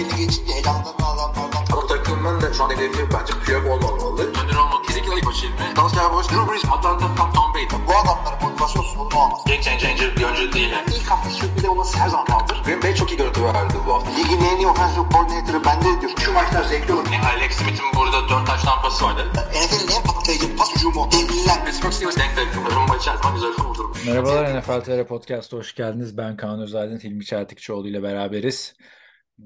belli 0.00 0.16
geçince 0.16 0.52
elamdan 0.52 0.94
adamlardan. 1.00 1.64
Ama 1.72 1.86
takımın 1.86 2.40
da 2.40 2.52
şu 2.52 2.64
an 2.64 2.70
hedefi 2.70 3.02
bence 3.14 3.32
Piyok 3.44 3.66
olmamalı. 3.66 4.22
Önder 4.22 4.56
olmak 4.56 4.84
kesinlikle 4.84 5.14
ilk 5.16 5.26
başı 5.26 5.46
ilmi. 5.46 5.76
Dalsya 5.76 6.12
Boş, 6.12 6.26
Drew 6.30 6.52
Brees, 6.52 6.64
Atlanta, 6.64 7.14
Tom, 7.16 7.32
Tom 7.32 7.54
Brady. 7.54 7.66
Bu 7.88 7.92
adamların 7.96 8.42
motivasyon 8.42 8.82
sorunu 8.82 9.16
olmaz. 9.22 9.40
Game 9.46 9.62
changer 9.62 10.16
bir 10.16 10.24
oyuncu 10.24 10.52
değil. 10.52 10.70
Yani. 10.70 10.84
İlk 10.96 11.10
hafta 11.10 11.30
sürpriz 11.30 11.64
olması 11.64 11.98
her 11.98 12.08
zaman 12.08 12.26
kaldır. 12.26 12.62
Green 12.64 12.82
Bay 12.82 12.94
çok 12.94 13.10
iyi 13.12 13.16
görüntü 13.16 13.44
verdi 13.44 13.74
bu 13.86 13.94
hafta. 13.94 14.10
Ligin 14.10 14.40
en 14.44 14.56
iyi 14.56 14.66
offensive 14.66 15.04
coordinator'ı 15.12 15.64
bende 15.64 16.00
diyor. 16.00 16.12
Şu 16.24 16.32
maçlar 16.32 16.64
zevkli 16.64 16.92
olur. 16.92 17.06
Yani 17.12 17.26
Alex 17.26 17.52
Smith'in 17.52 17.86
burada 17.96 18.28
4 18.28 18.46
taş 18.46 18.62
tampası 18.62 19.04
vardı. 19.04 19.22
NFL'in 19.34 19.96
en 19.96 20.02
patlayıcı 20.02 20.56
pas 20.56 20.76
hücumu. 20.76 21.08
Devliler. 21.12 21.64
Pittsburgh 21.64 21.92
Steelers 21.92 22.16
denk 22.16 22.36
denk. 22.36 22.48
Rumba 22.76 22.96
içerisinde 22.96 23.32
güzel 23.34 23.52
kurdurmuş. 23.52 24.04
Merhabalar 24.06 24.58
NFL 24.58 24.80
TR 24.80 25.06
Podcast'a 25.06 25.56
hoş 25.56 25.74
geldiniz. 25.74 26.16
Ben 26.16 26.36
Kaan 26.36 26.60
Özaydın, 26.60 26.98
Hilmi 26.98 27.24
Çeltikçioğlu 27.24 27.88
ile 27.88 28.02
beraberiz. 28.02 28.74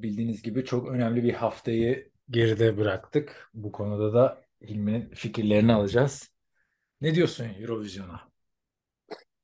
Bildiğiniz 0.02 0.42
gibi 0.42 0.64
çok 0.64 0.88
önemli 0.88 1.22
bir 1.24 1.34
haftayı 1.34 2.10
geride 2.30 2.76
bıraktık. 2.78 3.50
Bu 3.54 3.72
konuda 3.72 4.14
da 4.14 4.44
Hilmi'nin 4.62 5.10
fikirlerini 5.14 5.72
alacağız. 5.72 6.30
Ne 7.00 7.14
diyorsun 7.14 7.44
Eurovision'a? 7.60 8.30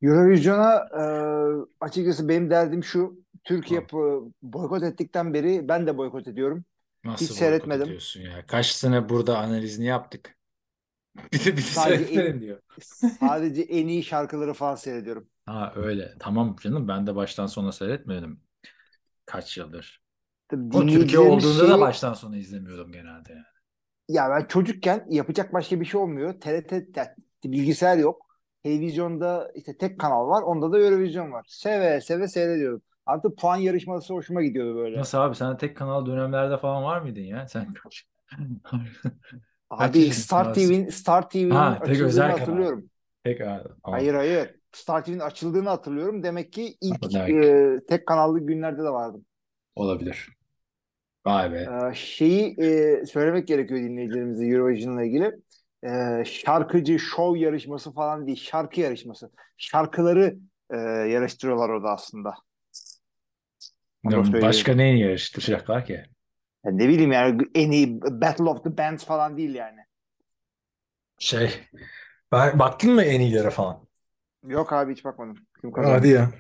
Eurovision'a 0.02 0.88
e, 0.94 1.05
açıkçası 1.80 2.28
benim 2.28 2.50
derdim 2.50 2.84
şu. 2.84 3.24
Türkiye 3.44 3.80
po- 3.80 4.32
boykot 4.42 4.82
ettikten 4.82 5.34
beri 5.34 5.68
ben 5.68 5.86
de 5.86 5.96
boykot 5.98 6.28
ediyorum. 6.28 6.64
Nasıl 7.05 7.27
Hiç 7.27 7.30
seyretmedim. 7.34 7.86
ediyorsun 7.86 8.20
ya? 8.20 8.46
Kaç 8.46 8.66
sene 8.66 9.08
burada 9.08 9.38
analizini 9.38 9.86
yaptık. 9.86 10.38
Bir 11.32 11.44
de 11.44 11.52
bir 11.52 11.56
de 11.56 11.60
Sadece 11.60 12.05
seyretmedin 12.05 12.41
diyor. 12.41 12.60
Sadece 12.80 13.62
en 13.62 13.88
iyi 13.88 14.05
şarkıları 14.05 14.55
falan 14.55 14.75
seyrediyorum. 14.75 15.28
Ha 15.47 15.72
öyle. 15.77 16.14
Tamam 16.20 16.56
canım 16.56 16.88
ben 16.88 17.06
de 17.06 17.14
baştan 17.16 17.47
sona 17.47 17.72
seyretmedim. 17.72 18.41
Kaç 19.27 19.58
yıldır. 19.58 20.03
Tabii 20.51 20.77
O 20.77 20.87
Türkiye 20.87 21.20
olduğunda 21.23 21.69
da 21.69 21.69
şeyi- 21.75 21.81
baştan 21.81 22.15
sona 22.15 22.37
izlemiyordum 22.37 22.93
genelde 22.93 23.33
yani. 23.33 23.45
Ya 24.09 24.31
ben 24.31 24.45
çocukken 24.47 25.06
yapacak 25.11 25.53
başka 25.53 25.81
bir 25.81 25.84
şey 25.84 26.01
olmuyor. 26.01 26.41
TRT 26.41 26.87
ya, 26.97 27.15
bilgisayar 27.45 27.98
yok. 27.98 28.27
Televizyonda 28.62 29.53
işte 29.55 29.77
tek 29.78 30.01
kanal 30.01 30.28
var. 30.28 30.43
Onda 30.43 30.73
da 30.73 30.78
Eurovision 30.81 31.33
var. 31.33 31.47
Seve 31.48 32.01
seve 32.01 32.28
seyrediyorum. 32.28 32.83
Artık 33.06 33.39
puan 33.39 33.56
yarışması 33.56 34.15
hoşuma 34.15 34.43
gidiyordu 34.43 34.77
böyle. 34.78 34.98
Nasıl 34.98 35.19
abi 35.19 35.34
sen 35.34 35.56
tek 35.56 35.77
kanal 35.77 36.06
dönemlerde 36.06 36.59
falan 36.59 36.84
var 36.84 37.01
mıydın 37.01 37.21
ya? 37.21 37.48
Sen 37.48 37.75
Abi 39.71 40.12
Star? 40.12 40.55
TV'nin 40.55 40.89
Star 40.91 41.31
TV'nin 41.31 41.55
Ha, 41.55 41.78
açıldığını 41.81 42.06
özel 42.09 42.27
kanal. 42.27 42.39
hatırlıyorum. 42.39 42.91
Tek 43.25 43.41
abi. 43.41 43.69
Hayır 43.83 44.15
hayır. 44.15 44.55
Star 44.73 45.05
TV'nin 45.05 45.19
açıldığını 45.21 45.69
hatırlıyorum. 45.69 46.23
Demek 46.23 46.53
ki 46.53 46.77
ilk 46.81 47.15
Demek. 47.15 47.45
e, 47.45 47.81
tek 47.89 48.06
kanallı 48.06 48.41
günlerde 48.41 48.78
de 48.84 48.91
vardım. 48.91 49.25
Olabilir. 49.75 50.28
Vay 51.26 51.52
be. 51.52 51.58
Ee, 51.58 51.94
şeyi 51.94 52.60
e, 52.60 53.06
söylemek 53.06 53.48
gerekiyor 53.48 53.80
dinleyicilerimize 53.80 54.46
Eurovision'la 54.46 55.04
ilgili. 55.04 55.32
Ee, 55.84 56.24
şarkıcı, 56.24 56.98
şov 56.98 57.36
yarışması 57.36 57.92
falan 57.92 58.26
değil. 58.26 58.40
Şarkı 58.44 58.80
yarışması. 58.80 59.30
Şarkıları 59.56 60.36
e, 60.70 60.76
yarıştırıyorlar 60.86 61.68
orada 61.68 61.91
aslında. 61.91 62.34
Ya. 64.04 64.42
Başka 64.42 64.74
neyi 64.74 65.00
yarıştıracaklar 65.00 65.84
ki? 65.84 66.04
Ya 66.64 66.72
ne 66.72 66.88
bileyim 66.88 67.12
yani 67.12 67.42
en 67.54 67.70
iyi 67.70 68.02
Battle 68.02 68.44
of 68.44 68.64
the 68.64 68.78
Bands 68.78 69.04
falan 69.04 69.36
değil 69.36 69.54
yani. 69.54 69.80
Şey, 71.18 71.50
ben, 72.32 72.58
baktın 72.58 72.94
mı 72.94 73.02
en 73.02 73.20
iyilere 73.20 73.50
falan? 73.50 73.86
Yok 74.46 74.72
abi 74.72 74.92
hiç 74.92 75.04
bakmadım. 75.04 75.36
Kim 75.60 75.72
kazandı? 75.72 75.96
Hadi 75.96 76.08
ya. 76.08 76.30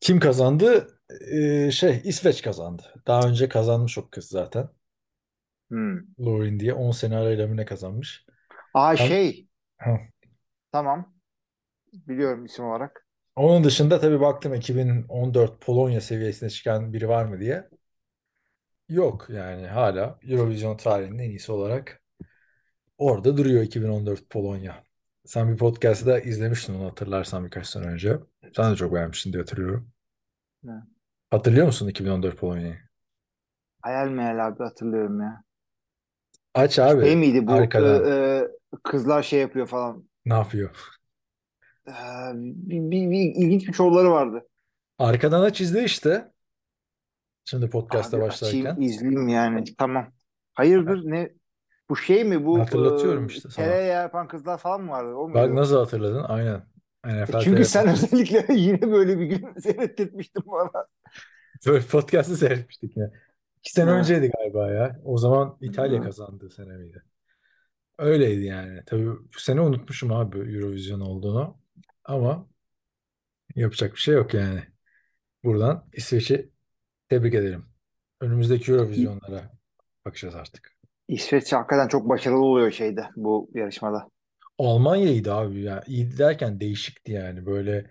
Kim 0.00 0.20
kazandı? 0.20 0.98
Ee, 1.32 1.70
şey, 1.70 2.00
İsveç 2.04 2.42
kazandı. 2.42 2.91
Daha 3.06 3.28
önce 3.28 3.48
kazanmış 3.48 3.98
o 3.98 4.08
kız 4.10 4.24
zaten. 4.24 4.68
Hmm. 5.70 5.98
Lauren 6.18 6.60
diye 6.60 6.74
10 6.74 6.90
sene 6.90 7.16
arayla 7.16 7.46
mı 7.46 7.56
ne 7.56 7.64
kazanmış? 7.64 8.26
Aa 8.74 8.90
Ben- 8.92 8.96
şey. 8.96 9.48
Tamam. 10.72 11.14
Biliyorum 11.92 12.44
isim 12.44 12.64
olarak. 12.64 13.06
Onun 13.36 13.64
dışında 13.64 14.00
tabii 14.00 14.20
baktım 14.20 14.54
2014 14.54 15.60
Polonya 15.60 16.00
seviyesine 16.00 16.50
çıkan 16.50 16.92
biri 16.92 17.08
var 17.08 17.24
mı 17.24 17.40
diye. 17.40 17.68
Yok 18.88 19.26
yani 19.30 19.66
hala 19.66 20.18
Eurovision 20.22 20.76
tarihinin 20.76 21.18
en 21.18 21.30
iyisi 21.30 21.52
olarak 21.52 22.02
orada 22.98 23.36
duruyor 23.36 23.62
2014 23.62 24.30
Polonya. 24.30 24.84
Sen 25.24 25.52
bir 25.52 25.56
podcast'da 25.56 26.20
izlemiştin 26.20 26.74
onu 26.74 26.84
hatırlarsan 26.84 27.44
birkaç 27.44 27.66
sene 27.66 27.86
önce. 27.86 28.18
Sen 28.56 28.72
de 28.72 28.76
çok 28.76 28.94
beğenmiştin 28.94 29.32
diye 29.32 29.42
hatırlıyorum. 29.42 29.90
Evet. 30.64 30.82
Hatırlıyor 31.30 31.66
musun 31.66 31.88
2014 31.88 32.36
Polonya'yı? 32.36 32.78
Hayal 33.82 34.08
meyal 34.08 34.46
abi 34.46 34.62
hatırlıyorum 34.64 35.20
ya. 35.20 35.44
Aç 36.54 36.78
abi 36.78 37.04
Şey 37.04 37.16
miydi 37.16 37.46
bu 37.46 37.52
arkadan. 37.52 38.04
e, 38.04 38.10
e, 38.10 38.48
kızlar 38.82 39.22
şey 39.22 39.40
yapıyor 39.40 39.66
falan. 39.66 40.04
Ne 40.24 40.34
yapıyor? 40.34 40.70
Ee, 41.88 41.92
bir, 42.34 42.90
bir, 42.90 43.10
bir 43.10 43.32
ilginç 43.36 43.68
bir 43.68 43.72
şovları 43.72 44.10
vardı. 44.10 44.46
Arkadan 44.98 45.42
aç 45.42 45.60
izle 45.60 45.84
işte. 45.84 46.32
Şimdi 47.44 47.70
podcast'a 47.70 48.16
Abi 48.16 48.20
başlarken. 48.20 48.48
açayım 48.48 48.82
izleyeyim 48.82 49.28
yani. 49.28 49.64
Tamam. 49.78 50.12
Hayırdır 50.54 51.04
ne? 51.10 51.32
Bu 51.90 51.96
şey 51.96 52.24
mi 52.24 52.46
bu 52.46 52.60
Hatırlatıyorum 52.60 53.24
e, 53.24 53.26
işte 53.26 53.50
sana. 53.50 53.66
tereyağı 53.66 54.02
yapan 54.02 54.28
kızlar 54.28 54.58
falan 54.58 54.80
mı 54.82 54.90
vardı? 54.90 55.14
O 55.14 55.28
Bak 55.34 55.50
muydu? 55.50 55.56
nasıl 55.56 55.76
hatırladın? 55.78 56.22
Aynen. 56.28 56.62
NFL 57.06 57.44
Çünkü 57.44 57.64
TR 57.64 57.64
sen 57.64 57.88
özellikle 57.88 58.46
yine 58.54 58.80
böyle 58.92 59.18
bir 59.18 59.26
gün 59.26 59.54
seyrettirmiştin 59.60 60.42
bana. 60.46 60.86
Böyle 61.66 61.84
podcast'ı 61.86 62.36
seyretmiştik 62.36 62.96
ya. 62.96 63.10
İki 63.62 63.72
sene 63.72 63.90
Ha. 63.90 63.96
önceydi 63.98 64.30
galiba 64.38 64.70
ya. 64.70 65.00
O 65.04 65.18
zaman 65.18 65.58
İtalya 65.60 66.00
Hı. 66.00 66.04
kazandığı 66.04 66.50
sene 66.50 66.76
miydi? 66.76 67.02
Öyleydi 67.98 68.44
yani. 68.44 68.82
Tabii 68.86 69.06
bu 69.08 69.38
sene 69.38 69.60
unutmuşum 69.60 70.12
abi 70.12 70.38
Eurovision 70.38 71.00
olduğunu. 71.00 71.58
Ama 72.04 72.48
yapacak 73.56 73.94
bir 73.94 74.00
şey 74.00 74.14
yok 74.14 74.34
yani. 74.34 74.62
Buradan 75.44 75.88
İsveç'i 75.92 76.50
tebrik 77.08 77.34
ederim. 77.34 77.66
Önümüzdeki 78.20 78.72
Eurovision'lara 78.72 79.52
bakacağız 80.06 80.34
artık. 80.34 80.76
İsveç 81.08 81.52
hakikaten 81.52 81.88
çok 81.88 82.08
başarılı 82.08 82.44
oluyor 82.44 82.70
şeyde 82.70 83.08
bu 83.16 83.50
yarışmada. 83.54 84.08
Almanya'ydı 84.58 85.34
abi 85.34 85.62
ya. 85.62 85.82
İyi 85.86 86.18
derken 86.18 86.60
değişikti 86.60 87.12
yani. 87.12 87.46
Böyle 87.46 87.90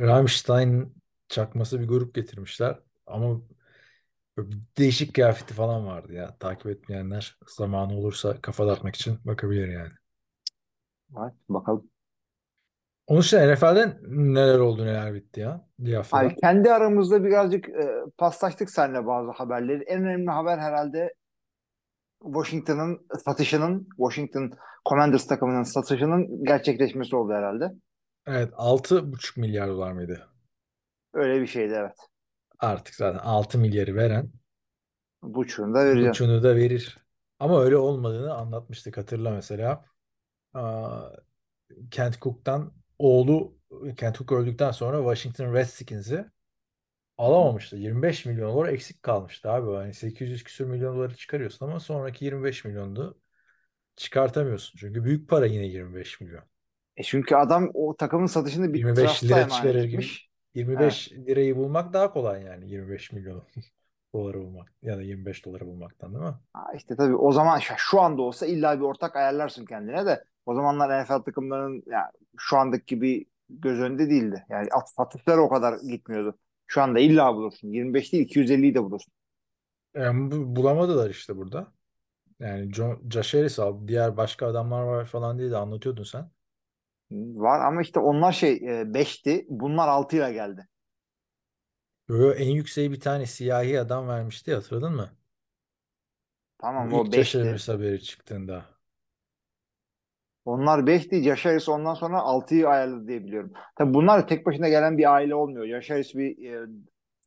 Rammstein 0.00 0.94
çakması 1.28 1.80
bir 1.80 1.88
grup 1.88 2.14
getirmişler. 2.14 2.78
Ama 3.06 3.40
değişik 4.78 5.14
kıyafeti 5.14 5.54
falan 5.54 5.86
vardı 5.86 6.12
ya. 6.12 6.36
Takip 6.38 6.66
etmeyenler 6.66 7.38
zamanı 7.46 7.98
olursa 7.98 8.40
kafa 8.40 8.66
dağıtmak 8.66 8.94
için 8.94 9.18
bakabilir 9.24 9.68
yani. 9.68 9.92
Var, 11.10 11.32
bakalım. 11.48 11.90
Onun 13.06 13.20
dışında 13.20 13.54
NFL'den 13.54 13.98
neler 14.08 14.58
oldu 14.58 14.86
neler 14.86 15.14
bitti 15.14 15.40
ya. 15.40 15.68
Bir 15.78 15.94
haftada. 15.94 16.22
Abi 16.22 16.36
kendi 16.36 16.72
aramızda 16.72 17.24
birazcık 17.24 17.68
e, 17.68 17.90
paslaştık 18.18 18.70
seninle 18.70 19.06
bazı 19.06 19.30
haberleri. 19.30 19.82
En 19.82 20.02
önemli 20.02 20.30
haber 20.30 20.58
herhalde 20.58 21.14
Washington'ın 22.24 23.06
satışının, 23.24 23.88
Washington 23.96 24.52
Commanders 24.88 25.26
takımının 25.26 25.62
satışının 25.62 26.44
gerçekleşmesi 26.44 27.16
oldu 27.16 27.32
herhalde. 27.32 27.72
Evet 28.26 28.52
6,5 28.52 29.40
milyar 29.40 29.68
dolar 29.68 29.92
mıydı? 29.92 30.28
Öyle 31.14 31.40
bir 31.40 31.46
şeydi 31.46 31.74
evet. 31.76 31.96
Artık 32.60 32.94
zaten 32.94 33.18
6 33.18 33.58
milyarı 33.58 33.94
veren 33.96 34.32
Buçuğunu 35.22 35.74
da 35.74 35.84
vereceğim. 35.84 36.12
buçuğunu 36.12 36.42
da 36.42 36.56
verir. 36.56 36.98
Ama 37.38 37.62
öyle 37.62 37.76
olmadığını 37.76 38.34
anlatmıştık 38.34 38.96
hatırla 38.96 39.30
mesela. 39.30 39.84
Aa, 40.54 41.10
Kent 41.90 42.20
Cook'tan 42.22 42.72
oğlu 42.98 43.58
Kent 43.96 44.18
Cook 44.18 44.32
öldükten 44.32 44.70
sonra 44.70 44.98
Washington 44.98 45.54
Redskins'i 45.54 46.26
alamamıştı. 47.18 47.76
25 47.76 48.26
milyon 48.26 48.52
dolar 48.54 48.68
eksik 48.68 49.02
kalmıştı 49.02 49.50
abi. 49.50 49.74
Yani 49.74 49.94
800 49.94 50.44
küsür 50.44 50.66
milyon 50.66 50.96
doları 50.96 51.16
çıkarıyorsun 51.16 51.66
ama 51.66 51.80
sonraki 51.80 52.24
25 52.24 52.64
milyonu 52.64 53.18
çıkartamıyorsun. 53.96 54.78
Çünkü 54.78 55.04
büyük 55.04 55.28
para 55.28 55.46
yine 55.46 55.66
25 55.66 56.20
milyon. 56.20 56.44
E 56.96 57.02
çünkü 57.02 57.34
adam 57.34 57.70
o 57.74 57.96
takımın 57.96 58.26
satışını 58.26 58.72
bir 58.72 58.78
25 58.78 58.94
trusta 58.94 59.26
lira 59.26 59.40
emanet 59.40 59.52
çıkarır 59.52 59.84
gibi. 59.84 59.96
etmiş. 59.98 60.28
25 60.56 61.12
lirayı 61.12 61.56
bulmak 61.56 61.92
daha 61.92 62.12
kolay 62.12 62.42
yani 62.42 62.70
25 62.70 63.12
milyon 63.12 63.42
doları 64.14 64.38
bulmak 64.38 64.72
ya 64.82 64.96
da 64.98 65.02
25 65.02 65.44
doları 65.44 65.66
bulmaktan 65.66 66.14
değil 66.14 66.24
mi? 66.24 66.34
Ha 66.52 66.72
işte 66.76 66.96
tabii 66.96 67.16
o 67.16 67.32
zaman 67.32 67.58
şu, 67.76 68.00
anda 68.00 68.22
olsa 68.22 68.46
illa 68.46 68.76
bir 68.78 68.84
ortak 68.84 69.16
ayarlarsın 69.16 69.66
kendine 69.66 70.06
de 70.06 70.24
o 70.46 70.54
zamanlar 70.54 71.02
NFL 71.02 71.22
takımlarının 71.22 71.82
yani 71.86 72.10
şu 72.38 72.56
andaki 72.56 72.86
gibi 72.86 73.26
göz 73.50 73.80
önünde 73.80 74.10
değildi. 74.10 74.44
Yani 74.48 74.68
at 74.72 74.90
satışlar 74.90 75.38
o 75.38 75.48
kadar 75.48 75.78
gitmiyordu. 75.80 76.38
Şu 76.66 76.82
anda 76.82 76.98
illa 77.00 77.34
bulursun. 77.34 77.68
25 77.68 78.12
değil 78.12 78.24
250'yi 78.24 78.74
de 78.74 78.82
bulursun. 78.82 79.12
Yani 79.94 80.30
bu- 80.30 80.56
bulamadılar 80.56 81.10
işte 81.10 81.36
burada. 81.36 81.72
Yani 82.40 82.74
John, 82.74 83.10
Josh 83.10 83.34
Harris 83.34 83.58
aldı. 83.58 83.88
Diğer 83.88 84.16
başka 84.16 84.46
adamlar 84.48 84.82
var 84.84 85.06
falan 85.06 85.38
diye 85.38 85.52
de 85.52 85.56
anlatıyordun 85.58 86.04
sen. 86.04 86.30
Var 87.10 87.60
ama 87.60 87.82
işte 87.82 88.00
onlar 88.00 88.32
şey 88.32 88.56
5'ti. 88.92 89.46
Bunlar 89.48 89.88
6 89.88 90.16
ile 90.16 90.32
geldi. 90.32 90.68
Böyle 92.08 92.44
en 92.44 92.50
yükseği 92.50 92.92
bir 92.92 93.00
tane 93.00 93.26
siyahi 93.26 93.80
adam 93.80 94.08
vermişti 94.08 94.54
hatırladın 94.54 94.92
mı? 94.94 95.10
Tamam 96.58 96.90
Bu 96.90 97.00
o 97.00 97.04
ilk 97.04 97.12
5'ti. 97.12 97.44
Caşarız 97.44 97.68
haberi 97.68 98.02
çıktığında. 98.02 98.64
Onlar 100.44 100.78
5'ti. 100.78 101.16
Yaşarız 101.16 101.68
ondan 101.68 101.94
sonra 101.94 102.18
6'yı 102.18 102.68
ayarladı 102.68 103.08
diye 103.08 103.24
biliyorum. 103.24 103.52
Tabii 103.76 103.94
bunlar 103.94 104.28
tek 104.28 104.46
başına 104.46 104.68
gelen 104.68 104.98
bir 104.98 105.14
aile 105.14 105.34
olmuyor. 105.34 105.64
Yaşarız 105.64 106.14
bir 106.14 106.52
e, 106.52 106.66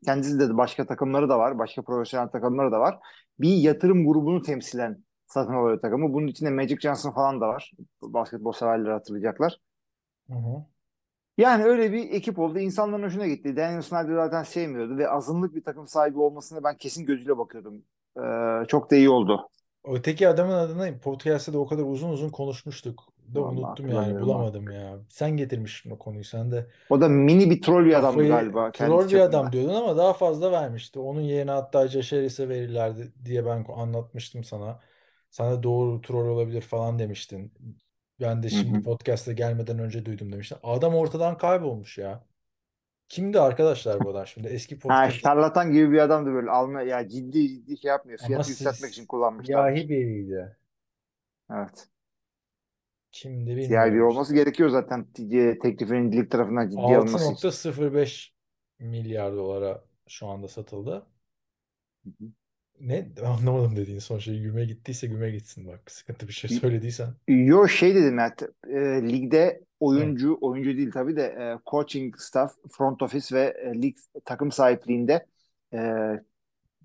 kendisi 0.06 0.40
de 0.40 0.58
başka 0.58 0.86
takımları 0.86 1.30
da 1.30 1.40
var. 1.40 1.60
Başka 1.60 1.82
profesyonel 1.82 2.28
takımları 2.28 2.72
da 2.72 2.80
var. 2.80 3.00
Bir 3.40 3.56
yatırım 3.56 4.08
grubunu 4.08 4.42
temsilen 4.42 5.04
satın 5.28 5.54
alıyor 5.54 5.82
takımı. 5.82 6.14
Bunun 6.14 6.28
içinde 6.28 6.50
Magic 6.50 6.78
Johnson 6.82 7.12
falan 7.12 7.42
da 7.42 7.48
var. 7.48 7.72
Basketbol 8.02 8.52
severleri 8.52 8.92
hatırlayacaklar. 8.92 9.60
Hı 10.30 10.34
hı. 10.34 10.66
Yani 11.38 11.64
öyle 11.64 11.92
bir 11.92 12.12
ekip 12.12 12.40
oldu. 12.40 12.60
İnsanların 12.60 13.04
hoşuna 13.04 13.28
gitti. 13.28 13.56
Daniel 13.58 13.82
Snyder 13.82 14.16
zaten 14.16 14.44
sevmiyordu 14.44 14.98
ve 14.98 15.10
azınlık 15.10 15.56
bir 15.56 15.64
takım 15.64 15.88
sahibi 15.88 16.20
olmasına 16.20 16.64
ben 16.64 16.78
kesin 16.78 17.06
gözüyle 17.06 17.38
bakıyordum. 17.38 17.84
Ee, 18.18 18.66
çok 18.68 18.92
da 18.92 18.96
iyi 18.96 19.10
oldu. 19.10 19.50
Öteki 19.86 20.28
adamın 20.28 20.54
adını 20.54 21.00
podcast'ta 21.00 21.54
da 21.54 21.60
o 21.60 21.68
kadar 21.68 21.84
uzun 21.84 22.10
uzun 22.10 22.30
konuşmuştuk. 22.30 23.14
Da 23.36 23.40
Vallahi 23.40 23.58
unuttum 23.60 23.90
yani 23.90 24.22
bulamadım 24.22 24.72
ya. 24.72 25.00
Sen 25.10 25.38
getirmiştin 25.38 25.90
o 25.92 26.00
konuyu. 26.00 26.24
Sen 26.24 26.52
de 26.52 26.68
O 26.90 27.02
da 27.02 27.10
mini 27.10 27.50
bir 27.50 27.62
troll 27.62 27.86
bir 27.86 27.94
adamdı 27.94 28.08
kafayı 28.08 28.28
galiba. 28.28 28.72
kendi 28.72 28.92
troll 28.92 29.06
bir 29.06 29.08
çapında. 29.08 29.38
adam 29.38 29.52
diyordun 29.52 29.74
ama 29.74 29.98
daha 29.98 30.14
fazla 30.14 30.52
vermişti. 30.52 31.00
Onun 31.00 31.22
yerine 31.22 31.52
hatta 31.52 31.88
Jaşeris'e 31.88 32.50
verirlerdi 32.50 33.14
diye 33.26 33.46
ben 33.46 33.66
anlatmıştım 33.76 34.44
sana. 34.44 34.80
De 35.40 35.64
doğru 35.64 36.02
troll 36.02 36.28
olabilir 36.28 36.62
falan 36.62 37.00
demiştin. 37.00 37.54
Ben 38.22 38.44
de 38.44 38.50
şimdi 38.50 38.78
hı. 38.78 38.84
podcast'a 38.84 39.32
gelmeden 39.32 39.80
önce 39.80 40.06
duydum 40.06 40.32
demiştin. 40.32 40.58
Adam 40.64 40.96
ortadan 40.96 41.38
kaybolmuş 41.38 41.98
ya. 41.98 42.24
Kimdi 43.10 43.40
arkadaşlar 43.40 44.00
bu 44.04 44.10
adam 44.10 44.28
şimdi? 44.28 44.48
Eski 44.48 44.76
Ha 44.76 44.80
podcast 44.80 45.22
şarlatan 45.24 45.72
gibi 45.72 45.92
bir 45.92 45.98
adamdı 46.00 46.30
böyle 46.34 46.50
alma 46.52 46.82
ya 46.82 47.08
ciddi 47.08 47.48
ciddi 47.48 47.78
şey 47.78 47.90
yapmıyor. 47.90 48.20
ama 48.20 48.28
Fiyatı 48.28 48.50
yükseltmek 48.50 48.92
için 48.92 49.06
kullanmışlar. 49.06 49.74
siyahi 49.74 49.90
biriydi. 49.90 50.58
Evet. 51.52 51.88
Kimdi 53.12 53.56
biri 53.56 53.70
bilmiyorum 53.70 54.08
olması 54.08 54.34
işte. 54.34 54.44
gerekiyor 54.44 54.70
zaten 54.70 55.06
t- 55.14 55.60
teklifinin 55.60 56.12
lig 56.12 56.32
tarafından 56.32 56.70
ciddiye 56.70 56.98
alınması 56.98 57.34
için. 57.34 57.48
6.05 57.50 58.30
milyar 58.80 59.34
dolara 59.34 59.84
şu 60.08 60.28
anda 60.28 60.48
satıldı. 60.48 61.08
Ne? 62.82 63.08
Anlamadım 63.26 63.76
dediğin 63.76 64.00
son 64.00 64.20
şey. 64.20 64.42
Güme 64.42 64.66
gittiyse 64.66 65.08
güme 65.08 65.32
gitsin 65.32 65.68
bak. 65.68 65.92
Sıkıntı 65.92 66.28
bir 66.28 66.34
şey 66.34 66.50
söylediysen. 66.50 67.08
Yo 67.28 67.68
şey 67.68 67.96
dedim 67.96 68.18
ya 68.18 68.36
e, 68.68 68.80
ligde 69.10 69.60
Hı. 69.60 69.66
oyuncu 69.80 70.38
oyuncu 70.42 70.78
değil 70.78 70.92
tabii 70.92 71.16
de 71.16 71.24
e, 71.24 71.60
coaching 71.70 72.16
staff, 72.18 72.52
front 72.72 73.02
office 73.02 73.36
ve 73.36 73.42
e, 73.42 73.82
lig 73.82 73.98
takım 74.26 74.52
sahipliğinde 74.52 75.26
e, 75.74 75.80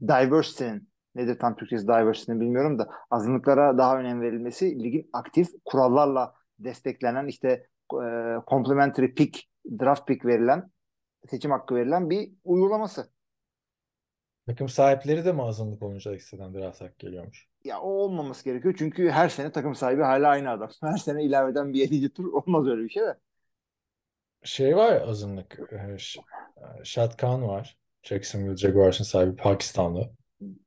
diversity'nin 0.03 0.89
nedir 1.15 1.39
tam 1.39 1.57
Türkçesi 1.57 1.85
diversity'nin 1.85 2.41
bilmiyorum 2.41 2.79
da 2.79 2.89
azınlıklara 3.11 3.79
daha 3.79 3.99
önem 3.99 4.21
verilmesi 4.21 4.85
ligin 4.85 5.11
aktif 5.13 5.49
kurallarla 5.65 6.35
desteklenen 6.59 7.27
işte 7.27 7.67
e, 7.93 8.07
complimentary 8.47 9.15
pick 9.15 9.43
draft 9.81 10.07
pick 10.07 10.25
verilen 10.25 10.71
seçim 11.31 11.51
hakkı 11.51 11.75
verilen 11.75 12.11
bir 12.11 12.33
uygulaması. 12.45 13.14
Takım 14.47 14.69
sahipleri 14.69 15.25
de 15.25 15.33
mi 15.33 15.43
azınlık 15.43 15.83
olunca 15.83 16.15
ekstradan 16.15 16.55
biraz 16.55 16.81
hak 16.81 16.99
geliyormuş? 16.99 17.49
Ya 17.65 17.81
o 17.81 17.89
olmaması 17.89 18.45
gerekiyor 18.45 18.75
çünkü 18.79 19.11
her 19.11 19.29
sene 19.29 19.53
takım 19.53 19.75
sahibi 19.75 20.03
hala 20.03 20.29
aynı 20.29 20.51
adam. 20.51 20.71
Her 20.81 20.97
sene 20.97 21.25
ilaveden 21.25 21.73
bir 21.73 21.89
50. 21.89 22.11
tur 22.11 22.33
olmaz 22.33 22.67
öyle 22.67 22.85
bir 22.85 22.91
şey 22.91 23.03
de. 23.03 23.17
Şey 24.45 24.77
var 24.77 24.93
ya 24.93 25.07
azınlık. 25.07 25.59
e, 25.73 25.99
Ş- 25.99 26.21
e, 27.03 27.09
Khan 27.17 27.49
var. 27.49 27.77
Jacksonville 28.03 28.57
Jaguars'ın 28.57 29.05
sahibi 29.05 29.37
Pakistanlı. 29.37 30.11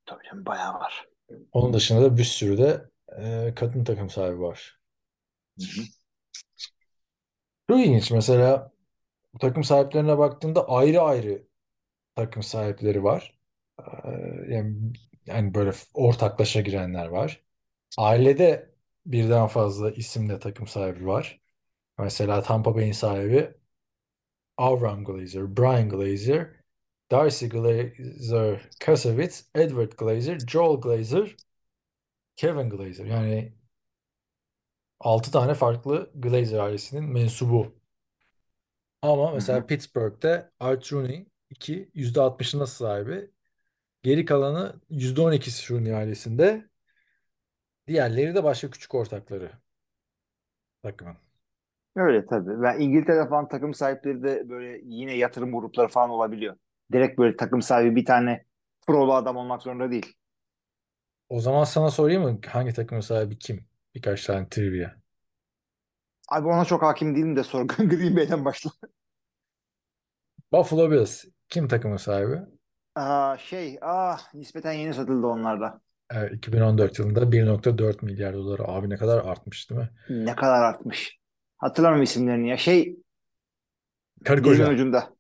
Tabii 0.06 0.24
canım 0.24 0.46
bayağı 0.46 0.74
var. 0.74 1.08
Onun 1.52 1.74
dışında 1.74 2.02
da 2.02 2.18
bir 2.18 2.24
sürü 2.24 2.58
de 2.58 2.90
e, 3.18 3.54
kadın 3.56 3.84
takım 3.84 4.10
sahibi 4.10 4.40
var. 4.42 4.80
Çok 7.70 7.80
ilginç. 7.80 8.12
Mesela 8.12 8.72
takım 9.40 9.64
sahiplerine 9.64 10.18
baktığında 10.18 10.70
ayrı 10.70 11.02
ayrı 11.02 11.48
takım 12.16 12.44
sahipleri 12.44 13.04
var. 13.06 13.37
Ee, 13.80 14.54
Yani, 14.56 14.94
yani 15.26 15.54
böyle 15.54 15.72
ortaklaşa 15.94 16.62
girenler 16.62 17.08
var. 17.08 17.44
Ailede 17.98 18.72
birden 19.06 19.48
fazla 19.48 19.92
isimle 19.92 20.40
takım 20.40 20.68
sahibi 20.68 21.08
var. 21.08 21.42
Mesela 22.00 22.44
Tampa 22.44 22.76
Bay'in 22.76 22.92
sahibi 22.92 23.56
Avram 24.58 25.04
Glazer, 25.04 25.46
Brian 25.58 25.90
Glazer, 25.90 26.64
Darcy 27.12 27.48
Glazer, 27.48 28.70
Kasavitz, 28.80 29.50
Edward 29.56 29.94
Glazer, 29.98 30.38
Joel 30.48 30.78
Glazer, 30.82 31.36
Kevin 32.36 32.70
Glazer. 32.70 33.06
Yani 33.06 33.54
6 35.00 35.32
tane 35.32 35.54
farklı 35.54 36.12
Glazer 36.16 36.60
ailesinin 36.60 37.04
mensubu. 37.04 37.76
Ama 39.02 39.32
mesela 39.32 39.62
hı. 39.62 39.68
Pittsburgh'te 39.68 40.52
Art 40.60 40.94
Rooney 40.94 41.28
2 41.50 41.92
%60'ına 41.94 42.66
sahibi. 42.68 43.32
Geri 44.08 44.26
kalanı 44.26 44.76
%12'si 44.90 45.74
Rooney 45.74 45.96
ailesinde. 45.96 46.66
Diğerleri 47.88 48.36
de 48.36 48.44
başka 48.44 48.70
küçük 48.70 48.96
ortakları 48.96 49.52
takımın. 50.84 51.16
Öyle 51.96 52.26
tabii. 52.26 52.62
Ben 52.62 52.80
İngiltere'de 52.80 53.30
falan 53.30 53.48
takım 53.48 53.74
sahipleri 53.74 54.24
de 54.24 54.50
böyle 54.50 54.82
yine 54.84 55.14
yatırım 55.14 55.52
grupları 55.52 55.88
falan 55.88 56.10
olabiliyor. 56.10 56.56
Direkt 56.92 57.20
böyle 57.20 57.38
takım 57.38 57.62
sahibi 57.62 57.96
bir 57.96 58.06
tane 58.06 58.46
prolu 58.88 59.14
adam 59.14 59.38
olmak 59.38 59.62
zorunda 59.62 59.92
değil. 59.92 60.14
O 61.30 61.40
zaman 61.40 61.64
sana 61.64 61.92
sorayım 61.92 62.24
mı 62.24 62.40
hangi 62.48 62.74
takımın 62.74 63.02
sahibi 63.02 63.40
kim? 63.40 63.66
Birkaç 63.96 64.26
tane 64.26 64.50
trivia. 64.50 64.92
Abi 66.30 66.48
ona 66.48 66.66
çok 66.66 66.82
hakim 66.82 67.16
değilim 67.16 67.36
de 67.36 67.44
sor. 67.44 67.66
Green 67.68 68.16
Bay'den 68.16 68.46
başla. 68.46 68.72
Buffalo 70.52 70.92
Bills 70.92 71.26
kim 71.50 71.68
takımın 71.68 71.98
sahibi? 71.98 72.57
Aa, 73.02 73.38
şey, 73.38 73.78
ah 73.82 74.34
nispeten 74.34 74.72
yeni 74.74 74.94
satıldı 74.94 75.28
onlarda. 75.28 75.82
Ee, 76.14 76.30
2014 76.34 77.00
yılında 77.00 77.32
1.4 77.32 78.02
milyar 78.02 78.34
doları. 78.34 78.64
Abi 78.68 78.90
ne 78.90 78.98
kadar 78.98 79.26
artmış 79.26 79.70
değil 79.70 79.82
mi? 79.82 79.90
Ne 80.10 80.36
kadar 80.36 80.62
artmış. 80.64 81.18
Hatırlamıyorum 81.58 82.04
isimlerini 82.04 82.50
ya. 82.50 82.58
Şey, 82.58 82.96
Karı 84.24 84.42
koca. 84.44 84.74
ucunda. 84.74 85.16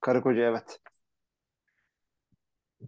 Karı 0.00 0.22
koca 0.22 0.42
evet. 0.42 0.80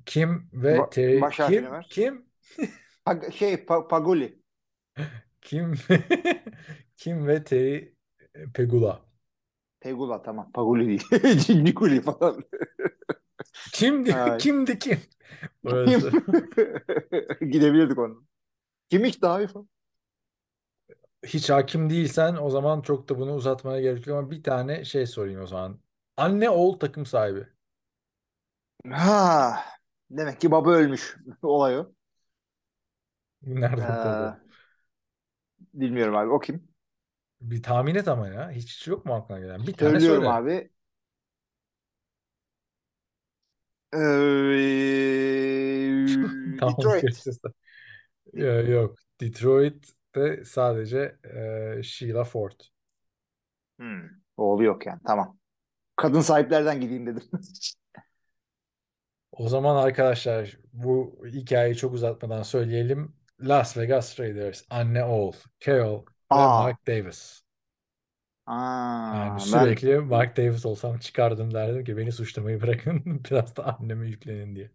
Kim 0.06 0.48
ve 0.52 0.74
Ba- 0.76 0.90
Terry 0.90 1.20
baş 1.20 1.40
harfini 1.40 1.70
kim 1.70 1.72
ver. 1.72 1.86
kim 1.88 2.26
Pag- 3.06 3.32
şey, 3.32 3.54
Pa- 3.54 3.88
Paguli. 3.88 4.42
kim 5.40 5.74
kim 6.96 7.26
ve 7.26 7.44
Terry 7.44 7.94
Pegula. 8.54 9.04
Pegula 9.80 10.22
tamam. 10.22 10.52
Paguli 10.52 10.86
değil. 10.88 11.04
Nikuli 11.64 12.00
falan. 12.02 12.42
Kimdi? 13.72 14.12
Ay. 14.12 14.38
Kimdi 14.38 14.78
kim? 14.78 15.00
Kim? 15.84 16.00
Orası. 16.02 16.18
Gidebilirdik 17.50 17.98
onun. 17.98 18.28
Kim 18.90 19.04
hiç 19.04 19.22
daha 19.22 19.40
iyi 19.42 19.48
falan. 19.48 19.68
Hiç 21.26 21.50
hakim 21.50 21.90
değilsen 21.90 22.36
o 22.36 22.50
zaman 22.50 22.82
çok 22.82 23.08
da 23.08 23.18
bunu 23.18 23.34
uzatmaya 23.34 23.80
gerek 23.80 24.06
yok 24.06 24.18
ama 24.18 24.30
bir 24.30 24.42
tane 24.42 24.84
şey 24.84 25.06
sorayım 25.06 25.40
o 25.42 25.46
zaman. 25.46 25.80
Anne 26.16 26.50
oğul 26.50 26.78
takım 26.78 27.06
sahibi. 27.06 27.46
Ha, 28.92 29.64
demek 30.10 30.40
ki 30.40 30.50
baba 30.50 30.70
ölmüş 30.70 31.16
olay 31.42 31.78
o. 31.78 31.92
Nereden 33.42 33.96
Ee, 34.02 34.34
bilmiyorum 35.74 36.16
abi. 36.16 36.30
O 36.30 36.38
kim? 36.40 36.68
Bir 37.40 37.62
tahmin 37.62 37.94
et 37.94 38.08
ama 38.08 38.28
ya. 38.28 38.50
Hiç, 38.50 38.76
hiç 38.76 38.86
yok 38.88 39.06
mu 39.06 39.14
aklına 39.14 39.38
gelen? 39.40 39.66
Bir 39.66 39.76
tane 39.76 40.00
Söylüyorum 40.00 40.00
söyle. 40.00 40.28
abi. 40.28 40.50
Ee, 40.50 40.70
Tamam 43.44 43.74
Detroit. 46.78 47.02
göreceğiz. 47.02 47.38
Ya, 48.32 48.60
yok. 48.60 48.96
Detroit'te 49.20 50.44
sadece 50.44 51.16
e, 51.24 51.82
Sheila 51.82 52.24
Ford. 52.24 52.60
Hmm, 53.78 54.02
oğlu 54.36 54.64
yok 54.64 54.86
yani. 54.86 55.00
Tamam. 55.06 55.38
Kadın 55.96 56.20
sahiplerden 56.20 56.80
gideyim 56.80 57.06
dedim. 57.06 57.22
O 59.32 59.48
zaman 59.48 59.76
arkadaşlar 59.76 60.58
bu 60.72 61.20
hikayeyi 61.26 61.76
çok 61.76 61.94
uzatmadan 61.94 62.42
söyleyelim. 62.42 63.16
Las 63.40 63.76
Vegas 63.76 64.20
Raiders 64.20 64.62
anne 64.70 65.04
oğul 65.04 65.32
Carol 65.60 66.00
ve 66.00 66.04
Aa, 66.30 66.62
Mark 66.62 66.86
Davis. 66.86 67.43
Aa, 68.46 69.38
Yani 69.38 69.52
ben 69.52 69.76
sürekli 69.76 69.98
Mark 70.00 70.36
Davis 70.36 70.66
olsam 70.66 70.98
çıkardım 70.98 71.54
derdim 71.54 71.84
ki 71.84 71.96
beni 71.96 72.12
suçlamayı 72.12 72.60
bırakın 72.62 73.02
biraz 73.30 73.56
da 73.56 73.64
anneme 73.78 74.08
yüklenin 74.08 74.56
diye. 74.56 74.70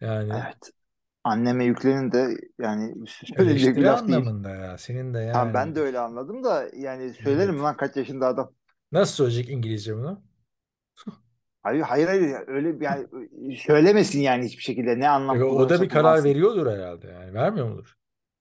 Yani 0.00 0.44
evet. 0.44 0.70
Anneme 1.24 1.64
yüklenin 1.64 2.12
de 2.12 2.36
yani 2.58 2.94
söyleyecek 3.06 3.76
bir 3.76 3.82
eleştiri 3.82 3.84
laf 3.84 4.08
değil. 4.08 4.20
anlamında 4.20 4.50
ya. 4.50 4.78
Senin 4.78 5.14
de 5.14 5.18
ben 5.54 5.74
yani 5.74 5.74
de 5.74 5.80
öyle 5.80 5.98
anladım 5.98 6.44
da 6.44 6.68
yani 6.76 7.14
söylerim 7.14 7.58
evet. 7.58 7.62
lan 7.62 7.76
kaç 7.76 7.96
yaşında 7.96 8.26
adam. 8.26 8.54
Nasıl 8.92 9.14
söyleyecek 9.14 9.48
İngilizce 9.50 9.96
bunu? 9.96 10.22
Hayır 11.62 11.80
hayır 11.82 12.06
hayır 12.08 12.34
öyle 12.48 12.80
bir- 12.80 12.84
yani 12.84 13.06
söylemesin 13.56 14.20
yani 14.20 14.44
hiçbir 14.44 14.62
şekilde 14.62 14.98
ne 15.00 15.08
anlam 15.08 15.40
E, 15.40 15.44
o 15.44 15.68
da 15.68 15.80
kullanırsa 15.80 15.82
bir 15.82 15.88
karar 15.88 16.24
kullansın. 16.24 16.24
veriyordur 16.24 16.66
herhalde 16.66 17.06
yani. 17.08 17.34
Vermiyor 17.34 17.68
mudur? 17.68 17.96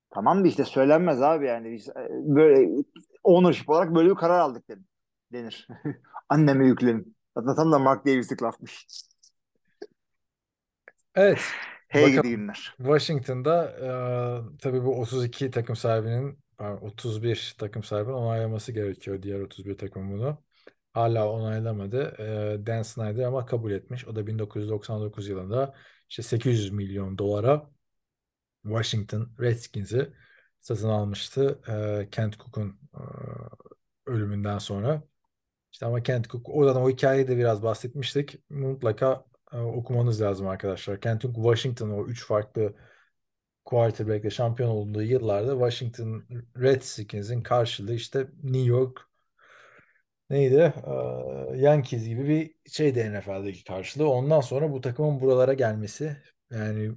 Tamam 0.10 0.43
da 0.43 0.48
işte 0.48 0.63
söylenmez 0.65 1.22
abi 1.22 1.46
yani 1.48 1.72
biz 1.72 1.89
e, 1.89 1.93
böyle 2.12 2.84
ownership 3.24 3.70
olarak 3.70 3.96
böyle 3.96 4.10
bir 4.10 4.15
karar 4.15 4.39
aldık 4.39 4.70
dedim. 4.70 4.86
denir. 5.34 5.68
Anneme 6.30 6.68
yüklenin. 6.68 7.15
Zaten 7.38 7.56
tam 7.56 7.72
da 7.72 7.80
Mark 7.80 8.06
Davis'lik 8.06 8.44
lafmış. 8.44 8.88
Evet. 11.15 11.42
Hey 11.88 12.12
gidi 12.12 12.30
günler. 12.30 12.74
Washington'da 12.77 13.65
e, 13.72 14.58
tabii 14.60 14.84
bu 14.84 15.01
32 15.01 15.51
takım 15.51 15.75
sahibinin 15.75 16.39
pardon, 16.58 16.88
31 16.88 17.56
takım 17.58 17.84
sahibinin 17.84 18.13
onaylaması 18.13 18.72
gerekiyor. 18.72 19.22
Diğer 19.22 19.39
31 19.39 19.77
takım 19.77 20.12
bunu. 20.12 20.44
Hala 20.94 21.30
onaylamadı. 21.30 22.15
E, 22.20 22.65
Dan 22.65 22.82
Snyder 22.82 23.24
ama 23.24 23.46
kabul 23.46 23.72
etmiş. 23.72 24.08
O 24.08 24.15
da 24.15 24.27
1999 24.27 25.27
yılında 25.27 25.75
işte 26.10 26.24
800 26.24 26.72
milyon 26.72 27.18
dolara 27.18 27.70
Washington 28.63 29.30
Redskins'i 29.39 30.13
satın 30.63 30.89
almıştı. 30.89 31.62
E, 31.67 32.10
Kent 32.10 32.39
Cook'un 32.39 32.79
e, 32.93 33.01
ölümünden 34.05 34.58
sonra. 34.58 35.03
İşte 35.74 35.86
ama 35.86 36.03
Kent 36.03 36.29
Cook, 36.29 36.50
oradan 36.50 36.75
o 36.82 36.89
hikayeyi 36.89 37.27
de 37.27 37.38
biraz 37.38 37.63
bahsetmiştik. 37.63 38.39
Mutlaka 38.50 39.25
e, 39.53 39.58
okumanız 39.58 40.22
lazım 40.22 40.48
arkadaşlar. 40.48 41.01
Kent 41.01 41.22
Cook 41.22 41.36
Washington 41.36 41.89
o 41.89 42.05
üç 42.08 42.25
farklı 42.25 42.75
quarterback'le 43.65 44.32
şampiyon 44.32 44.70
olduğu 44.70 45.03
yıllarda 45.03 45.51
Washington 45.53 46.25
Redskins'in 46.58 47.41
karşılığı 47.41 47.93
işte 47.93 48.27
New 48.43 48.70
York 48.70 49.10
neydi? 50.29 50.74
Ee, 51.53 51.58
Yankees 51.58 52.05
gibi 52.05 52.27
bir 52.27 52.72
şeydi 52.72 53.13
NFL'deki 53.13 53.63
karşılığı. 53.63 54.10
Ondan 54.10 54.41
sonra 54.41 54.72
bu 54.72 54.82
takımın 54.82 55.22
buralara 55.22 55.53
gelmesi 55.53 56.17
yani 56.51 56.91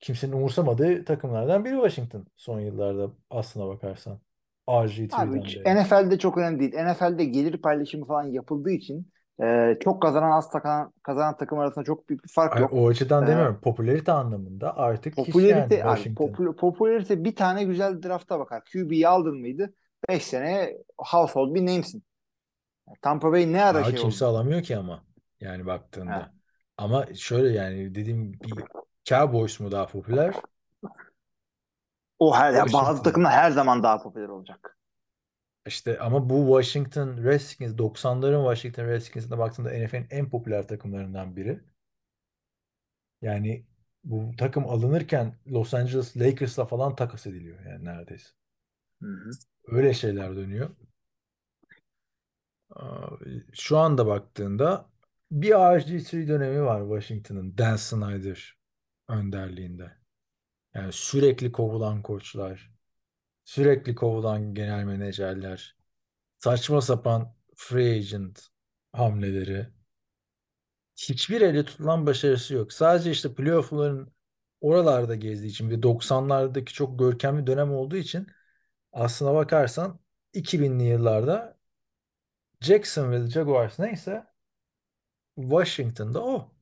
kimsenin 0.00 0.32
umursamadığı 0.32 1.04
takımlardan 1.04 1.64
biri 1.64 1.74
Washington 1.74 2.26
son 2.36 2.60
yıllarda 2.60 3.10
aslına 3.30 3.68
bakarsan. 3.68 4.20
Abi 4.66 4.88
RG3'den 4.88 5.42
hiç- 5.42 5.56
beri. 5.56 5.74
NFL'de 5.76 6.18
çok 6.18 6.38
önemli 6.38 6.60
değil. 6.60 6.72
NFL'de 6.84 7.24
gelir 7.24 7.56
paylaşımı 7.62 8.06
falan 8.06 8.24
yapıldığı 8.24 8.70
için 8.70 9.12
e, 9.42 9.78
çok 9.84 10.02
kazanan 10.02 10.30
az 10.30 10.48
kazanan, 10.50 10.92
kazanan 11.02 11.36
takım 11.36 11.58
arasında 11.58 11.84
çok 11.84 12.08
büyük 12.08 12.24
bir 12.24 12.28
fark 12.32 12.56
Ay, 12.56 12.62
yok. 12.62 12.72
o 12.72 12.88
açıdan 12.88 13.24
Ee, 13.24 13.26
demiyorum. 13.26 13.60
Popülarite 13.62 14.12
anlamında 14.12 14.76
artık 14.76 15.18
hiç 15.18 15.34
yani 15.50 15.62
abi 15.84 15.96
Washington. 15.96 16.26
popü- 16.26 16.56
popülarite 16.56 17.24
bir 17.24 17.36
tane 17.36 17.64
güzel 17.64 18.02
drafta 18.02 18.38
bakar. 18.38 18.62
QB'yi 18.72 19.08
aldın 19.08 19.40
mıydı? 19.40 19.74
5 20.08 20.22
sene 20.24 20.76
household 20.98 21.54
bir 21.54 21.60
name'sin. 21.66 22.02
Tampa 23.02 23.32
Bay 23.32 23.52
ne 23.52 23.64
ara 23.64 23.74
Daha 23.74 23.84
şey 23.84 24.00
kimse 24.00 24.24
oldu? 24.24 24.36
alamıyor 24.38 24.62
ki 24.62 24.76
ama 24.76 25.04
yani 25.40 25.60
Ha. 25.60 25.66
baktığında. 25.66 26.32
Ama 26.76 27.06
şöyle 27.14 27.48
yani 27.58 27.94
dediğim 27.94 28.32
bir 28.32 28.64
Cowboys 29.08 29.60
mu 29.60 29.72
daha 29.72 29.86
popüler? 29.86 30.34
O 32.18 32.36
her 32.36 32.52
ya 32.52 32.66
bazı 32.72 33.02
takımlar 33.02 33.32
her 33.32 33.50
zaman 33.50 33.82
daha 33.82 34.02
popüler 34.02 34.28
olacak. 34.28 34.76
İşte 35.66 35.98
ama 35.98 36.30
bu 36.30 36.62
Washington 36.62 37.24
Redskins 37.24 37.72
90'ların 37.72 38.54
Washington 38.54 38.84
Redskins'ine 38.84 39.38
baktığında 39.38 39.70
NFL'in 39.70 40.06
en 40.10 40.30
popüler 40.30 40.68
takımlarından 40.68 41.36
biri. 41.36 41.60
Yani 43.22 43.66
bu 44.04 44.30
takım 44.38 44.68
alınırken 44.68 45.34
Los 45.46 45.74
Angeles 45.74 46.16
Lakers'la 46.16 46.64
falan 46.66 46.96
takas 46.96 47.26
ediliyor 47.26 47.64
yani 47.64 47.84
neredeyse. 47.84 48.28
Hı 49.02 49.06
hı. 49.06 49.30
Öyle 49.66 49.94
şeyler 49.94 50.36
dönüyor. 50.36 50.70
Şu 53.52 53.78
anda 53.78 54.06
baktığında 54.06 54.86
bir 55.30 55.50
RG3 55.50 56.28
dönemi 56.28 56.62
var 56.62 56.80
Washington'ın 56.80 57.58
Dan 57.58 57.76
Snyder 57.76 58.59
önderliğinde. 59.10 59.98
Yani 60.74 60.92
sürekli 60.92 61.52
kovulan 61.52 62.02
koçlar, 62.02 62.70
sürekli 63.44 63.94
kovulan 63.94 64.54
genel 64.54 64.84
menajerler, 64.84 65.76
saçma 66.38 66.80
sapan 66.80 67.36
free 67.56 67.96
agent 67.96 68.48
hamleleri, 68.92 69.68
hiçbir 70.96 71.40
elle 71.40 71.64
tutulan 71.64 72.06
başarısı 72.06 72.54
yok. 72.54 72.72
Sadece 72.72 73.10
işte 73.10 73.34
playoff'ların 73.34 74.12
oralarda 74.60 75.14
gezdiği 75.14 75.50
için 75.50 75.70
bir 75.70 75.82
90'lardaki 75.82 76.72
çok 76.72 76.98
görkemli 76.98 77.46
dönem 77.46 77.72
olduğu 77.72 77.96
için 77.96 78.26
aslına 78.92 79.34
bakarsan 79.34 80.00
2000'li 80.34 80.84
yıllarda 80.84 81.58
Jacksonville 82.60 83.30
Jaguars 83.30 83.78
neyse 83.78 84.26
Washington'da 85.36 86.20
o 86.24 86.52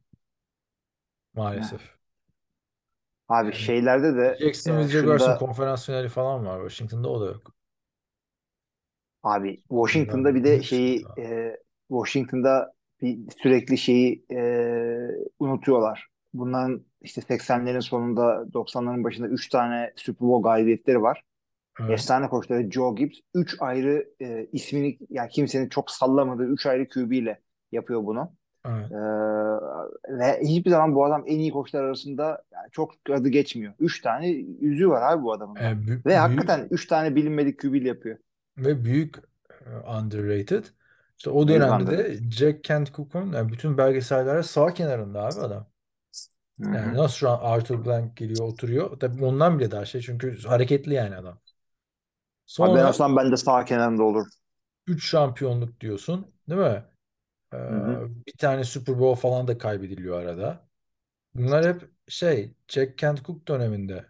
maalesef. 1.34 1.97
Abi 3.28 3.46
Yani 3.46 3.54
şeylerde 3.54 4.16
de 4.16 4.36
Jacksonville 4.40 4.84
e, 4.84 4.88
Jaguars'ın 4.88 5.24
şunda 5.26 5.38
konferans 5.38 5.86
finali 5.86 6.08
falan 6.08 6.46
var. 6.46 6.68
Washington'da 6.68 7.08
o 7.08 7.20
da 7.20 7.26
yok. 7.26 7.54
abi 9.22 9.62
Washington'da 9.68 10.34
bir 10.34 10.44
de 10.44 10.62
şeyi 10.62 11.04
e, 11.18 11.56
Washington'da 11.88 12.72
bir 13.02 13.18
sürekli 13.42 13.78
şeyi 13.78 14.24
e, 14.30 14.40
unutuyorlar. 15.38 16.08
Bunların 16.32 16.86
işte 17.00 17.20
80'lerin 17.20 17.80
sonunda 17.80 18.22
90'ların 18.54 19.04
başında 19.04 19.28
3 19.28 19.48
tane 19.48 19.92
Super 19.96 20.28
Bowl 20.28 20.42
galibiyetleri 20.48 21.02
var. 21.02 21.24
Evet. 21.80 21.90
Efsane 21.90 22.28
koçları 22.28 22.70
Joe 22.70 22.94
Gibbs 22.94 23.18
3 23.34 23.56
ayrı 23.60 24.08
e, 24.20 24.46
ismini 24.52 24.98
yani 25.10 25.28
kimsenin 25.28 25.68
çok 25.68 25.90
sallamadığı 25.90 26.44
3 26.46 26.66
ayrı 26.66 26.88
QB 26.88 27.12
ile 27.12 27.40
yapıyor 27.72 28.04
bunu. 28.04 28.32
Evet. 28.68 28.92
Ee, 28.92 28.96
ve 30.08 30.40
hiçbir 30.42 30.70
zaman 30.70 30.94
bu 30.94 31.04
adam 31.04 31.24
en 31.26 31.38
iyi 31.38 31.50
koçlar 31.52 31.84
arasında 31.84 32.44
yani 32.52 32.68
çok 32.72 32.94
adı 33.10 33.28
geçmiyor. 33.28 33.72
3 33.78 34.00
tane 34.02 34.28
yüzüğü 34.60 34.88
var 34.88 35.12
abi 35.12 35.22
bu 35.22 35.32
adamın 35.32 35.62
da. 35.62 35.66
E, 35.66 35.72
bü- 35.86 36.02
Ve 36.06 36.16
büyük 36.16 36.48
hakikaten 36.48 36.68
3 36.70 36.86
tane 36.86 37.16
bilinmedik 37.16 37.64
ile 37.64 37.88
yapıyor. 37.88 38.18
ve 38.58 38.84
büyük 38.84 39.16
e, 39.66 39.70
underrated. 39.70 40.64
İşte 41.18 41.30
o 41.30 41.48
Büyük 41.48 41.68
dönemde 41.68 41.86
de 41.88 42.18
underrated. 42.18 42.22
Jack 42.30 42.64
Kent 42.64 42.94
Cook'un 42.94 43.32
yani 43.32 43.52
bütün 43.52 43.78
belgesellerde 43.78 44.42
sağ 44.42 44.74
kenarında 44.74 45.22
abi 45.24 45.40
adam. 45.40 45.70
Yani 46.72 46.94
hı. 46.94 46.94
nasıl 46.94 47.16
şu 47.16 47.30
an 47.30 47.38
Arthur 47.42 47.84
Blank 47.84 48.16
geliyor 48.16 48.44
oturuyor. 48.44 49.00
Tabii 49.00 49.24
ondan 49.24 49.58
bile 49.58 49.70
daha 49.70 49.84
şey 49.84 50.00
çünkü 50.00 50.42
hareketli 50.42 50.94
yani 50.94 51.16
adam. 51.16 51.40
Abi 52.58 52.74
ben 52.78 52.84
Sonra 52.84 52.88
olsam 52.88 53.16
ben 53.16 53.32
de 53.32 53.36
sağ 53.36 53.64
kenarında 53.64 54.02
olur. 54.02 54.26
3 54.86 55.10
şampiyonluk 55.10 55.80
diyorsun, 55.80 56.34
değil 56.48 56.60
mi? 56.60 56.84
Ee, 57.54 57.56
bir 58.26 58.32
tane 58.38 58.64
Super 58.64 58.98
Bowl 58.98 59.20
falan 59.20 59.48
da 59.48 59.58
kaybediliyor 59.58 60.20
arada. 60.22 60.68
Bunlar 61.34 61.66
hep 61.66 61.90
şey 62.08 62.54
Jack 62.68 62.98
Kent 62.98 63.24
Cook 63.24 63.48
döneminde 63.48 64.06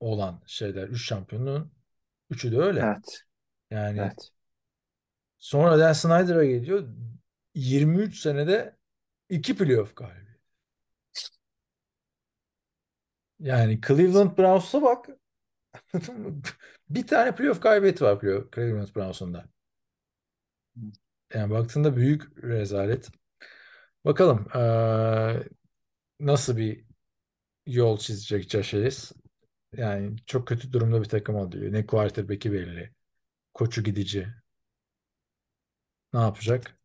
olan 0.00 0.42
şeyler. 0.46 0.88
3 0.88 1.06
şampiyonluğun 1.08 1.72
üçü 2.30 2.52
de 2.52 2.58
öyle. 2.58 2.80
Evet. 2.80 3.24
Yani 3.70 3.98
Evet. 4.00 4.32
sonra 5.38 5.78
Dan 5.78 5.92
Snyder'a 5.92 6.44
geliyor. 6.44 6.88
23 7.54 8.20
senede 8.20 8.76
2 9.28 9.56
playoff 9.56 9.96
galibi. 9.96 10.28
Yani 13.40 13.80
Cleveland 13.80 14.38
Browns'a 14.38 14.82
bak. 14.82 15.08
Bir 16.90 17.06
tane 17.06 17.34
playoff 17.34 17.62
galibiyeti 17.62 18.04
var 18.04 18.14
playoff- 18.20 18.54
Cleveland 18.54 18.88
Browns'un 18.96 19.34
da. 19.34 19.48
Yani 21.34 21.50
baktığında 21.50 21.96
büyük 21.96 22.44
rezalet. 22.44 23.08
Bakalım 24.04 24.48
eee, 24.54 25.44
nasıl 26.20 26.56
bir 26.56 26.84
yol 27.66 27.98
çizecek 27.98 28.54
Harris. 28.54 29.12
Yani 29.76 30.16
çok 30.26 30.48
kötü 30.48 30.72
durumda 30.72 31.02
bir 31.02 31.08
takım 31.08 31.36
alıyor. 31.36 31.72
Ne 31.72 31.86
quarterback'i 31.86 32.52
belli. 32.52 32.92
Koçu 33.54 33.84
gidici. 33.84 34.28
Ne 36.12 36.20
yapacak? 36.20 36.78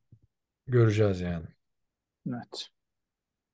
Göreceğiz 0.67 1.21
yani. 1.21 1.47
Evet. 2.27 2.71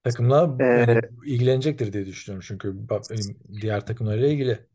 Takımla 0.03 0.59
Ee, 0.59 0.65
yani 0.73 1.01
ilgilenecektir 1.25 1.93
diye 1.93 2.05
düşünüyorum. 2.05 2.45
Çünkü 2.47 2.89
bak, 2.89 3.05
diğer 3.61 3.85
takımlarla 3.85 4.27
ilgili. 4.27 4.67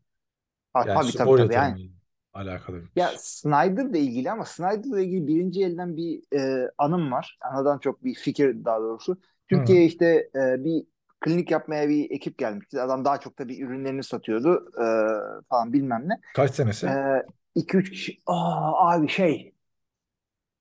ha, 0.73 0.85
Yani 0.85 0.91
tabii 0.93 1.15
tabii 1.15 1.33
spor 1.33 1.51
tabii 1.51 1.53
yani. 1.53 1.91
Alakalı 2.35 2.83
bir 2.83 2.89
Ya. 2.95 3.13
Snyder'la 3.17 3.97
ilgili 3.97 4.31
ama 4.31 4.45
Snyder'la 4.45 5.01
ilgili 5.01 5.27
birinci 5.27 5.63
elden 5.65 5.97
bir 5.97 6.23
e, 6.39 6.71
anım 6.77 7.11
var. 7.11 7.37
Anadan 7.41 7.79
çok 7.79 8.03
bir 8.03 8.15
fikir 8.15 8.65
daha 8.65 8.79
doğrusu. 8.79 9.17
Türkiye'ye 9.47 9.85
işte 9.85 10.29
e, 10.35 10.63
bir 10.63 10.83
klinik 11.21 11.51
yapmaya 11.51 11.89
bir 11.89 12.11
ekip 12.11 12.37
gelmişti. 12.37 12.81
Adam 12.81 13.05
daha 13.05 13.19
çok 13.19 13.37
tabii 13.37 13.59
ürünlerini 13.61 14.03
satıyordu 14.03 14.71
e, 14.77 14.85
falan 15.49 15.73
bilmem 15.73 16.09
ne. 16.09 16.13
Kaç 16.33 16.51
senesi? 16.55 16.87
2-3 17.55 17.89
kişi. 17.91 18.17
Aa, 18.25 18.91
abi 18.93 19.07
şey 19.07 19.53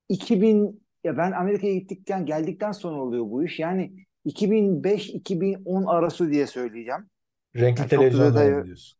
2000 0.08 0.84
ya 1.04 1.16
ben 1.18 1.32
Amerika'ya 1.32 1.74
gittikten 1.74 2.26
geldikten 2.26 2.72
sonra 2.72 3.02
oluyor 3.02 3.24
bu 3.30 3.44
iş. 3.44 3.58
Yani 3.60 4.06
2005-2010 4.24 5.84
arası 5.86 6.30
diye 6.30 6.46
söyleyeceğim. 6.46 7.10
Renkli 7.56 7.82
Yani 7.82 7.90
çok 7.90 8.12
da 8.12 8.18
televizyon 8.18 8.34
detayı 8.34 8.54
dönemi 8.54 8.64
diyorsun. 8.64 8.98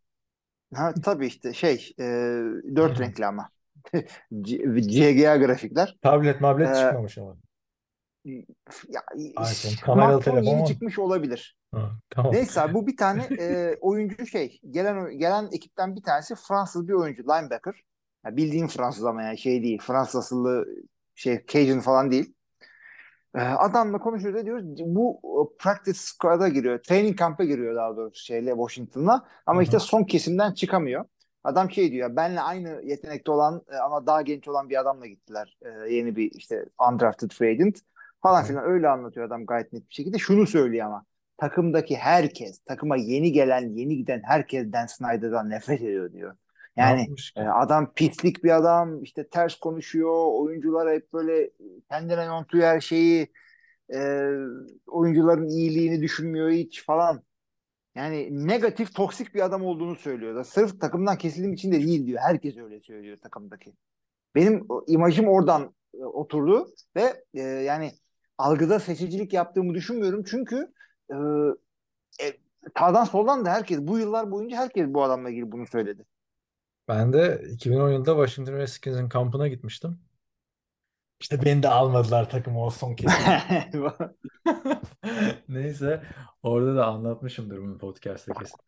Ha, 0.74 0.94
tabii 1.04 1.26
işte 1.26 1.52
şey 1.52 1.94
e, 2.00 2.04
dört 2.76 3.00
renkli 3.00 3.26
ama. 3.26 3.50
CGA 4.44 5.36
grafikler. 5.36 5.96
Tablet 6.02 6.40
mablet 6.40 6.70
E, 6.70 6.74
çıkmamış 6.74 7.18
ama. 7.18 7.36
ya, 8.88 9.02
iPhone, 9.16 9.76
kameralı 9.82 10.22
telefon 10.22 10.42
yeni 10.42 10.66
çıkmış 10.66 10.98
olabilir. 10.98 11.56
Ha, 11.72 11.90
tamam. 12.10 12.32
Neyse 12.32 12.60
abi, 12.60 12.74
bu 12.74 12.86
bir 12.86 12.96
tane 12.96 13.22
e, 13.40 13.76
oyuncu 13.80 14.26
şey 14.26 14.60
gelen 14.70 15.18
gelen 15.18 15.48
ekipten 15.52 15.96
bir 15.96 16.02
tanesi 16.02 16.34
Fransız 16.34 16.88
bir 16.88 16.92
oyuncu 16.92 17.22
linebacker. 17.22 17.74
Ya 18.26 18.36
bildiğin 18.36 18.66
Fransız 18.66 19.04
ama 19.04 19.22
yani 19.22 19.38
şey 19.38 19.62
değil. 19.62 19.78
Fransız 19.82 20.16
asıllı 20.16 20.66
şey 21.14 21.44
Cajun 21.46 21.80
falan 21.80 22.10
değil. 22.10 22.34
E, 23.34 23.40
adamla 23.40 23.98
konuşuyoruz 23.98 24.40
ediyoruz. 24.40 24.64
Bu 24.78 25.20
e, 25.24 25.58
practice 25.58 25.98
squad'a 25.98 26.48
giriyor. 26.48 26.78
Training 26.78 27.18
camp'a 27.18 27.44
giriyor 27.44 27.76
daha 27.76 27.96
doğrusu 27.96 28.24
şeyle 28.24 28.50
Washington'la. 28.50 29.28
Ama 29.46 29.60
Hı 29.60 29.64
işte 29.64 29.78
son 29.78 30.04
kesimden 30.04 30.52
çıkamıyor. 30.52 31.04
Adam 31.44 31.70
şey 31.70 31.92
diyor. 31.92 32.16
Benle 32.16 32.40
aynı 32.40 32.82
yetenekte 32.84 33.30
olan 33.30 33.62
e, 33.72 33.76
ama 33.76 34.06
daha 34.06 34.22
genç 34.22 34.48
olan 34.48 34.70
bir 34.70 34.80
adamla 34.80 35.06
gittiler. 35.06 35.58
E, 35.62 35.94
yeni 35.94 36.16
bir 36.16 36.30
işte 36.30 36.64
undrafted 36.90 37.30
free 37.30 37.50
agent 37.50 37.78
falan 38.22 38.42
Hı. 38.42 38.46
filan 38.46 38.64
öyle 38.64 38.88
anlatıyor 38.88 39.26
adam 39.26 39.46
gayet 39.46 39.72
net 39.72 39.88
bir 39.88 39.94
şekilde. 39.94 40.18
Şunu 40.18 40.46
söylüyor 40.46 40.86
ama 40.86 41.04
takımdaki 41.36 41.96
herkes, 41.96 42.58
takıma 42.58 42.96
yeni 42.96 43.32
gelen, 43.32 43.68
yeni 43.68 43.96
giden 43.96 44.22
herkes 44.24 44.72
Dan 44.72 44.86
Snyder'dan 44.86 45.50
nefret 45.50 45.80
ediyor 45.80 46.12
diyor. 46.12 46.36
Yani 46.76 47.06
e, 47.36 47.40
adam 47.40 47.92
pislik 47.94 48.44
bir 48.44 48.50
adam, 48.56 49.02
işte 49.02 49.28
ters 49.28 49.54
konuşuyor, 49.54 50.32
oyuncular 50.32 50.94
hep 50.94 51.12
böyle 51.12 51.50
kendine 51.90 52.24
yontuyor 52.24 52.64
her 52.64 52.80
şeyi, 52.80 53.32
e, 53.94 54.28
oyuncuların 54.86 55.48
iyiliğini 55.48 56.02
düşünmüyor 56.02 56.50
hiç 56.50 56.84
falan. 56.84 57.22
Yani 57.94 58.46
negatif, 58.46 58.94
toksik 58.94 59.34
bir 59.34 59.44
adam 59.44 59.64
olduğunu 59.64 59.96
söylüyor. 59.96 60.36
Da 60.36 60.44
sırf 60.44 60.80
takımdan 60.80 61.18
kesildiğim 61.18 61.54
için 61.54 61.72
de 61.72 61.80
değil 61.80 62.06
diyor. 62.06 62.20
Herkes 62.22 62.56
öyle 62.56 62.80
söylüyor 62.80 63.18
takımdaki. 63.22 63.74
Benim 64.34 64.66
imajım 64.86 65.28
oradan 65.28 65.74
e, 65.94 66.04
oturdu 66.04 66.68
ve 66.96 67.24
e, 67.34 67.40
yani 67.42 67.92
algıda 68.38 68.80
seçicilik 68.80 69.32
yaptığımı 69.32 69.74
düşünmüyorum. 69.74 70.24
Çünkü 70.24 70.72
e, 71.10 71.14
e, 72.22 72.38
sağdan 72.78 73.04
soldan 73.04 73.44
da 73.44 73.52
herkes 73.52 73.78
bu 73.80 73.98
yıllar 73.98 74.30
boyunca 74.30 74.56
herkes 74.56 74.86
bu 74.88 75.02
adamla 75.02 75.30
ilgili 75.30 75.52
bunu 75.52 75.66
söyledi. 75.66 76.04
Ben 76.88 77.12
de 77.12 77.42
2010 77.50 77.90
yılında 77.90 78.10
Washington 78.26 78.52
Redskins'in 78.52 79.08
kampına 79.08 79.48
gitmiştim. 79.48 80.00
İşte 81.20 81.44
beni 81.44 81.62
de 81.62 81.68
almadılar 81.68 82.30
takıma 82.30 82.66
o 82.66 82.70
son 82.70 82.94
kesim. 82.96 83.34
Neyse 85.48 86.02
orada 86.42 86.76
da 86.76 86.86
anlatmışımdır 86.86 87.58
bunu 87.58 87.78
podcast'ta 87.78 88.34
kesin. 88.34 88.60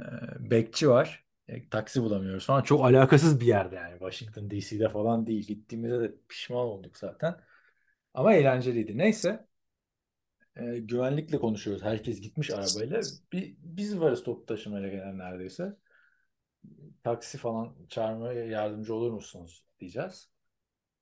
Ee, 0.00 0.04
bekçi 0.50 0.90
var. 0.90 1.24
E, 1.48 1.70
taksi 1.70 2.02
bulamıyoruz 2.02 2.46
falan. 2.46 2.62
Çok 2.62 2.84
alakasız 2.86 3.40
bir 3.40 3.46
yerde 3.46 3.76
yani. 3.76 3.92
Washington 4.00 4.50
DC'de 4.50 4.88
falan 4.88 5.26
değil. 5.26 5.46
Gittiğimizde 5.46 6.00
de 6.00 6.14
pişman 6.28 6.60
olduk 6.66 6.98
zaten. 6.98 7.36
Ama 8.14 8.34
eğlenceliydi. 8.34 8.98
Neyse. 8.98 9.48
e, 10.56 10.78
güvenlikle 10.78 11.38
konuşuyoruz. 11.38 11.82
Herkes 11.82 12.20
gitmiş 12.20 12.50
arabayla. 12.50 13.00
Bir, 13.32 13.56
biz 13.58 14.00
varız 14.00 14.22
toplu 14.24 14.46
taşımayla 14.46 14.88
gelen 14.88 15.18
neredeyse. 15.18 15.76
Taksi 17.04 17.38
falan 17.38 17.76
çağırmaya 17.88 18.44
yardımcı 18.44 18.94
olur 18.94 19.12
musunuz 19.12 19.64
diyeceğiz. 19.80 20.28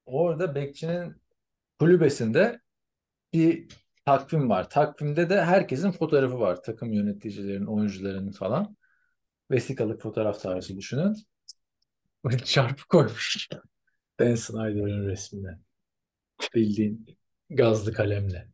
Orada 0.07 0.55
bekçinin 0.55 1.23
kulübesinde 1.79 2.61
bir 3.33 3.69
takvim 4.07 4.51
var. 4.51 4.71
Takvimde 4.71 5.31
de 5.31 5.45
herkesin 5.45 5.91
fotoğrafı 5.93 6.41
var. 6.41 6.63
Takım 6.63 6.93
yöneticilerin, 6.93 7.67
oyuncuların 7.67 8.31
falan. 8.31 8.77
Vesikalık 9.51 10.03
fotoğraf 10.03 10.41
tarzı 10.41 10.77
düşünün. 10.77 11.17
Çarpı 12.45 12.89
koymuş. 12.89 13.49
Dan 14.21 14.35
Snyder'ın 14.35 15.09
resmini. 15.09 15.59
Bildiğin 16.55 17.07
gazlı 17.51 17.93
kalemle. 17.93 18.49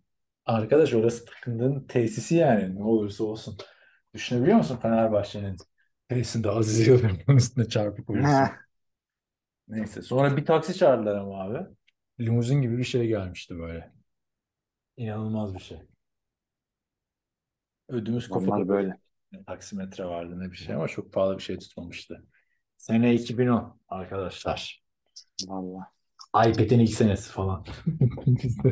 Arkadaş 0.46 0.94
orası 0.94 1.24
takımın 1.24 1.86
tesisi 1.86 2.34
yani. 2.34 2.74
Ne 2.74 2.82
olursa 2.82 3.24
olsun. 3.24 3.56
Düşünebiliyor 4.14 4.56
musun 4.56 4.78
Fenerbahçe'nin 4.82 5.56
tesisinde 6.08 6.50
Aziz 6.50 6.86
Yıldırım'ın 6.86 7.36
üstüne 7.36 7.68
çarpı 7.68 8.04
koyuyorsun. 8.04 8.48
Neyse. 9.68 10.02
Sonra 10.02 10.36
bir 10.36 10.44
taksi 10.44 10.74
çağırdılar 10.74 11.16
ama 11.16 11.42
abi. 11.42 11.66
Limuzin 12.20 12.62
gibi 12.62 12.78
bir 12.78 12.84
şey 12.84 13.08
gelmişti 13.08 13.58
böyle. 13.58 13.92
İnanılmaz 14.96 15.54
bir 15.54 15.60
şey. 15.60 15.78
Ödümüz 17.88 18.32
Onlar 18.32 18.68
böyle. 18.68 18.98
Ne 19.32 19.44
taksimetre 19.44 20.04
vardı 20.04 20.40
ne 20.40 20.50
bir 20.50 20.56
şey 20.56 20.74
ama 20.74 20.88
çok 20.88 21.12
pahalı 21.12 21.38
bir 21.38 21.42
şey 21.42 21.58
tutmamıştı. 21.58 22.24
Sene 22.76 23.14
2010 23.14 23.80
arkadaşlar. 23.88 24.82
Vallahi. 25.46 25.84
iPad'in 26.48 26.78
ilk 26.78 26.94
senesi 26.94 27.30
falan. 27.30 27.66
Bizde 28.26 28.68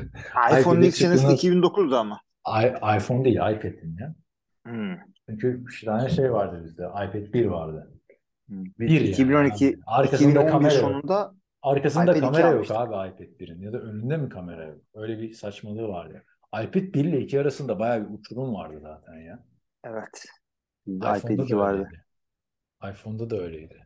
iPhone'un 0.50 0.60
iPad'in 0.60 0.82
ilk 0.82 0.94
senesi 0.96 1.28
de 1.28 1.32
çıktığında 1.32 1.34
2009'da 1.34 2.00
ama. 2.00 2.20
I- 2.62 2.96
iPhone 2.96 3.24
değil 3.24 3.36
iPad'in 3.36 3.96
ya. 4.00 4.14
Hmm. 4.66 4.96
Çünkü 5.28 5.62
üç 5.66 5.84
tane 5.84 6.08
şey 6.08 6.32
vardı 6.32 6.62
bizde. 6.64 6.82
iPad 6.82 7.32
1 7.32 7.46
vardı. 7.46 7.92
Hmm. 8.48 8.64
Bir 8.78 9.00
yani 9.00 9.00
2012 9.00 9.68
abi. 9.68 9.80
Arkasında 9.86 10.44
2011 10.44 10.46
kamera 10.46 10.78
yok. 10.78 11.02
sonunda 11.02 11.34
Arkasında 11.62 12.12
iPad 12.12 12.16
2 12.16 12.20
kamera 12.20 12.50
yok 12.50 12.70
abi 12.70 12.94
iPad 13.10 13.40
1'in 13.40 13.62
ya 13.62 13.72
da 13.72 13.78
önünde 13.78 14.16
mi 14.16 14.28
kamera 14.28 14.64
yok? 14.66 14.80
Öyle 14.94 15.18
bir 15.18 15.32
saçmalığı 15.32 15.88
vardı. 15.88 16.24
iPad 16.62 16.94
1 16.94 17.04
ile 17.04 17.20
2 17.20 17.40
arasında 17.40 17.78
bayağı 17.78 18.08
bir 18.08 18.14
uçurum 18.14 18.54
vardı 18.54 18.80
zaten 18.82 19.14
ya. 19.14 19.44
Evet. 19.84 20.24
İPad 20.86 21.16
iPhone'da 21.18 21.44
2 21.44 21.52
da 21.52 21.58
vardı. 21.58 21.78
öyleydi. 21.78 22.04
iPhone'da 22.92 23.30
da 23.30 23.36
öyleydi. 23.40 23.84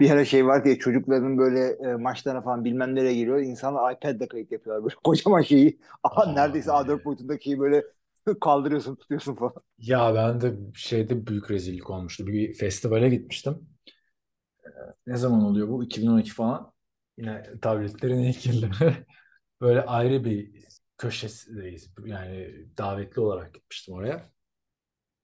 Bir 0.00 0.10
ara 0.10 0.24
şey 0.24 0.46
var 0.46 0.64
diye 0.64 0.78
çocukların 0.78 1.38
böyle 1.38 1.68
e, 1.90 1.94
maçlarına 1.94 2.42
falan 2.42 2.64
bilmem 2.64 2.94
nereye 2.94 3.14
geliyor. 3.14 3.38
İnsanlar 3.38 3.92
iPad'le 3.94 4.28
kayıt 4.28 4.52
yapıyorlar. 4.52 4.84
Böyle 4.84 4.94
kocaman 5.04 5.42
şeyi. 5.42 5.78
Aha, 6.02 6.22
Aa, 6.22 6.32
neredeyse 6.32 6.70
A4 6.70 7.04
boyutundaki 7.04 7.44
şeyi 7.44 7.60
böyle 7.60 7.84
kaldırıyorsun 8.40 8.94
tutuyorsun 8.96 9.34
falan. 9.34 9.54
Ya 9.78 10.14
ben 10.14 10.40
de 10.40 10.54
şeyde 10.74 11.26
büyük 11.26 11.50
rezillik 11.50 11.90
olmuştu. 11.90 12.26
Bir 12.26 12.54
festivale 12.54 13.08
gitmiştim. 13.08 13.68
Ee, 14.66 14.70
Ne 15.06 15.16
zaman 15.16 15.44
oluyor 15.44 15.68
bu? 15.68 15.84
2012 15.84 16.30
falan. 16.32 16.72
Yine 17.18 17.42
tabletlerin 17.62 18.18
ilk 18.18 18.46
yılları. 18.46 19.06
Böyle 19.60 19.82
ayrı 19.82 20.24
bir 20.24 20.64
köşesindeyiz. 20.98 21.90
Yani 22.06 22.54
davetli 22.78 23.20
olarak 23.20 23.54
gitmiştim 23.54 23.94
oraya. 23.94 24.30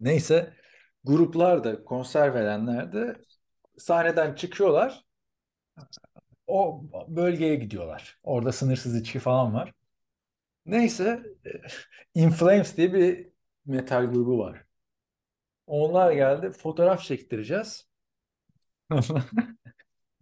Neyse 0.01 0.55
gruplar 1.05 1.65
da 1.65 1.85
konser 1.85 2.35
verenler 2.35 2.93
de 2.93 3.17
sahneden 3.79 4.35
çıkıyorlar. 4.35 5.05
O 6.47 6.83
bölgeye 7.09 7.55
gidiyorlar. 7.57 8.19
Orada 8.23 8.53
sınırsız 8.53 8.97
içki 8.97 9.19
falan 9.19 9.55
var. 9.55 9.73
Neyse 10.69 11.23
In 12.15 12.31
Flames 12.31 12.77
diye 12.77 12.93
bir 12.95 13.29
metal 13.67 14.07
grubu 14.07 14.39
var. 14.39 14.65
Onlar 15.67 16.13
geldi. 16.13 16.51
Fotoğraf 16.51 17.03
çektireceğiz. 17.03 17.89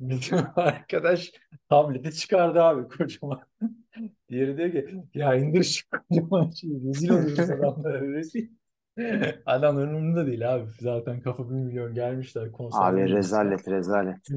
Bizim 0.01 0.39
arkadaş 0.57 1.33
tableti 1.69 2.17
çıkardı 2.17 2.63
abi 2.63 2.89
kocaman. 2.89 3.41
Diğeri 4.29 4.57
diyor 4.57 4.73
ki 4.73 5.05
ya 5.15 5.35
indir 5.35 5.65
şu 5.65 5.85
kocaman 5.91 6.51
şeyi. 6.51 6.89
Rezil 6.89 7.11
oluyoruz 7.11 7.51
adamlara 7.51 8.01
rezil. 8.01 8.49
Adam 9.47 9.77
önümde 9.77 10.27
değil 10.27 10.55
abi. 10.55 10.71
Zaten 10.81 11.21
kafa 11.21 11.51
bir 11.51 11.55
milyon 11.55 11.95
gelmişler 11.95 12.53
konser 12.53 12.81
Abi 12.83 13.09
rezalet 13.09 13.69
rezalet. 13.69 14.29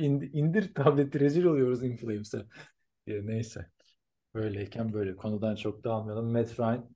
İndir, 0.00 0.30
indir 0.32 0.74
tableti 0.74 1.20
rezil 1.20 1.44
oluyoruz 1.44 1.84
Inflames'e. 1.84 2.38
Neyse. 3.06 3.66
Böyleyken 4.34 4.92
böyle. 4.92 5.16
Konudan 5.16 5.54
çok 5.56 5.84
dağılmayalım. 5.84 6.32
Matt 6.32 6.60
Ryan 6.60 6.90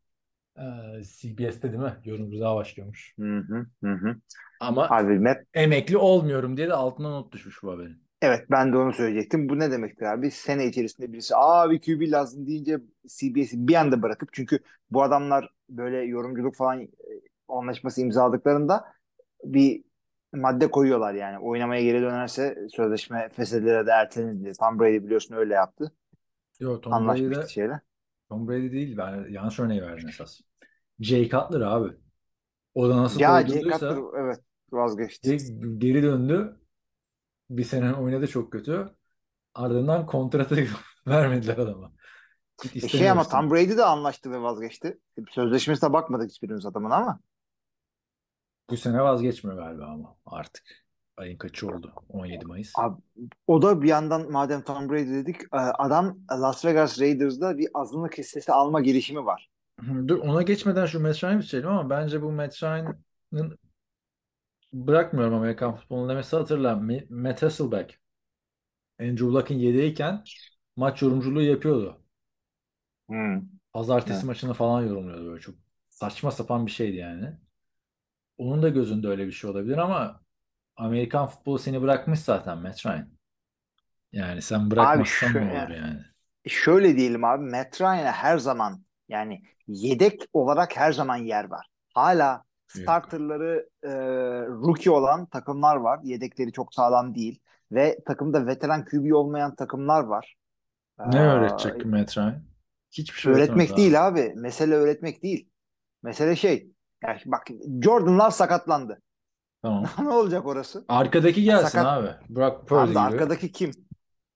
e, 0.59 1.03
CBS'te 1.05 1.73
değil 1.73 1.83
mi? 1.83 1.95
Yorumculuğa 2.05 2.57
başlıyormuş. 2.57 3.17
Hı 3.19 3.39
hı, 3.39 3.67
hı. 3.83 4.17
Ama 4.61 4.89
Abi 4.89 5.19
Matt, 5.19 5.39
emekli 5.55 5.97
olmuyorum 5.99 6.57
diye 6.57 6.69
de 6.69 6.75
altına 6.75 7.11
not 7.11 7.33
düşmüş 7.33 7.63
bu 7.63 7.73
haberin. 7.73 8.03
evet 8.23 8.47
ben 8.51 8.73
de 8.73 8.77
onu 8.77 8.93
söyleyecektim. 8.93 9.49
Bu 9.49 9.59
ne 9.59 9.71
demektir 9.71 10.05
abi? 10.05 10.31
Sene 10.31 10.67
içerisinde 10.67 11.13
birisi 11.13 11.37
abi 11.37 11.81
QB 11.81 12.11
lazım 12.11 12.47
deyince 12.47 12.79
CBS'i 13.07 13.69
bir 13.69 13.75
anda 13.75 14.03
bırakıp 14.03 14.29
çünkü 14.33 14.59
bu 14.91 15.03
adamlar 15.03 15.49
böyle 15.71 15.97
yorumculuk 15.99 16.57
falan 16.57 16.83
e, 16.83 16.89
anlaşması 17.49 18.01
imzaladıklarında 18.01 18.85
bir 19.45 19.85
madde 20.35 20.71
koyuyorlar 20.71 21.15
yani. 21.15 21.39
Oynamaya 21.39 21.83
geri 21.83 22.03
dönerse 22.03 22.59
sözleşme 22.77 23.29
feshedilir 23.33 23.87
de 23.87 23.91
ertelenir 23.91 24.41
diye. 24.45 24.53
Tom 24.61 24.81
Brady 24.81 25.05
biliyorsun 25.05 25.35
öyle 25.37 25.55
yaptı. 25.55 25.93
Yo 26.61 26.81
Tom 26.81 26.93
Anlaşmıştı 26.93 27.31
Brady'de 27.31 27.49
şeyle. 27.49 27.81
Tom 28.29 28.49
Brady 28.49 28.73
değil 28.73 28.97
ben 28.97 29.29
yanlış 29.31 29.59
örneği 29.59 29.83
verdim 29.83 30.09
esas. 30.09 30.41
Jay 31.01 31.29
Cutler 31.29 31.61
abi. 31.61 31.97
O 32.75 32.89
da 32.89 32.97
nasıl 32.97 33.21
Ya 33.21 33.47
Jay 33.47 33.63
Cutler 33.63 33.97
evet 34.19 34.41
vazgeçti. 34.73 35.39
Jay 35.39 35.79
geri 35.79 36.03
döndü. 36.03 36.61
Bir 37.51 37.65
sene 37.65 37.95
oynadı 37.95 38.27
çok 38.27 38.53
kötü. 38.53 38.89
Ardından 39.55 40.07
kontratı 40.07 40.67
vermediler 41.07 41.59
adama. 41.59 41.93
Git 42.63 42.85
E 42.85 42.89
şey 42.89 43.11
ama. 43.11 43.29
Tom 43.29 43.51
Brady 43.51 43.77
de 43.77 43.85
anlaştı 43.85 44.31
ve 44.31 44.41
vazgeçti. 44.41 44.99
Sözleşmesine 45.31 45.93
bakmadık 45.93 46.31
hiçbirimiz 46.31 46.67
adamın 46.67 46.91
ama. 46.91 47.21
Bu 48.71 48.77
sene 48.77 49.03
vazgeçmiyor 49.03 49.57
galiba 49.57 49.87
ama 49.87 50.17
artık. 50.27 50.84
Ayın 51.17 51.39
kaçı 51.39 51.69
oldu? 51.69 51.93
17 52.09 52.47
Mayıs. 52.47 52.73
Abi, 52.79 53.01
o 53.47 53.63
da 53.63 53.83
bir 53.83 53.89
yandan 53.89 54.33
madem 54.33 54.63
Tom 54.63 54.91
Brady 54.91 55.11
dedik 55.11 55.41
e, 55.43 55.57
adam 55.57 56.19
Las 56.31 56.65
Vegas 56.65 57.01
Raiders'da 57.01 57.59
bir 57.59 57.69
azınlık 57.75 58.19
hissesi 58.19 58.53
alma 58.53 58.81
girişimi 58.81 59.27
var. 59.27 59.51
Dur 60.09 60.19
ona 60.19 60.43
geçmeden 60.43 60.87
şu 60.87 61.01
Matt 61.01 61.25
Ryan'ı 61.25 61.41
bitirelim 61.41 61.69
ama 61.69 61.91
bence 61.91 62.23
bu 62.23 62.33
Matt 62.33 62.63
Ryan'ın 62.63 62.99
bırakmıyorum 64.73 65.35
Amerikan 65.35 65.75
futbolunu 65.77 66.09
demesi 66.09 66.37
hatırla. 66.37 66.73
Ma- 66.73 67.07
Matt 67.23 67.43
Hasselbeck 67.43 68.01
Andrew 69.01 69.27
Luck'ın 69.27 69.55
yedeğiyken 69.55 70.25
maç 70.77 71.03
yorumculuğu 71.03 71.43
yapıyordu. 71.43 72.05
Hmm. 73.09 73.41
Pazartesi 73.73 74.13
Evet. 74.17 74.25
maçını 74.27 74.55
falan 74.55 74.83
yorumluyordu 74.83 75.27
böyle 75.27 75.41
çok 75.41 75.55
saçma 75.89 76.31
sapan 76.31 76.67
bir 76.67 76.71
şeydi 76.71 76.97
yani. 76.97 77.37
Onun 78.39 78.63
da 78.63 78.69
gözünde 78.69 79.09
öyle 79.09 79.27
bir 79.27 79.33
şey 79.33 79.51
olabilir 79.51 79.79
ama 79.79 80.24
Amerikan 80.77 81.27
futbolu 81.27 81.59
seni 81.59 81.83
bırakmış 81.83 82.19
zaten 82.21 82.59
Matt 82.59 82.87
Ryan. 82.87 83.09
Yani 84.13 84.43
sen 84.43 84.71
bırakmazsan 84.71 85.35
ne 85.35 85.45
olur 85.45 85.69
yani? 85.69 86.05
Şöyle 86.47 86.97
diyelim 86.97 87.25
abi 87.25 87.45
Matt 87.45 87.81
Ryan'a 87.81 88.13
her 88.13 88.39
zaman 88.39 88.85
yani 89.09 89.43
yedek 89.69 90.23
olarak 90.33 90.77
her 90.77 90.93
zaman 90.93 91.17
yer 91.17 91.45
var. 91.45 91.67
Hala 91.95 92.45
starterları 92.67 93.69
e, 93.83 93.89
rookie 94.49 94.91
olan 94.93 95.27
takımlar 95.27 95.77
var. 95.77 96.01
Yedekleri 96.03 96.53
çok 96.53 96.75
sağlam 96.75 97.15
değil. 97.15 97.41
Ve 97.73 97.99
takımda 98.07 98.47
veteran 98.47 98.85
QB 98.85 99.13
olmayan 99.15 99.55
takımlar 99.55 100.05
var. 100.05 100.37
Ne 101.07 101.19
Ee, 101.19 101.21
öğretecek 101.21 101.85
Matt 101.87 102.19
Ryan? 102.19 102.43
Hiçbir 102.91 103.19
şey 103.19 103.33
Öğretmek 103.33 103.71
abi. 103.71 103.77
değil 103.77 104.07
abi. 104.09 104.33
Mesele 104.37 104.75
öğretmek 104.75 105.23
değil. 105.23 105.49
Mesele 106.03 106.37
şey. 106.37 106.71
Yani 107.03 107.21
bak 107.27 107.47
Jordan 107.83 108.19
Love 108.19 108.31
sakatlandı. 108.31 109.03
Tamam. 109.65 109.85
ne 110.03 110.09
olacak 110.09 110.47
orası? 110.47 110.85
Arkadaki 110.89 111.43
gelsin 111.43 111.67
Sakat- 111.69 111.87
abi. 111.87 112.09
Brock 112.37 112.69
Purdy 112.69 112.89
gibi. 112.91 112.99
arkadaki 112.99 113.53
kim? 113.53 113.71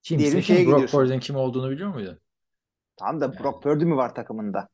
Kimse 0.02 0.18
diyelim 0.24 0.40
kim? 0.40 0.56
şeye 0.56 0.66
Brock 0.66 0.74
gidiyorsun. 0.76 0.98
Purdy'nin 0.98 1.20
kim 1.20 1.36
olduğunu 1.36 1.70
biliyor 1.70 1.94
muydun? 1.94 2.18
Tamam 2.96 3.20
da 3.20 3.38
Brock 3.38 3.62
Purdy 3.62 3.84
mi 3.84 3.96
var 3.96 4.14
takımında? 4.14 4.68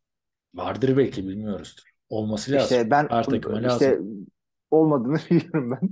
Vardır 0.54 0.96
belki 0.96 1.28
bilmiyoruzdur. 1.28 1.82
Olması 2.08 2.52
lazım. 2.52 2.64
İşte 2.64 2.90
ben 2.90 3.06
Her 3.10 3.24
takıma 3.24 3.58
işte 3.60 3.88
lazım. 3.90 4.26
olmadığını 4.70 5.16
biliyorum 5.30 5.70
ben. 5.70 5.90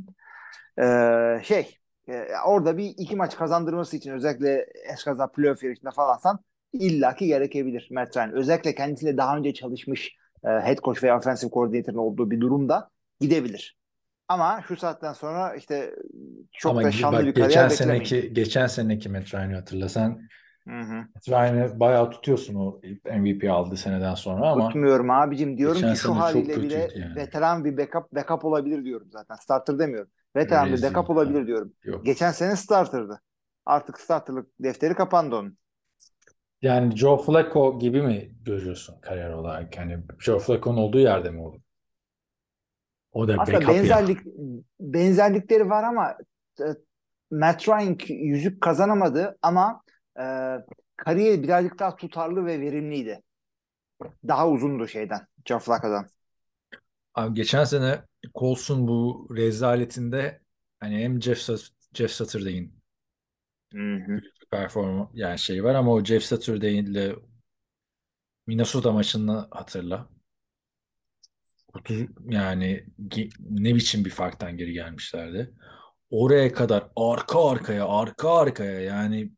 Ee, 0.84 1.44
şey 1.44 1.78
e, 2.08 2.24
orada 2.46 2.76
bir 2.78 2.84
iki 2.98 3.16
maç 3.16 3.36
kazandırması 3.36 3.96
için 3.96 4.10
özellikle 4.10 4.66
eskaza 4.92 5.26
playoff 5.26 5.62
yarışında 5.64 5.90
falansan 5.90 6.38
illaki 6.72 7.26
gerekebilir 7.26 7.88
Matt 7.90 8.16
Ryan. 8.16 8.32
Özellikle 8.32 8.74
kendisiyle 8.74 9.16
daha 9.16 9.36
önce 9.36 9.54
çalışmış 9.54 10.16
e, 10.44 10.48
head 10.48 10.78
coach 10.78 11.02
veya 11.02 11.18
offensive 11.18 11.50
coordinator'ın 11.50 11.98
olduğu 11.98 12.30
bir 12.30 12.40
durumda 12.40 12.90
gidebilir. 13.20 13.81
Ama 14.28 14.62
şu 14.68 14.76
saatten 14.76 15.12
sonra 15.12 15.54
işte 15.56 15.96
çok 16.52 16.72
Ama 16.72 16.82
da 16.82 16.92
şanlı 16.92 17.26
bak 17.26 17.26
bir 17.26 17.34
kariyer 17.34 17.68
geçen 17.68 17.68
beklemeyin. 17.70 18.16
seneki 18.16 18.32
geçen 18.34 18.66
seneki 18.66 19.08
Matt 19.08 19.34
Ryan'ı 19.34 19.54
hatırla. 19.54 19.88
Sen 19.88 20.28
Hı 20.66 20.70
hı. 20.80 21.08
Matt 21.14 21.28
Ryan'ı 21.28 21.80
bayağı 21.80 22.10
tutuyorsun 22.10 22.54
o 22.54 22.80
MVP 23.04 23.52
aldığı 23.52 23.76
seneden 23.76 24.14
sonra 24.14 24.50
ama 24.50 24.74
Tutmuyorum 24.74 25.10
abicim 25.10 25.58
diyorum 25.58 25.84
Geçen 25.84 25.86
ki 25.86 25.96
şu 25.96 26.16
haliyle 26.16 26.62
bile 26.62 26.96
yani. 26.96 27.14
veteran 27.14 27.64
bir 27.64 27.76
backup 27.76 28.12
backup 28.12 28.44
olabilir 28.44 28.84
diyorum 28.84 29.08
zaten. 29.12 29.34
Starter 29.36 29.78
demiyorum. 29.78 30.10
Veteran 30.36 30.72
bir 30.72 30.82
Rezil 30.82 30.82
backup 30.82 31.10
ya. 31.10 31.10
olabilir 31.10 31.46
diyorum. 31.46 31.72
yok. 31.84 32.04
Geçen 32.04 32.32
sene 32.32 32.56
starterdı. 32.56 33.20
Artık 33.66 34.00
starterlık 34.00 34.48
defteri 34.60 34.94
kapandı 34.94 35.36
onun. 35.36 35.58
Yani 36.62 36.96
Joe 36.96 37.16
Flacco 37.18 37.78
gibi 37.78 38.02
mi 38.02 38.32
görüyorsun 38.42 39.00
kariyer 39.00 39.30
olarak? 39.30 39.76
Yani 39.76 39.98
Joe 40.20 40.38
Flacco'nun 40.38 40.76
olduğu 40.76 40.98
yerde 40.98 41.30
mi 41.30 41.40
olur? 41.42 41.60
O 43.12 43.28
da 43.28 43.36
Aslında 43.38 43.58
backup 43.58 43.74
ya. 43.74 43.82
benzerlik 43.82 44.18
benzerlikleri 44.80 45.70
var 45.70 45.84
ama 45.84 46.16
e, 46.60 46.64
Matt 47.30 47.68
Ryan 47.68 47.98
yüzük 48.08 48.60
kazanamadı 48.60 49.38
ama 49.42 49.82
e, 50.20 50.24
kariyeri 50.96 51.42
birazcık 51.42 51.78
daha 51.78 51.96
tutarlı 51.96 52.46
ve 52.46 52.60
verimliydi. 52.60 53.22
Daha 54.28 54.48
uzundu 54.48 54.88
şeyden. 54.88 55.26
Joe 55.44 55.58
Flacco'dan. 55.58 56.06
Abi 57.14 57.34
geçen 57.34 57.64
sene 57.64 58.02
Colts'un 58.34 58.88
bu 58.88 59.28
rezaletinde 59.36 60.40
hani 60.80 60.98
hem 60.98 61.22
Jeff, 61.22 61.48
Jeff 61.94 62.10
Saturday'in 62.10 62.82
perform 64.50 65.08
yani 65.14 65.38
şey 65.38 65.64
var 65.64 65.74
ama 65.74 65.92
o 65.92 66.04
Jeff 66.04 66.22
Saturday 66.22 66.78
ile 66.78 67.16
Minnesota 68.46 68.92
maçını 68.92 69.48
hatırla. 69.50 70.08
30 71.74 72.06
yani 72.28 72.86
ne 73.40 73.74
biçim 73.74 74.04
bir 74.04 74.10
farktan 74.10 74.56
geri 74.56 74.72
gelmişlerdi. 74.72 75.54
Oraya 76.10 76.52
kadar 76.52 76.88
arka 76.96 77.50
arkaya 77.50 77.88
arka 77.88 78.38
arkaya 78.38 78.80
yani 78.80 79.32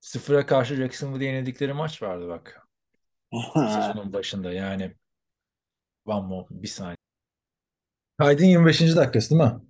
sıfıra 0.00 0.46
karşı 0.46 0.74
Jacksonville'ı 0.74 1.24
yenildikleri 1.24 1.72
maç 1.72 2.02
vardı 2.02 2.28
bak. 2.28 2.68
Sezonun 3.54 4.12
başında 4.12 4.52
yani 4.52 4.94
one 6.04 6.26
more, 6.26 6.46
bir 6.50 6.68
saniye. 6.68 6.96
Kaydın 8.18 8.44
25. 8.44 8.96
dakikası 8.96 9.30
değil 9.30 9.42
mi? 9.42 9.60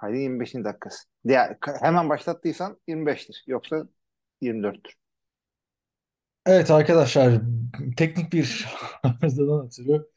Kaydın 0.00 0.18
25. 0.18 0.54
dakikası. 0.54 1.04
Ya, 1.24 1.58
hemen 1.80 2.08
başlattıysan 2.08 2.78
25'tir. 2.88 3.42
Yoksa 3.46 3.88
24'tür. 4.42 4.92
Evet 6.46 6.70
arkadaşlar 6.70 7.40
teknik 7.96 8.32
bir 8.32 8.68
arızadan 9.02 9.66
ötürü 9.66 10.13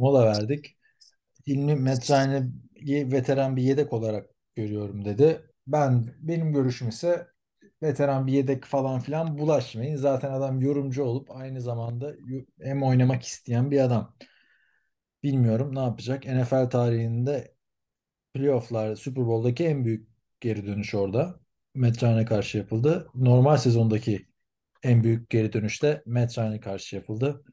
mola 0.00 0.26
verdik. 0.26 0.78
İlmi 1.46 1.76
ye- 2.76 3.12
veteran 3.12 3.56
bir 3.56 3.62
yedek 3.62 3.92
olarak 3.92 4.30
görüyorum 4.56 5.04
dedi. 5.04 5.42
Ben 5.66 6.06
benim 6.20 6.52
görüşüm 6.52 6.88
ise 6.88 7.26
veteran 7.82 8.26
bir 8.26 8.32
yedek 8.32 8.64
falan 8.64 9.00
filan 9.00 9.38
bulaşmayın. 9.38 9.96
Zaten 9.96 10.32
adam 10.32 10.60
yorumcu 10.62 11.04
olup 11.04 11.30
aynı 11.30 11.60
zamanda 11.62 12.14
hem 12.62 12.82
oynamak 12.82 13.22
isteyen 13.24 13.70
bir 13.70 13.80
adam. 13.80 14.16
Bilmiyorum 15.22 15.74
ne 15.74 15.78
yapacak. 15.80 16.26
NFL 16.26 16.70
tarihinde 16.70 17.54
playoff'lar 18.34 18.96
Super 18.96 19.26
Bowl'daki 19.26 19.66
en 19.66 19.84
büyük 19.86 20.08
geri 20.40 20.66
dönüş 20.66 20.94
orada. 20.96 21.40
Matt 21.74 22.04
Ryan'a 22.04 22.24
karşı 22.26 22.58
yapıldı. 22.58 23.08
Normal 23.14 23.56
sezondaki 23.58 24.26
en 24.84 25.04
büyük 25.04 25.30
geri 25.30 25.52
dönüş 25.54 25.84
de 25.84 26.04
Matt 26.06 26.38
Ryan'a 26.38 26.60
karşı 26.60 26.96
yapıldı. 26.96 27.44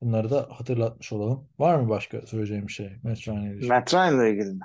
Bunları 0.00 0.30
da 0.30 0.48
hatırlatmış 0.50 1.12
olalım. 1.12 1.48
Var 1.58 1.76
mı 1.80 1.88
başka 1.88 2.26
söyleyeceğim 2.26 2.66
bir 2.68 2.72
şey 2.72 2.96
Matt 3.02 3.28
Ryan'la 3.28 3.48
ilgili? 3.54 3.68
Matt 3.68 3.94
Ryan'la 3.94 4.26
ilgili 4.28 4.54
mi? 4.54 4.64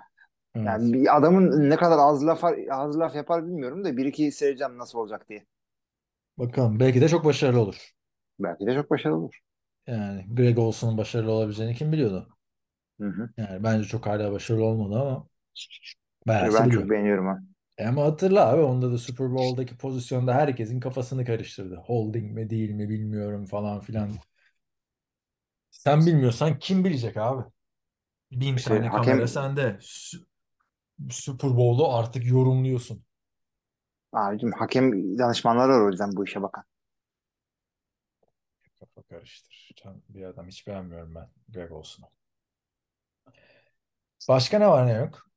Evet. 0.55 0.67
Yani 0.67 0.93
bir 0.93 1.17
adamın 1.17 1.69
ne 1.69 1.77
kadar 1.77 1.97
az 1.99 2.25
laf, 2.27 2.43
az 2.71 2.99
laf 2.99 3.15
yapar 3.15 3.47
bilmiyorum 3.47 3.85
da 3.85 3.97
bir 3.97 4.05
iki 4.05 4.31
seyredeceğim 4.33 4.77
nasıl 4.79 4.99
olacak 4.99 5.29
diye. 5.29 5.45
Bakalım. 6.37 6.79
Belki 6.79 7.01
de 7.01 7.09
çok 7.09 7.25
başarılı 7.25 7.59
olur. 7.61 7.91
Belki 8.39 8.65
de 8.65 8.73
çok 8.75 8.89
başarılı 8.89 9.17
olur. 9.17 9.41
Yani 9.87 10.25
Greg 10.35 10.59
Olson'un 10.59 10.97
başarılı 10.97 11.31
olabileceğini 11.31 11.75
kim 11.75 11.91
biliyordu? 11.91 12.37
Hı 12.99 13.05
hı. 13.07 13.29
Yani 13.37 13.63
bence 13.63 13.87
çok 13.87 14.05
hala 14.07 14.31
başarılı 14.31 14.63
olmadı 14.65 14.99
ama 15.01 15.27
bayağı 16.27 16.49
Ben 16.51 16.69
biliyor. 16.69 16.69
çok 16.69 16.89
beğeniyorum 16.89 17.27
ha. 17.27 17.39
E 17.77 17.85
Ama 17.87 18.03
hatırla 18.05 18.47
abi 18.49 18.61
onda 18.61 18.91
da 18.91 18.97
Super 18.97 19.31
Bowl'daki 19.33 19.77
pozisyonda 19.77 20.33
herkesin 20.35 20.79
kafasını 20.79 21.25
karıştırdı. 21.25 21.75
Holding 21.75 22.31
mi 22.33 22.49
değil 22.49 22.69
mi 22.71 22.89
bilmiyorum 22.89 23.45
falan 23.45 23.81
filan. 23.81 24.11
Sen 25.77 26.05
bilmiyorsan 26.05 26.59
kim 26.59 26.85
bilecek 26.85 27.17
abi? 27.17 27.43
Bin 28.31 28.55
İşte 28.55 28.69
tane 28.69 28.87
hakem- 28.87 29.03
kamera 29.03 29.27
sende. 29.27 29.77
Su- 29.81 30.27
Super 31.11 31.57
Bowl'u 31.57 31.93
artık 31.95 32.25
yorumluyorsun. 32.27 33.03
Abicim 34.13 34.51
hakem 34.51 35.17
danışmanları 35.17 35.71
var 35.71 35.81
o 35.81 35.89
yüzden 35.89 36.15
bu 36.15 36.25
işe 36.25 36.41
bakan. 36.41 36.63
Kafa 38.79 39.01
karıştır. 39.03 39.71
Can- 39.75 40.01
Bir 40.09 40.23
adam 40.23 40.47
hiç 40.47 40.67
beğenmiyorum 40.67 41.15
ben 41.15 41.29
Greg 41.49 41.71
Olson'u. 41.71 42.07
Başka 44.29 44.59
ne 44.59 44.67
var 44.67 44.87
ne 44.87 44.93
yok 44.93 45.29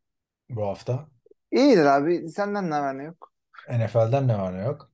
bu 0.51 0.67
hafta? 0.67 1.09
İyidir 1.53 1.85
abi. 1.85 2.29
Senden 2.29 2.71
ne 2.71 2.81
var 2.81 2.99
ne 2.99 3.03
yok? 3.05 3.33
NFL'den 3.69 4.29
ne 4.29 4.39
var 4.39 4.53
ne 4.59 4.63
yok? 4.65 4.91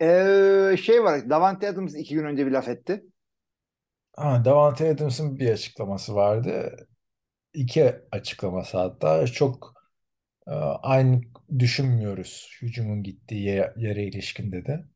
Ee, 0.00 0.76
şey 0.82 1.04
var. 1.04 1.30
Davante 1.30 1.68
Adams 1.68 1.94
iki 1.94 2.14
gün 2.14 2.24
önce 2.24 2.46
bir 2.46 2.50
laf 2.52 2.68
etti. 2.68 3.06
Ha, 4.16 4.44
Davante 4.44 4.88
Adams'ın 4.90 5.38
bir 5.38 5.50
açıklaması 5.50 6.14
vardı. 6.14 6.76
İki 7.54 7.96
açıklaması 8.12 8.78
hatta. 8.78 9.26
Çok 9.26 9.74
e, 10.48 10.50
aynı 10.82 11.22
düşünmüyoruz 11.60 12.58
hücumun 12.62 13.04
gittiği 13.04 13.44
ye- 13.44 13.74
yere 13.78 14.04
ilişkin 14.06 14.52
dedi. 14.52 14.86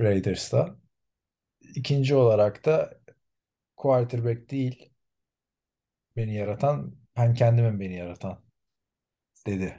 Raiders'ta. 0.00 0.76
İkinci 1.76 2.14
olarak 2.16 2.64
da 2.66 3.00
quarterback 3.76 4.50
değil 4.52 4.90
beni 6.16 6.34
yaratan 6.34 6.96
ben 7.16 7.34
kendimim 7.34 7.80
beni 7.80 7.94
yaratan 7.96 8.44
dedi. 9.46 9.76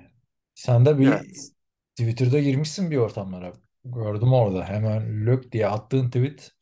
Sen 0.55 0.85
de 0.85 0.99
bir 0.99 1.07
Evet. 1.07 1.53
Twitter'da 1.97 2.41
girmişsin 2.41 2.91
bir 2.91 2.97
ortamlara. 2.97 3.53
Gördüm 3.85 4.33
orada. 4.33 4.65
Hemen 4.69 5.27
lök 5.27 5.53
diye 5.53 5.67
attığın 5.69 6.07
tweet 6.07 6.52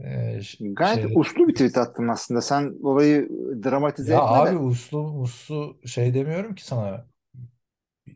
Ee, 0.00 0.40
Gayet 0.60 1.02
şey, 1.02 1.12
uslu 1.14 1.48
bir 1.48 1.52
tweet 1.52 1.78
attın 1.78 2.08
aslında. 2.08 2.40
Sen 2.40 2.74
olayı 2.82 3.28
dramatize 3.64 4.12
ya 4.12 4.18
etme 4.18 4.26
abi 4.26 4.50
de. 4.50 4.58
uslu 4.58 4.98
uslu 5.20 5.80
şey 5.86 6.14
demiyorum 6.14 6.54
ki 6.54 6.64
sana. 6.66 7.06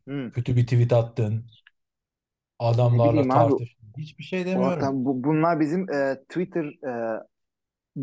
Hı. 0.09 0.31
Kötü 0.35 0.57
bir 0.57 0.65
tweet 0.67 0.93
attın. 0.93 1.33
Ne 1.35 1.49
Adamlarla 2.59 3.12
bileyim 3.12 3.31
abi. 3.31 3.51
tartıştın. 3.51 3.93
Hiçbir 3.99 4.25
şey 4.25 4.47
demiyorum. 4.47 5.05
bu, 5.05 5.25
bunlar 5.25 5.61
bizim 5.61 5.91
e, 5.91 6.17
Twitter 6.29 6.65
e, 6.65 7.23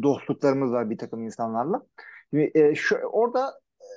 dostluklarımız 0.03 0.71
var 0.71 0.89
bir 0.89 0.97
takım 0.97 1.23
insanlarla. 1.23 1.81
Şimdi, 2.29 2.51
e, 2.55 2.75
şu, 2.75 2.95
orada 2.95 3.59
e, 3.81 3.87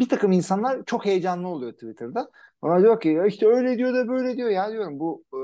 bir 0.00 0.08
takım 0.08 0.32
insanlar 0.32 0.84
çok 0.84 1.06
heyecanlı 1.06 1.48
oluyor 1.48 1.72
Twitter'da. 1.72 2.30
Ona 2.62 2.80
diyor 2.80 3.00
ki 3.00 3.08
ya 3.08 3.26
işte 3.26 3.46
öyle 3.46 3.78
diyor 3.78 3.94
da 3.94 4.08
böyle 4.08 4.36
diyor 4.36 4.50
ya 4.50 4.72
diyorum 4.72 4.98
bu 5.00 5.24
e, 5.34 5.40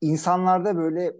insanlarda 0.00 0.76
böyle 0.76 1.12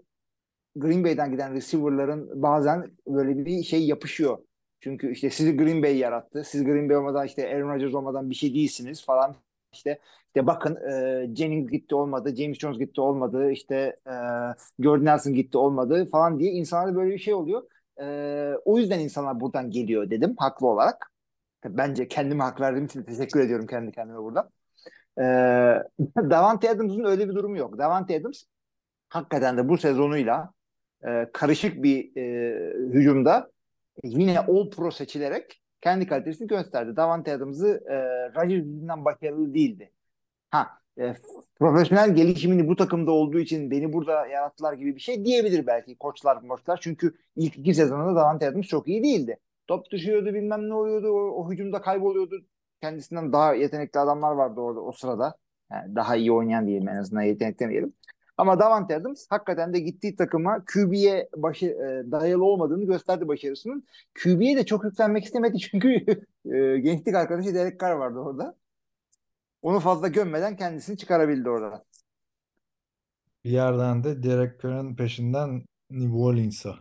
Green 0.75 1.03
Bay'den 1.03 1.31
giden 1.31 1.53
receiver'ların 1.53 2.41
bazen 2.41 2.91
böyle 3.07 3.45
bir 3.45 3.63
şey 3.63 3.85
yapışıyor. 3.87 4.37
Çünkü 4.79 5.11
işte 5.11 5.29
sizi 5.29 5.57
Green 5.57 5.83
Bay 5.83 5.97
yarattı. 5.97 6.43
Siz 6.43 6.63
Green 6.63 6.89
Bay 6.89 6.97
olmadan 6.97 7.25
işte 7.25 7.55
Aaron 7.55 7.69
Rodgers 7.69 7.93
olmadan 7.93 8.29
bir 8.29 8.35
şey 8.35 8.53
değilsiniz 8.53 9.05
falan. 9.05 9.35
İşte 9.73 9.99
işte 10.27 10.47
bakın 10.47 10.75
e, 10.75 11.35
Jennings 11.35 11.71
gitti 11.71 11.95
olmadı, 11.95 12.35
James 12.35 12.57
Jones 12.57 12.79
gitti 12.79 13.01
olmadı, 13.01 13.51
işte 13.51 13.95
e, 14.07 14.11
Jordan 14.83 15.05
Nelson 15.05 15.33
gitti 15.33 15.57
olmadı 15.57 16.09
falan 16.11 16.39
diye 16.39 16.51
insanlarda 16.51 16.95
böyle 16.95 17.13
bir 17.13 17.19
şey 17.19 17.33
oluyor. 17.33 17.63
E, 18.01 18.05
o 18.65 18.77
yüzden 18.77 18.99
insanlar 18.99 19.39
buradan 19.39 19.71
geliyor 19.71 20.09
dedim 20.09 20.35
haklı 20.37 20.67
olarak. 20.67 21.11
Bence 21.65 22.07
kendime 22.07 22.43
hak 22.43 22.61
verdiğim 22.61 22.85
için 22.85 23.03
teşekkür 23.03 23.39
ediyorum 23.39 23.67
kendi 23.67 23.91
kendime 23.91 24.19
burada. 24.19 24.49
E, 25.17 25.23
Davante 26.29 26.69
Adams'ın 26.69 27.03
öyle 27.03 27.29
bir 27.29 27.35
durumu 27.35 27.57
yok. 27.57 27.77
Davante 27.77 28.19
Adams 28.19 28.43
hakikaten 29.09 29.57
de 29.57 29.69
bu 29.69 29.77
sezonuyla 29.77 30.53
e, 31.07 31.29
karışık 31.33 31.83
bir 31.83 32.17
e, 32.17 32.55
hücumda 32.93 33.51
yine 34.03 34.39
All 34.39 34.69
Pro 34.69 34.91
seçilerek 34.91 35.61
kendi 35.81 36.07
kalitesini 36.07 36.47
gösterdi. 36.47 36.95
Davante 36.95 37.33
Adams'ı 37.33 37.83
e, 37.89 37.95
Rodgers 38.35 38.51
yüzünden 38.51 39.05
başarılı 39.05 39.53
değildi. 39.53 39.91
Ha 40.51 40.67
e, 40.99 41.13
profesyonel 41.59 42.15
gelişimini 42.15 42.67
bu 42.67 42.75
takımda 42.75 43.11
olduğu 43.11 43.39
için 43.39 43.71
beni 43.71 43.93
burada 43.93 44.27
yarattılar 44.27 44.73
gibi 44.73 44.95
bir 44.95 45.01
şey 45.01 45.25
diyebilir 45.25 45.67
belki 45.67 45.95
koçlar 45.95 46.47
koçlar. 46.47 46.79
Çünkü 46.81 47.15
ilk 47.35 47.57
iki 47.57 47.73
sezonunda 47.73 48.15
Davante 48.15 48.47
Adams 48.47 48.67
çok 48.67 48.87
iyi 48.87 49.03
değildi. 49.03 49.37
Top 49.67 49.91
düşüyordu 49.91 50.33
bilmem 50.33 50.69
ne 50.69 50.73
oluyordu. 50.73 51.07
O, 51.07 51.41
o 51.41 51.51
hücumda 51.51 51.81
kayboluyordu. 51.81 52.45
Kendisinden 52.81 53.33
daha 53.33 53.53
yetenekli 53.53 53.99
adamlar 53.99 54.31
vardı 54.31 54.61
orada 54.61 54.81
o 54.81 54.91
sırada. 54.91 55.35
Yani 55.71 55.95
daha 55.95 56.15
iyi 56.15 56.31
oynayan 56.31 56.67
diyelim 56.67 56.89
en 56.89 56.95
azından 56.95 57.21
yetenekli 57.21 57.59
demeyelim. 57.59 57.93
Ama 58.37 58.59
Davante 58.59 58.95
Adams 58.95 59.25
hakikaten 59.29 59.73
de 59.73 59.79
gittiği 59.79 60.15
takıma 60.15 60.65
QB'ye 60.73 61.29
başı, 61.35 61.65
e, 61.65 62.11
dayalı 62.11 62.45
olmadığını 62.45 62.85
gösterdi 62.85 63.27
başarısının. 63.27 63.87
QB'ye 64.23 64.57
de 64.57 64.65
çok 64.65 64.83
yüklenmek 64.83 65.25
istemedi 65.25 65.59
çünkü 65.59 65.89
e, 66.45 66.77
gençlik 66.79 67.15
arkadaşı 67.15 67.55
Derek 67.55 67.79
Carr 67.79 67.91
vardı 67.91 68.19
orada. 68.19 68.55
Onu 69.61 69.79
fazla 69.79 70.07
gömmeden 70.07 70.55
kendisini 70.55 70.97
çıkarabildi 70.97 71.49
orada. 71.49 71.85
Bir 73.43 73.51
yerden 73.51 74.03
de 74.03 74.23
Derek 74.23 74.61
Carr'ın 74.61 74.95
peşinden 74.95 75.65
New 75.89 76.15
Orleans'a 76.17 76.79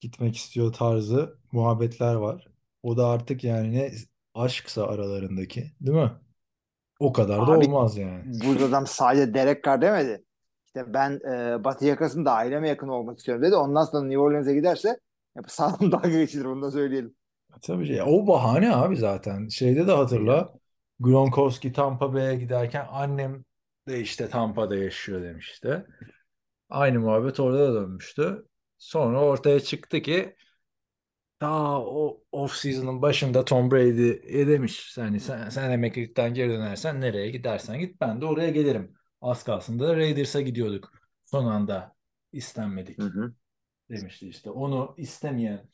gitmek 0.00 0.36
istiyor 0.36 0.72
tarzı 0.72 1.38
muhabbetler 1.52 2.14
var. 2.14 2.48
O 2.82 2.96
da 2.96 3.06
artık 3.06 3.44
yani 3.44 3.72
ne 3.72 3.92
aşksa 4.34 4.86
aralarındaki, 4.86 5.72
değil 5.80 5.98
mi? 5.98 6.12
O 7.00 7.12
kadar 7.12 7.46
da 7.46 7.52
Abi 7.52 7.66
olmaz 7.66 7.96
yani. 7.96 8.24
bu 8.24 8.64
adam 8.64 8.86
sadece 8.86 9.34
Derek 9.34 9.64
Carr 9.64 9.82
demedi. 9.82 10.24
İşte 10.78 10.94
ben 10.94 11.20
e, 11.32 11.64
Batı 11.64 11.84
yakasında 11.84 12.32
aileme 12.32 12.68
yakın 12.68 12.88
olmak 12.88 13.18
istiyorum 13.18 13.44
dedi. 13.44 13.54
Ondan 13.54 13.84
sonra 13.84 14.06
New 14.06 14.18
Orleans'e 14.18 14.54
giderse 14.54 15.00
sağlam 15.46 15.92
dalga 15.92 16.08
geçilir 16.08 16.44
onu 16.44 16.62
da 16.62 16.70
söyleyelim. 16.70 17.14
Tabii 17.62 17.86
şey, 17.86 18.02
o 18.02 18.26
bahane 18.26 18.74
abi 18.74 18.96
zaten. 18.96 19.48
Şeyde 19.48 19.86
de 19.86 19.92
hatırla. 19.92 20.52
Gronkowski 21.00 21.72
Tampa 21.72 22.14
Bay'e 22.14 22.36
giderken 22.36 22.86
annem 22.90 23.44
de 23.88 24.00
işte 24.00 24.28
Tampa'da 24.28 24.76
yaşıyor 24.76 25.22
demişti. 25.22 25.86
Aynı 26.68 27.00
muhabbet 27.00 27.40
orada 27.40 27.74
da 27.74 27.74
dönmüştü. 27.74 28.44
Sonra 28.78 29.20
ortaya 29.20 29.60
çıktı 29.60 30.02
ki 30.02 30.36
ta 31.40 31.80
o 31.80 32.22
off 32.32 32.52
season'ın 32.56 33.02
başında 33.02 33.44
Tom 33.44 33.70
Brady 33.70 34.46
demiş 34.46 34.96
yani 34.98 35.20
sen, 35.20 35.48
sen 35.48 35.70
emeklilikten 35.70 36.34
geri 36.34 36.50
dönersen 36.50 37.00
nereye 37.00 37.30
gidersen 37.30 37.78
git 37.78 38.00
ben 38.00 38.20
de 38.20 38.26
oraya 38.26 38.50
gelirim. 38.50 38.97
Az 39.20 39.44
kalsın 39.44 39.78
da 39.78 39.96
Raiders'a 39.96 40.40
gidiyorduk. 40.40 40.92
Son 41.24 41.44
anda 41.46 41.96
istenmedik 42.32 42.98
Hı 42.98 43.02
hı. 43.02 43.34
demişti 43.90 44.28
işte. 44.28 44.50
Onu 44.50 44.94
istemeyen 44.98 45.68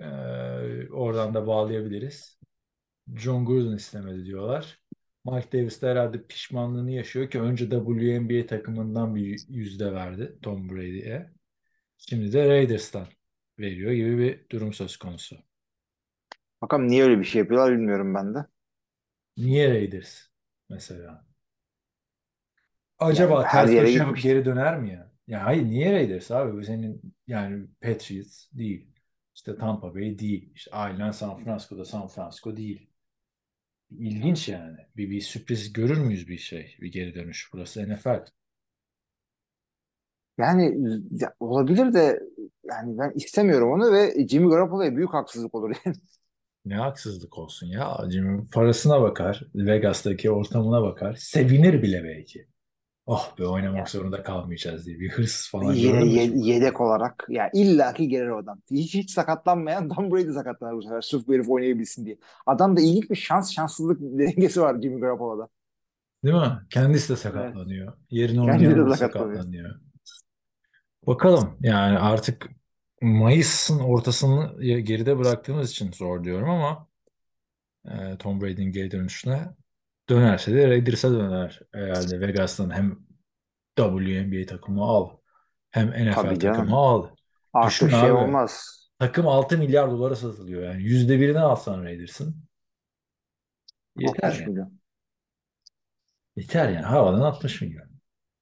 eee, 0.00 0.88
oradan 0.92 1.34
da 1.34 1.46
bağlayabiliriz. 1.46 2.38
John 3.16 3.46
Gruden 3.46 3.76
istemedi 3.76 4.24
diyorlar. 4.26 4.80
Mike 5.26 5.52
Davis 5.60 5.82
de 5.82 5.88
herhalde 5.88 6.26
pişmanlığını 6.26 6.92
yaşıyor 6.92 7.30
ki 7.30 7.40
önce 7.40 7.70
WNBA 7.70 8.46
takımından 8.46 9.16
bir 9.16 9.46
yüzde 9.48 9.92
verdi 9.94 10.38
Tom 10.42 10.70
Brady'ye. 10.70 11.32
Şimdi 11.98 12.32
de 12.32 12.48
Raiders'tan 12.50 13.08
veriyor 13.60 13.92
gibi 13.92 14.18
bir 14.18 14.50
durum 14.50 14.72
söz 14.74 14.96
konusu. 14.98 15.38
Bakalım 16.62 16.88
niye 16.88 17.04
öyle 17.04 17.18
bir 17.18 17.24
şey 17.24 17.38
yapıyorlar 17.40 17.72
bilmiyorum 17.72 18.14
ben 18.14 18.34
de. 18.34 18.46
Niye 19.36 19.68
Raiders 19.70 20.28
mesela? 20.68 21.26
Acaba 22.98 23.34
Yani 23.34 23.44
her 23.44 23.66
ters 23.66 23.72
yere 23.72 23.92
köşe 23.92 23.98
yapıp 23.98 24.20
gitmiş. 24.20 24.22
geri 24.22 24.44
döner 24.44 24.80
mi 24.80 24.92
ya? 24.92 25.12
Ya 25.26 25.44
hayır 25.44 25.62
niye 25.64 25.92
Raiders 25.92 26.30
abi? 26.30 26.56
Bu 26.58 26.64
senin 26.64 27.14
yani 27.26 27.66
Patriots 27.80 28.46
değil. 28.52 28.94
İşte 29.34 29.58
Tampa 29.58 29.94
Bay 29.94 30.18
değil. 30.18 30.52
İşte 30.54 30.70
ailen 30.70 31.10
San 31.10 31.38
Francisco'da 31.44 31.84
San 31.84 32.08
Francisco 32.08 32.56
değil. 32.56 32.90
İlginç 33.90 34.48
yani. 34.48 34.76
Bir, 34.96 35.10
bir 35.10 35.20
sürpriz 35.20 35.72
görür 35.72 35.98
müyüz 35.98 36.28
bir 36.28 36.38
şey? 36.38 36.76
Bir 36.80 36.92
geri 36.92 37.14
dönüş. 37.14 37.50
Burası 37.52 37.92
NFL. 37.94 38.24
Yani 40.38 40.76
ya, 41.10 41.34
olabilir 41.40 41.92
de 41.94 42.20
yani 42.64 42.98
ben 42.98 43.12
istemiyorum 43.16 43.70
onu 43.72 43.92
ve 43.92 44.28
Jimmy 44.28 44.48
Garoppolo'ya 44.50 44.96
büyük 44.96 45.14
haksızlık 45.14 45.54
olur 45.54 45.76
yani. 45.84 45.96
Ne 46.64 46.74
haksızlık 46.76 47.38
olsun 47.38 47.66
ya. 47.66 47.98
Jimmy 48.10 48.46
parasına 48.52 49.02
bakar. 49.02 49.42
Vegas'taki 49.54 50.30
ortamına 50.30 50.82
bakar. 50.82 51.14
Sevinir 51.14 51.82
bile 51.82 52.04
belki. 52.04 52.48
Oh 53.08 53.38
be 53.38 53.46
oynamak 53.46 53.90
zorunda 53.90 54.22
kalmayacağız 54.22 54.86
diye. 54.86 55.00
Bir 55.00 55.10
hırs 55.10 55.50
falan 55.50 55.72
ye- 55.72 56.26
hiç? 56.26 56.46
yedek 56.46 56.80
olarak 56.80 57.26
ya 57.28 57.50
illaki 57.54 58.08
gelir 58.08 58.28
o 58.28 58.38
adam. 58.38 58.60
Hiç 58.70 58.94
hiç 58.94 59.10
sakatlanmayan 59.10 59.88
Tom 59.88 60.10
Brady 60.12 60.32
sakatlanır 60.32 60.72
bu 60.76 60.82
sefer 60.82 61.00
sırf 61.00 61.28
bu 61.28 61.34
herif 61.34 61.48
oynayabilsin 61.50 62.06
diye. 62.06 62.18
Adam 62.46 62.76
da 62.76 62.80
ilginç 62.80 63.10
bir 63.10 63.16
şans 63.16 63.52
şanssızlık 63.52 64.00
dengesi 64.00 64.60
var 64.60 64.82
Jimmy 64.82 65.00
Garoppolo'da. 65.00 65.48
Değil 66.24 66.34
mi? 66.36 66.58
Kendisi 66.70 67.08
de 67.08 67.12
Evet. 67.12 67.22
sakatlanıyor. 67.22 67.92
Yerine 68.10 68.40
Kendisi 68.46 68.68
oynayan 68.68 68.90
sakatlanıyor. 68.92 69.42
sakatlanıyor. 69.42 69.80
Bakalım 71.06 71.56
yani 71.60 71.98
artık 71.98 72.48
Mayıs'ın 73.02 73.78
ortasını 73.78 74.64
geride 74.80 75.18
bıraktığımız 75.18 75.70
için 75.70 75.92
zor 75.92 76.24
diyorum 76.24 76.50
ama 76.50 76.88
Tom 78.18 78.40
Brady'nin 78.40 78.72
geri 78.72 78.90
dönüşüne 78.90 79.48
dönerse 80.08 80.54
de 80.54 80.68
Raiders'a 80.68 81.10
döner 81.12 81.60
herhalde. 81.72 82.20
Vegas'tan 82.20 82.70
hem 82.70 82.98
WNBA 83.76 84.46
takımı 84.46 84.82
al 84.84 85.10
hem 85.70 85.88
NFL 85.90 86.14
Tabii 86.14 86.38
takımı 86.38 86.76
al. 86.76 87.08
Düşün 87.62 87.88
Artık 87.88 87.90
şey 87.90 88.10
abi 88.10 88.12
olmaz. 88.12 88.78
takım 88.98 89.28
6 89.28 89.58
milyar 89.58 89.90
dolara 89.90 90.16
satılıyor 90.16 90.62
yani. 90.62 90.82
Yüzde 90.82 91.20
birini 91.20 91.40
alsan 91.40 91.84
Raiders'ın 91.84 92.36
yeter 93.96 94.28
60 94.28 94.40
yani. 94.40 94.50
milyon. 94.50 94.78
Yeter 96.36 96.68
yani. 96.68 96.84
Havadan 96.86 97.20
60 97.20 97.60
milyon. 97.62 97.88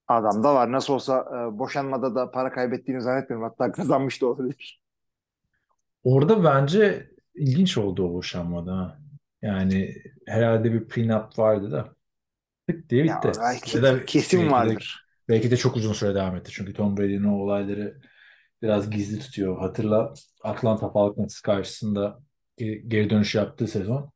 Adam 0.08 0.44
da 0.44 0.54
var. 0.54 0.72
Nasıl 0.72 0.94
olsa 0.94 1.20
e, 1.20 1.58
boşanmada 1.58 2.14
da 2.14 2.30
para 2.30 2.52
kaybettiğini 2.52 3.00
zannetmiyorum. 3.02 3.48
Hatta 3.48 3.72
kazanmış 3.72 4.22
da 4.22 4.26
olabilir. 4.26 4.82
Orada 6.04 6.44
bence 6.44 7.10
ilginç 7.34 7.78
oldu 7.78 8.08
o 8.08 8.12
boşanmada. 8.14 8.76
ha. 8.76 8.98
Yani 9.46 9.94
herhalde 10.26 10.72
bir 10.72 10.88
prenup 10.88 11.38
vardı 11.38 11.72
da 11.72 11.96
tık 12.68 12.90
diye 12.90 13.04
Ya 13.04 13.14
bitti. 13.14 13.32
belki 13.38 13.74
Ya 13.74 13.82
da 13.82 14.06
kesin 14.06 14.38
belki 14.38 14.64
de 14.64 14.76
vardır. 14.76 15.06
belki 15.28 15.50
de 15.50 15.56
çok 15.56 15.76
uzun 15.76 15.92
süre 15.92 16.14
devam 16.14 16.36
etti. 16.36 16.52
Çünkü 16.54 16.74
Tom 16.74 16.96
Brady'nin 16.96 17.24
o 17.24 17.36
olayları 17.36 18.00
biraz 18.62 18.90
gizli 18.90 19.20
tutuyor. 19.20 19.58
Hatırla 19.60 20.14
Atlanta 20.44 20.92
Falcons 20.92 21.40
karşısında 21.40 22.20
ge- 22.60 22.88
geri 22.88 23.10
dönüş 23.10 23.34
yaptığı 23.34 23.68
sezon 23.68 24.12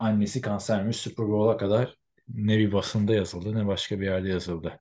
annesi 0.00 0.40
kansermiş 0.40 0.96
Super 0.96 1.28
Bowl'a 1.28 1.56
kadar 1.56 1.96
ne 2.28 2.58
bir 2.58 2.72
basında 2.72 3.14
yazıldı 3.14 3.54
ne 3.56 3.66
başka 3.66 4.00
bir 4.00 4.06
yerde 4.06 4.28
yazıldı. 4.28 4.80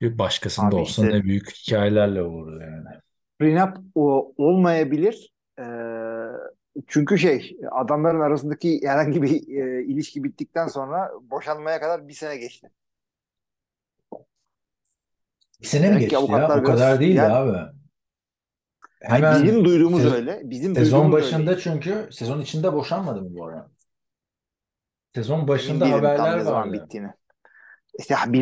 Bir 0.00 0.18
başkasında 0.18 0.76
Abi 0.76 0.76
olsa 0.76 1.04
işte 1.04 1.08
ne 1.08 1.24
büyük 1.24 1.50
hikayelerle 1.52 2.22
olurdu 2.22 2.60
yani. 2.60 3.00
prenup 3.38 3.76
olmayabilir. 4.38 5.32
E, 5.58 5.62
çünkü 6.86 7.18
şey 7.18 7.56
adamların 7.70 8.20
arasındaki 8.20 8.80
herhangi 8.88 9.22
bir 9.22 9.30
e, 9.48 9.84
ilişki 9.84 10.24
bittikten 10.24 10.66
sonra 10.66 11.12
boşanmaya 11.22 11.80
kadar 11.80 12.08
bir 12.08 12.12
sene 12.14 12.36
geçti. 12.36 12.70
Bir 15.60 15.66
sene 15.66 15.80
mi 15.82 15.86
Demek 15.88 15.98
ki 16.00 16.04
geçti 16.04 16.14
ya? 16.14 16.20
O 16.20 16.26
kadar 16.28 16.64
biraz- 16.64 17.00
değil 17.00 17.16
Yani- 17.16 17.32
abi. 17.34 17.48
Yani 19.02 19.14
Hemen 19.14 19.42
bizim 19.42 19.64
duyduğumuz 19.64 20.02
sez- 20.02 20.14
öyle. 20.14 20.40
Bizim 20.44 20.74
sezon 20.74 21.12
başında 21.12 21.50
öyle. 21.50 21.60
çünkü 21.60 22.08
sezon 22.12 22.40
içinde 22.40 22.72
boşanmadı 22.72 23.22
mı 23.22 23.28
bu 23.30 23.46
arada? 23.46 23.70
Sezon 25.14 25.48
başında 25.48 25.84
tam 25.84 25.92
haberler 25.92 26.38
ne 26.38 26.44
zaman 26.44 26.60
vardı. 26.68 26.72
bittiğini. 26.84 27.08
İşte 27.98 28.14
Sezon 28.14 28.32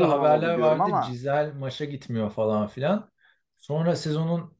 o 0.00 0.08
zaman 0.08 0.14
oldu 0.14 0.18
haberler 0.18 0.58
vardı. 0.58 0.82
ama 0.82 1.02
Cizel 1.02 1.52
maça 1.54 1.84
gitmiyor 1.84 2.30
falan 2.30 2.66
filan. 2.66 3.10
Sonra 3.56 3.96
sezonun 3.96 4.55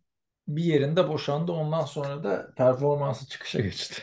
bir 0.49 0.65
yerinde 0.65 1.09
boşandı. 1.09 1.53
Ondan 1.53 1.85
sonra 1.85 2.25
da 2.25 2.55
performansı 2.57 3.29
çıkışa 3.29 3.61
geçti. 3.61 4.03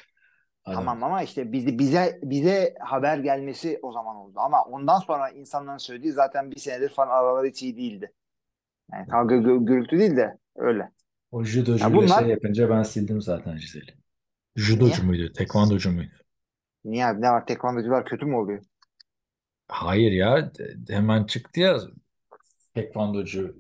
Adam. 0.66 0.76
tamam 0.80 1.04
ama 1.04 1.24
işte 1.24 1.52
bizi 1.52 1.80
bize 1.80 2.20
bize 2.24 2.76
haber 2.80 3.18
gelmesi 3.18 3.80
o 3.82 3.92
zaman 3.92 4.16
oldu. 4.16 4.34
Ama 4.40 4.64
ondan 4.64 5.00
sonra 5.00 5.30
insanların 5.30 5.78
söylediği 5.78 6.14
zaten 6.14 6.52
bir 6.52 6.60
senedir 6.60 6.90
falan 6.90 7.10
araları 7.10 7.48
hiç 7.48 7.64
iyi 7.64 7.78
değildi. 7.78 8.14
Yani 8.94 9.08
kavga 9.08 9.36
gü- 9.36 9.66
gürültü 9.66 10.00
değil 10.00 10.18
de 10.18 10.38
öyle. 10.56 10.92
O 11.32 11.44
judocuyla 11.44 11.88
Ya 11.88 11.94
bunlar- 11.96 12.20
şey 12.20 12.30
yapınca 12.30 12.70
ben 12.70 12.84
sildim 12.84 13.22
zaten 13.22 13.58
Cizel'i. 13.58 13.98
Judocu 14.56 15.02
Niye? 15.02 15.08
muydu? 15.08 15.34
Tekvandocu 15.34 15.92
muydu? 15.92 16.14
Niye 16.86 17.06
abi 17.06 17.22
ne 17.22 17.32
var 17.32 17.46
tekvandocular 17.46 18.06
kötü 18.06 18.26
mü 18.26 18.36
oluyor? 18.36 18.64
Hayır 19.68 20.12
ya. 20.12 20.52
hemen 20.90 21.24
çıktı 21.24 21.60
ya 21.60 21.78
tekvandocu 22.74 23.56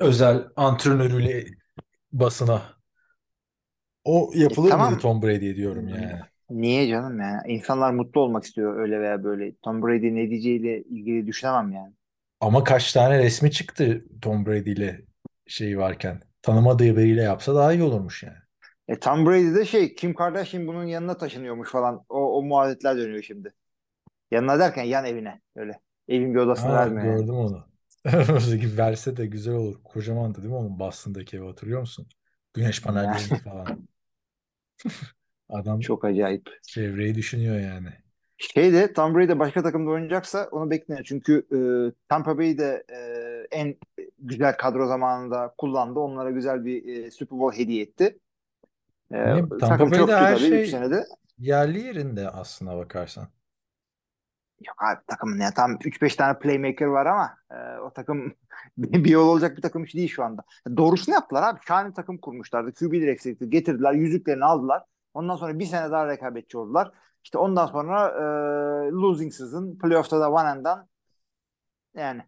özel 0.00 0.44
antrenörüyle 0.56 1.46
basına. 2.12 2.62
O 4.04 4.30
yapılır 4.34 4.72
E, 4.72 4.76
tamam. 4.76 4.92
mıydı 4.92 4.98
Tom 4.98 5.22
Brady'ye 5.22 5.56
diyorum 5.56 5.88
yani. 5.88 6.20
Niye 6.50 6.88
canım 6.88 7.18
yani? 7.20 7.52
İnsanlar 7.52 7.92
mutlu 7.92 8.20
olmak 8.20 8.44
istiyor 8.44 8.76
öyle 8.80 9.00
veya 9.00 9.24
böyle. 9.24 9.54
Tom 9.62 9.82
Brady 9.82 10.14
ne 10.14 10.30
diyeceğiyle 10.30 10.82
ilgili 10.82 11.26
düşünemem 11.26 11.72
yani. 11.72 11.94
Ama 12.40 12.64
kaç 12.64 12.92
tane 12.92 13.18
resmi 13.18 13.50
çıktı 13.50 14.04
Tom 14.22 14.46
Brady 14.46 14.72
ile 14.72 15.00
şeyi 15.46 15.78
varken. 15.78 16.20
Tanımadığı 16.42 16.96
biriyle 16.96 17.22
yapsa 17.22 17.54
daha 17.54 17.72
iyi 17.72 17.82
olurmuş 17.82 18.22
yani. 18.22 18.36
E 18.88 18.98
Tom 19.00 19.26
Brady 19.26 19.54
de 19.54 19.64
şey 19.64 19.94
Kim 19.94 20.14
Kardashian 20.14 20.66
bunun 20.66 20.84
yanına 20.84 21.16
taşınıyormuş 21.18 21.70
falan. 21.70 22.04
O, 22.08 22.38
o 22.38 22.42
muhabbetler 22.42 22.96
dönüyor 22.96 23.22
şimdi. 23.22 23.54
Yanına 24.30 24.58
derken 24.58 24.84
yan 24.84 25.04
evine 25.06 25.42
öyle. 25.56 25.80
Evin 26.08 26.34
bir 26.34 26.40
odasına 26.40 26.74
Ha, 26.74 26.76
vermiyor 26.76 27.06
yani. 27.06 27.26
gördüm 27.26 27.34
onu. 27.34 27.68
Önümüzdeki 28.12 28.78
verse 28.78 29.16
de 29.16 29.26
güzel 29.26 29.54
olur. 29.54 29.82
Kocamandı 29.84 30.38
değil 30.38 30.48
mi 30.48 30.54
onun 30.54 30.78
Boston'daki 30.78 31.36
evi 31.36 31.46
hatırlıyor 31.46 31.80
musun? 31.80 32.06
Güneş 32.54 32.82
panelleri 32.82 33.38
falan. 33.44 33.88
Adam 35.48 35.80
Çok 35.80 36.04
acayip. 36.04 36.48
çevreyi 36.62 37.14
düşünüyor 37.14 37.60
yani. 37.60 37.88
Şey 38.38 38.72
de 38.72 38.92
Tom 38.92 39.14
Brady 39.14 39.38
başka 39.38 39.62
takımda 39.62 39.90
oynayacaksa 39.90 40.48
onu 40.52 40.70
bekleyin. 40.70 41.02
Çünkü 41.02 41.46
e, 41.52 41.58
Tampa 42.08 42.38
Bay 42.38 42.58
de 42.58 42.84
e, 42.92 42.98
en 43.56 43.76
güzel 44.18 44.56
kadro 44.56 44.86
zamanında 44.86 45.54
kullandı. 45.58 46.00
Onlara 46.00 46.30
güzel 46.30 46.64
bir 46.64 47.04
e, 47.04 47.10
Super 47.10 47.38
Bowl 47.38 47.58
hediye 47.60 47.82
etti. 47.82 48.18
E, 49.12 49.18
Ne, 49.18 49.34
Tampa 49.48 49.58
takım 49.58 49.90
Bay'de 49.90 49.96
çöktü 50.00 50.12
her 50.14 50.36
tabii 50.38 50.48
şey- 50.48 50.62
3 50.62 50.70
senede. 50.70 51.04
Yerli 51.38 51.80
yerinde 51.80 52.28
aslına 52.28 52.76
bakarsan. 52.76 53.28
Yok 54.66 54.82
abi 54.82 55.00
takımın 55.06 55.40
ya 55.40 55.54
tam 55.54 55.72
3-5 55.72 56.16
tane 56.16 56.38
playmaker 56.38 56.86
var 56.86 57.06
ama 57.06 57.36
e, 57.50 57.78
o 57.78 57.92
takım 57.92 58.34
bir 58.78 59.10
yol 59.10 59.28
olacak 59.28 59.56
bir 59.56 59.62
takım 59.62 59.84
hiç 59.84 59.94
değil 59.94 60.08
şu 60.08 60.24
anda. 60.24 60.42
Doğrusunu 60.76 61.14
yaptılar 61.14 61.42
abi. 61.42 61.60
Şahane 61.68 61.92
takım 61.92 62.18
kurmuşlardı. 62.18 62.74
QB'leri 62.74 63.10
eksikti. 63.10 63.50
Getirdiler. 63.50 63.92
Yüzüklerini 63.92 64.44
aldılar. 64.44 64.82
Ondan 65.14 65.36
sonra 65.36 65.58
bir 65.58 65.66
sene 65.66 65.90
daha 65.90 66.06
rekabetçi 66.06 66.58
oldular. 66.58 66.90
İşte 67.24 67.38
ondan 67.38 67.66
sonra 67.66 68.08
e, 68.08 68.22
losing 68.90 69.32
season. 69.32 69.78
Playoff'ta 69.78 70.20
da 70.20 70.30
one 70.32 70.48
and'dan 70.48 70.88
yani 71.94 72.22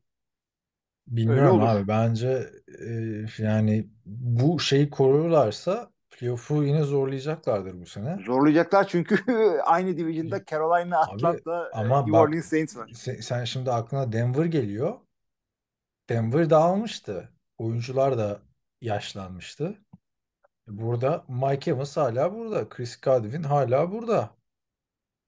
Bilmiyorum 1.06 1.62
abi. 1.62 1.88
Bence 1.88 2.50
e, 2.86 3.42
yani 3.42 3.88
bu 4.06 4.60
şeyi 4.60 4.90
korurlarsa 4.90 5.93
playoff'u 6.18 6.64
yine 6.64 6.82
zorlayacaklardır 6.82 7.80
bu 7.80 7.86
sene. 7.86 8.18
zorlayacaklar 8.26 8.88
çünkü 8.88 9.18
aynı 9.64 9.96
division'da 9.96 10.44
Carolina, 10.44 10.98
Atlanta, 11.00 11.70
e, 11.74 11.76
ama 11.76 11.98
New 11.98 12.12
bak- 12.12 12.20
Orleans 12.20 12.46
Saints 12.46 12.76
var. 12.76 12.90
Sen, 12.94 13.14
sen 13.14 13.44
şimdi 13.44 13.72
aklına 13.72 14.12
Denver 14.12 14.44
geliyor. 14.44 14.94
Denver 16.08 16.50
dağılmıştı. 16.50 17.32
Oyuncular 17.58 18.18
da 18.18 18.38
yaşlanmıştı. 18.80 19.78
Burada 20.66 21.24
Mike 21.28 21.70
Evans 21.70 21.96
hala 21.96 22.34
burada. 22.34 22.68
Chris 22.68 23.00
Godwin 23.00 23.42
hala 23.42 23.92
burada. 23.92 24.30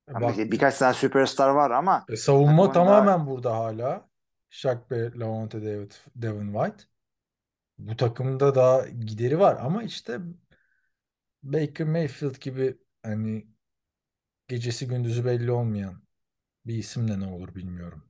E 0.08 0.12
Ama 0.12 0.28
bak, 0.28 0.36
birkaç 0.38 0.78
tane 0.78 0.94
süperstar 0.94 1.48
var 1.48 1.70
ama 1.70 2.04
e, 2.08 2.16
savunma 2.16 2.66
takımın 2.66 2.86
tamamen 2.86 3.26
burada 3.26 3.56
hala. 3.56 4.08
Shaq 4.50 4.78
Barrett, 4.90 5.18
Lavonte 5.18 5.62
David, 5.62 5.92
Devin 6.16 6.52
White. 6.52 6.84
Bu 7.78 7.96
takımda 7.96 8.54
da 8.54 8.86
gideri 8.88 9.40
var 9.40 9.58
ama 9.60 9.82
işte 9.82 10.20
Baker 11.52 11.86
Mayfield 11.86 12.40
gibi 12.40 12.78
hani 13.02 13.48
gecesi 14.48 14.88
gündüzü 14.88 15.24
belli 15.24 15.50
olmayan 15.50 16.02
bir 16.66 16.74
isimle 16.74 17.20
ne 17.20 17.26
olur 17.26 17.54
bilmiyorum. 17.54 18.04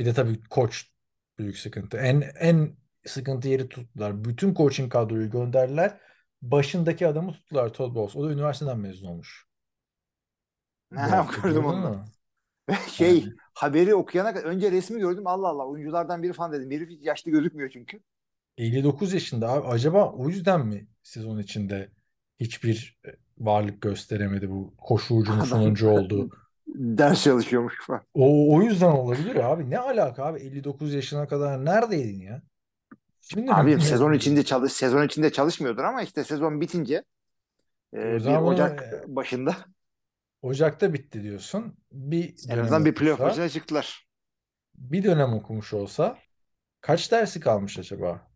Bir 0.00 0.06
de 0.06 0.14
tabii 0.14 0.44
koç 0.50 0.90
büyük 1.38 1.58
sıkıntı. 1.58 1.96
En 1.98 2.20
en 2.40 2.76
sıkıntı 3.06 3.48
yeri 3.48 3.68
tuttular. 3.70 4.24
Bütün 4.24 4.54
coaching 4.54 4.92
kadroyu 4.92 5.30
gönderdiler. 5.30 6.00
Başındaki 6.42 7.06
adamı 7.08 7.32
tuttular 7.32 7.74
Todd 7.74 7.94
Bowles. 7.96 8.16
O 8.16 8.28
da 8.28 8.32
üniversiteden 8.34 8.78
mezun 8.80 9.08
olmuş. 9.08 9.46
Hafta 10.94 11.40
gördüm 11.42 11.64
onu. 11.66 12.04
Şey 12.86 13.24
Yani. 13.24 13.36
haberi 13.54 13.94
okuyana 13.94 14.34
kadar 14.34 14.44
önce 14.44 14.70
resmi 14.72 15.00
gördüm 15.00 15.26
Allah 15.26 15.48
Allah 15.48 15.66
oyunculardan 15.66 16.22
biri 16.22 16.32
falan 16.32 16.52
dedim. 16.52 16.70
Herif 16.70 16.90
yaşlı 17.02 17.30
gözükmüyor 17.30 17.70
çünkü. 17.70 18.02
59 18.58 19.12
yaşında 19.12 19.48
abi. 19.52 19.66
Acaba 19.68 20.12
o 20.12 20.28
yüzden 20.28 20.66
mi 20.66 20.88
sezon 21.02 21.38
içinde 21.38 21.92
hiçbir 22.42 22.98
e, 23.06 23.10
varlık 23.38 23.82
gösteremedi 23.82 24.50
bu 24.50 24.74
koşu 24.78 25.14
ucunun 25.14 25.36
Adam- 25.36 25.46
sonuncu 25.46 25.88
oldu. 25.96 26.30
Ders 26.66 27.24
çalışıyormuş 27.24 27.74
falan. 27.86 28.02
O, 28.14 28.54
o 28.56 28.62
yüzden 28.62 28.90
olabilir 28.92 29.36
abi. 29.36 29.70
Ne 29.70 29.78
alaka 29.78 30.24
abi 30.24 30.40
59 30.40 30.94
yaşına 30.94 31.28
kadar 31.28 31.64
neredeydin 31.64 32.20
ya? 32.20 32.42
Şimdi 33.20 33.46
mi 33.46 33.54
Abi 33.54 33.70
mezun 33.70 33.88
sezon 33.88 34.12
içinde 34.12 34.42
çalış 34.44 34.72
sezon 34.72 35.06
içinde 35.06 35.32
çalışmıyordur 35.32 35.84
ama 35.84 36.02
işte 36.02 36.24
sezon 36.24 36.60
bitince 36.60 37.04
e, 37.94 37.98
bir 37.98 38.36
Ocak 38.36 39.04
başında 39.06 39.56
Ocak'ta 40.42 40.94
bitti 40.94 41.22
diyorsun. 41.22 41.76
Bir 41.92 42.34
en 42.48 42.58
azından 42.58 42.84
bir 42.84 42.94
playoff 42.94 43.20
maçına 43.20 43.48
çıktılar. 43.48 44.06
bir 44.74 45.04
dönem 45.04 45.32
okumuş 45.34 45.72
olsa 45.72 46.18
kaç 46.80 47.12
dersi 47.12 47.40
kalmış 47.40 47.78
acaba? 47.78 48.32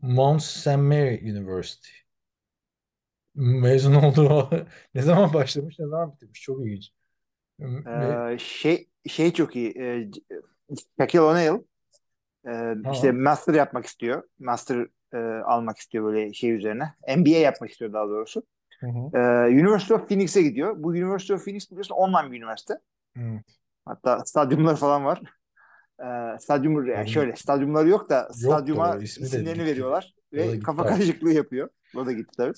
Mount 0.00 0.42
St. 0.42 0.66
Mary 0.66 1.30
University. 1.30 1.90
Mezun 3.38 3.94
olduğu 3.94 4.50
ne 4.94 5.02
zaman 5.02 5.34
başlamış 5.34 5.78
ne 5.78 5.86
zaman 5.86 6.12
bitirmiş. 6.12 6.40
Çok 6.42 6.66
ilginç. 6.66 6.90
Me- 7.60 8.34
Ee, 8.34 8.38
şey 8.38 8.88
şey 9.08 9.32
çok 9.32 9.56
iyi. 9.56 9.78
E, 9.78 10.10
C- 10.12 10.20
Shaquille 11.00 11.20
O'Neal 11.20 11.60
e, 12.48 12.74
işte 12.92 13.12
master 13.12 13.54
yapmak 13.54 13.86
istiyor. 13.86 14.22
Master 14.38 14.86
e, 15.14 15.18
almak 15.42 15.78
istiyor 15.78 16.04
böyle 16.04 16.32
şey 16.32 16.52
üzerine. 16.52 16.94
MBA 17.16 17.38
yapmak 17.38 17.70
istiyor 17.70 17.92
daha 17.92 18.08
doğrusu. 18.08 18.42
Hı 18.80 18.86
hı. 18.86 19.18
Ee, 19.18 19.20
University 19.54 19.94
of 19.94 20.08
Phoenix'e 20.08 20.42
gidiyor. 20.42 20.74
Bu 20.82 20.88
University 20.88 21.32
of 21.34 21.44
Phoenix 21.44 21.70
biliyorsun 21.70 21.94
online 21.94 22.32
bir 22.32 22.38
üniversite. 22.38 22.74
Evet. 23.16 23.44
Hatta 23.84 24.24
stadyumları 24.24 24.76
falan 24.76 25.04
var. 25.04 25.22
Ee, 26.00 26.38
stadyum 26.38 26.86
yani 26.86 27.08
şöyle 27.08 27.36
stadyumları 27.36 27.88
yok 27.88 28.10
da 28.10 28.22
da 28.22 28.32
stadyuma 28.32 28.96
ismi 28.96 29.22
de 29.22 29.26
isimlerini 29.26 29.58
gitti. 29.58 29.66
veriyorlar 29.66 30.14
O 30.32 30.36
da 30.36 30.42
ve 30.42 30.46
gitti 30.56 30.64
kafa 30.66 30.82
artık. 30.82 30.96
karışıklığı 30.96 31.32
yapıyor. 31.32 31.68
O 31.96 32.06
da 32.06 32.12
gitti 32.12 32.36
tabii. 32.36 32.52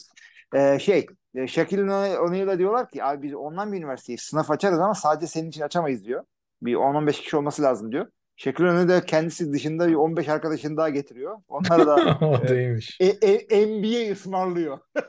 Ee, 0.54 0.78
şey 0.78 1.06
e, 1.34 1.46
Shaquille 1.46 2.18
O'Neal'a 2.18 2.58
diyorlar 2.58 2.88
ki 2.88 3.04
abi 3.04 3.22
biz 3.22 3.34
online 3.34 3.72
bir 3.72 3.78
üniversiteyiz. 3.78 4.20
Sınav 4.20 4.44
açarız 4.48 4.78
ama 4.78 4.94
sadece 4.94 5.26
senin 5.26 5.48
için 5.48 5.62
açamayız 5.62 6.04
diyor. 6.04 6.24
Bir 6.62 6.74
10-15 6.74 7.12
kişi 7.12 7.36
olması 7.36 7.62
lazım 7.62 7.92
diyor. 7.92 8.06
Shaquille 8.36 8.70
O'Neal 8.70 8.88
de 8.88 9.06
kendisi 9.06 9.52
dışında 9.52 9.88
bir 9.88 9.94
15 9.94 10.28
arkadaşını 10.28 10.76
daha 10.76 10.88
getiriyor. 10.88 11.38
Onlara 11.48 11.86
da 11.86 12.18
e, 13.01 13.07
e, 13.07 13.30
e, 13.30 13.66
NBA 13.66 14.12
ısmarlıyor. 14.12 14.78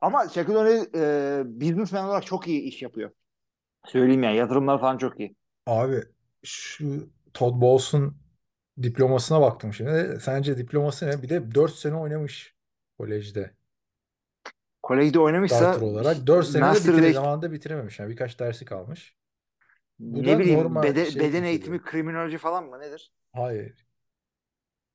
Ama 0.00 0.28
Shaquille 0.28 0.58
O'Neal 0.58 0.86
e, 0.94 1.42
businessman 1.60 2.04
olarak 2.04 2.26
çok 2.26 2.48
iyi 2.48 2.62
iş 2.62 2.82
yapıyor. 2.82 3.10
Söyleyeyim 3.86 4.22
yani 4.22 4.36
yatırımlar 4.36 4.80
falan 4.80 4.98
çok 4.98 5.20
iyi. 5.20 5.36
Abi 5.66 6.02
şu 6.44 7.08
Todd 7.34 7.60
Bowles'un 7.60 8.16
diplomasına 8.82 9.40
baktım 9.40 9.72
şimdi. 9.72 10.18
Sence 10.20 10.58
diploması 10.58 11.06
ne? 11.06 11.22
Bir 11.22 11.28
de 11.28 11.54
4 11.54 11.72
sene 11.72 11.94
oynamış 11.94 12.57
kolejde. 12.98 13.54
Kolejde 14.82 15.18
oynamışsa 15.18 15.56
Starter 15.56 15.80
olarak. 15.80 16.26
4 16.26 16.46
sene 16.46 16.62
de 16.62 16.66
Master'da 16.66 16.96
bitire, 16.96 17.12
zamanında 17.12 17.52
bitirememiş. 17.52 17.98
Yani 17.98 18.10
birkaç 18.10 18.38
dersi 18.40 18.64
kalmış. 18.64 19.16
Bu 19.98 20.22
ne 20.22 20.38
bileyim 20.38 20.74
bede- 20.74 21.10
şey 21.10 21.22
beden 21.22 21.42
eğitimi 21.42 21.82
kriminoloji 21.82 22.38
falan 22.38 22.64
mı 22.64 22.80
nedir? 22.80 23.12
Hayır. 23.32 23.86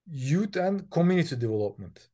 Youth 0.08 0.58
and 0.58 0.80
Community 0.92 1.36
Development. 1.36 2.10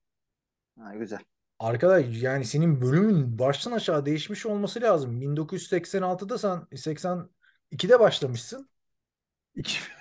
Ha, 0.79 0.95
güzel. 0.95 1.19
Arkadaş 1.59 2.21
yani 2.21 2.45
senin 2.45 2.81
bölümün 2.81 3.39
baştan 3.39 3.71
aşağı 3.71 4.05
değişmiş 4.05 4.45
olması 4.45 4.81
lazım. 4.81 5.21
1986'da 5.21 6.37
sen 6.37 6.67
82'de 6.71 7.99
başlamışsın. 7.99 8.69
2000 9.55 9.95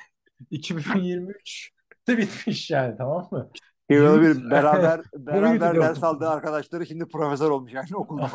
2023 0.51 1.71
de 2.09 2.19
bitmiş 2.19 2.71
yani 2.71 2.97
tamam 2.99 3.29
mı? 3.31 3.51
Youth- 3.91 4.21
bir 4.23 4.51
beraber 4.51 5.01
beraber 5.15 5.75
ders 5.75 6.05
aldığı 6.05 6.29
arkadaşları 6.29 6.87
şimdi 6.87 7.09
profesör 7.09 7.51
olmuş 7.51 7.73
yani 7.73 7.97
okulda 7.97 8.31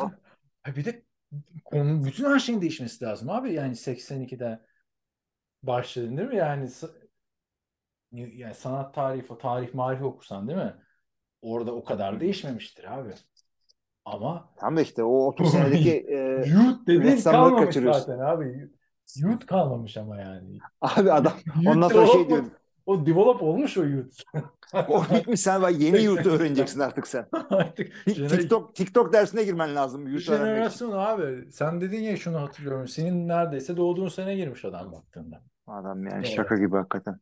bir 0.66 0.84
de 0.84 1.02
konunun 1.64 2.04
bütün 2.04 2.24
her 2.24 2.38
şeyin 2.38 2.60
değişmesi 2.60 3.04
lazım 3.04 3.30
abi. 3.30 3.52
Yani 3.52 3.76
82'de 3.76 4.60
başladın 5.62 6.16
değil 6.16 6.28
mi? 6.28 6.36
Yani 6.36 6.70
yani 8.12 8.54
sanat 8.54 8.94
tarihi, 8.94 9.38
tarih, 9.38 9.74
marif 9.74 10.02
okursan 10.02 10.48
değil 10.48 10.58
mi? 10.58 10.74
Orada 11.42 11.74
o 11.74 11.84
kadar 11.84 12.20
değişmemiştir 12.20 12.98
abi. 12.98 13.10
Ama 14.04 14.54
Tam 14.56 14.76
da 14.76 14.80
işte 14.80 15.02
o 15.02 15.26
30 15.26 15.50
senedeki 15.52 16.06
e, 16.08 16.16
youth 16.46 16.86
dediğin 16.86 17.20
kalmamış 17.20 17.74
zaten 17.74 18.18
abi. 18.18 18.70
Youth 19.16 19.46
kalmamış 19.46 19.96
ama 19.96 20.16
yani. 20.16 20.58
abi 20.80 21.12
adam 21.12 21.32
ondan 21.66 21.88
sonra 21.88 22.06
şey 22.06 22.28
diyor. 22.28 22.44
O 22.86 23.06
develop 23.06 23.42
olmuş 23.42 23.76
o 23.78 23.84
youth. 23.84 24.20
O 24.88 25.04
bitmiş 25.14 25.40
sen 25.40 25.62
bak 25.62 25.80
yeni 25.80 26.02
yurt 26.02 26.26
öğreneceksin 26.26 26.80
artık 26.80 27.06
sen. 27.06 27.26
Artık 27.50 27.92
TikTok 28.06 28.74
TikTok 28.76 29.12
dersine 29.12 29.44
girmen 29.44 29.76
lazım 29.76 30.06
yurt 30.06 30.22
jenerasyon 30.22 30.92
abi. 30.92 31.52
Sen 31.52 31.80
dedin 31.80 32.00
ya 32.00 32.16
şunu 32.16 32.40
hatırlıyorum. 32.40 32.88
Senin 32.88 33.28
neredeyse 33.28 33.76
doğduğun 33.76 34.08
sene 34.08 34.36
girmiş 34.36 34.64
adam 34.64 34.92
baktığında. 34.92 35.42
Adam 35.66 36.04
yani 36.04 36.14
Evet. 36.14 36.36
şaka 36.36 36.56
gibi 36.56 36.76
hakikaten. 36.76 37.20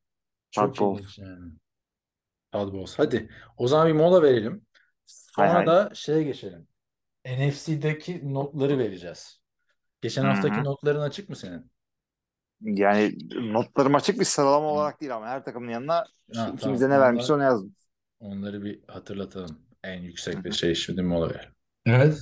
Çok 0.51 0.81
ilginç 0.81 1.19
yani. 1.19 1.53
Hadi 2.97 3.29
o 3.57 3.69
zaman 3.69 3.89
bir 3.89 3.93
mola 3.93 4.23
verelim. 4.23 4.67
Sonra 5.07 5.49
Hay 5.49 5.55
hay. 5.55 5.67
da 5.67 5.91
şeye 5.95 6.23
geçelim. 6.23 6.69
NFC'deki 7.27 8.35
notları 8.35 8.79
vereceğiz. 8.79 9.41
Geçen 10.03 10.23
Hı 10.23 10.27
haftaki 10.29 10.65
notların 10.65 11.01
açık 11.01 11.29
mı 11.29 11.37
senin? 11.37 11.71
Yani 12.65 13.13
notlarım 13.53 13.95
açık 13.95 14.21
bir 14.21 14.25
sıralama 14.25 14.67
olarak 14.67 15.01
değil 15.01 15.17
ama 15.17 15.27
her 15.27 15.45
takımın 15.45 15.71
yanına 15.71 16.05
Ha, 16.35 16.51
ikimize 16.55 16.85
tamam. 16.85 16.99
ne 16.99 17.01
vermişse 17.01 17.33
onu 17.33 17.43
yazdım. 17.43 17.75
Onları 18.21 18.65
bir 18.65 18.81
hatırlatalım. 18.89 19.59
En 19.85 20.01
yüksek 20.03 20.45
bir 20.45 20.53
şey 20.53 20.75
şimdi 20.75 21.03
mola 21.03 21.31
verelim. 21.31 21.53
Evet. 21.87 22.19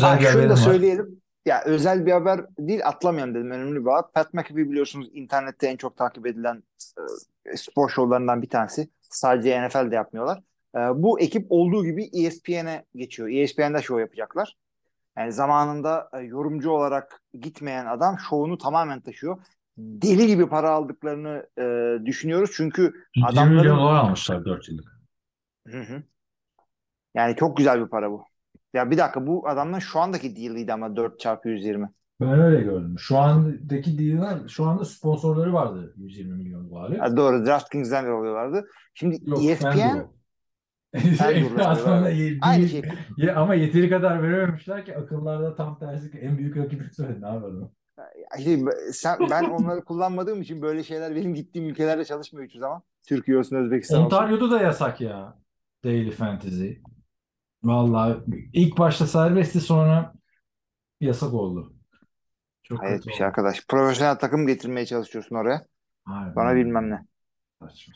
Ha, 0.00 0.20
bir 0.20 0.24
şunu 0.26 0.42
da 0.48 0.50
var. 0.50 0.56
söyleyelim. 0.56 1.20
Ya 1.46 1.62
özel 1.64 2.06
bir 2.06 2.12
haber 2.12 2.40
değil 2.58 2.86
atlamayalım 2.86 3.34
dedim. 3.34 3.50
Önemli 3.50 3.80
bir 3.80 3.90
haber. 3.90 4.10
Pat 4.14 4.34
McAfee 4.34 4.56
biliyorsunuz 4.70 5.08
internette 5.12 5.66
en 5.66 5.76
çok 5.76 5.96
takip 5.96 6.26
edilen 6.26 6.62
e, 7.52 7.56
spor 7.56 7.88
şovlarından 7.88 8.42
bir 8.42 8.48
tanesi. 8.48 8.90
Sadece 9.00 9.68
NFL'de 9.68 9.94
yapmıyorlar. 9.94 10.38
E, 10.76 10.78
bu 10.78 11.20
ekip 11.20 11.46
olduğu 11.50 11.84
gibi 11.84 12.10
ESPN'e 12.12 12.84
geçiyor. 12.94 13.28
ESPN'de 13.28 13.82
şov 13.82 14.00
yapacaklar. 14.00 14.56
Yani 15.18 15.32
zamanında 15.32 16.08
e, 16.12 16.18
yorumcu 16.18 16.70
olarak 16.70 17.22
gitmeyen 17.40 17.86
adam 17.86 18.18
şovunu 18.18 18.58
tamamen 18.58 19.00
taşıyor. 19.00 19.38
Deli 19.78 20.26
gibi 20.26 20.48
para 20.48 20.70
aldıklarını 20.70 21.46
e, 21.58 21.96
düşünüyoruz. 22.06 22.50
Çünkü 22.54 22.82
20 23.16 23.28
adamların 23.28 23.56
milyon 23.56 23.78
dolar 23.78 23.94
almışlar 23.94 24.44
4 24.44 24.68
yıllık. 24.68 25.00
Hı 25.68 25.80
hı. 25.80 26.02
Yani 27.14 27.36
çok 27.36 27.56
güzel 27.56 27.84
bir 27.84 27.88
para 27.88 28.10
bu. 28.10 28.24
Ya 28.74 28.90
bir 28.90 28.98
dakika 28.98 29.26
bu 29.26 29.48
adamın 29.48 29.78
şu 29.78 30.00
andaki 30.00 30.36
deal'iydi 30.36 30.72
ama 30.72 30.96
4 30.96 31.20
çarpı 31.20 31.48
120. 31.48 31.90
Ben 32.20 32.40
öyle 32.40 32.62
gördüm. 32.62 32.94
Şu 32.98 33.18
andaki 33.18 33.98
deal'ler, 33.98 34.48
şu 34.48 34.64
anda 34.64 34.84
sponsorları 34.84 35.52
vardı 35.52 35.94
120 35.96 36.36
milyon 36.36 36.70
doları. 36.70 36.98
Ha, 36.98 37.16
doğru 37.16 37.46
DraftKings'den 37.46 38.06
de 38.06 38.10
oluyorlardı. 38.12 38.66
Şimdi 38.94 39.18
Yok, 39.22 39.44
ESPN 39.44 40.19
Aslında 41.58 42.10
ye- 42.10 42.38
aynı 42.42 42.68
değil- 42.68 42.84
şey. 43.18 43.30
ama 43.30 43.54
yeteri 43.54 43.90
kadar 43.90 44.22
verememişler 44.22 44.84
ki 44.84 44.96
akıllarda 44.96 45.54
tam 45.54 45.78
tersi 45.78 46.18
en 46.18 46.38
büyük 46.38 46.56
rakibi 46.56 46.84
söyledi. 46.94 47.22
Ne 47.22 47.28
yapalım? 47.28 47.72
İşte 48.38 48.58
sen, 48.92 49.18
ben 49.30 49.44
onları 49.44 49.84
kullanmadığım 49.84 50.42
için 50.42 50.62
böyle 50.62 50.84
şeyler 50.84 51.16
benim 51.16 51.34
gittiğim 51.34 51.68
ülkelerde 51.68 52.04
çalışmıyor 52.04 52.46
hiçbir 52.48 52.60
zaman. 52.60 52.82
Türkiye 53.06 53.38
olsun, 53.38 53.56
Özbekistan 53.56 53.98
olsun. 53.98 54.16
Ontario'da 54.16 54.50
da 54.50 54.60
yasak 54.62 55.00
ya. 55.00 55.38
Daily 55.84 56.10
Fantasy. 56.10 56.72
Vallahi 57.62 58.16
ilk 58.52 58.78
başta 58.78 59.06
serbestti 59.06 59.60
sonra 59.60 60.12
yasak 61.00 61.34
oldu. 61.34 61.72
Çok 62.62 62.82
Hayret 62.82 62.96
kötü 62.96 63.08
bir 63.08 63.14
şey 63.14 63.26
arkadaş. 63.26 63.66
Profesyonel 63.68 64.18
takım 64.18 64.46
getirmeye 64.46 64.86
çalışıyorsun 64.86 65.36
oraya. 65.36 65.66
Harbiden 66.04 66.36
Bana 66.36 66.56
bilmem 66.56 66.90
ne. 66.90 67.06
Saçma. 67.60 67.94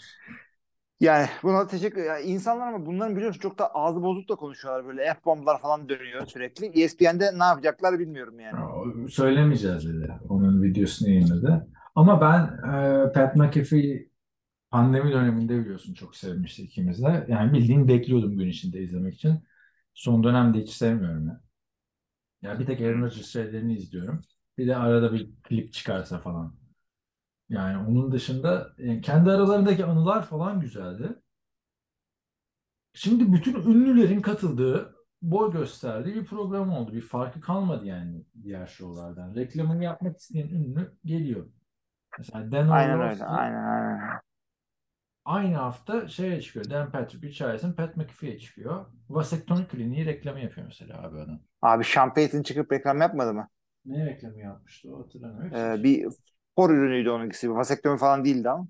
Yani 1.00 1.26
buna 1.42 1.66
teşekkür 1.66 2.04
ya 2.04 2.18
insanlar 2.18 2.68
ama 2.68 2.86
bunların 2.86 3.16
biliyorsun 3.16 3.40
çok 3.40 3.58
da 3.58 3.74
ağzı 3.74 4.02
bozuk 4.02 4.28
da 4.28 4.34
konuşuyorlar 4.34 4.86
böyle 4.86 5.14
F-bomblar 5.14 5.60
falan 5.60 5.88
dönüyor 5.88 6.26
sürekli. 6.26 6.82
ESPN'de 6.82 7.38
ne 7.38 7.44
yapacaklar 7.44 7.98
bilmiyorum 7.98 8.40
yani. 8.40 8.60
Ya, 8.60 9.08
Söylemeyeceğiz 9.08 9.88
dedi. 9.88 10.12
Onun 10.28 10.62
videosunu 10.62 11.08
yayınladı. 11.08 11.68
Ama 11.94 12.20
ben 12.20 12.42
e, 12.72 13.12
Pat 13.12 13.36
McAfee 13.36 14.08
pandemi 14.70 15.12
döneminde 15.12 15.58
biliyorsun 15.60 15.94
çok 15.94 16.16
sevmiştik 16.16 16.70
ikimiz 16.70 17.02
de. 17.02 17.26
Yani 17.28 17.52
bildiğin 17.52 17.88
bekliyordum 17.88 18.38
gün 18.38 18.48
içinde 18.48 18.80
izlemek 18.82 19.14
için. 19.14 19.44
Son 19.94 20.24
dönemde 20.24 20.58
hiç 20.58 20.70
sevmiyorum 20.70 21.26
ya. 21.28 21.40
Ya 22.42 22.58
bir 22.58 22.66
tek 22.66 22.80
Aaron 22.80 23.02
Rodgers 23.02 23.26
şeylerini 23.26 23.76
izliyorum. 23.76 24.22
Bir 24.58 24.66
de 24.66 24.76
arada 24.76 25.12
bir 25.12 25.30
klip 25.42 25.72
çıkarsa 25.72 26.18
falan. 26.18 26.54
Yani 27.48 27.88
onun 27.88 28.12
dışında 28.12 28.74
yani 28.78 29.00
kendi 29.00 29.30
aralarındaki 29.30 29.84
anılar 29.84 30.26
falan 30.26 30.60
güzeldi. 30.60 31.22
Şimdi 32.94 33.32
bütün 33.32 33.54
ünlülerin 33.54 34.20
katıldığı, 34.20 34.94
boy 35.22 35.52
gösterdiği 35.52 36.14
bir 36.14 36.24
program 36.24 36.70
oldu. 36.70 36.92
Bir 36.92 37.00
farkı 37.00 37.40
kalmadı 37.40 37.86
yani 37.86 38.24
diğer 38.42 38.66
şovlardan. 38.66 39.34
Reklamını 39.34 39.84
yapmak 39.84 40.18
isteyen 40.18 40.48
ünlü 40.48 40.96
geliyor. 41.04 41.46
Mesela 42.18 42.52
Dan 42.52 42.68
Aynen 42.68 43.00
öyle. 43.00 43.24
Aynen 43.24 43.64
aynen. 43.64 44.20
aynı 45.24 45.56
hafta 45.56 46.08
şeye 46.08 46.40
çıkıyor. 46.40 46.70
Dan 46.70 46.90
Patrick 46.90 47.28
Richardson, 47.28 47.72
Pat 47.72 47.96
McAfee'ye 47.96 48.38
çıkıyor. 48.38 48.86
Vasektomi 49.08 49.66
kliniği 49.68 50.06
reklamı 50.06 50.40
yapıyor 50.40 50.66
mesela 50.66 51.02
abi 51.02 51.18
adam. 51.20 51.40
Abi 51.62 51.84
Sean 51.84 52.14
Payton 52.14 52.42
çıkıp 52.42 52.72
reklam 52.72 53.00
yapmadı 53.00 53.34
mı? 53.34 53.48
Ne 53.84 54.06
reklamı 54.06 54.38
yapmıştı 54.38 54.94
o 54.96 55.04
hatırlamıyorum. 55.04 55.54
Ee, 55.56 55.82
bir 55.82 56.06
spor 56.54 56.70
ürünüydü 56.70 57.10
onunkisi. 57.10 57.48
Bir 57.50 57.54
Vasektomi 57.54 57.98
falan 57.98 58.24
değildi 58.24 58.50
ama. 58.50 58.68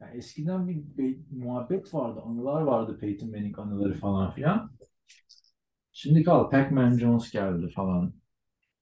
Yani 0.00 0.16
eskiden 0.16 0.68
bir 0.68 0.98
be- 0.98 1.18
muhabbet 1.30 1.94
vardı, 1.94 2.20
anılar 2.24 2.62
vardı 2.62 2.98
Peyton 3.00 3.30
Manning 3.30 3.58
anıları 3.58 3.94
falan 3.94 4.30
filan. 4.34 4.70
Şimdi 5.92 6.22
kal 6.24 6.50
Pac-Man 6.50 6.98
Jones 6.98 7.30
geldi 7.30 7.68
falan. 7.74 8.14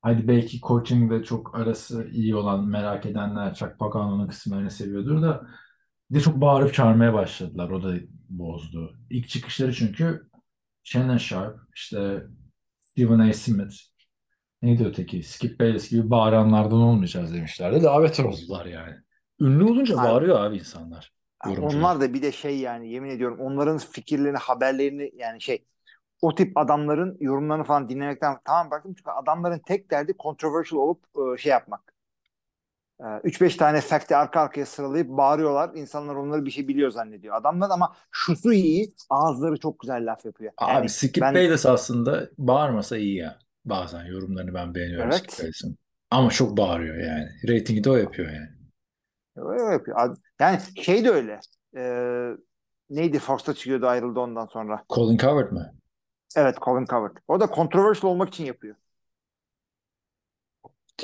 Hadi 0.02 0.28
belki 0.28 0.60
coaching'de 0.60 1.24
çok 1.24 1.56
arası 1.56 2.08
iyi 2.12 2.36
olan 2.36 2.68
merak 2.68 3.06
edenler 3.06 3.54
Chuck 3.54 3.78
Pagano'nun 3.78 4.28
kısımlarını 4.28 4.70
seviyordur 4.70 5.22
da 5.22 5.48
bir 6.10 6.16
de 6.16 6.20
çok 6.22 6.40
bağırıp 6.40 6.74
çağırmaya 6.74 7.14
başladılar. 7.14 7.70
O 7.70 7.82
da 7.84 7.96
bozdu. 8.30 8.98
İlk 9.10 9.28
çıkışları 9.30 9.74
çünkü 9.74 10.30
Shannon 10.84 11.18
Sharp, 11.18 11.60
işte 11.76 12.24
Stephen 12.80 13.18
A. 13.18 13.32
Smith, 13.32 13.74
neydi 14.66 14.84
öteki? 14.84 15.22
Skip 15.22 15.60
Bayless 15.60 15.90
gibi 15.90 16.10
bağıranlardan 16.10 16.78
olmayacağız 16.78 17.34
demişlerdi. 17.34 17.82
Davet 17.82 18.20
oldular 18.20 18.66
yani. 18.66 18.94
Ünlü 19.40 19.64
olunca 19.64 19.98
Abi- 19.98 20.08
bağırıyor 20.08 20.40
abi 20.44 20.56
insanlar. 20.56 21.12
Yorumcular. 21.46 21.74
Onlar 21.80 22.00
da 22.00 22.14
bir 22.14 22.22
de 22.22 22.32
şey 22.32 22.58
yani 22.58 22.92
yemin 22.92 23.10
ediyorum 23.10 23.40
onların 23.40 23.78
fikirlerini, 23.78 24.38
haberlerini 24.38 25.10
yani 25.16 25.40
şey 25.40 25.64
o 26.22 26.34
tip 26.34 26.58
adamların 26.58 27.16
yorumlarını 27.20 27.64
falan 27.64 27.88
dinlemekten 27.88 28.36
tamam 28.44 28.70
baktım 28.70 28.94
çünkü 28.98 29.10
adamların 29.10 29.58
tek 29.58 29.90
derdi 29.90 30.14
controversial 30.22 30.80
olup 30.80 31.04
e, 31.34 31.38
şey 31.38 31.50
yapmak. 31.50 31.94
3-5 33.24 33.56
tane 33.56 33.80
fact'i 33.80 34.16
arka 34.16 34.40
arkaya 34.40 34.66
sıralayıp 34.66 35.08
bağırıyorlar. 35.08 35.70
İnsanlar 35.74 36.14
onları 36.14 36.44
bir 36.44 36.50
şey 36.50 36.68
biliyor 36.68 36.90
zannediyor. 36.90 37.34
Adamlar 37.36 37.70
ama 37.70 37.96
şusu 38.10 38.52
iyi, 38.52 38.94
ağızları 39.10 39.56
çok 39.60 39.80
güzel 39.80 40.06
laf 40.06 40.24
yapıyor. 40.24 40.52
Abi 40.56 40.72
Yani 40.72 40.88
Skip 40.88 41.22
ben- 41.22 41.34
Bayless 41.34 41.66
aslında 41.66 42.28
bağırmasa 42.38 42.96
iyi 42.96 43.16
ya. 43.16 43.38
Bazen 43.64 44.04
yorumlarını 44.04 44.54
ben 44.54 44.74
beğeniyorum 44.74 45.10
Evet. 45.12 45.38
Bayless'ın. 45.40 45.78
Ama 46.10 46.30
çok 46.30 46.56
bağırıyor 46.56 46.96
yani. 46.96 47.28
Ratingi 47.48 47.84
de 47.84 47.90
o 47.90 47.96
yapıyor 47.96 48.32
yani. 48.32 48.48
Öyle 49.36 49.62
yapıyor. 49.62 49.96
Ad- 50.00 50.16
Yani 50.40 50.58
şey 50.82 51.04
de 51.04 51.10
öyle. 51.10 51.40
Ee, 51.76 52.30
neydi 52.90 53.18
Fox'ta 53.18 53.54
çıkıyordu 53.54 53.86
ayrıldı 53.86 54.20
ondan 54.20 54.46
sonra. 54.46 54.84
Colin 54.90 55.18
Coward 55.18 55.52
mı? 55.52 55.74
Evet 56.36 56.56
Colin 56.64 56.84
Coward. 56.84 57.16
O 57.28 57.40
da 57.40 57.46
controversial 57.54 58.10
olmak 58.10 58.28
için 58.28 58.44
yapıyor. 58.44 58.76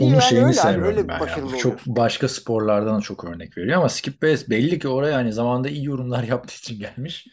Onun 0.00 0.10
yani 0.10 0.22
şeyini 0.22 0.46
öyle 0.46 0.60
abi, 0.60 0.72
sevmiyorum 0.72 0.98
öyle 0.98 1.08
ben 1.08 1.26
ya. 1.26 1.44
oluyor. 1.44 1.58
Çok 1.58 1.86
başka 1.86 2.28
sporlardan 2.28 3.00
çok 3.00 3.24
örnek 3.24 3.58
veriyor 3.58 3.78
ama 3.78 3.88
Skip 3.88 4.22
Bayless 4.22 4.50
belli 4.50 4.78
ki 4.78 4.88
oraya 4.88 5.16
hani 5.16 5.32
zamanında 5.32 5.68
iyi 5.68 5.84
yorumlar 5.84 6.22
yaptığı 6.28 6.54
için 6.54 6.78
gelmiş. 6.78 7.26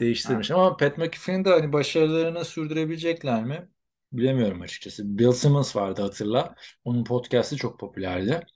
Değiştirmiş 0.00 0.50
ama 0.50 0.76
Pat 0.76 0.98
McAfee'nin 0.98 1.44
de 1.44 1.50
hani 1.50 1.72
başarılarını 1.72 2.44
sürdürebilecekler 2.44 3.44
mi? 3.44 3.68
Bilemiyorum 4.12 4.60
açıkçası. 4.60 5.18
Bill 5.18 5.32
Simmons 5.32 5.76
vardı 5.76 6.02
hatırla. 6.02 6.54
Onun 6.84 7.04
podcast'i 7.04 7.56
çok 7.56 7.80
popülerdi. 7.80 8.46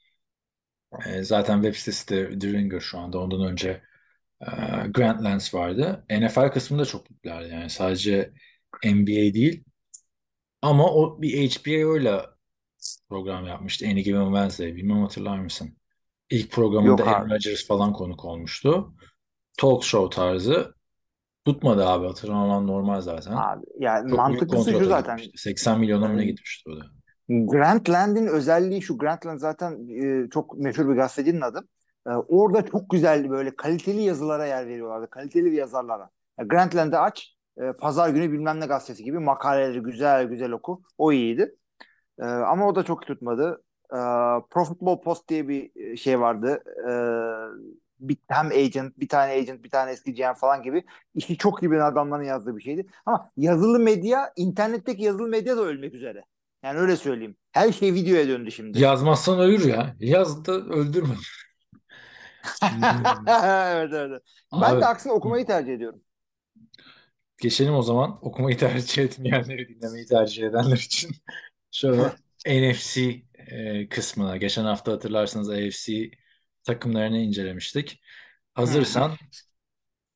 Ee, 1.06 1.22
zaten 1.22 1.62
web 1.62 1.74
sitesi 1.74 2.08
de 2.08 2.38
The 2.38 2.52
Ringer 2.52 2.80
şu 2.80 2.98
anda. 2.98 3.18
Ondan 3.18 3.40
önce 3.40 3.82
e, 4.40 4.46
Grant 4.88 5.22
Lance 5.22 5.58
vardı. 5.58 6.04
NFL 6.10 6.52
kısmında 6.52 6.84
çok 6.84 7.06
popülerdi 7.06 7.52
yani. 7.52 7.70
Sadece 7.70 8.32
NBA 8.84 9.34
değil. 9.34 9.64
Ama 10.62 10.94
o 10.94 11.22
bir 11.22 11.50
HBO'yla 11.50 12.36
program 13.08 13.46
yapmıştı. 13.46 13.86
Any 13.86 14.02
Given 14.02 14.24
Wednesday. 14.24 14.76
Bilmem 14.76 15.02
hatırlar 15.02 15.38
mısın? 15.38 15.78
İlk 16.30 16.52
programında 16.52 17.04
Aaron. 17.04 17.30
Rodgers 17.30 17.66
falan 17.66 17.92
konuk 17.92 18.24
olmuştu. 18.24 18.94
Talk 19.58 19.84
show 19.84 20.16
tarzı. 20.16 20.74
Tutmadı 21.44 21.86
abi 21.86 22.06
hatırlamaman 22.06 22.66
normal 22.66 23.00
zaten. 23.00 23.32
Abi, 23.32 23.64
yani 23.78 24.10
Çok 24.10 24.18
mantıklısı 24.18 24.70
şu 24.70 24.84
zaten. 24.84 25.16
gitmişti. 25.16 25.42
80 25.48 25.80
milyona 25.80 26.08
mı 26.08 26.16
ne 26.16 26.20
Yani- 26.20 26.26
gitmişti 26.26 26.70
o 26.70 26.76
da. 26.80 26.84
Grantland'in 27.28 28.26
özelliği 28.26 28.82
şu. 28.82 28.98
Grantland 28.98 29.38
zaten 29.38 29.88
e, 29.88 30.28
çok 30.30 30.58
meşhur 30.58 30.88
bir 30.88 30.94
gazetecinin 30.94 31.40
adı. 31.40 31.68
E, 32.06 32.10
orada 32.10 32.64
çok 32.66 32.90
güzel 32.90 33.30
böyle 33.30 33.56
kaliteli 33.56 34.02
yazılara 34.02 34.46
yer 34.46 34.66
veriyorlardı. 34.66 35.10
Kaliteli 35.10 35.44
bir 35.44 35.52
yazarlara. 35.56 36.10
E, 36.38 36.44
Grantland'ı 36.44 36.98
aç. 36.98 37.34
e, 37.60 37.72
Pazar 37.80 38.08
günü 38.10 38.32
bilmem 38.32 38.60
ne 38.60 38.66
gazetesi 38.66 39.04
gibi 39.04 39.18
makaleleri 39.18 39.80
güzel 39.80 40.24
güzel 40.24 40.50
oku. 40.52 40.82
O 40.98 41.12
iyiydi. 41.12 41.54
E, 42.18 42.24
ama 42.24 42.68
o 42.68 42.74
da 42.74 42.82
çok 42.82 43.06
tutmadı. 43.06 43.62
E, 43.92 43.98
Pro 44.50 44.64
Football 44.64 45.00
Post 45.00 45.28
diye 45.28 45.48
bir 45.48 45.96
şey 45.96 46.20
vardı. 46.20 46.62
E, 46.88 46.92
bir, 48.08 48.16
hem 48.28 48.46
agent, 48.46 49.00
bir 49.00 49.08
tane 49.08 49.32
agent, 49.32 49.64
bir 49.64 49.70
tane 49.70 49.92
eski 49.92 50.14
GM 50.14 50.34
falan 50.34 50.62
gibi 50.62 50.84
işi 51.14 51.36
çok 51.38 51.62
iyi 51.62 51.70
bilen 51.70 51.80
adamların 51.80 52.24
yazdığı 52.24 52.56
bir 52.56 52.62
şeydi. 52.62 52.86
Ama 53.06 53.30
yazılı 53.36 53.78
medya, 53.78 54.32
internetteki 54.36 55.02
yazılı 55.02 55.28
medya 55.28 55.56
da 55.56 55.60
ölmek 55.60 55.94
üzere. 55.94 56.24
Yani 56.62 56.78
öyle 56.78 56.96
söyleyeyim. 56.96 57.36
Her 57.52 57.72
şey 57.72 57.94
videoya 57.94 58.28
döndü 58.28 58.50
şimdi. 58.52 58.80
Yazmazsan 58.80 59.40
ölür 59.40 59.64
ya. 59.64 59.96
Yaz 60.00 60.44
da 60.44 60.52
öldürme. 60.52 61.14
evet 63.28 63.92
evet. 63.92 64.22
Ben 64.52 64.60
Abi, 64.60 64.80
de 64.80 64.86
aksine 64.86 65.12
okumayı 65.12 65.46
tercih 65.46 65.74
ediyorum. 65.74 66.00
geçelim 67.38 67.74
o 67.74 67.82
zaman. 67.82 68.18
Okumayı 68.26 68.58
tercih 68.58 69.02
etmeyenleri 69.02 69.68
dinlemeyi 69.68 70.06
tercih 70.06 70.46
edenler 70.46 70.76
için. 70.76 71.10
Şöyle 71.70 72.02
NFC 72.46 73.22
e, 73.36 73.88
kısmına. 73.88 74.36
Geçen 74.36 74.64
hafta 74.64 74.92
hatırlarsanız 74.92 75.50
AFC 75.50 76.10
takımlarını 76.64 77.18
incelemiştik. 77.18 78.00
Hazırsan 78.54 79.16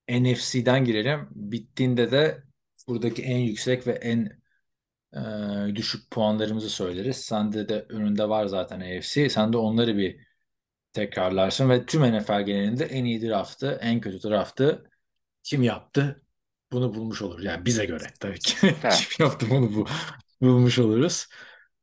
NFC'den 0.09 0.85
girelim. 0.85 1.29
Bittiğinde 1.31 2.11
de 2.11 2.43
buradaki 2.89 3.23
en 3.23 3.39
yüksek 3.39 3.87
ve 3.87 3.93
en 3.93 4.41
e, 5.15 5.77
düşük 5.77 6.11
puanlarımızı 6.11 6.71
söyleriz. 6.71 7.17
Sende 7.17 7.69
de 7.69 7.87
önünde 7.89 8.29
var 8.29 8.47
zaten 8.47 8.81
AFC. 8.81 9.31
Sen 9.31 9.53
de 9.53 9.57
onları 9.57 9.97
bir 9.97 10.29
tekrarlarsın 10.93 11.71
ve 11.71 11.87
tüm 11.87 12.03
NFL 12.03 12.41
genelinde 12.43 12.85
en 12.85 13.05
iyi 13.05 13.23
draftı, 13.23 13.79
en 13.83 14.01
kötü 14.01 14.29
draftı 14.29 14.91
kim 15.43 15.63
yaptı? 15.63 16.23
Bunu 16.73 16.95
bulmuş 16.95 17.23
olur. 17.23 17.41
Yani 17.41 17.65
bize 17.65 17.85
göre 17.85 18.07
tabii 18.21 18.39
ki. 18.39 18.57
Kim 18.91 19.27
yaptı 19.27 19.47
bunu 19.51 19.75
bu, 19.75 19.87
bulmuş 20.41 20.79
oluruz. 20.79 21.27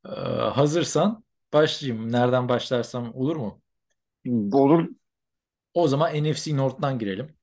Ee, 0.06 0.10
hazırsan 0.54 1.24
başlayayım. 1.54 2.12
Nereden 2.12 2.50
başlarsam 2.50 3.16
olur 3.16 3.36
mu? 3.36 3.62
Olur. 4.52 4.90
O 5.74 5.88
zaman 5.88 6.24
NFC 6.24 6.58
North'tan 6.58 7.00
girelim. 7.00 7.36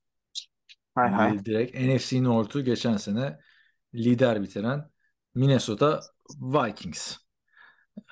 Hay 0.95 1.11
hay. 1.11 1.45
Direkt 1.45 1.75
NFC 1.75 2.25
North'u 2.25 2.65
geçen 2.65 2.97
sene 2.97 3.39
lider 3.95 4.43
bitiren 4.43 4.91
Minnesota 5.35 6.01
Vikings. 6.41 7.17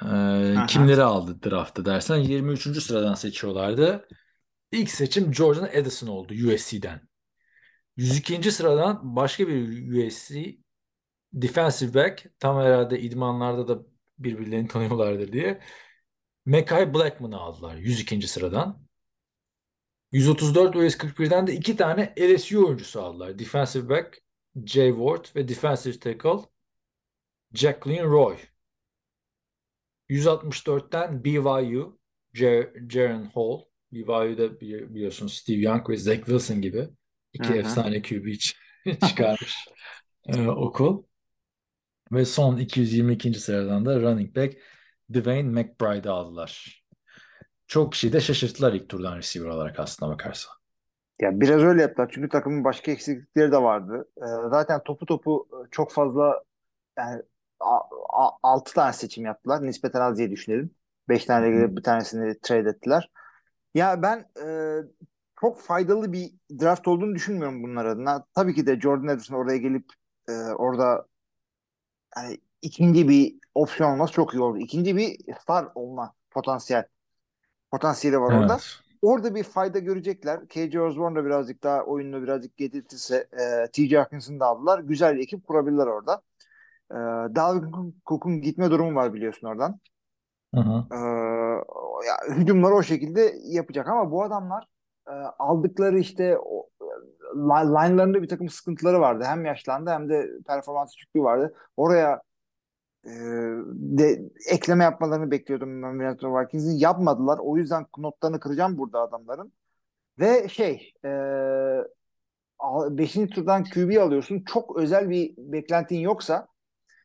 Ee, 0.03 0.55
kimleri 0.69 1.03
aldı 1.03 1.51
draftı 1.51 1.85
dersen 1.85 2.17
23. 2.17 2.81
sıradan 2.81 3.15
seçiyorlardı. 3.15 4.09
İlk 4.73 4.91
seçim 4.91 5.35
Jordan 5.35 5.65
Addison 5.65 6.09
oldu 6.09 6.33
USC'den. 6.33 7.01
102. 7.97 8.53
sıradan 8.53 9.17
başka 9.17 9.49
bir 9.49 10.07
USC 10.07 10.57
defensive 11.33 11.95
back 11.95 12.27
tam 12.39 12.57
herhalde 12.57 13.01
idmanlarda 13.01 13.69
da 13.69 13.83
birbirlerini 14.19 14.69
tanıyorlardır 14.69 15.33
diye 15.33 15.61
Mekhi 16.47 16.95
Blackman'ı 16.95 17.37
aldılar 17.37 17.77
102. 17.77 18.29
sıradan. 18.29 18.87
134 20.13 20.77
US 20.77 20.97
41'den 20.97 21.47
de 21.47 21.55
iki 21.55 21.77
tane 21.77 22.15
LSU 22.19 22.67
oyuncusu 22.67 23.03
aldılar. 23.03 23.39
Defensive 23.39 23.89
back 23.89 24.19
Jay 24.67 24.91
Ward 24.91 25.25
ve 25.37 25.49
defensive 25.49 25.99
tackle 25.99 26.49
Jacqueline 27.55 28.03
Roy. 28.05 28.37
164'ten 30.09 31.25
BYU 31.25 31.99
Jer 32.35 32.69
Jaren 32.89 33.25
Hall. 33.25 33.61
BYU'da 33.93 34.61
bili- 34.61 34.95
biliyorsunuz 34.95 35.33
Steve 35.35 35.57
Young 35.61 35.91
ve 35.91 35.97
Zach 35.97 36.17
Wilson 36.17 36.63
gibi 36.63 36.89
iki 37.33 37.49
hı. 37.49 37.55
efsane 37.55 38.03
QB 38.03 38.35
çıkarmış 39.09 39.69
e, 40.27 40.49
okul. 40.49 41.05
Ve 42.13 42.25
son 42.25 42.57
222. 42.57 43.35
sıradan 43.35 43.87
da 43.87 44.01
running 44.01 44.37
back 44.37 44.57
Dwayne 45.15 45.63
McBride'ı 45.63 46.13
aldılar. 46.13 46.85
Çok 47.67 47.93
kişiyi 47.93 48.13
de 48.13 48.21
şaşırttılar 48.21 48.73
ilk 48.73 48.89
turdan 48.89 49.17
receiver 49.17 49.49
olarak 49.49 49.81
aslına 49.81 50.11
bakarsan. 50.11 50.53
Ya 51.21 51.41
biraz 51.41 51.63
öyle 51.63 51.83
yaptılar. 51.83 52.11
Çünkü 52.15 52.29
takımın 52.29 52.65
başka 52.65 52.93
eksiklikleri 52.93 53.53
de 53.53 53.63
vardı. 53.63 54.09
Ee, 54.17 54.49
zaten 54.51 54.83
topu 54.85 55.07
topu 55.07 55.49
e, 55.53 55.57
çok 55.71 55.93
fazla 55.93 56.43
yani 56.99 57.23
6 58.43 58.75
tane 58.75 58.93
seçim 58.93 59.25
yaptılar. 59.25 59.63
Nispeten 59.63 60.01
az 60.01 60.19
diye 60.19 60.31
düşünelim. 60.31 60.75
5 61.09 61.25
tane 61.25 61.51
gelip 61.51 61.77
bir 61.77 61.83
tanesini 61.83 62.41
trade 62.43 62.69
ettiler. 62.69 63.11
Ya 63.75 64.03
ben 64.03 64.19
e, 64.45 64.47
çok 65.41 65.61
faydalı 65.61 66.13
bir 66.13 66.31
draft 66.61 66.89
olduğunu 66.89 67.15
düşünmüyorum 67.15 67.63
bunlar 67.63 67.85
adına. 67.85 68.27
Tabii 68.35 68.55
ki 68.55 68.67
de 68.67 68.81
Jordan 68.81 69.07
Addison 69.09 69.37
oraya 69.37 69.59
gelip 69.59 69.85
e, 70.29 70.33
orada 70.33 71.07
hani 72.15 72.39
ikinci 72.63 73.09
bir 73.09 73.40
opsiyon 73.55 73.91
olması 73.91 74.13
çok 74.13 74.35
iyi 74.35 74.41
oldu. 74.41 74.59
İkinci 74.59 74.97
bir 74.97 75.35
star 75.41 75.69
olma 75.75 76.15
potansiyel 76.31 76.85
potansiyeli 77.71 78.21
var 78.21 78.33
orada. 78.33 78.53
Evet. 78.53 78.81
Orada 79.03 79.35
bir 79.35 79.45
fayda 79.45 79.79
görecekler. 79.79 80.49
KJ 80.49 80.77
Osborne 80.77 81.17
da 81.17 81.25
birazcık 81.25 81.63
daha 81.63 81.83
oyununu 81.83 82.23
birazcık 82.23 82.57
getirtirse 82.57 83.27
e, 83.33 83.71
TJ 83.73 83.93
Hawkinson'ı 83.93 84.41
da 84.41 84.47
aldılar. 84.47 84.79
Güzel 84.79 85.17
bir 85.17 85.23
ekip 85.23 85.47
kurabilirler 85.47 85.87
orada. 85.87 86.23
E, 86.91 86.97
Dalvin 87.35 87.95
Cook'un 88.07 88.41
gitme 88.41 88.71
durumu 88.71 88.95
var 88.95 89.15
biliyorsun 89.15 89.47
oradan. 89.47 89.81
Hı 90.55 90.61
hı. 90.61 90.85
E, 90.95 90.99
ya, 92.07 92.37
hücumları 92.37 92.75
o 92.75 92.83
şekilde 92.83 93.35
yapacak 93.45 93.89
ama 93.89 94.11
bu 94.11 94.23
adamlar 94.23 94.65
e, 95.09 95.13
aldıkları 95.39 95.99
işte 95.99 96.39
o, 96.39 96.69
line- 97.35 97.89
line'larında 97.89 98.23
bir 98.23 98.29
takım 98.29 98.49
sıkıntıları 98.49 99.01
vardı. 99.01 99.25
Hem 99.27 99.45
yaşlandı 99.45 99.91
hem 99.91 100.09
de 100.09 100.31
performans 100.47 100.95
düşüklüğü 100.95 101.23
vardı. 101.23 101.55
Oraya 101.77 102.23
e, 103.05 103.11
de 103.71 104.23
ekleme 104.49 104.85
yapmalarını 104.85 105.31
bekliyordum 105.31 105.83
ben 105.83 105.95
Minnesota 105.95 106.41
Vikings'in. 106.41 106.79
Yapmadılar. 106.79 107.39
O 107.43 107.57
yüzden 107.57 107.87
notlarını 107.99 108.41
kıracağım 108.41 108.79
burada 108.79 109.01
adamların. 109.01 109.53
Ve 110.19 110.49
şey 110.49 110.93
e, 111.05 111.09
5. 112.91 113.13
turdan 113.13 113.65
QB 113.65 113.97
alıyorsun. 114.01 114.45
Çok 114.47 114.77
özel 114.77 115.11
bir 115.11 115.35
beklentin 115.37 115.99
yoksa 115.99 116.49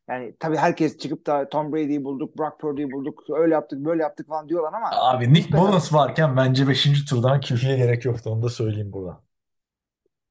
yani 0.09 0.35
tabii 0.39 0.57
herkes 0.57 0.97
çıkıp 0.97 1.27
da 1.27 1.49
Tom 1.49 1.73
Brady'yi 1.73 2.03
bulduk, 2.03 2.37
Brock 2.37 2.59
Purdy'yi 2.59 2.91
bulduk, 2.91 3.23
öyle 3.29 3.53
yaptık, 3.53 3.85
böyle 3.85 4.01
yaptık 4.03 4.27
falan 4.27 4.49
diyorlar 4.49 4.73
ama 4.73 4.89
Abi 4.91 5.33
Nick 5.33 5.49
nispeten- 5.49 5.59
Mullins 5.59 5.93
varken 5.93 6.37
bence 6.37 6.67
5. 6.67 7.05
turdan 7.05 7.41
QB'ye 7.41 7.77
gerek 7.77 8.05
yoktu. 8.05 8.29
Onu 8.29 8.43
da 8.43 8.49
söyleyeyim 8.49 8.93
burada. 8.93 9.23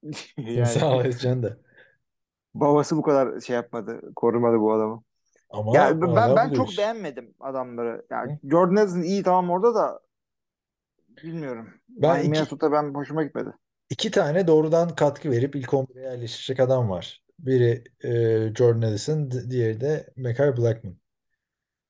yani 0.36 0.66
Sağ 0.66 0.96
ol 0.96 1.04
da. 1.42 1.56
babası 2.54 2.96
bu 2.96 3.02
kadar 3.02 3.40
şey 3.40 3.56
yapmadı, 3.56 4.00
korumadı 4.16 4.60
bu 4.60 4.72
adamı. 4.72 5.02
Ama 5.54 5.76
Ya 5.76 6.00
ben 6.00 6.06
hala 6.06 6.36
ben 6.36 6.52
çok 6.52 6.78
beğenmedim 6.78 7.34
adamları. 7.40 8.06
Yani 8.10 8.38
Jordan 8.50 8.76
Addison 8.76 9.02
iyi 9.02 9.22
tamam 9.22 9.50
orada 9.50 9.74
da 9.74 10.00
bilmiyorum. 11.22 11.68
Ben 11.88 12.14
Ben 12.14 12.20
iki- 12.20 12.30
Minnesota 12.30 12.72
ben 12.72 12.94
hoşuma 12.94 13.22
gitmedi. 13.24 13.48
İki 13.90 14.10
tane 14.10 14.46
doğrudan 14.46 14.88
katkı 14.94 15.30
verip 15.30 15.56
ilk 15.56 15.74
11'e 15.74 16.00
yerleşecek 16.00 16.60
adam 16.60 16.90
var. 16.90 17.22
Biri 17.38 17.84
e, 18.04 18.10
Jordan 18.54 18.82
Addison, 18.88 19.30
di- 19.30 19.50
diğeri 19.50 19.80
de 19.80 20.06
Mekhi 20.16 20.56
Blackman. 20.56 20.96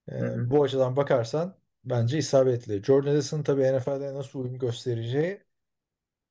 E, 0.09 0.19
Hı 0.19 0.27
hı. 0.27 0.51
bu 0.51 0.63
açıdan 0.63 0.97
bakarsan 0.97 1.55
bence 1.85 2.19
isabetli. 2.19 2.83
Jordan 2.85 3.11
Addison 3.11 3.43
tabii 3.43 3.63
NFL'de 3.63 4.15
nasıl 4.15 4.41
uyum 4.41 4.59
göstereceği 4.59 5.41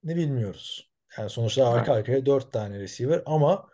ne 0.03 0.15
bilmiyoruz. 0.15 0.91
Yani 1.17 1.29
sonuçta 1.29 1.69
arka 1.69 1.93
arkaya 1.93 2.25
dört 2.25 2.53
tane 2.53 2.79
receiver 2.79 3.23
ama 3.25 3.69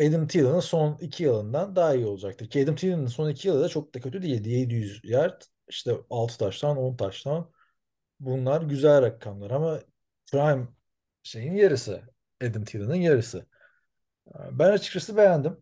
Adam 0.00 0.26
Thielen'ın 0.26 0.60
son 0.60 0.98
iki 1.00 1.22
yılından 1.22 1.76
daha 1.76 1.94
iyi 1.94 2.06
olacaktır. 2.06 2.50
Ki 2.50 2.64
Adam 2.64 2.76
Thielen'ın 2.76 3.06
son 3.06 3.28
iki 3.28 3.48
yılı 3.48 3.62
da 3.62 3.68
çok 3.68 3.94
da 3.94 4.00
kötü 4.00 4.22
değildi. 4.22 4.50
700 4.50 5.00
yard, 5.04 5.42
işte 5.68 5.92
6 6.10 6.38
taştan, 6.38 6.76
10 6.76 6.96
taştan. 6.96 7.50
Bunlar 8.20 8.62
güzel 8.62 9.02
rakamlar 9.02 9.50
ama 9.50 9.80
prime 10.32 10.68
şeyin 11.22 11.52
yarısı. 11.52 12.02
Adam 12.42 12.64
Thielen'ın 12.64 12.94
yarısı. 12.94 13.46
Ben 14.50 14.72
açıkçası 14.72 15.16
beğendim. 15.16 15.56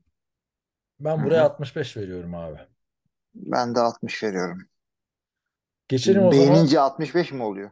Ben 1.01 1.25
buraya 1.25 1.41
hı. 1.41 1.45
65 1.45 1.97
veriyorum 1.97 2.35
abi. 2.35 2.59
Ben 3.35 3.75
de 3.75 3.81
60 3.81 4.23
veriyorum. 4.23 4.59
Geçelim 5.89 6.25
o 6.25 6.33
zaman. 6.33 6.49
Beğenince 6.49 6.81
65 6.81 7.33
mi 7.33 7.43
oluyor? 7.43 7.71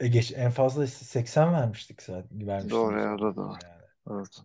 E 0.00 0.08
geç, 0.08 0.32
en 0.36 0.50
fazla 0.50 0.86
80 0.86 1.52
vermiştik 1.52 2.02
zaten. 2.02 2.46
Vermiştim 2.46 2.70
Doğru 2.70 3.00
ya, 3.00 3.18
da 3.18 3.36
doğru. 3.36 3.58
yani. 3.62 3.82
Evet. 4.10 4.40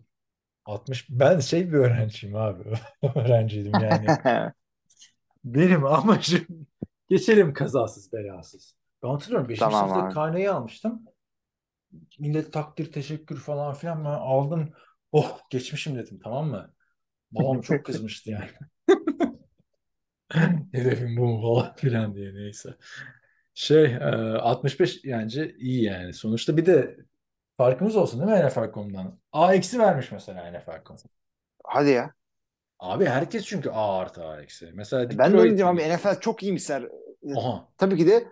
60 0.66 1.10
ben 1.10 1.40
şey 1.40 1.72
bir 1.72 1.78
öğrenciyim 1.78 2.36
abi. 2.36 2.62
Öğrenciydim 3.14 3.72
yani. 3.72 4.06
Benim 5.44 5.86
amacım 5.86 6.46
geçelim 7.08 7.54
kazasız 7.54 8.12
belasız. 8.12 8.76
Ben 9.02 9.08
hatırlıyorum 9.08 9.48
5. 9.48 9.58
Tamam 9.58 9.88
sınıfta 9.88 10.06
abi. 10.06 10.14
karneyi 10.14 10.50
almıştım. 10.50 11.02
Millet 12.18 12.52
takdir, 12.52 12.92
teşekkür 12.92 13.36
falan 13.36 13.74
filan 13.74 14.04
ben 14.04 14.10
aldım. 14.10 14.72
Oh 15.12 15.40
geçmişim 15.50 15.96
dedim 15.96 16.20
tamam 16.24 16.48
mı? 16.48 16.74
Babam 17.30 17.60
çok 17.60 17.84
kızmıştı 17.84 18.30
yani. 18.30 18.50
Hedefim 20.72 21.16
bu 21.16 21.26
mu 21.26 21.42
falan 21.42 21.74
filan 21.74 22.14
diye 22.14 22.34
neyse. 22.34 22.76
Şey 23.54 23.84
e, 23.84 23.98
65 24.38 25.04
bence 25.04 25.54
iyi 25.58 25.82
yani. 25.82 26.12
Sonuçta 26.14 26.56
bir 26.56 26.66
de 26.66 26.96
farkımız 27.58 27.96
olsun 27.96 28.20
değil 28.28 28.40
mi 28.42 28.46
NFL.com'dan? 28.48 29.18
A 29.32 29.54
eksi 29.54 29.78
vermiş 29.78 30.12
mesela 30.12 30.50
NFL.com. 30.50 30.96
Hadi 31.64 31.90
ya. 31.90 32.14
Abi 32.78 33.04
herkes 33.04 33.44
çünkü 33.44 33.70
A 33.70 33.98
artı 33.98 34.24
A 34.24 34.42
eksi. 34.42 34.70
Mesela 34.74 35.10
Ben 35.10 35.18
de 35.18 35.18
Detroit 35.18 35.40
öyle 35.44 35.56
diyorum 35.56 35.76
abi 35.76 35.94
NFL 35.96 36.20
çok 36.20 36.42
iyimser. 36.42 36.88
Aha. 37.36 37.68
Tabii 37.78 37.96
ki 37.96 38.06
de 38.06 38.28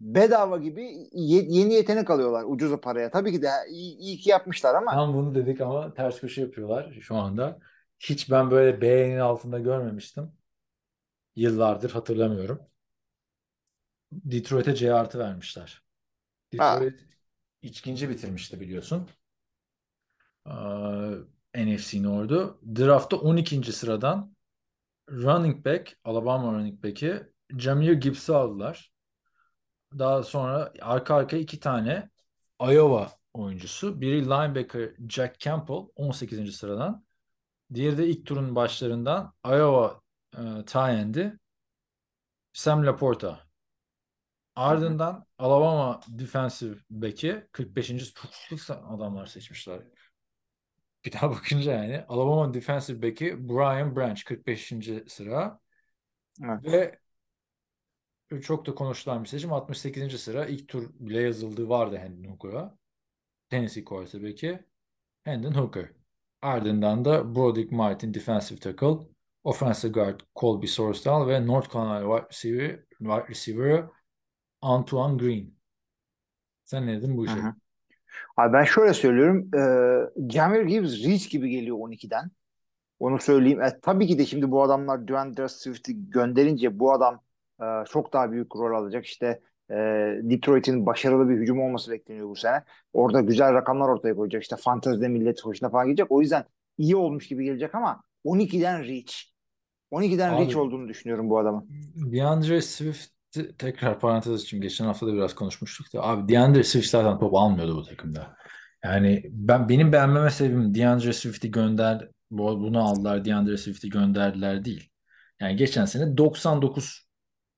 bedava 0.00 0.58
gibi 0.58 0.82
ye- 1.12 1.46
yeni 1.48 1.74
yetenek 1.74 2.10
alıyorlar 2.10 2.44
ucuza 2.46 2.80
paraya. 2.80 3.10
Tabii 3.10 3.32
ki 3.32 3.42
de 3.42 3.48
iyi, 3.70 3.96
iyi 3.98 4.18
ki 4.18 4.30
yapmışlar 4.30 4.74
ama 4.74 4.92
Tam 4.92 5.14
bunu 5.14 5.34
dedik 5.34 5.60
ama 5.60 5.94
ters 5.94 6.20
köşe 6.20 6.40
yapıyorlar 6.40 6.92
şu 7.00 7.16
anda. 7.16 7.58
Hiç 7.98 8.30
ben 8.30 8.50
böyle 8.50 8.80
B'nin 8.80 9.18
altında 9.18 9.58
görmemiştim. 9.58 10.32
Yıllardır 11.36 11.90
hatırlamıyorum. 11.90 12.60
Detroit'e 14.12 14.74
C 14.74 14.94
artı 14.94 15.18
vermişler. 15.18 15.82
Ha. 16.58 16.80
İkinci 17.64 18.08
bitirmişti 18.08 18.60
biliyorsun. 18.60 19.08
Ee, 20.46 21.64
NFC 21.64 22.02
North'u. 22.02 22.60
Draft'ta 22.76 23.16
12. 23.16 23.72
sıradan 23.72 24.34
running 25.10 25.66
back, 25.66 25.98
Alabama 26.04 26.52
running 26.52 26.84
back'i 26.84 27.32
Jameer 27.58 27.92
Gibbs'i 27.92 28.34
aldılar. 28.34 28.92
Daha 29.98 30.22
sonra 30.22 30.72
arka 30.80 31.14
arkaya 31.14 31.42
iki 31.42 31.60
tane 31.60 32.10
Iowa 32.60 33.12
oyuncusu. 33.34 34.00
Biri 34.00 34.24
linebacker 34.24 34.90
Jack 35.08 35.40
Campbell 35.40 35.88
18. 35.96 36.56
sıradan. 36.56 37.04
Diğeri 37.74 37.98
de 37.98 38.06
ilk 38.08 38.26
turun 38.26 38.54
başlarından 38.54 39.34
Iowa 39.46 40.00
e, 40.36 40.80
end'i 40.92 41.38
Sam 42.52 42.86
Laporta. 42.86 43.46
Ardından 44.56 45.26
Alabama 45.38 46.00
defensive 46.08 46.76
back'i 46.90 47.48
45. 47.52 48.14
çok 48.14 48.30
adamlar 48.70 49.26
seçmişler. 49.26 49.80
Bir 51.04 51.12
daha 51.12 51.30
bakınca 51.36 51.72
yani 51.72 52.04
Alabama 52.08 52.54
defensive 52.54 53.02
back'i 53.02 53.48
Brian 53.48 53.96
Branch 53.96 54.24
45. 54.24 54.72
sıra. 55.08 55.60
Evet. 56.44 56.64
Ve 58.32 58.40
çok 58.40 58.66
da 58.66 58.74
konuşulan 58.74 59.24
bir 59.24 59.28
seçim 59.28 59.52
68. 59.52 60.20
sıra 60.20 60.46
ilk 60.46 60.68
tur 60.68 60.90
bile 60.94 61.20
yazıldığı 61.20 61.68
vardı 61.68 61.96
Hendon 61.96 62.30
Hooker'a. 62.30 62.78
Tennessee 63.50 63.84
quarterback'i 63.84 64.64
Hendon 65.24 65.52
Hooker. 65.52 65.92
Ardından 66.42 67.04
da 67.04 67.34
Broderick 67.34 67.76
Martin 67.76 68.14
defensive 68.14 68.58
tackle, 68.58 69.08
offensive 69.44 69.92
guard 69.92 70.20
Colby 70.36 70.66
Sorsdal 70.66 71.28
ve 71.28 71.46
North 71.46 71.72
Carolina 71.72 72.00
wide 72.00 72.28
receiver, 72.28 72.84
wide 72.98 73.28
receiver 73.28 73.88
Antoine 74.64 75.16
Green. 75.16 75.54
Sen 76.64 76.86
ne 76.86 76.98
dedin 76.98 77.16
bu 77.16 77.26
işe? 77.26 77.34
Hı 77.34 77.40
hı. 77.40 77.54
Abi 78.36 78.52
ben 78.52 78.64
şöyle 78.64 78.94
söylüyorum. 78.94 79.50
E, 79.54 80.30
Jameer 80.32 80.62
Gibbs 80.62 81.04
Reach 81.04 81.30
gibi 81.30 81.50
geliyor 81.50 81.76
12'den. 81.76 82.30
Onu 82.98 83.18
söyleyeyim. 83.18 83.62
E, 83.62 83.80
tabii 83.82 84.06
ki 84.06 84.18
de 84.18 84.26
şimdi 84.26 84.50
bu 84.50 84.62
adamlar 84.62 85.08
DeAndre 85.08 85.48
Swift'i 85.48 86.10
gönderince 86.10 86.78
bu 86.78 86.92
adam 86.92 87.20
e, 87.62 87.64
çok 87.90 88.12
daha 88.12 88.32
büyük 88.32 88.56
rol 88.56 88.78
alacak. 88.78 89.06
İşte 89.06 89.40
e, 89.70 89.74
Detroit'in 90.22 90.86
başarılı 90.86 91.28
bir 91.28 91.36
hücum 91.36 91.60
olması 91.60 91.90
bekleniyor 91.90 92.28
bu 92.28 92.36
sene. 92.36 92.62
Orada 92.92 93.20
güzel 93.20 93.54
rakamlar 93.54 93.88
ortaya 93.88 94.16
koyacak. 94.16 94.42
İşte 94.42 94.56
fantezide 94.56 95.08
millet 95.08 95.44
hoşuna 95.44 95.70
falan 95.70 95.86
gidecek. 95.86 96.06
O 96.10 96.20
yüzden 96.20 96.44
iyi 96.78 96.96
olmuş 96.96 97.28
gibi 97.28 97.44
gelecek 97.44 97.74
ama 97.74 98.02
12'den 98.24 98.84
Reach. 98.84 99.14
12'den 99.90 100.32
Abi- 100.34 100.44
Reach 100.44 100.56
olduğunu 100.56 100.88
düşünüyorum 100.88 101.30
bu 101.30 101.38
adamın. 101.38 101.68
DeAndre 102.12 102.62
Swift 102.62 103.13
tekrar 103.58 104.00
parantez 104.00 104.42
için 104.42 104.60
geçen 104.60 104.84
hafta 104.84 105.06
da 105.06 105.12
biraz 105.14 105.34
konuşmuştuk 105.34 105.92
da 105.94 106.02
abi 106.02 106.32
DeAndre 106.32 106.64
Swift 106.64 106.88
zaten 106.88 107.18
top 107.18 107.34
almıyordu 107.34 107.76
bu 107.76 107.82
takımda. 107.82 108.36
Yani 108.84 109.22
ben 109.30 109.68
benim 109.68 109.92
beğenmeme 109.92 110.30
sebebim 110.30 110.74
DeAndre 110.74 111.12
Swift'i 111.12 111.50
gönder 111.50 112.08
bu- 112.30 112.60
bunu 112.60 112.84
aldılar 112.88 113.24
DeAndre 113.24 113.56
Swift'i 113.56 113.88
gönderdiler 113.90 114.64
değil. 114.64 114.90
Yani 115.40 115.56
geçen 115.56 115.84
sene 115.84 116.16
99 116.16 117.04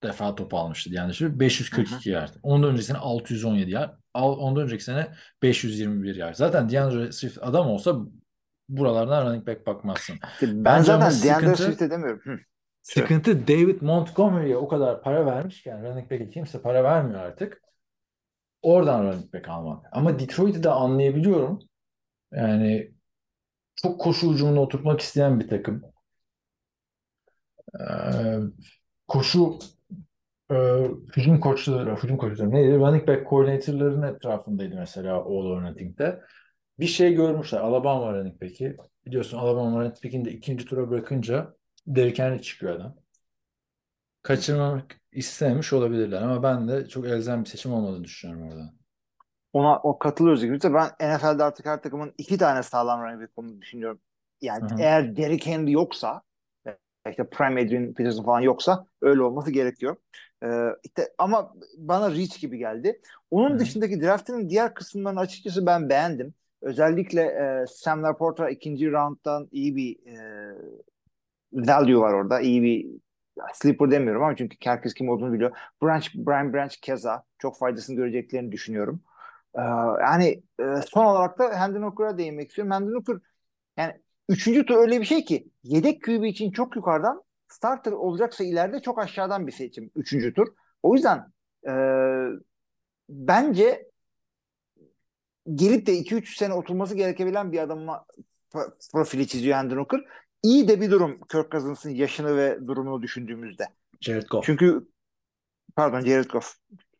defa 0.03 0.35
top 0.35 0.55
almıştı 0.55 0.93
DeAndre 0.93 1.13
Swift 1.13 1.41
542 1.41 2.11
yard. 2.11 2.29
Ondan 2.43 2.71
önceki 2.71 2.87
sene 2.87 2.99
617 2.99 3.71
yard. 3.71 3.91
Ondan 4.15 4.63
önceki 4.65 4.85
sene 4.85 5.07
521 5.43 6.17
yard. 6.17 6.35
Zaten 6.35 6.69
DeAndre 6.71 7.13
Swift 7.13 7.39
adam 7.43 7.67
olsa 7.67 7.97
buralardan 8.69 9.27
running 9.27 9.47
back 9.47 9.67
bakmazsın. 9.67 10.17
Ben 10.43 10.65
Bence 10.65 10.87
zaten 10.87 11.11
DeAndre 11.23 11.47
sıkıntı- 11.47 11.63
Swift'e 11.63 11.91
demiyorum. 11.91 12.21
Hı. 12.25 12.37
Sıkıntı 12.87 13.49
David 13.49 13.83
Montgomery'e 13.83 14.57
o 14.57 14.69
kadar 14.69 15.03
para 15.03 15.27
vermişken 15.27 15.85
running 15.85 16.11
back'e 16.11 16.31
kimse 16.31 16.63
para 16.63 16.85
vermiyor 16.85 17.21
artık. 17.21 17.63
Oradan 18.63 19.05
running 19.05 19.35
back 19.35 19.49
almak. 19.49 19.87
Ama 19.93 20.19
Detroit'i 20.19 20.63
de 20.63 20.71
anlayabiliyorum. 20.71 21.59
Yani 22.33 22.93
çok 23.77 24.01
koşu 24.01 24.33
hücumuna 24.33 24.61
oturtmak 24.61 25.01
isteyen 25.01 25.41
bir 25.41 25.49
takım. 25.49 25.83
Ee, 27.81 28.39
koşu 29.09 29.59
e, 30.51 30.55
hücum 31.17 31.41
koçları, 31.41 31.97
hücum 31.97 32.17
koçları 32.17 32.51
neydi? 32.51 32.79
Running 32.79 33.09
back 33.09 33.27
koordinatörlerin 33.27 34.03
etrafındaydı 34.03 34.77
mesela 34.77 35.15
All 35.15 35.47
or. 35.47 35.75
Bir 36.79 36.87
şey 36.87 37.15
görmüşler. 37.15 37.61
Alabama 37.61 38.13
running 38.13 38.43
back'i. 38.43 38.77
Biliyorsun 39.07 39.39
Alabama 39.39 39.81
running 39.81 40.05
back'ini 40.05 40.25
de 40.25 40.31
ikinci 40.31 40.65
tura 40.65 40.91
bırakınca 40.91 41.57
Derrick 41.87 42.23
Henry 42.23 42.43
çıkıyor 42.43 42.77
adam. 42.77 42.95
Kaçırmamak 44.23 45.01
istememiş 45.13 45.73
olabilirler 45.73 46.23
ama 46.23 46.43
ben 46.43 46.69
de 46.69 46.89
çok 46.89 47.07
elzem 47.07 47.45
bir 47.45 47.49
seçim 47.49 47.73
olmadığını 47.73 48.05
düşünüyorum 48.05 48.49
orada. 48.49 48.73
Ona 49.53 49.79
o 49.79 49.99
katılıyoruz 49.99 50.45
gibi. 50.45 50.59
Ben 50.63 51.17
NFL'de 51.17 51.43
artık 51.45 51.67
her 51.67 51.83
takımın 51.83 52.15
iki 52.19 52.39
tane 52.39 52.63
sağlam 52.63 53.03
running 53.03 53.23
back 53.23 53.39
olduğunu 53.39 53.61
düşünüyorum. 53.61 54.01
Yani 54.41 54.71
Hı 54.71 54.75
hı. 54.75 54.81
eğer 54.81 55.17
Derrick 55.17 55.51
Henry 55.51 55.73
yoksa 55.73 56.23
işte 57.11 57.25
Prime 57.31 57.63
Adrian 57.63 57.95
Peterson 57.95 58.25
falan 58.25 58.41
yoksa 58.41 58.87
öyle 59.03 59.23
olması 59.23 59.51
gerekiyor. 59.51 59.97
Ee, 60.45 60.69
işte 60.85 61.09
ama 61.19 61.55
bana 61.79 62.11
Reach 62.11 62.41
gibi 62.41 62.59
geldi. 62.59 63.01
Onun 63.31 63.51
Hı 63.51 63.55
hı. 63.55 63.59
dışındaki 63.59 64.01
draftın 64.01 64.49
diğer 64.49 64.75
kısımlarını 64.75 65.21
açıkçası 65.21 65.67
ben 65.67 65.89
beğendim. 65.89 66.35
Özellikle 66.63 67.23
e, 67.23 67.65
Sam 67.69 68.03
Laporta 68.03 68.51
ikinci 68.51 68.93
rounddan 68.93 69.49
iyi 69.53 69.77
bir 69.77 70.07
e, 70.07 70.55
value 71.53 71.99
var 71.99 72.13
orada. 72.13 72.41
İyi 72.41 72.63
bir 72.63 72.87
sleeper 73.55 73.91
demiyorum 73.91 74.23
ama 74.23 74.37
çünkü 74.37 74.57
herkes 74.65 74.95
kim 74.95 75.09
olduğunu 75.09 75.33
biliyor. 75.33 75.57
Branch, 75.83 76.15
Brian 76.15 76.53
Branch 76.53 76.77
keza 76.83 77.23
çok 77.39 77.59
faydasını 77.59 77.97
göreceklerini 77.97 78.53
düşünüyorum. 78.53 79.03
Ee, 79.55 79.61
yani 80.01 80.43
e, 80.61 80.65
son 80.89 81.05
olarak 81.05 81.39
da 81.39 81.61
Hendon 81.61 81.83
Hooker'a 81.83 82.19
değinmek 82.19 82.49
istiyorum. 82.49 82.73
Hendon 82.73 82.95
Hooker 82.95 83.17
yani 83.77 83.95
üçüncü 84.29 84.67
tur 84.67 84.77
öyle 84.77 85.01
bir 85.01 85.07
şey 85.07 85.25
ki 85.25 85.49
yedek 85.65 86.05
QB 86.05 86.25
için 86.25 86.53
çok 86.53 86.77
yukarıdan 86.77 87.23
starter 87.49 87.93
olacaksa 87.93 88.45
ileride 88.45 88.81
çok 88.83 88.99
aşağıdan 88.99 89.47
bir 89.47 89.53
seçim 89.53 89.91
üçüncü 89.97 90.35
tur. 90.35 90.49
O 90.83 90.95
yüzden 90.95 91.33
e, 91.69 91.73
bence 93.09 93.91
gelip 95.55 95.87
de 95.87 95.93
2-3 95.93 96.37
sene 96.37 96.55
oturması 96.55 96.95
gerekebilen 96.95 97.53
bir 97.53 97.59
adamla 97.59 98.05
pro- 98.55 98.93
profili 98.93 99.27
çiziyor 99.29 99.59
Hendon 99.59 99.77
Hooker. 99.77 100.01
İyi 100.47 100.69
de 100.69 100.81
bir 100.81 100.91
durum 100.91 101.19
Kirk 101.33 101.53
Cousins'ın 101.53 101.91
yaşını 101.91 102.37
ve 102.37 102.67
durumunu 102.67 103.03
düşündüğümüzde. 103.03 103.65
Jared 104.01 104.27
Goff. 104.29 104.47
Çünkü 104.47 104.89
pardon 105.77 106.01
Jared 106.01 106.31
Goff. 106.31 106.55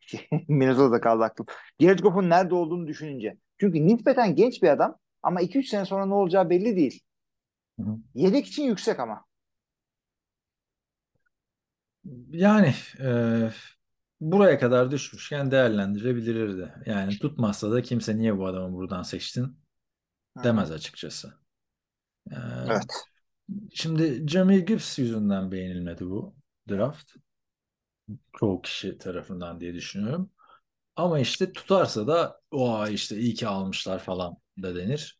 Minnesota'da 0.47 1.01
kaldı 1.01 1.23
aklım. 1.23 1.45
Jared 1.79 1.99
Goff'un 1.99 2.29
nerede 2.29 2.55
olduğunu 2.55 2.87
düşününce. 2.87 3.37
Çünkü 3.59 3.87
nispeten 3.87 4.35
genç 4.35 4.63
bir 4.63 4.67
adam 4.67 4.97
ama 5.23 5.41
2-3 5.41 5.69
sene 5.69 5.85
sonra 5.85 6.05
ne 6.05 6.13
olacağı 6.13 6.49
belli 6.49 6.75
değil. 6.75 7.03
Hı 7.79 7.83
hı. 7.83 7.97
Yedek 8.15 8.47
için 8.47 8.63
yüksek 8.63 8.99
ama. 8.99 9.25
Yani 12.29 12.73
e, 12.99 13.09
buraya 14.21 14.59
kadar 14.59 14.91
düşmüşken 14.91 15.51
değerlendirebilirdi. 15.51 16.73
Yani 16.85 17.19
tutmazsa 17.19 17.71
da 17.71 17.81
kimse 17.81 18.17
niye 18.17 18.37
bu 18.37 18.47
adamı 18.47 18.73
buradan 18.73 19.03
seçtin 19.03 19.59
demez 20.43 20.71
açıkçası. 20.71 21.33
E, 22.31 22.35
Evet. 22.67 23.07
Şimdi 23.73 24.27
Jamie 24.27 24.59
Gibbs 24.59 24.99
yüzünden 24.99 25.51
beğenilmedi 25.51 26.05
bu 26.05 26.35
draft. 26.69 27.11
Çoğu 28.39 28.61
kişi 28.61 28.97
tarafından 28.97 29.59
diye 29.59 29.73
düşünüyorum. 29.73 30.31
Ama 30.95 31.19
işte 31.19 31.53
tutarsa 31.53 32.07
da 32.07 32.41
o 32.51 32.87
işte 32.87 33.17
iyi 33.17 33.33
ki 33.33 33.47
almışlar 33.47 33.99
falan 33.99 34.37
da 34.63 34.75
denir. 34.75 35.19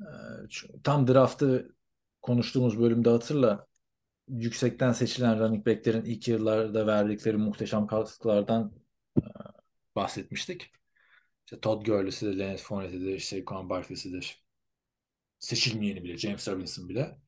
Ee, 0.00 0.04
tam 0.84 1.08
draftı 1.08 1.76
konuştuğumuz 2.22 2.80
bölümde 2.80 3.10
hatırla 3.10 3.66
yüksekten 4.28 4.92
seçilen 4.92 5.40
running 5.40 5.66
back'lerin 5.66 6.04
ilk 6.04 6.28
yıllarda 6.28 6.86
verdikleri 6.86 7.36
muhteşem 7.36 7.86
katkılardan 7.86 8.72
e, 9.18 9.22
bahsetmiştik. 9.96 10.72
İşte 11.46 11.60
Todd 11.60 11.86
Gurley'sidir, 11.86 12.38
Leonard 12.38 12.58
Fournette'idir, 12.58 13.20
Saquon 13.20 13.70
Barkley'sidir. 13.70 14.44
Seçilmeyeni 15.38 16.04
bile, 16.04 16.18
James 16.18 16.48
Robinson 16.48 16.88
bile. 16.88 17.23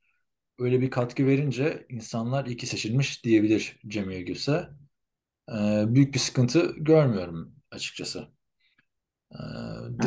Öyle 0.59 0.81
bir 0.81 0.91
katkı 0.91 1.27
verince 1.27 1.87
insanlar 1.89 2.47
iki 2.47 2.67
seçilmiş 2.67 3.25
diyebilir 3.25 3.81
Cem 3.87 4.11
Gülse. 4.11 4.69
Ee, 5.49 5.85
büyük 5.89 6.15
bir 6.15 6.19
sıkıntı 6.19 6.73
görmüyorum 6.77 7.55
açıkçası. 7.71 8.29
Ee, 9.33 9.39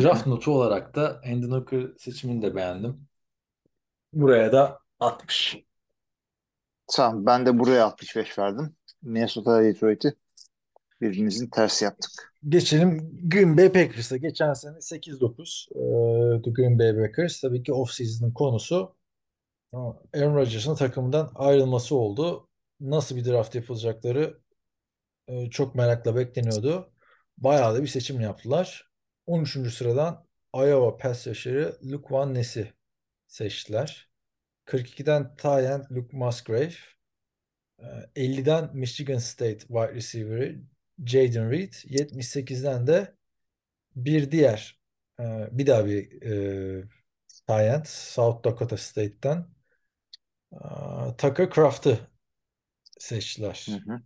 draft 0.02 0.28
notu 0.28 0.52
olarak 0.52 0.96
da 0.96 1.22
Hendon 1.24 1.52
Hooker 1.52 1.88
seçimini 1.98 2.42
de 2.42 2.56
beğendim. 2.56 3.08
Buraya 4.14 4.52
da 4.52 4.80
60. 5.00 5.58
Tamam 6.88 7.26
ben 7.26 7.46
de 7.46 7.60
buraya 7.60 7.86
65 7.86 8.40
verdim. 8.40 8.76
Minnesota 9.02 9.64
Detroit'i 9.64 10.16
birbirimizin 11.02 11.50
tersi 11.50 11.86
yaptık. 11.86 12.12
Geçelim 12.50 13.20
Green 13.30 13.58
Bay 13.58 13.72
Packers'a. 13.72 14.18
Geçen 14.18 14.54
sene 14.54 14.78
8-9 14.82 15.68
ee, 15.72 16.42
The 16.42 16.52
Green 16.52 16.80
Bay 16.80 16.96
Packers. 16.96 17.42
Tabii 17.42 17.64
ki 17.64 17.74
off-season'ın 17.74 18.34
konusu 18.34 18.99
Aaron 19.74 20.36
Rodgers'ın 20.36 20.76
takımdan 20.76 21.32
ayrılması 21.36 21.96
oldu. 21.96 22.48
Nasıl 22.80 23.16
bir 23.16 23.26
draft 23.26 23.56
yapılacakları 23.56 24.40
e, 25.28 25.50
çok 25.50 25.76
merakla 25.76 26.16
bekleniyordu. 26.16 26.94
Bayağı 27.38 27.76
da 27.76 27.82
bir 27.82 27.88
seçim 27.88 28.22
yaptılar. 28.22 28.90
13. 29.26 29.72
sıradan 29.72 30.26
Iowa 30.56 30.98
pass 30.98 31.28
rusher'ı 31.28 31.80
Luke 31.84 32.16
Van 32.16 32.34
Ness'i 32.34 32.74
seçtiler. 33.28 34.10
42'den 34.66 35.36
Tyent 35.36 35.92
Luke 35.92 36.18
Musgrave. 36.18 36.74
e, 37.80 37.86
50'den 38.16 38.70
Michigan 38.74 39.18
State 39.18 39.60
wide 39.60 39.94
receiver'ı 39.94 40.62
Jaden 41.06 41.52
Reed. 41.52 41.74
78'den 41.74 42.88
de 42.88 43.16
bir 43.96 44.32
diğer 44.32 44.80
e, 45.20 45.50
bir 45.52 45.68
daha 45.68 45.86
bir 45.86 46.22
e, 46.22 46.84
Tyent 47.48 47.88
South 47.88 48.44
Dakota 48.46 48.78
State'ten 48.78 49.38
e, 49.38 49.59
Tucker 51.18 51.50
Craft'ı 51.50 52.00
seçtiler. 53.00 53.68
Hı 53.70 53.94
hı. 53.94 54.02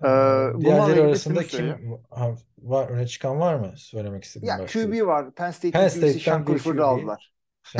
Ee, 0.00 0.04
bunlarla 0.04 0.60
diğerleri 0.60 1.02
arasında 1.02 1.46
kim 1.46 1.98
ha, 2.10 2.34
var 2.58 2.88
öne 2.88 3.06
çıkan 3.06 3.40
var 3.40 3.54
mı? 3.54 3.72
Söylemek 3.76 4.24
istediğin 4.24 4.52
Ya 4.52 4.58
başka 4.58 4.82
QB 4.82 5.06
var. 5.06 5.34
Penn 5.34 5.50
State'in 5.50 5.72
Penn 5.72 5.88
QB'si 5.88 5.98
State'ten 5.98 6.18
Sean 6.18 6.46
Clifford'u 6.46 6.84
aldılar. 6.84 7.32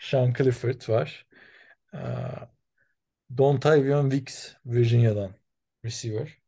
Sean 0.00 0.32
Clifford 0.32 0.88
var. 0.88 1.26
Ee, 1.94 1.98
Dontavion 3.36 4.10
Wicks 4.10 4.54
Virginia'dan 4.66 5.34
receiver. 5.84 6.38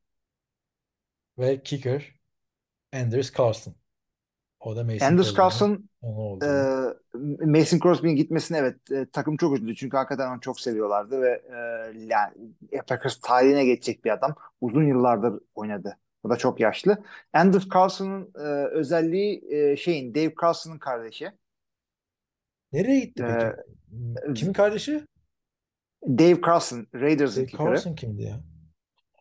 Ve 1.39 1.63
kicker 1.63 2.15
Anders 2.93 3.39
Carlson. 3.39 3.75
O 4.67 4.77
da 4.77 4.85
Mason 4.85 5.07
Anders 5.07 5.35
Carlson 5.39 5.89
e, 6.43 6.49
Mason 7.47 7.79
Crosby'nin 7.79 8.17
gitmesine 8.17 8.59
evet 8.59 8.91
e, 8.91 9.07
takım 9.13 9.37
çok 9.37 9.57
üzüldü. 9.57 9.77
Çünkü 9.77 9.97
hakikaten 9.97 10.31
onu 10.31 10.41
çok 10.41 10.61
seviyorlardı 10.61 11.23
ve 11.23 11.43
e, 11.49 11.57
yani 11.99 12.33
Packers 12.87 13.21
tarihine 13.21 13.65
geçecek 13.65 14.05
bir 14.05 14.11
adam. 14.11 14.35
Uzun 14.61 14.85
yıllardır 14.85 15.41
oynadı. 15.55 15.99
O 16.23 16.31
da 16.31 16.37
çok 16.37 16.61
yaşlı. 16.61 16.99
Anders 17.33 17.65
Carlson'ın 17.75 18.33
e, 18.35 18.67
özelliği 18.67 19.45
e, 19.51 19.77
şeyin 19.77 20.15
Dave 20.15 20.35
Carlson'ın 20.43 20.79
kardeşi. 20.79 21.33
Nereye 22.73 23.01
gitti 23.01 23.25
Ee, 23.29 23.53
peki? 23.95 24.35
Kimin 24.35 24.53
kardeşi? 24.53 25.05
Dave 26.07 26.41
Carlson, 26.47 26.87
Raiders'ın 26.95 27.47
Dave. 27.47 27.65
Carlson 27.65 27.95
kimdi 27.95 28.23
ya? 28.23 28.41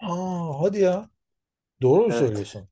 Aa, 0.02 0.62
hadi 0.62 0.80
ya. 0.80 1.10
Doğru 1.82 2.02
mu 2.02 2.08
Evet. 2.10 2.20
söylüyorsun? 2.20 2.68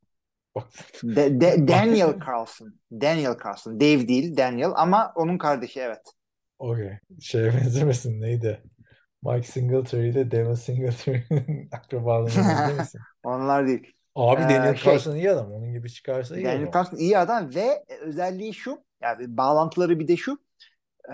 De- 1.04 1.42
de- 1.42 1.68
Daniel 1.68 2.20
Carlson. 2.28 2.74
Daniel 2.92 3.36
Carlson. 3.46 3.80
Dave 3.80 4.08
değil, 4.08 4.38
Daniel 4.38 4.72
ama 4.76 5.14
onun 5.16 5.38
kardeşi 5.38 5.80
evet. 5.80 6.02
Okey. 6.60 6.92
Şeye 7.22 7.54
benzemesin 7.54 8.22
neydi? 8.22 8.64
Mike 9.24 9.48
Singletary 9.48 10.10
ile 10.10 10.32
Devin 10.32 10.54
Singletary'nin 10.54 11.70
akrabalığına 11.72 12.36
benzemesin. 12.36 13.02
Onlar 13.24 13.68
değil. 13.68 13.94
Abi 14.16 14.42
Ee, 14.42 14.44
Daniel 14.44 14.76
şey- 14.76 14.94
Carson 14.94 15.16
iyi 15.16 15.32
adam. 15.32 15.52
Onun 15.52 15.74
gibi 15.74 15.90
çıkarsa 15.90 16.38
iyi 16.38 16.46
Daniel 16.46 16.62
adam. 16.64 16.72
Carlson 16.74 16.98
iyi 16.98 17.18
adam 17.18 17.56
ve 17.56 17.84
özelliği 18.02 18.54
şu. 18.54 18.84
Yani 19.02 19.38
bağlantıları 19.38 20.00
bir 20.00 20.08
de 20.08 20.18
şu. 20.18 20.32
Ee, 21.10 21.14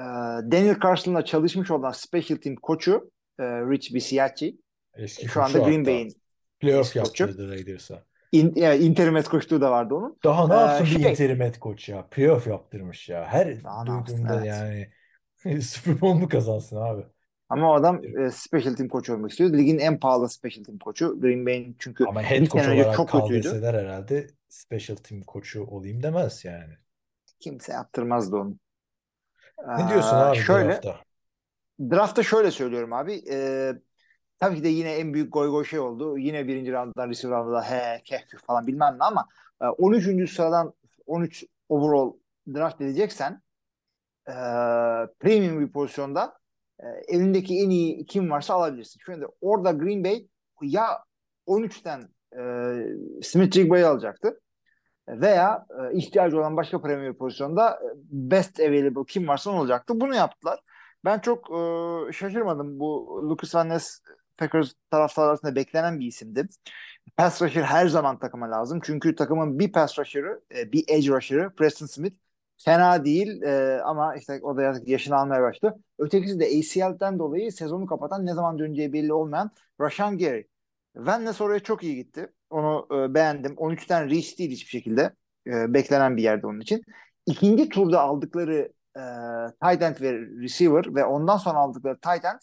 Daniel 0.51 0.79
Carson'la 0.83 1.25
çalışmış 1.25 1.71
olan 1.71 1.91
special 1.91 2.37
team 2.37 2.55
koçu 2.55 3.11
e, 3.39 3.43
Rich 3.43 3.93
Bisaccia 3.93 4.49
Eski 4.95 5.27
şu 5.27 5.43
anda 5.43 5.59
Green. 5.59 5.85
Bay'in 5.85 6.13
Playoff 6.59 6.95
yaptırdı 6.95 7.49
Raiders'a. 7.49 8.03
İn, 8.31 8.53
yani 8.55 8.83
interim 8.83 9.15
head 9.15 9.25
koçluğu 9.25 9.61
da 9.61 9.71
vardı 9.71 9.95
onun. 9.95 10.17
Daha 10.23 10.47
ne 10.47 10.53
Ee, 10.53 10.57
yapsın 10.57 10.85
bir 10.85 10.99
şey- 11.01 11.11
interim 11.11 11.39
head 11.39 11.55
coach 11.61 11.89
ya? 11.89 12.07
Playoff 12.09 12.47
yaptırmış 12.47 13.09
ya. 13.09 13.25
Her 13.25 13.57
Daha 13.63 13.83
ne 13.83 13.89
yapsın, 13.91 14.17
duyduğumda 14.17 14.35
evet. 14.35 14.45
yani 14.45 14.91
Super 15.61 16.01
Bowl 16.01 16.19
mu 16.19 16.29
kazansın 16.29 16.75
abi? 16.77 17.05
Ama 17.49 17.71
o 17.71 17.73
adam 17.75 18.01
e, 18.19 18.31
special 18.31 18.75
team 18.75 18.89
koçu 18.89 19.13
olmak 19.13 19.31
istiyor. 19.31 19.53
Ligin 19.53 19.77
en 19.79 19.99
pahalı 19.99 20.29
special 20.29 20.63
team 20.63 20.77
koçu. 20.79 21.21
Green 21.21 21.45
Bay'in 21.45 21.75
çünkü 21.79 22.05
Ama 22.05 22.23
head 22.23 22.41
bir 22.41 22.49
sene 22.49 22.67
önce 22.67 22.91
çok 22.95 23.09
kötüydü. 23.11 23.43
deseler 23.43 23.73
herhalde 23.73 24.27
special 24.49 24.95
team 24.97 25.21
koçu 25.21 25.63
olayım 25.65 26.03
demez 26.03 26.45
yani. 26.45 26.73
Kimse 27.39 27.71
yaptırmazdı 27.73 28.35
onu. 28.35 28.57
Ne 29.77 29.89
diyorsun 29.89 30.15
Ee, 30.15 30.19
abi 30.19 30.37
şöyle, 30.37 30.69
drafta? 30.69 31.05
Draftta 31.91 32.23
şöyle 32.23 32.51
söylüyorum 32.51 32.93
abi. 32.93 33.23
E, 33.31 33.73
tabii 34.39 34.55
ki 34.55 34.63
de 34.63 34.69
yine 34.69 34.91
en 34.95 35.13
büyük 35.13 35.33
goy 35.33 35.49
goy 35.49 35.65
şey 35.65 35.79
oldu. 35.79 36.17
Yine 36.17 36.47
birinci 36.47 36.73
rounddan 36.73 37.09
receiver 37.09 37.37
roundda 37.37 37.61
he 37.61 38.01
kehküh 38.03 38.37
falan 38.37 38.67
bilmem 38.67 38.95
ne 38.99 39.03
ama 39.03 39.27
e, 39.61 39.65
13. 39.65 40.31
sıradan 40.31 40.73
13 41.05 41.45
overall 41.69 42.13
draft 42.53 42.81
edeceksen 42.81 43.41
e, 44.27 44.33
premium 45.19 45.59
bir 45.59 45.71
pozisyonda 45.71 46.37
e, 46.79 46.85
elindeki 47.07 47.59
en 47.63 47.69
iyi 47.69 48.05
kim 48.05 48.31
varsa 48.31 48.53
alabilirsin. 48.53 48.99
Şimdi 49.05 49.25
orada 49.41 49.71
Green 49.71 50.03
Bay 50.03 50.27
ya 50.61 51.03
13'ten 51.47 52.09
e, 52.37 53.21
Smith 53.23 53.53
Jigba'yı 53.53 53.87
alacaktı 53.87 54.39
veya 55.07 55.65
e, 55.69 55.97
ihtiyacı 55.97 56.39
olan 56.39 56.57
başka 56.57 56.81
premium 56.81 57.17
pozisyonda 57.17 57.69
e, 57.71 57.87
best 58.11 58.59
available 58.59 59.05
kim 59.07 59.27
varsa 59.27 59.51
olacaktı. 59.51 60.01
Bunu 60.01 60.15
yaptılar. 60.15 60.59
Ben 61.05 61.19
çok 61.19 61.51
e, 61.51 62.11
şaşırmadım. 62.11 62.79
Bu 62.79 63.21
Lucas 63.29 63.55
Van 63.55 63.69
Ness 63.69 63.99
Packers 64.39 64.73
taraftarı 64.91 65.29
arasında 65.29 65.55
beklenen 65.55 65.99
bir 65.99 66.05
isimdi. 66.05 66.47
Pass 67.17 67.41
rusher 67.41 67.63
her 67.63 67.87
zaman 67.87 68.19
takıma 68.19 68.51
lazım. 68.51 68.79
Çünkü 68.83 69.15
takımın 69.15 69.59
bir 69.59 69.71
pass 69.71 69.99
rusher'ı, 69.99 70.41
e, 70.55 70.71
bir 70.71 70.83
edge 70.87 71.09
rusher'ı 71.09 71.55
Preston 71.55 71.85
Smith 71.85 72.15
fena 72.57 73.05
değil 73.05 73.41
e, 73.41 73.81
ama 73.81 74.15
işte 74.15 74.39
o 74.41 74.57
da 74.57 74.61
artık 74.61 74.87
yaşını 74.87 75.15
almaya 75.15 75.41
başladı. 75.41 75.79
Ötekisi 75.99 76.39
de 76.39 76.45
ACL'den 76.45 77.19
dolayı 77.19 77.51
sezonu 77.51 77.85
kapatan 77.85 78.25
ne 78.25 78.33
zaman 78.33 78.59
döneceği 78.59 78.93
belli 78.93 79.13
olmayan 79.13 79.51
Rashan 79.81 80.17
Gary. 80.17 80.43
Van 80.95 81.25
Ness 81.25 81.41
oraya 81.41 81.59
çok 81.59 81.83
iyi 81.83 81.95
gitti. 81.95 82.29
Onu 82.49 82.87
e, 82.91 83.13
beğendim. 83.13 83.53
13'ten 83.53 84.09
reach 84.09 84.37
değil 84.37 84.51
hiçbir 84.51 84.69
şekilde. 84.69 85.13
Beklenen 85.47 86.17
bir 86.17 86.23
yerde 86.23 86.47
onun 86.47 86.59
için. 86.59 86.83
İkinci 87.25 87.69
turda 87.69 88.01
aldıkları 88.01 88.71
e, 88.97 89.01
tight 89.63 89.81
end 89.81 90.01
ve 90.01 90.13
receiver 90.43 90.95
ve 90.95 91.05
ondan 91.05 91.37
sonra 91.37 91.57
aldıkları 91.59 91.99
tight 91.99 92.25
end 92.25 92.39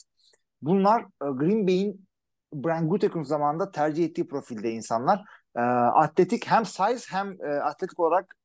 bunlar 0.63 1.03
e, 1.03 1.07
Green 1.21 1.67
Bay'in 1.67 2.07
Brian 2.55 2.89
Gutekunst 2.89 3.29
zamanında 3.29 3.71
tercih 3.71 4.05
ettiği 4.05 4.29
profilde 4.29 4.71
insanlar. 4.71 5.25
E, 5.57 5.61
atletik 5.61 6.47
hem 6.47 6.65
size 6.65 6.97
hem 7.09 7.37
e, 7.43 7.47
atletik 7.47 8.01
olarak 8.01 8.37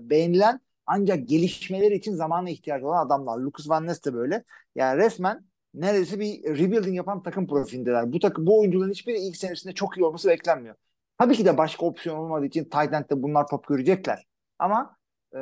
beğenilen 0.00 0.60
ancak 0.86 1.28
gelişmeleri 1.28 1.94
için 1.94 2.14
zamana 2.14 2.50
ihtiyacı 2.50 2.86
olan 2.86 3.06
adamlar. 3.06 3.38
Lucas 3.38 3.68
Van 3.68 3.86
Ness 3.86 4.04
de 4.04 4.14
böyle. 4.14 4.44
Yani 4.74 4.98
resmen 4.98 5.44
neredeyse 5.74 6.20
bir 6.20 6.44
rebuilding 6.44 6.96
yapan 6.96 7.22
takım 7.22 7.46
profilindeler. 7.46 8.12
Bu 8.12 8.18
takım 8.18 8.46
bu 8.46 8.60
oyuncuların 8.60 8.90
hiçbiri 8.90 9.18
ilk 9.18 9.36
senesinde 9.36 9.74
çok 9.74 9.98
iyi 9.98 10.04
olması 10.04 10.28
beklenmiyor. 10.28 10.74
Tabii 11.18 11.36
ki 11.36 11.44
de 11.44 11.58
başka 11.58 11.86
opsiyon 11.86 12.16
olmadığı 12.16 12.46
için 12.46 12.64
tight 12.64 12.92
end'de 12.92 13.22
bunlar 13.22 13.46
top 13.46 13.66
görecekler. 13.66 14.26
Ama 14.58 14.96
e, 15.34 15.38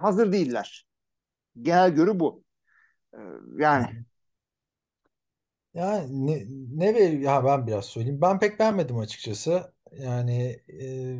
hazır 0.00 0.32
değiller. 0.32 0.86
Genel 1.62 1.90
görü 1.90 2.20
bu. 2.20 2.42
E, 3.14 3.18
yani 3.56 3.86
Ya 5.74 6.06
ne, 6.08 6.44
ne 6.76 6.94
ver 6.94 7.10
ya 7.12 7.44
ben 7.44 7.66
biraz 7.66 7.84
söyleyeyim. 7.86 8.20
Ben 8.20 8.38
pek 8.38 8.58
beğenmedim 8.60 8.98
açıkçası. 8.98 9.74
Yani 9.92 10.60
e, 10.68 11.18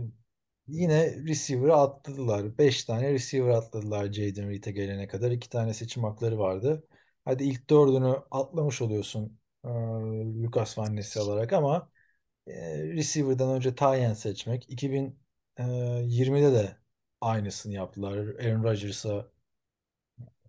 yine 0.69 1.15
receiver'ı 1.27 1.75
atladılar. 1.77 2.59
5 2.59 2.85
tane 2.85 3.13
receiver 3.13 3.51
atladılar 3.51 4.13
Jaden 4.13 4.51
Reed'e 4.51 4.71
gelene 4.73 5.09
kadar. 5.09 5.31
2 5.31 5.49
tane 5.51 5.75
seçim 5.75 6.05
hakları 6.05 6.39
vardı. 6.39 6.85
Hadi 7.25 7.45
ilk 7.45 7.71
dördünü 7.71 8.17
atlamış 8.31 8.83
oluyorsun 8.83 9.39
e, 9.65 9.69
Lucas 10.43 10.79
Van 10.79 10.97
Ness'i 10.97 11.21
alarak 11.21 11.53
ama 11.53 11.91
e, 12.47 12.79
receiver'dan 12.85 13.51
önce 13.57 13.75
Tyen 13.75 14.15
seçmek. 14.15 14.71
2020'de 14.71 16.53
de 16.55 16.77
aynısını 17.21 17.75
yaptılar. 17.75 18.19
Aaron 18.19 18.65
Rodgers'a 18.65 19.31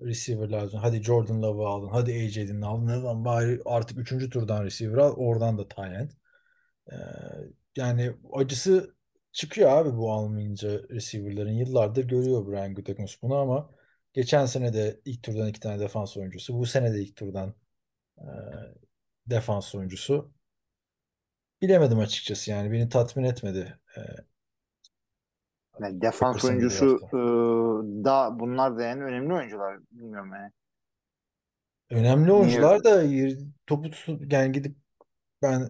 receiver 0.02 0.50
lazım. 0.50 0.80
Hadi 0.80 1.04
Jordan 1.04 1.42
Love'ı 1.42 1.68
aldın. 1.68 1.88
Hadi 1.88 2.12
AJ 2.14 2.36
Dillon'ı 2.36 2.68
aldın. 2.68 2.88
Ne 2.88 2.96
lan 3.02 3.26
bari 3.26 3.62
artık 3.66 4.00
3. 4.00 4.30
turdan 4.30 4.66
receiver 4.66 4.98
al. 4.98 5.14
Oradan 5.18 5.58
da 5.58 5.68
tight 5.68 5.80
end. 5.80 6.12
Ee, 6.92 6.96
yani 7.76 8.14
acısı 8.34 8.96
çıkıyor 9.32 9.70
abi 9.72 9.98
bu 9.98 10.12
almayınca 10.12 10.70
receiver'ların. 10.90 11.52
Yıllardır 11.52 12.08
görüyor 12.08 12.48
Brian 12.48 12.74
Gutekunst 12.74 13.22
bunu 13.22 13.36
ama 13.36 13.70
geçen 14.14 14.46
sene 14.46 14.74
de 14.74 15.02
ilk 15.06 15.24
turdan 15.24 15.48
iki 15.48 15.60
tane 15.60 15.80
defans 15.80 16.18
oyuncusu. 16.18 16.60
Bu 16.60 16.66
sene 16.66 16.94
de 16.94 17.02
ilk 17.02 17.16
turdan 17.16 17.56
e, 18.18 18.26
defans 19.28 19.76
oyuncusu. 19.76 20.34
Bilemedim 21.62 22.00
açıkçası 22.00 22.52
yani. 22.52 22.72
Beni 22.72 22.90
tatmin 22.90 23.24
etmedi. 23.24 23.80
E, 23.98 24.02
Yani 25.82 26.02
defans 26.02 26.46
oyuncusu 26.46 27.00
e, 27.14 27.18
da 28.06 28.40
bunlar 28.40 28.78
da 28.78 28.84
yani 28.84 29.04
önemli 29.04 29.34
oyuncular. 29.34 29.80
Bilmiyorum 29.92 30.32
yani. 30.34 30.52
Önemli 31.90 32.32
oyuncular 32.32 32.84
da 32.84 33.04
yer- 33.04 33.38
topu 33.68 33.92
tutup 33.92 34.34
yani 34.34 34.52
gidip 34.52 34.78
ben 35.42 35.70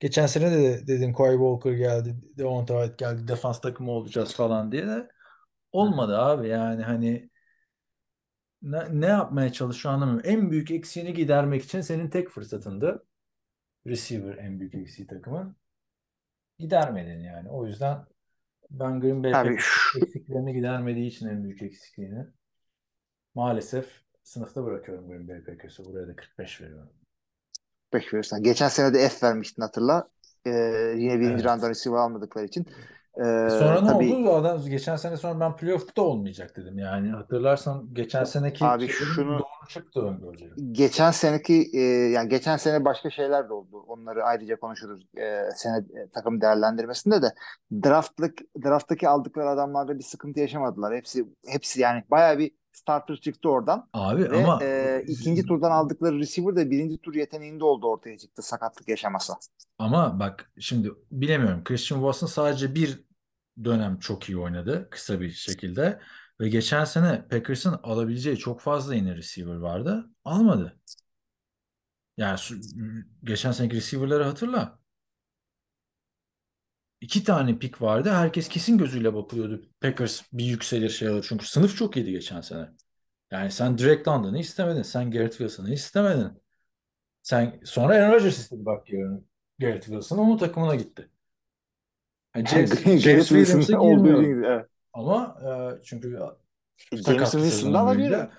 geçen 0.00 0.26
sene 0.26 0.50
de 0.50 0.86
dedim 0.86 1.12
Kawhi 1.12 1.32
Walker 1.32 1.72
geldi, 1.72 2.16
Devonta 2.38 2.74
White 2.82 3.04
geldi, 3.04 3.28
defans 3.28 3.60
takımı 3.60 3.90
olacağız 3.90 4.34
falan 4.34 4.72
diye 4.72 4.86
de 4.86 5.08
olmadı 5.72 6.18
abi 6.18 6.48
yani 6.48 6.82
hani 6.82 7.30
ne, 8.62 9.00
ne 9.00 9.06
yapmaya 9.06 9.52
çalışıyor 9.52 9.94
anlamıyorum. 9.94 10.30
En 10.30 10.50
büyük 10.50 10.70
eksiğini 10.70 11.14
gidermek 11.14 11.64
için 11.64 11.80
senin 11.80 12.10
tek 12.10 12.28
fırsatındı. 12.30 13.06
Receiver 13.86 14.38
en 14.38 14.60
büyük 14.60 14.74
eksiği 14.74 15.08
takımın. 15.08 15.56
Gidermedin 16.58 17.20
yani. 17.20 17.50
O 17.50 17.66
yüzden 17.66 18.06
ben 18.70 19.00
Green 19.00 19.24
Bay 19.24 19.58
şu, 19.58 19.98
eksiklerini 19.98 20.54
gidermediği 20.54 21.06
için 21.06 21.28
en 21.28 21.44
büyük 21.44 21.62
eksikliğini 21.62 22.26
maalesef 23.34 24.02
sınıfta 24.22 24.64
bırakıyorum 24.64 25.08
Green 25.08 25.28
Bay 25.28 25.44
Packers'ı. 25.44 25.84
Buraya 25.84 26.08
da 26.08 26.16
45 26.16 26.60
veriyorum. 26.60 26.90
Peki 27.90 28.16
verirsen. 28.16 28.42
Geçen 28.42 28.68
sene 28.68 28.94
de 28.94 29.08
F 29.08 29.26
vermiştin 29.26 29.62
hatırla. 29.62 30.08
Ee, 30.46 30.50
yine 30.96 31.20
birinci 31.20 31.44
Evet. 31.44 31.44
receiver 31.70 31.98
almadıkları 31.98 32.44
için. 32.44 32.66
Ee, 33.18 33.50
Sonra 33.50 33.80
ne 33.80 33.88
tabii 33.88 34.14
oldu? 34.14 34.32
Adam 34.32 34.60
geçen 34.68 34.96
sene 34.96 35.16
sonra 35.16 35.40
ben 35.40 35.56
playoff'ta 35.56 36.02
olmayacak 36.02 36.56
dedim. 36.56 36.78
Yani 36.78 37.10
hatırlarsan 37.10 37.88
geçen 37.92 38.24
seneki 38.24 38.64
abi 38.64 38.88
şunu 38.88 39.38
doğru 39.38 39.68
çıktı 39.68 40.00
öngörülerim. 40.00 40.54
geçen 40.72 41.10
seneki 41.10 41.70
e, 41.74 41.80
yani 42.10 42.28
geçen 42.28 42.56
sene 42.56 42.84
başka 42.84 43.10
şeyler 43.10 43.48
de 43.48 43.52
oldu. 43.52 43.84
Onları 43.86 44.24
ayrıca 44.24 44.60
konuşuruz. 44.60 45.06
E, 45.16 45.42
sene 45.56 45.76
e, 45.76 46.08
takım 46.14 46.40
değerlendirmesinde 46.40 47.22
de 47.22 47.34
draftlık 47.84 48.38
drafttaki 48.64 49.08
aldıkları 49.08 49.48
adamlarda 49.48 49.98
bir 49.98 50.04
sıkıntı 50.04 50.40
yaşamadılar. 50.40 50.96
Hepsi 50.96 51.26
hepsi 51.46 51.80
yani 51.80 52.02
bayağı 52.10 52.38
bir 52.38 52.50
starter 52.72 53.16
çıktı 53.16 53.50
oradan. 53.50 53.88
Abi 53.92 54.30
Ve 54.30 54.44
ama 54.44 54.64
e, 54.64 55.02
ikinci 55.06 55.46
turdan 55.46 55.70
aldıkları 55.70 56.18
receiver 56.18 56.56
de 56.56 56.70
birinci 56.70 56.98
tur 56.98 57.14
yeteneğinde 57.14 57.64
oldu 57.64 57.86
ortaya 57.86 58.18
çıktı 58.18 58.42
sakatlık 58.42 58.88
yaşamasa. 58.88 59.34
ama 59.78 60.20
bak 60.20 60.50
şimdi 60.58 60.90
bilemiyorum. 61.12 61.64
Christian 61.64 61.98
Watson 61.98 62.26
sadece 62.26 62.74
bir 62.74 63.07
dönem 63.64 63.98
çok 63.98 64.28
iyi 64.28 64.38
oynadı 64.38 64.88
kısa 64.90 65.20
bir 65.20 65.30
şekilde 65.30 66.00
ve 66.40 66.48
geçen 66.48 66.84
sene 66.84 67.28
Packers'ın 67.28 67.80
alabileceği 67.82 68.36
çok 68.36 68.60
fazla 68.60 68.94
yine 68.94 69.16
receiver 69.16 69.54
vardı. 69.54 70.10
Almadı. 70.24 70.80
Yani 72.16 72.38
geçen 73.24 73.52
seneki 73.52 73.76
receiver'ları 73.76 74.24
hatırla. 74.24 74.78
İki 77.00 77.24
tane 77.24 77.58
pik 77.58 77.82
vardı. 77.82 78.10
Herkes 78.10 78.48
kesin 78.48 78.78
gözüyle 78.78 79.14
bakıyordu. 79.14 79.62
Packers 79.80 80.22
bir 80.32 80.44
yükselir 80.44 80.88
şey 80.90 81.08
alır. 81.08 81.26
Çünkü 81.28 81.46
sınıf 81.46 81.76
çok 81.76 81.96
iyiydi 81.96 82.12
geçen 82.12 82.40
sene. 82.40 82.68
Yani 83.30 83.50
sen 83.50 83.78
Drake 83.78 84.10
London'ı 84.10 84.38
istemedin. 84.38 84.82
Sen 84.82 85.10
Garrett 85.10 85.32
Wilson'ı 85.32 85.70
istemedin. 85.74 86.42
Sen 87.22 87.60
sonra 87.64 87.94
Aaron 87.94 88.12
Rodgers 88.12 88.38
istedi 88.38 88.64
bak 88.64 88.90
yarın. 88.90 89.28
Garrett 89.58 89.84
Wilson 89.84 90.18
onun 90.18 90.38
takımına 90.38 90.74
gitti. 90.74 91.10
Yani 92.44 92.66
James, 92.98 93.30
James 93.30 93.32
olduğu 93.78 94.22
gibi. 94.22 94.46
Evet. 94.46 94.66
Ama 94.92 95.36
e, 95.80 95.82
çünkü 95.84 96.18
James 96.92 97.04
sakatlı 97.04 97.40
Wilson'ı 97.42 97.74
da 97.74 97.78
sezonu 97.78 97.78
alabilirdin. 97.78 98.30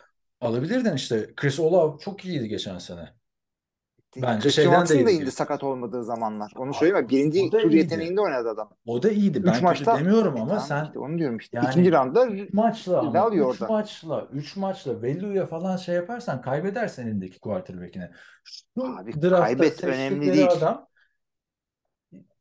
alabilirdin 0.41 0.93
işte. 0.95 1.33
Chris 1.35 1.59
Olave 1.59 1.97
çok 1.99 2.25
iyiydi 2.25 2.47
geçen 2.47 2.77
sene. 2.77 3.13
Bence 4.15 4.41
Christian 4.43 4.63
şeyden 4.63 4.71
Watson 4.71 5.05
da 5.05 5.11
indi 5.11 5.31
sakat 5.31 5.63
olmadığı 5.63 6.03
zamanlar. 6.03 6.51
Onu 6.55 6.73
söyleyeyim 6.73 7.05
mi? 7.05 7.09
Birinci 7.09 7.49
tur 7.49 7.71
iyiydi. 7.71 7.77
yeteneğinde 7.77 8.21
oynadı 8.21 8.49
adam. 8.49 8.69
O 8.85 9.03
da 9.03 9.09
iyiydi. 9.09 9.37
Üç 9.39 9.45
Ben 9.45 9.63
maçta 9.63 9.97
demiyorum 9.99 10.37
E, 10.37 10.39
ama 10.39 10.47
tamam 10.49 10.63
sen 10.67 10.83
işte 10.85 10.99
onu 10.99 11.17
diyorum 11.17 11.37
işte. 11.37 11.57
yani 11.57 11.69
İkinci 11.69 11.91
üç 12.37 12.53
maçla 12.53 12.99
ama 12.99 13.19
alıyor 13.19 13.53
3 13.53 13.61
orada. 13.61 13.73
maçla 13.73 14.27
3 14.33 14.55
maçla 14.55 15.01
Vellu'ya 15.01 15.45
falan 15.45 15.77
şey 15.77 15.95
yaparsan 15.95 16.41
kaybedersen 16.41 17.07
elindeki 17.07 17.39
quarterback'ine. 17.39 18.11
Şu 18.43 18.85
abi 18.85 19.21
draftta 19.21 19.43
kaybet 19.43 19.83
önemli 19.83 20.33
değil. 20.33 20.47
adam 20.51 20.87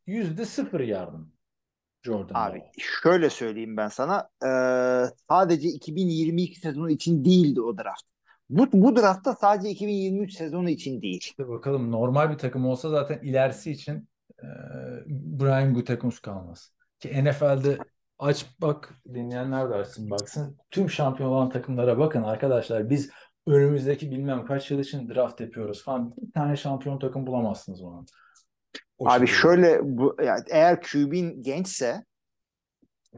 yüzde 0.06 0.44
sıfır 0.44 0.80
yardım 0.80 1.32
Jordan 2.08 2.50
Abi 2.50 2.62
şöyle 3.02 3.30
söyleyeyim 3.30 3.76
ben 3.76 3.88
sana. 3.88 4.28
Eee, 4.42 5.10
sadece 5.28 5.68
2022 5.68 6.60
sezonu 6.60 6.90
için 6.90 7.24
değildi 7.24 7.60
o 7.60 7.78
draft. 7.78 8.02
Bu, 8.50 8.68
bu 8.72 8.96
draftta 8.96 9.34
sadece 9.34 9.70
2023 9.70 10.32
sezonu 10.32 10.70
için 10.70 11.02
değil. 11.02 11.18
İşte 11.20 11.48
bakalım 11.48 11.92
normal 11.92 12.30
bir 12.30 12.38
takım 12.38 12.66
olsa 12.66 12.88
zaten 12.88 13.18
ilerisi 13.22 13.70
için 13.70 14.08
e, 14.42 14.46
Brian 15.08 15.74
Gutekunst 15.74 16.22
kalmaz. 16.22 16.72
Ki 17.00 17.24
NFL'de 17.24 17.78
aç 18.18 18.46
bak 18.60 18.94
dinleyenler 19.14 19.70
dersin 19.70 20.10
baksın. 20.10 20.56
Tüm 20.70 20.90
şampiyon 20.90 21.30
olan 21.30 21.50
takımlara 21.50 21.98
bakın 21.98 22.22
arkadaşlar 22.22 22.90
biz 22.90 23.10
önümüzdeki 23.46 24.10
bilmem 24.10 24.44
kaç 24.44 24.70
yıl 24.70 24.78
için 24.78 25.08
draft 25.08 25.40
yapıyoruz 25.40 25.84
falan. 25.84 26.14
Bir 26.16 26.32
tane 26.32 26.56
şampiyon 26.56 26.98
takım 26.98 27.26
bulamazsınız 27.26 27.82
o 27.82 27.88
an. 27.90 28.06
O 28.98 29.08
Abi 29.08 29.26
şekilde. 29.26 29.40
şöyle 29.40 29.80
bu, 29.82 30.16
yani 30.24 30.42
eğer 30.48 30.82
QB'in 30.82 31.42
gençse 31.42 32.04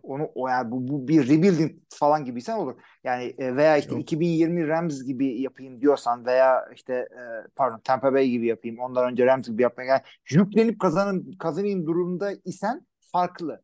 onu 0.03 0.31
o 0.35 0.49
yani 0.49 0.71
bu, 0.71 0.89
bu 0.89 1.09
bir 1.09 1.29
rebuilding 1.29 1.73
falan 1.89 2.25
gibiysen 2.25 2.57
olur. 2.57 2.75
Yani 3.05 3.35
e, 3.39 3.57
veya 3.57 3.77
işte 3.77 3.95
Yok. 3.95 4.03
2020 4.03 4.69
Rams 4.69 5.03
gibi 5.05 5.41
yapayım 5.41 5.81
diyorsan 5.81 6.27
veya 6.27 6.69
işte 6.75 6.95
e, 6.95 7.23
pardon 7.57 7.81
Tampa 7.85 8.15
Bay 8.15 8.29
gibi 8.29 8.47
yapayım. 8.47 8.79
Ondan 8.79 9.13
önce 9.13 9.27
Rams 9.27 9.49
gibi 9.49 9.63
yapmaya 9.63 9.85
yani 9.85 10.01
yüklenip 10.31 10.81
kazanın 10.81 11.33
kazanayım 11.33 11.87
durumda 11.87 12.33
isen 12.45 12.87
farklı. 13.01 13.63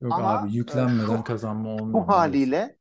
Yok 0.00 0.12
Ama 0.12 0.38
abi 0.38 0.52
e, 0.52 0.56
yüklenmeden 0.56 1.16
şu 1.16 1.24
kazanma 1.24 1.68
olmuyor 1.68 1.92
bu 1.92 2.08
haliyle 2.08 2.76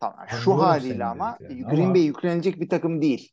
tamam 0.00 0.18
şu 0.28 0.52
Anlıyorum 0.52 0.70
haliyle 0.70 1.04
ama 1.04 1.38
dediklerini 1.40 1.74
Green 1.74 1.84
ama 1.84 1.94
Bay 1.94 2.02
yüklenilecek 2.02 2.60
bir 2.60 2.68
takım 2.68 3.02
değil. 3.02 3.32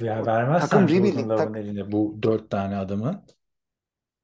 ya 0.00 0.26
vermezsen 0.26 0.68
takım 0.68 0.88
rebuilding 0.88 1.28
tak 1.36 1.56
eline 1.56 1.92
bu 1.92 2.18
dört 2.22 2.50
tane 2.50 2.76
adamı 2.76 3.24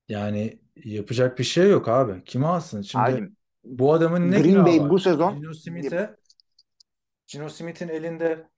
yani 0.08 0.60
yapacak 0.76 1.38
bir 1.38 1.44
şey 1.44 1.70
yok 1.70 1.88
abi. 1.88 2.24
Kimi 2.24 2.46
alsın? 2.46 2.82
Şimdi 2.82 3.04
abi 3.04 3.30
bu 3.64 3.92
adamın 3.92 4.30
ne 4.30 4.40
Green 4.40 4.50
günahı 4.50 4.66
Bay 4.66 4.80
var? 4.80 4.90
bu 4.90 4.98
sezon 4.98 5.40
Gino 5.40 5.54
Smith'e 5.54 6.16
Gino 7.26 7.48
Smith'in 7.48 7.88
elinde 7.88 8.48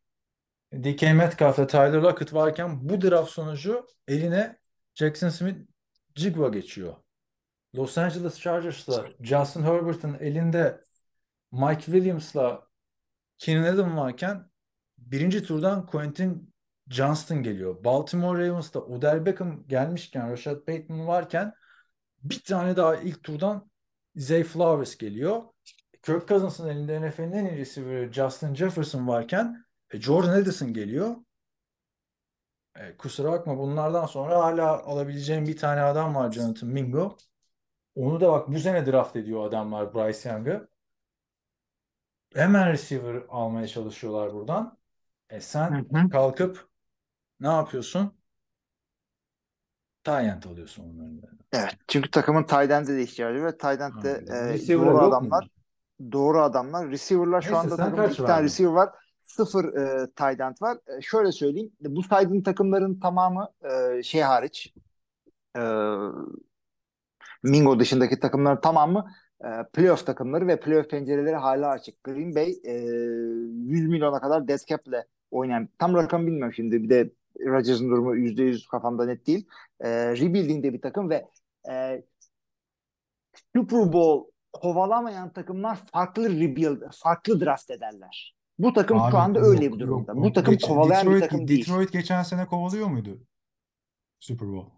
DK 0.72 1.03
Metcalf 1.03 1.59
ve 1.59 1.66
Tyler 1.66 1.92
Lockett 1.92 2.34
varken 2.34 2.88
bu 2.88 3.01
draft 3.01 3.30
sonucu 3.30 3.86
eline 4.09 4.59
Jackson 4.94 5.28
Smith 5.28 5.57
Jigba 6.14 6.49
geçiyor. 6.49 6.94
Los 7.76 7.99
Angeles 7.99 8.40
Chargers'la 8.40 9.07
Justin 9.20 9.62
Herbert'ın 9.62 10.14
elinde 10.20 10.80
Mike 11.53 11.82
Williams'la 11.82 12.68
Keenan 13.38 13.62
Allen 13.62 13.96
varken 13.96 14.51
birinci 14.99 15.42
turdan 15.42 15.86
Quentin 15.86 16.55
Johnston 16.91 17.43
geliyor. 17.43 17.84
Baltimore 17.84 18.49
Ravens'ta 18.49 18.80
Odell 18.80 19.26
Beckham 19.26 19.64
gelmişken 19.68 20.30
Rashad 20.30 20.68
Bateman 20.68 21.07
varken 21.07 21.55
bir 22.22 22.43
tane 22.43 22.76
daha 22.76 22.97
ilk 22.97 23.24
turdan 23.24 23.70
Zay 24.16 24.45
Flowers 24.45 24.97
geliyor. 24.97 25.43
Kirk 26.03 26.28
Cousins'ın 26.28 26.68
elinde 26.68 27.09
NFL'in 27.09 27.32
en 27.32 27.47
iyi 27.47 27.59
receiver'ı 27.59 28.12
Justin 28.12 28.55
Jefferson 28.55 29.09
varken 29.09 29.64
e, 29.91 30.01
Jordan 30.01 30.41
Addison 30.43 30.72
geliyor. 30.72 31.16
E, 32.76 32.97
kusura 32.97 33.32
bakma 33.32 33.59
bunlardan 33.59 34.07
sonra 34.07 34.39
hala 34.45 34.82
alabileceğim 34.82 35.47
bir 35.47 35.57
tane 35.57 35.80
adam 35.80 36.14
var 36.14 36.32
Jonathan 36.32 36.68
Mingo. 36.68 37.16
Onu 37.95 38.20
da 38.20 38.32
bak 38.32 38.49
bu 38.49 38.59
sene 38.59 38.86
draft 38.86 39.16
ediyor 39.16 39.47
adamlar 39.47 39.95
Bryce 39.95 40.28
Young'ı. 40.28 40.68
Hemen 42.34 42.72
receiver 42.72 43.22
almaya 43.28 43.68
çalışıyorlar 43.68 44.34
buradan. 44.34 44.78
E 45.30 45.36
Hı 45.36 45.41
sen 45.41 45.86
hı. 45.93 46.09
kalkıp 46.11 46.67
ne 47.41 47.49
yapıyorsun? 47.49 48.18
Tyent 50.05 50.47
alıyorsun 50.47 50.82
onların. 50.84 51.39
Evet. 51.53 51.76
Çünkü 51.89 52.11
takımın 52.11 52.43
end'e 52.53 52.86
de 52.97 53.03
ihtiyacı 53.03 53.43
var. 53.43 53.51
Tight 53.53 53.80
end 53.80 54.03
de 54.03 54.24
Aynen. 54.26 54.26
e, 54.28 54.34
Receiver 54.49 54.86
doğru 54.86 55.01
yok 55.01 55.20
mu? 55.20 55.30
adamlar. 55.30 55.49
Doğru 56.12 56.43
adamlar. 56.43 56.91
Receiver'lar 56.91 57.43
şu 57.43 57.49
Neyse 57.51 57.57
anda 57.57 57.76
sen 57.76 57.76
takımda 57.76 57.97
kaç 57.97 58.12
iki 58.14 58.24
tane 58.24 58.45
verdin? 58.45 58.45
receiver 58.45 58.72
var. 58.72 58.91
Sıfır 59.22 59.64
e, 59.74 60.07
tight 60.16 60.41
end 60.41 60.57
var. 60.62 60.78
E, 60.99 61.03
şöyle 61.03 61.32
söyleyeyim. 61.32 61.72
Bu 61.80 62.03
saydığım 62.03 62.43
takımların 62.43 63.01
tamamı 63.01 63.49
e, 63.99 64.03
şey 64.03 64.20
hariç 64.22 64.74
e, 65.57 65.61
Mingo 67.43 67.80
dışındaki 67.80 68.20
takımların 68.20 68.61
tamamı 68.61 69.11
e, 69.45 69.49
playoff 69.72 70.07
takımları 70.07 70.47
ve 70.47 70.61
playoff 70.61 70.91
pencereleri 70.91 71.36
hala 71.36 71.68
açık. 71.68 72.05
Green 72.05 72.34
Bay 72.34 72.51
e, 72.64 72.72
100 72.72 73.89
milyona 73.89 74.20
kadar 74.20 74.49
dead 74.49 74.59
cap'le 74.68 75.05
oynayan 75.30 75.68
tam 75.78 75.95
rakam 75.95 76.26
bilmiyorum 76.26 76.53
şimdi. 76.55 76.82
Bir 76.82 76.91
de 76.91 77.11
Rodgers'ın 77.47 77.91
durumu 77.91 78.16
%100 78.16 78.68
kafamda 78.68 79.07
net 79.07 79.26
değil. 79.26 79.47
E, 79.80 79.89
rebuilding'de 79.91 80.72
bir 80.72 80.80
takım 80.80 81.11
ve 81.11 81.28
e, 81.70 82.03
Super 83.57 83.93
Bowl 83.93 84.30
kovalamayan 84.53 85.32
takımlar 85.32 85.78
farklı 85.93 86.41
rebuild, 86.41 86.82
farklı 86.93 87.41
draft 87.41 87.70
ederler. 87.70 88.34
Bu 88.59 88.72
takım 88.72 88.99
Abi 88.99 89.11
şu 89.11 89.18
anda 89.18 89.39
yok, 89.39 89.49
öyle 89.49 89.72
bir 89.72 89.78
durumda. 89.78 90.12
yok. 90.12 90.24
Bu 90.24 90.32
takım 90.32 90.55
Geç- 90.55 90.64
kovalayan 90.64 91.01
Detroit, 91.01 91.16
bir 91.16 91.28
takım 91.28 91.49
değil. 91.49 91.61
Detroit 91.61 91.93
geçen 91.93 92.22
sene 92.22 92.47
kovalıyor 92.47 92.86
muydu? 92.86 93.20
Super 94.20 94.49
Bowl. 94.49 94.70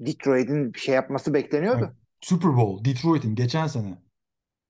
Detroit'in 0.00 0.74
bir 0.74 0.78
şey 0.78 0.94
yapması 0.94 1.34
bekleniyordu. 1.34 1.80
Bak, 1.80 1.96
Super 2.20 2.56
Bowl, 2.56 2.84
Detroit'in 2.84 3.34
geçen 3.34 3.66
sene. 3.66 3.98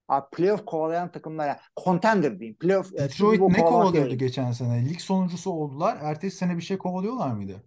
Abi 0.08 0.26
playoff 0.36 0.64
kovalayan 0.66 1.12
takımlar 1.12 1.48
ya 1.48 1.60
contender 1.84 2.38
diyeyim. 2.38 2.58
Playoff 2.58 2.92
e, 2.94 2.98
Detroit 2.98 3.40
ne 3.48 3.64
kovalıyordu 3.64 4.08
değil. 4.08 4.18
geçen 4.18 4.52
sene? 4.52 4.88
Lig 4.88 5.00
sonuncusu 5.00 5.50
oldular. 5.50 5.98
Ertesi 6.02 6.36
sene 6.36 6.56
bir 6.56 6.62
şey 6.62 6.78
kovalıyorlar 6.78 7.32
mıydı? 7.32 7.62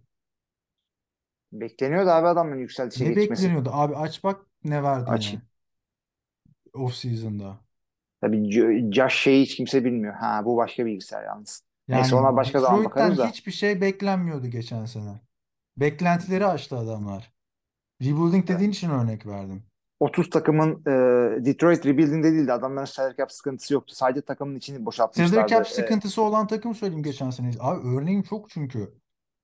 Bekleniyordu 1.52 2.10
abi 2.10 2.26
adamın 2.28 2.56
yükselişe 2.58 3.04
Ne 3.04 3.08
geçmesi. 3.08 3.42
bekleniyordu? 3.42 3.70
Abi 3.72 3.96
aç 3.96 4.24
bak 4.24 4.46
ne 4.64 4.82
verdiğini. 4.82 5.12
Aç. 5.14 5.34
Off 6.74 6.94
season'da. 6.94 7.60
Tabii 8.20 8.36
Jo- 8.50 8.92
Josh 8.94 9.14
şeyi 9.14 9.42
hiç 9.42 9.56
kimse 9.56 9.84
bilmiyor. 9.84 10.14
Ha 10.14 10.44
bu 10.44 10.56
başka 10.56 10.86
bilgisayar 10.86 11.24
yalnız. 11.24 11.62
Yani 11.88 12.00
Neyse 12.00 12.14
ona 12.16 12.36
başka 12.36 12.60
zaman 12.60 12.84
Detroit'ten 12.84 12.84
bakarız 12.84 13.18
da. 13.18 13.26
hiçbir 13.28 13.52
şey 13.52 13.80
beklenmiyordu 13.80 14.46
geçen 14.46 14.84
sene. 14.86 15.20
Beklentileri 15.76 16.46
aştı 16.46 16.76
adamlar. 16.78 17.32
Rebuilding 18.02 18.48
dediğin 18.48 18.70
için 18.70 18.90
örnek 18.90 19.26
verdim. 19.26 19.64
30 20.00 20.30
takımın 20.30 20.82
e, 20.86 21.44
Detroit 21.44 21.86
rebuilding'de 21.86 22.32
değildi. 22.32 22.52
Adamların 22.52 22.84
salary 22.84 23.16
cap 23.16 23.32
sıkıntısı 23.32 23.74
yoktu. 23.74 23.94
Sadece 23.94 24.22
takımın 24.22 24.56
içini 24.56 24.86
boşaltmışlardı. 24.86 25.32
Salary 25.34 25.48
cap 25.48 25.68
sıkıntısı 25.68 26.22
olan 26.22 26.46
takım 26.46 26.74
söyleyeyim 26.74 27.02
geçen 27.02 27.30
sene. 27.30 27.50
Abi 27.60 27.88
örneğim 27.88 28.22
çok 28.22 28.50
çünkü. 28.50 28.94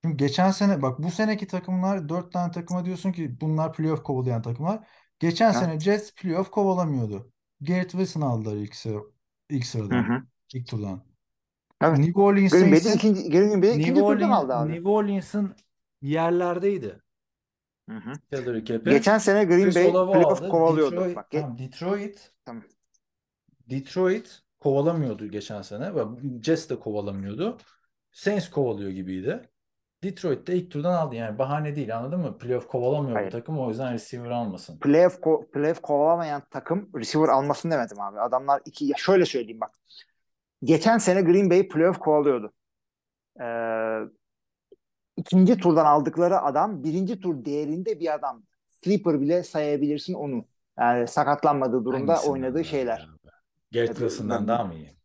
Çünkü 0.04 0.16
geçen 0.16 0.50
sene 0.50 0.82
bak 0.82 0.98
bu 0.98 1.10
seneki 1.10 1.46
takımlar 1.46 2.08
dört 2.08 2.32
tane 2.32 2.52
takıma 2.52 2.84
diyorsun 2.84 3.12
ki 3.12 3.40
bunlar 3.40 3.72
playoff 3.72 4.02
kovalayan 4.02 4.42
takımlar. 4.42 4.88
Geçen 5.18 5.52
Ha. 5.52 5.52
sene 5.52 5.80
Jets 5.80 6.14
playoff 6.14 6.50
kovalamıyordu. 6.50 7.32
Garrett 7.60 7.90
Wilson 7.90 8.20
aldılar 8.20 8.56
ilk, 8.56 8.74
sıra, 8.76 8.98
ilk 9.50 9.64
Hı 9.64 9.68
sıradan. 9.68 10.02
hı. 10.02 10.22
ilk 10.54 10.66
turdan. 10.68 11.04
Evet. 11.82 11.98
New 11.98 12.20
Orleans 12.20 12.52
Green 12.52 12.72
Bay'de 12.72 12.80
Saints'in 12.80 13.14
ikinci, 13.14 13.30
Green 13.30 13.62
Bay'de 13.62 13.76
ikinci 13.76 13.94
New 13.94 14.06
turdan 14.06 14.30
Orleans, 14.30 14.32
aldı 14.32 14.54
abi. 14.54 14.72
New 14.72 14.88
Orleans'ın 14.88 15.56
yerlerdeydi. 16.02 17.02
Hı 17.88 17.96
hı. 17.96 18.12
Salary. 18.32 18.60
Geçen 18.84 19.18
sene 19.18 19.44
Green 19.44 19.64
Chris 19.64 19.76
Bay 19.76 19.86
Olave 19.86 20.12
playoff 20.12 20.40
aldı. 20.42 20.48
kovalıyordu. 20.48 20.90
Detroit, 20.96 21.16
Bak, 21.16 21.30
tamam, 21.30 21.58
Detroit 21.58 22.30
Tamam. 22.44 22.62
Detroit 23.70 24.42
kovalamıyordu 24.60 25.26
geçen 25.26 25.62
sene. 25.62 25.92
Jets 26.42 26.70
de 26.70 26.78
kovalamıyordu. 26.80 27.58
Saints 28.12 28.50
kovalıyor 28.50 28.90
gibiydi. 28.90 29.50
Detroit 30.04 30.46
de 30.46 30.56
ilk 30.56 30.70
turdan 30.70 30.92
aldı. 30.92 31.14
Yani 31.14 31.38
bahane 31.38 31.76
değil 31.76 31.96
anladın 31.98 32.20
mı? 32.20 32.38
Playoff 32.38 32.66
kovalamıyor 32.68 33.16
Hayır. 33.16 33.28
bu 33.28 33.32
takım 33.32 33.58
o 33.58 33.68
yüzden 33.68 33.92
receiver 33.92 34.30
almasın. 34.30 34.78
playoff, 34.78 35.18
ko- 35.18 35.50
playoff 35.50 35.82
kovalamayan 35.82 36.42
takım 36.50 36.90
receiver 36.96 37.28
almasın 37.28 37.70
demedim 37.70 38.00
abi. 38.00 38.20
Adamlar 38.20 38.62
iki 38.64 38.84
ya 38.84 38.96
şöyle 38.96 39.24
söyleyeyim 39.24 39.60
bak. 39.60 39.70
Geçen 40.64 40.98
sene 40.98 41.20
Green 41.22 41.50
Bay 41.50 41.68
playoff 41.68 41.98
kovalıyordu. 41.98 42.52
Ee, 43.40 43.44
ikinci 45.16 45.56
turdan 45.56 45.84
aldıkları 45.84 46.40
adam 46.40 46.84
birinci 46.84 47.20
tur 47.20 47.44
değerinde 47.44 48.00
bir 48.00 48.14
adam. 48.14 48.42
Sleeper 48.70 49.20
bile 49.20 49.42
sayabilirsin 49.42 50.14
onu. 50.14 50.44
Yani 50.78 51.08
sakatlanmadığı 51.08 51.84
durumda 51.84 52.12
Hangisinden 52.12 52.32
oynadığı 52.32 52.64
şeyler. 52.64 53.08
ben- 53.74 54.48
daha 54.48 54.64
mı 54.64 54.74
iyi? 54.74 54.96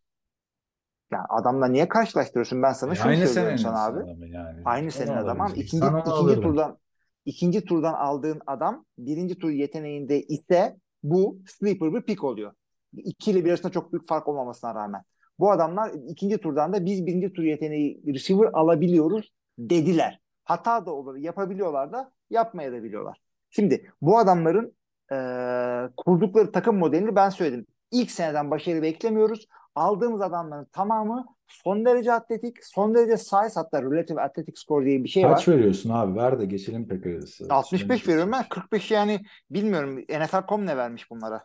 Yani 1.11 1.25
adamla 1.29 1.67
niye 1.67 1.87
karşılaştırıyorsun? 1.87 2.63
Ben 2.63 2.73
sana 2.73 2.91
E, 2.91 2.95
şunu 2.95 3.27
söylüyorum 3.27 3.57
sana 3.57 3.83
abi. 3.85 4.29
yani. 4.29 4.61
Aynı 4.65 4.91
senin 4.91 5.11
adam 5.11 5.41
ama 5.41 5.49
ikinci, 5.49 5.77
Sana 5.77 5.99
ikinci 5.99 6.41
turdan 6.41 6.77
ikinci 7.25 7.65
turdan 7.65 7.93
aldığın 7.93 8.41
adam 8.47 8.85
birinci 8.97 9.37
tur 9.39 9.49
yeteneğinde 9.49 10.21
ise 10.21 10.77
bu 11.03 11.39
sleeper 11.47 11.93
bir 11.93 12.01
pick 12.01 12.23
oluyor. 12.23 12.53
İki 12.97 13.31
ile 13.31 13.45
bir 13.45 13.49
arasında 13.49 13.71
çok 13.71 13.93
büyük 13.93 14.07
fark 14.07 14.27
olmamasına 14.27 14.75
rağmen. 14.75 15.03
Bu 15.39 15.51
adamlar 15.51 15.91
ikinci 16.07 16.37
turdan 16.37 16.73
da 16.73 16.85
biz 16.85 17.05
birinci 17.05 17.33
tur 17.33 17.43
yeteneği 17.43 18.01
receiver 18.07 18.49
alabiliyoruz 18.53 19.31
dediler. 19.59 20.19
Hata 20.43 20.85
da 20.85 20.91
olur. 20.91 21.15
Yapabiliyorlar 21.15 21.91
da 21.91 22.11
yapmaya 22.29 22.71
da 22.71 22.83
biliyorlar. 22.83 23.21
Şimdi 23.49 23.91
bu 24.01 24.17
adamların 24.17 24.73
eee, 25.11 25.89
kurdukları 25.97 26.51
takım 26.51 26.77
modelini 26.77 27.15
ben 27.15 27.29
söyledim. 27.29 27.65
İlk 27.91 28.11
seneden 28.11 28.51
başarı 28.51 28.81
beklemiyoruz. 28.81 29.47
Aldığımız 29.75 30.21
adamların 30.21 30.65
tamamı 30.65 31.25
son 31.47 31.85
derece 31.85 32.13
atletik, 32.13 32.65
son 32.65 32.95
derece 32.95 33.17
size 33.17 33.35
hatta 33.55 33.81
relative 33.81 34.21
athletic 34.21 34.53
score 34.55 34.85
diye 34.85 35.03
bir 35.03 35.09
şey 35.09 35.23
Kaç 35.23 35.47
var. 35.47 35.55
veriyorsun 35.55 35.89
abi? 35.89 36.15
Ver 36.19 36.39
de 36.39 36.45
geçelim 36.45 36.87
Packers'ı. 36.87 37.45
65 37.49 37.81
Süremiz 37.81 38.07
veriyorum 38.07 38.31
ben. 38.31 38.39
geçmiş. 38.39 38.49
45 38.61 38.91
yani 38.91 39.19
bilmiyorum 39.49 39.97
NFL.com 39.99 40.65
ne 40.65 40.77
vermiş 40.77 41.11
bunlara. 41.11 41.43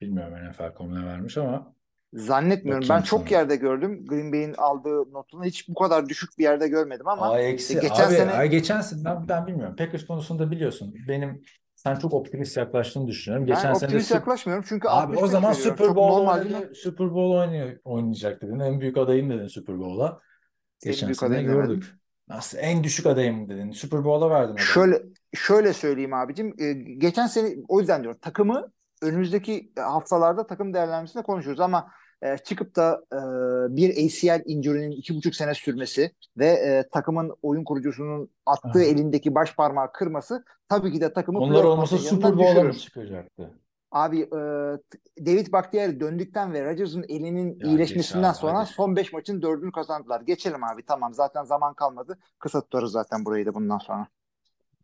Bilmiyorum 0.00 0.34
NFL.com 0.50 0.94
ne 0.94 1.06
vermiş 1.06 1.38
ama 1.38 1.72
Zannetmiyorum. 2.12 2.82
Bakayım 2.82 3.00
Ben 3.02 3.04
çok 3.06 3.20
sana. 3.28 3.38
yerde 3.38 3.56
gördüm. 3.56 4.04
Green 4.06 4.32
Bay'in 4.32 4.54
aldığı 4.54 5.12
notunu 5.12 5.44
hiç 5.44 5.68
bu 5.68 5.74
kadar 5.74 6.08
düşük 6.08 6.38
bir 6.38 6.42
yerde 6.42 6.68
görmedim 6.68 7.08
ama 7.08 7.30
Ay 7.30 7.50
eksi. 7.50 7.74
geçen 7.80 8.06
abi, 8.06 8.14
sene- 8.14 8.32
ay 8.32 8.48
geçen 8.48 8.80
sene 8.80 9.04
ben, 9.04 9.28
ben 9.28 9.46
bilmiyorum. 9.46 9.76
Packers 9.76 10.06
konusunda 10.06 10.50
biliyorsun. 10.50 10.94
Benim 11.08 11.42
sen 11.74 11.94
çok 11.96 12.14
optimist 12.14 12.56
yaklaştığını 12.56 13.06
düşünüyorum. 13.06 13.46
Geçen 13.46 13.64
ben 13.64 13.74
sene 13.74 13.86
optimist 13.86 14.10
Sup- 14.10 14.14
yaklaşmıyorum 14.14 14.64
çünkü 14.68 14.88
Abi 14.88 14.94
o 14.94 15.00
65 15.02 15.30
zaman 15.30 15.50
veriyorum. 15.54 15.70
Super 15.76 15.86
Çok 15.86 15.96
Bowl 15.96 16.20
oynadı. 16.50 16.74
Super 16.74 17.14
Bowl 17.14 17.36
oynuyor, 17.38 17.76
oynayacak 17.84 18.42
dedin. 18.42 18.58
En 18.60 18.80
büyük 18.80 18.96
adayım 18.96 19.30
dedin 19.30 19.46
Super 19.46 19.78
Bowl'a. 19.78 20.20
En 20.84 20.90
Geçen 20.92 21.12
sene 21.12 21.28
adayım 21.28 21.48
demedim. 21.52 21.66
gördük. 21.70 21.94
Nasıl 22.28 22.58
en 22.58 22.84
düşük 22.84 23.06
adayım 23.06 23.48
dedin. 23.48 23.70
Super 23.70 24.04
Bowl'a 24.04 24.30
verdin 24.30 24.52
adayı. 24.52 24.66
Şöyle 24.66 25.02
şöyle 25.34 25.72
söyleyeyim 25.72 26.14
abicim. 26.14 26.54
Ee, 26.60 26.72
geçen 26.98 27.26
sene 27.26 27.56
o 27.68 27.80
yüzden 27.80 28.02
diyorum 28.02 28.18
takımı 28.22 28.72
önümüzdeki 29.02 29.72
haftalarda 29.76 30.46
takım 30.46 30.74
değerlendirmesinde 30.74 31.22
konuşuyoruz 31.22 31.60
ama 31.60 31.88
e, 32.22 32.38
çıkıp 32.38 32.76
da 32.76 33.02
e, 33.12 33.18
bir 33.76 33.90
ACL 33.90 34.42
injury'nin 34.46 34.90
iki 34.90 35.16
buçuk 35.16 35.34
sene 35.34 35.54
sürmesi 35.54 36.12
ve 36.36 36.46
e, 36.46 36.84
takımın 36.92 37.36
oyun 37.42 37.64
kurucusunun 37.64 38.30
attığı 38.46 38.78
Aha. 38.78 38.84
elindeki 38.84 39.34
baş 39.34 39.56
parmağı 39.56 39.92
kırması 39.92 40.44
tabii 40.68 40.92
ki 40.92 41.00
de 41.00 41.12
takımı 41.12 41.38
Onlar 41.38 41.64
olmasa 41.64 41.98
Super 41.98 42.38
Bowl'a 42.38 42.72
çıkacaktı? 42.72 43.50
Abi 43.92 44.20
e, 44.20 44.38
David 45.26 45.52
Bakhtiari 45.52 46.00
döndükten 46.00 46.52
ve 46.52 46.64
Rodgers'ın 46.64 47.04
elinin 47.08 47.58
Ya 47.60 47.68
iyileşmesinden 47.68 48.28
abi, 48.30 48.36
sonra 48.36 48.58
hadi. 48.58 48.68
son 48.68 48.96
5 48.96 49.12
maçın 49.12 49.40
4'ünü 49.40 49.72
kazandılar. 49.72 50.20
Geçelim 50.20 50.64
abi 50.64 50.82
tamam 50.82 51.14
zaten 51.14 51.44
zaman 51.44 51.74
kalmadı. 51.74 52.18
Kısa 52.38 52.60
tutarız 52.60 52.92
zaten 52.92 53.24
burayı 53.24 53.46
da 53.46 53.54
bundan 53.54 53.78
sonra. 53.78 54.06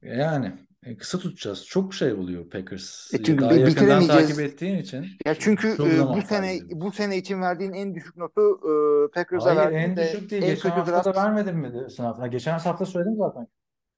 Yani 0.03 0.53
e, 0.82 0.96
kısa 0.96 1.18
tutacağız. 1.18 1.66
Çok 1.66 1.94
şey 1.94 2.12
oluyor 2.12 2.50
Packers. 2.50 3.14
E 3.14 3.22
çünkü 3.22 3.42
Daha 3.44 3.53
yakından 3.55 4.07
takip 4.07 4.40
ettiğin 4.40 4.78
için 4.78 5.07
Ya 5.26 5.34
çünkü 5.38 5.68
e, 5.68 5.78
bu 5.78 6.22
sene 6.22 6.22
kaybediyoruz. 6.24 6.80
bu 6.80 6.92
sene 6.92 7.16
için 7.16 7.40
verdiğin 7.40 7.72
en 7.72 7.94
düşük 7.94 8.16
notu 8.16 8.40
e, 8.40 9.11
Packers'a 9.14 9.46
Hayır 9.46 9.59
verdiğin 9.59 9.80
en 9.82 9.96
de 9.96 10.03
düşük 10.14 10.30
değil. 10.30 10.42
en 10.42 10.48
Geçen 10.48 10.70
hafta 10.70 10.92
da 10.92 11.05
draft. 11.05 11.18
vermedim 11.18 11.57
mi 11.59 11.74
de 11.74 11.88
sınav? 11.88 12.18
Ha, 12.18 12.26
geçen 12.26 12.59
hafta 12.59 12.86
söyledim 12.86 13.16
zaten. 13.18 13.46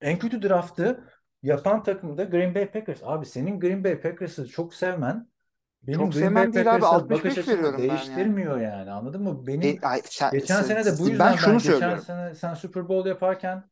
En 0.00 0.18
kötü 0.18 0.42
draftı 0.42 1.04
yapan 1.42 1.82
takım 1.82 2.18
da 2.18 2.24
Green 2.24 2.54
Bay 2.54 2.70
Packers. 2.70 3.00
Abi 3.02 3.26
senin 3.26 3.60
Green 3.60 3.84
Bay 3.84 4.00
Packers'ı 4.00 4.48
çok 4.48 4.74
sevmen 4.74 5.28
benim 5.82 5.98
Çok 6.00 6.12
Green 6.12 6.20
sevmem 6.20 6.46
Bay 6.46 6.52
değil 6.54 6.66
abi, 6.74 6.80
Packers'a 6.80 6.94
65 6.96 7.24
bakış 7.24 7.38
açımı 7.38 7.56
veriyorum 7.56 7.78
ben 7.78 7.82
yani. 7.84 7.90
değiştirmiyor 7.98 8.60
yani. 8.60 8.90
Anladın 8.90 9.22
mı? 9.22 9.46
Benim 9.46 9.78
E, 9.82 9.86
ay, 9.86 10.02
sen- 10.04 10.30
geçen 10.30 10.62
sen- 10.62 10.62
sene 10.62 10.84
de 10.84 10.98
bu 10.98 11.04
ben 11.06 11.10
yüzden 11.10 11.34
şunu 11.36 11.52
ben 11.52 11.58
geçen 11.58 11.70
söylüyorum. 11.72 12.04
sene 12.06 12.34
sen 12.34 12.54
Super 12.54 12.88
Bowl 12.88 13.08
yaparken 13.08 13.64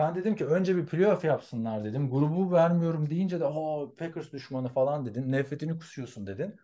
ben 0.00 0.14
dedim 0.14 0.36
ki 0.36 0.46
önce 0.46 0.76
bir 0.76 0.86
playoff 0.86 1.24
yapsınlar 1.24 1.84
dedim. 1.84 2.10
Grubu 2.10 2.52
vermiyorum 2.52 3.10
deyince 3.10 3.40
de 3.40 3.44
o 3.44 3.94
Packers 3.98 4.32
düşmanı 4.32 4.68
falan 4.68 5.06
dedin. 5.06 5.32
Nefretini 5.32 5.78
kusuyorsun 5.78 6.26
dedin. 6.26 6.56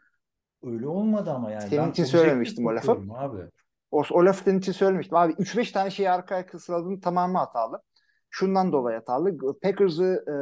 Öyle 0.63 0.89
olmadı 0.89 1.31
ama 1.31 1.51
yani. 1.51 1.69
Senin 1.69 1.83
Ben 1.83 1.91
için 1.91 2.05
söylememiştim 2.05 2.67
o 2.67 2.75
lafı. 2.75 2.93
Abi. 3.15 3.39
O, 3.91 4.03
o 4.11 4.25
lafı 4.25 4.45
senin 4.45 4.59
için 4.59 4.73
söylemiştim. 4.73 5.17
Abi 5.17 5.33
3-5 5.33 5.73
tane 5.73 5.91
şeyi 5.91 6.11
arkaya 6.11 6.45
sıraladın 6.59 7.01
tamamı 7.01 7.39
hatalı. 7.39 7.83
Şundan 8.31 8.73
dolayı 8.73 8.99
hatalı. 8.99 9.39
Packers'ı 9.63 10.25
e, 10.29 10.35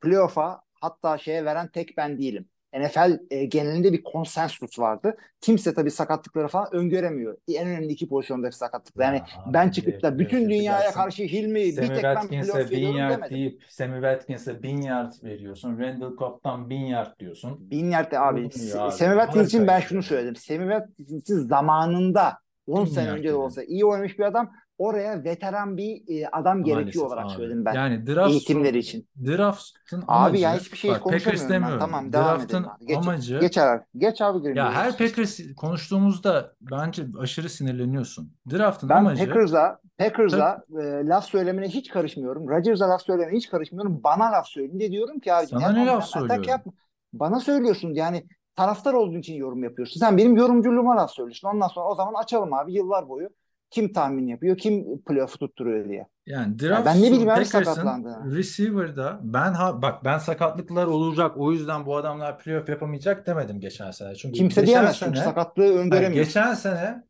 playoff'a 0.00 0.62
hatta 0.74 1.18
şeye 1.18 1.44
veren 1.44 1.68
tek 1.68 1.96
ben 1.96 2.18
değilim. 2.18 2.48
NFL 2.74 3.18
e, 3.30 3.44
genelinde 3.44 3.92
bir 3.92 4.02
konsensus 4.02 4.78
vardı. 4.78 5.16
Kimse 5.40 5.74
tabii 5.74 5.90
sakatlıkları 5.90 6.48
falan 6.48 6.68
öngöremiyor. 6.74 7.36
En 7.48 7.68
önemli 7.68 7.86
iki 7.92 8.08
pozisyondaki 8.08 8.56
sakatlıklar. 8.56 9.04
Yani 9.04 9.16
Ya 9.16 9.42
abi 9.42 9.54
ben 9.54 9.68
de 9.68 9.72
çıkıp 9.72 10.02
da 10.02 10.18
bütün 10.18 10.44
dünyaya 10.50 10.62
yapacaksın. 10.62 11.00
karşı 11.00 11.22
Hilmi 11.22 11.54
bir 11.54 11.76
tek 11.76 12.02
ben 12.04 12.28
playoff 12.28 12.70
1000 12.70 12.76
veriyorum 12.76 12.96
yard 12.96 13.30
deyip 13.30 13.62
Sammy 13.68 13.94
Watkins'e 13.94 14.62
1000 14.62 14.82
yard 14.82 15.12
veriyorsun. 15.24 15.78
Randall 15.78 16.16
Cobb'dan 16.16 16.70
1000 16.70 16.80
yard 16.80 17.20
diyorsun. 17.20 17.70
Bin. 17.70 18.52
Olmuyor 18.56 18.76
Se- 18.76 18.78
abi. 18.80 18.92
Sammy 18.92 19.12
Watkins 19.12 19.48
için 19.48 19.66
ben 19.66 19.80
şunu 19.80 20.02
söyledim. 20.02 20.36
Sammy 20.36 20.70
Watkins 20.72 21.22
için 21.22 21.36
zamanında 21.36 22.38
10 22.66 22.84
Bin 22.86 22.90
sene 22.90 23.06
yard 23.06 23.18
önce 23.18 23.28
de 23.28 23.34
olsa 23.34 23.62
iyi 23.62 23.84
oynamış 23.84 24.18
bir 24.18 24.24
adam. 24.24 24.52
Oraya 24.78 25.24
veteran 25.24 25.76
bir 25.76 26.02
e, 26.08 26.28
adam 26.32 26.64
gerekiyor 26.64 27.06
olarak 27.06 27.24
abi. 27.24 27.32
söyledim 27.32 27.64
ben. 27.64 27.74
Yani 27.74 28.06
draft 28.06 28.30
Eğitimleri 28.30 28.78
için. 28.78 29.08
Draft'ın 29.26 30.04
Abi 30.08 30.40
ya 30.40 30.50
amacı 30.50 30.64
hiçbir 30.64 30.78
şey 30.78 30.90
bak 30.90 31.02
konuşamıyorum 31.02 31.62
ben. 31.72 31.78
Tamam 31.78 32.12
devam 32.12 32.38
Draft'ın 32.38 32.56
edelim 32.56 32.70
abi. 32.70 32.86
Geç, 32.86 32.96
amacı 32.96 33.38
geç 33.40 33.58
abi. 33.58 33.82
Geç 33.96 34.20
abi 34.20 34.38
Green 34.38 34.54
ya 34.54 34.72
her 34.72 34.98
Packers 34.98 35.40
konuştuğumuzda 35.56 36.52
bence 36.60 37.06
aşırı 37.18 37.48
sinirleniyorsun. 37.48 38.32
Draft'ın 38.50 38.88
Ben 38.88 38.96
amacı 38.96 39.26
Packers'a 39.26 39.78
Packers'a 39.98 40.64
e, 40.80 41.06
laf 41.06 41.24
söylemene 41.24 41.68
hiç 41.68 41.88
karışmıyorum. 41.90 42.48
Rodgers'a 42.48 42.88
laf 42.88 43.02
söylemene 43.02 43.36
hiç 43.36 43.50
karışmıyorum. 43.50 44.00
Bana 44.04 44.32
laf 44.32 44.46
söyleyin 44.46 44.80
de 44.80 44.90
diyorum 44.90 45.20
ki 45.20 45.34
abi 45.34 45.46
Sana 45.46 45.72
ne 45.72 45.86
laf 45.86 46.06
söylüyorum? 46.06 46.44
yapma. 46.48 46.72
Bana 47.12 47.40
söylüyorsun 47.40 47.94
yani 47.94 48.26
taraftar 48.56 48.94
olduğun 48.94 49.18
için 49.18 49.34
yorum 49.34 49.64
yapıyorsun. 49.64 50.00
Sen 50.00 50.16
benim 50.16 50.36
yorumculuğuma 50.36 50.96
laf 50.96 51.10
söylüyorsun. 51.10 51.48
Ondan 51.48 51.68
sonra 51.68 51.88
o 51.88 51.94
zaman 51.94 52.14
açalım 52.22 52.52
abi 52.52 52.74
yıllar 52.74 53.08
boyu. 53.08 53.28
Kim 53.72 53.92
tahmin 53.92 54.26
yapıyor, 54.26 54.56
kim 54.58 55.02
playoff'u 55.02 55.38
tutturuyor 55.38 55.88
diye. 55.88 56.06
Yani 56.26 56.52
Ya 56.52 56.58
draft 56.68 56.86
ben 56.86 57.02
ne 57.02 57.12
bileyim 57.12 57.28
abi 57.30 57.44
sakatlandığını. 57.44 58.36
receiver'da 58.36 59.20
ben 59.22 59.52
ha, 59.52 59.82
bak 59.82 60.04
ben 60.04 60.18
sakatlıklar 60.18 60.86
olacak 60.86 61.32
o 61.36 61.52
yüzden 61.52 61.86
bu 61.86 61.96
adamlar 61.96 62.38
playoff 62.38 62.68
yapamayacak 62.68 63.26
demedim 63.26 63.60
geçen 63.60 63.90
sene. 63.90 64.14
Çünkü 64.14 64.38
Kimse 64.38 64.66
diyemez 64.66 64.98
çünkü 64.98 65.18
sene 65.18 65.24
sakatlığı 65.24 65.62
hayır, 65.62 65.76
öngöremiyorsun. 65.78 66.24
geçen 66.24 66.54
sene 66.54 67.04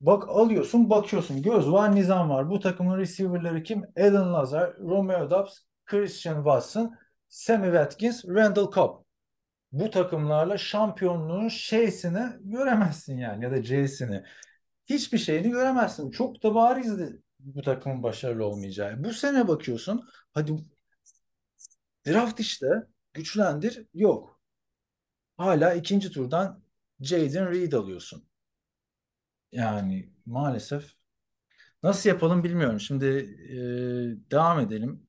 bak 0.00 0.28
alıyorsun 0.28 0.90
bakıyorsun 0.90 1.42
göz 1.42 1.72
var 1.72 1.94
nizam 1.94 2.30
var. 2.30 2.50
Bu 2.50 2.60
takımın 2.60 2.98
receiver'ları 2.98 3.62
kim? 3.62 3.82
Alan 4.00 4.34
Lazar, 4.34 4.76
Romeo 4.78 5.30
Doubs, 5.30 5.58
Christian 5.86 6.36
Watson, 6.36 6.94
Sammy 7.28 7.66
Watkins, 7.66 8.24
Randall 8.24 8.70
Cobb. 8.70 9.06
Bu 9.72 9.90
takımlarla 9.90 10.58
şampiyonluğun 10.58 11.48
şeysini 11.48 12.22
göremezsin 12.40 13.18
yani 13.18 13.44
ya 13.44 13.50
da 13.50 13.62
C'sini. 13.62 14.22
Hiçbir 14.86 15.18
şeyini 15.18 15.50
göremezsin. 15.50 16.10
Çok 16.10 16.42
da 16.42 16.54
barizdi 16.54 17.22
bu 17.40 17.62
takımın 17.62 18.02
başarılı 18.02 18.44
olmayacağı. 18.46 19.04
Bu 19.04 19.12
sene 19.12 19.48
bakıyorsun 19.48 20.08
hadi 20.34 20.56
draft 22.06 22.40
işte 22.40 22.66
güçlendir 23.14 23.86
yok. 23.94 24.40
Hala 25.36 25.74
ikinci 25.74 26.10
turdan 26.10 26.62
Jaden 27.00 27.50
Reed 27.52 27.72
alıyorsun. 27.72 28.28
Yani 29.52 30.12
maalesef 30.26 30.92
nasıl 31.82 32.08
yapalım 32.08 32.44
bilmiyorum. 32.44 32.80
Şimdi 32.80 33.06
e, 33.50 33.56
devam 34.30 34.60
edelim 34.60 35.05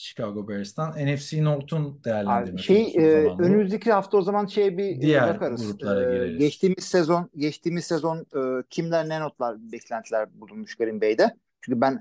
Chicago 0.00 0.48
Bears'tan. 0.48 0.90
NFC 1.06 1.44
North'un 1.44 2.00
değerlendirmesi 2.04 2.64
şey 2.64 2.94
e, 2.96 3.34
önümüzdeki 3.38 3.92
hafta 3.92 4.16
o 4.16 4.22
zaman 4.22 4.46
şey 4.46 4.78
bir 4.78 4.96
e, 4.96 5.00
Diğer 5.00 5.34
bakarız. 5.34 5.66
gruplara 5.66 6.00
E, 6.00 6.14
gireriz. 6.16 6.38
geçtiğimiz 6.38 6.84
sezon 6.84 7.30
geçtiğimiz 7.36 7.84
sezon 7.84 8.18
e, 8.18 8.62
kimler 8.70 9.08
ne 9.08 9.20
notlar 9.20 9.56
beklentiler 9.72 10.28
bulunmuş 10.40 10.74
Green 10.74 11.00
Bay'de. 11.00 11.34
Çünkü 11.60 11.80
ben 11.80 11.92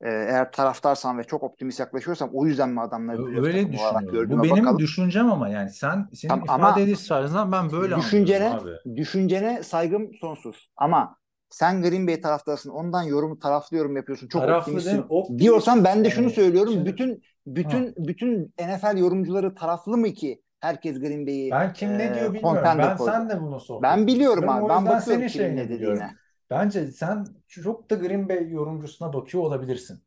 e, 0.00 0.08
eğer 0.08 0.52
taraftarsam 0.52 1.18
ve 1.18 1.24
çok 1.24 1.42
optimist 1.42 1.80
yaklaşıyorsam 1.80 2.30
o 2.32 2.46
yüzden 2.46 2.68
mi 2.70 2.80
adamları 2.80 3.42
Öyle 3.42 3.72
düşünüyorum. 3.72 4.30
Bu 4.38 4.42
benim 4.42 4.56
bakalım. 4.64 4.78
düşüncem 4.78 5.32
ama 5.32 5.48
yani 5.48 5.70
sen 5.70 6.08
senin 6.14 6.28
Tamam, 6.30 6.44
ifade 6.44 6.62
ama 6.62 6.80
ediş 6.80 7.06
tarzından 7.06 7.52
ben 7.52 7.72
böyle 7.72 7.96
düşüncene 7.96 8.48
anlıyorum 8.48 8.80
abi. 8.86 8.96
düşüncene 8.96 9.62
saygım 9.62 10.14
sonsuz. 10.14 10.70
Ama 10.76 11.17
sen 11.50 11.82
Green 11.82 12.06
Bay 12.06 12.20
taraftarısın. 12.20 12.70
Ondan 12.70 13.02
yorum 13.02 13.38
taraflı 13.38 13.76
yorum 13.76 13.96
yapıyorsun. 13.96 14.28
Çok 14.28 14.42
Taraflı 14.42 14.60
optimistsin. 14.60 15.06
Optimist 15.08 15.42
Diyorsan 15.42 15.84
ben 15.84 16.04
de 16.04 16.10
şunu 16.10 16.24
yani 16.24 16.34
söylüyorum. 16.34 16.72
şimdi 16.72 16.86
Bütün 16.86 17.10
ha, 17.10 17.18
bütün 17.46 17.94
bütün 17.96 18.54
NFL 18.60 18.96
yorumcuları 18.98 19.54
taraflı 19.54 19.96
mı 19.96 20.12
ki 20.12 20.42
herkes 20.60 21.00
Green 21.00 21.26
Bay'i 21.26 21.50
ben 21.50 21.72
kim 21.72 21.98
ne 21.98 22.14
diyor 22.14 22.34
bilmiyorum. 22.34 22.62
Ben 22.64 22.96
koydu? 22.96 23.12
sen 23.12 23.30
de 23.30 23.40
bunu 23.40 23.60
sohbet 23.60 23.82
Ben 23.82 24.06
biliyorum 24.06 24.38
ediyorum. 24.38 24.48
abi. 24.48 24.68
Ben 24.68 24.86
bakıyorum 24.86 25.26
kimin 25.26 25.56
ne 25.56 25.68
dediğine. 25.68 26.10
Bence 26.50 26.86
sen 26.92 27.24
çok 27.48 27.90
da 27.90 27.94
Green 27.94 28.28
Bay 28.28 28.50
yorumcusuna 28.50 29.12
bakıyor 29.12 29.42
olabilirsin. 29.44 30.00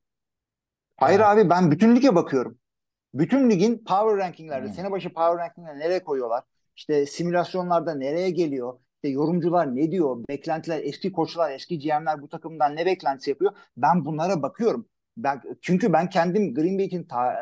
Hayır 0.98 1.20
Yani 1.20 1.26
abi 1.26 1.50
ben 1.50 1.72
bütün 1.72 1.96
lige 1.96 2.16
bakıyorum. 2.16 2.58
Bütün 3.14 3.50
ligin 3.50 3.84
power 3.86 4.18
rankinglerde, 4.18 4.68
hı. 4.68 4.74
sene 4.74 4.92
başı 4.92 5.14
power 5.14 5.38
rankingler 5.38 5.80
nereye 5.80 6.04
koyuyorlar? 6.04 6.44
İşte 6.76 7.06
simülasyonlarda 7.06 7.96
nereye 7.96 8.30
geliyor? 8.30 8.80
İşte 9.04 9.10
yorumcular 9.14 9.76
ne 9.76 9.91
diyor? 9.91 10.18
Beklentiler, 10.30 10.82
eski 10.84 11.12
koçlar, 11.12 11.52
eski 11.52 11.80
GM'ler 11.80 12.22
bu 12.22 12.30
takımdan 12.30 12.76
ne 12.76 12.86
beklentisi 12.86 13.30
yapıyor? 13.30 13.52
Ben 13.78 14.06
bunlara 14.06 14.41
bakıyorum. 14.41 14.88
Ben, 15.18 15.41
çünkü 15.62 15.93
ben 15.93 16.10
kendim 16.10 16.54
Green 16.54 16.78
Bay 16.78 16.86
için 16.86 17.04
ta- 17.04 17.34
e, 17.34 17.41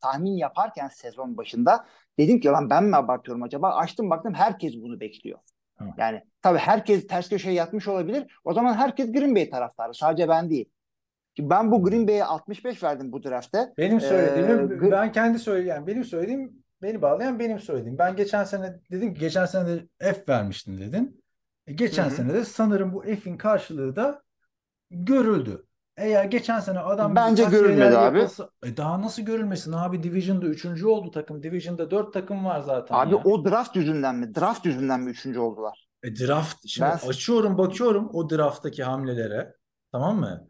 tahmin 0.00 0.36
yaparken 0.36 0.88
sezon 0.88 1.36
başında 1.36 1.84
dedim 2.18 2.40
ki 2.40 2.48
lan 2.48 2.70
ben 2.70 2.84
mi 2.84 2.96
abartıyorum 2.96 3.42
acaba? 3.42 3.70
Açtım 3.70 4.10
baktım 4.10 4.34
herkes 4.34 4.74
bunu 4.76 5.00
bekliyor. 5.00 5.38
Hı. 5.78 5.84
Yani 5.98 6.22
tabii 6.42 6.58
herkes 6.58 7.06
ters 7.06 7.28
köşeye 7.28 7.54
yatmış 7.54 7.88
olabilir. 7.88 8.26
O 8.44 8.52
zaman 8.52 8.74
herkes 8.74 9.12
Green 9.12 9.34
Bay 9.34 9.50
taraftarı. 9.50 9.94
Sadece 9.94 10.28
ben 10.28 10.50
değil. 10.50 10.70
Ben 11.38 11.72
bu 11.72 11.84
Green 11.84 12.08
Bay'e 12.08 12.24
65 12.24 12.82
verdim 12.82 13.12
bu 13.12 13.22
draftte. 13.22 13.72
Benim 13.78 13.96
Ee, 13.96 14.00
söylediğimi 14.00 14.52
Gr- 14.74 14.90
ben 14.90 15.12
kendi 15.12 15.38
söyleyeyim. 15.38 15.86
Benim 15.86 16.04
söylediğim 16.04 16.63
beni 16.84 17.02
bağlayan 17.02 17.38
benim 17.38 17.58
söylediğim. 17.58 17.98
Ben 17.98 18.16
geçen 18.16 18.44
sene 18.44 18.80
dedim 18.90 19.14
ki 19.14 19.20
geçen 19.20 19.46
sene 19.46 19.66
de 19.68 19.88
F 19.98 20.24
vermiştin 20.28 20.78
dedin. 20.78 21.24
E, 21.66 21.72
geçen 21.72 22.10
hı. 22.10 22.10
sene 22.10 22.34
de 22.34 22.44
sanırım 22.44 22.92
bu 22.92 23.02
F'in 23.02 23.36
karşılığı 23.36 23.96
da 23.96 24.22
görüldü. 24.90 25.66
Eğer 25.96 26.24
geçen 26.24 26.60
sene 26.60 26.78
adam 26.78 27.16
Bence 27.16 27.44
görülmedi 27.44 27.98
abi. 27.98 28.18
yapılsa 28.18 28.50
e 28.64 28.76
daha 28.76 29.02
nasıl 29.02 29.22
görülmesin 29.22 29.72
abi 29.72 30.02
Division'da 30.02 30.46
3. 30.46 30.84
oldu 30.84 31.10
takım. 31.10 31.42
Division'da 31.42 31.90
4 31.90 32.12
takım 32.12 32.44
var 32.44 32.60
zaten 32.60 32.94
Abi 32.94 33.14
ya. 33.14 33.20
o 33.24 33.44
draft 33.44 33.76
yüzünden 33.76 34.14
mi? 34.14 34.34
Draft 34.34 34.66
yüzünden 34.66 35.00
mi 35.00 35.10
üçüncü 35.10 35.38
oldular? 35.38 35.88
E, 36.02 36.16
draft 36.16 36.56
şimdi 36.66 36.90
Ben 37.02 37.08
açıyorum 37.08 37.58
bakıyorum 37.58 38.10
o 38.12 38.30
drafttaki 38.30 38.84
hamlelere 38.84 39.54
tamam 39.92 40.20
mı? 40.20 40.48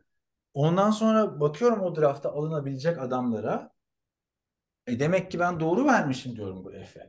Ondan 0.55 0.91
sonra 0.91 1.41
bakıyorum 1.41 1.81
o 1.81 1.97
draftta 1.97 2.33
alınabilecek 2.33 2.99
adamlara. 2.99 3.74
E 4.87 5.01
demek 5.01 5.31
ki 5.31 5.39
ben 5.39 5.61
doğru 5.61 5.85
vermişim 5.87 6.37
diyorum 6.37 6.65
bu 6.65 6.71
F'e. 6.71 7.09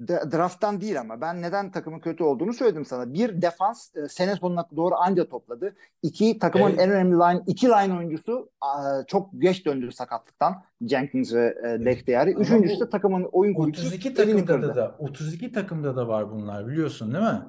de- 0.00 0.22
drafttan 0.32 0.80
değil 0.80 1.00
ama 1.00 1.20
ben 1.20 1.42
neden 1.42 1.70
takımın 1.70 2.00
kötü 2.00 2.24
olduğunu 2.24 2.52
söyledim 2.52 2.84
sana. 2.84 3.12
Bir 3.14 3.42
defans 3.42 3.96
e, 3.96 4.08
sene 4.08 4.36
sonuna 4.36 4.66
doğru 4.76 4.94
anca 4.94 5.28
topladı. 5.28 5.76
İki 6.02 6.38
takımın 6.38 6.70
E, 6.78 6.82
en 6.82 6.90
önemli 6.90 7.14
line, 7.16 7.42
iki 7.46 7.66
line 7.68 7.94
oyuncusu 7.98 8.50
a, 8.60 9.02
çok 9.06 9.30
geç 9.38 9.66
döndü 9.66 9.92
sakatlıktan. 9.92 10.64
Jenkins 10.88 11.34
ve 11.34 11.54
e, 11.64 11.68
e, 11.68 11.86
Bakhtiari. 11.86 12.30
ama 12.30 12.40
Üçüncüsü 12.42 12.80
de 12.80 12.90
takımın 12.90 13.28
oyun 13.32 13.54
kurucusu 13.54 13.86
32 13.88 14.08
elini 14.08 14.44
takımda 14.44 14.46
da 14.46 14.46
kırdı. 14.46 14.76
da 14.76 14.96
32 14.98 15.52
takımda 15.52 15.96
da 15.96 16.08
var 16.08 16.30
bunlar 16.30 16.66
biliyorsun 16.68 17.14
değil 17.14 17.24
mi? 17.24 17.42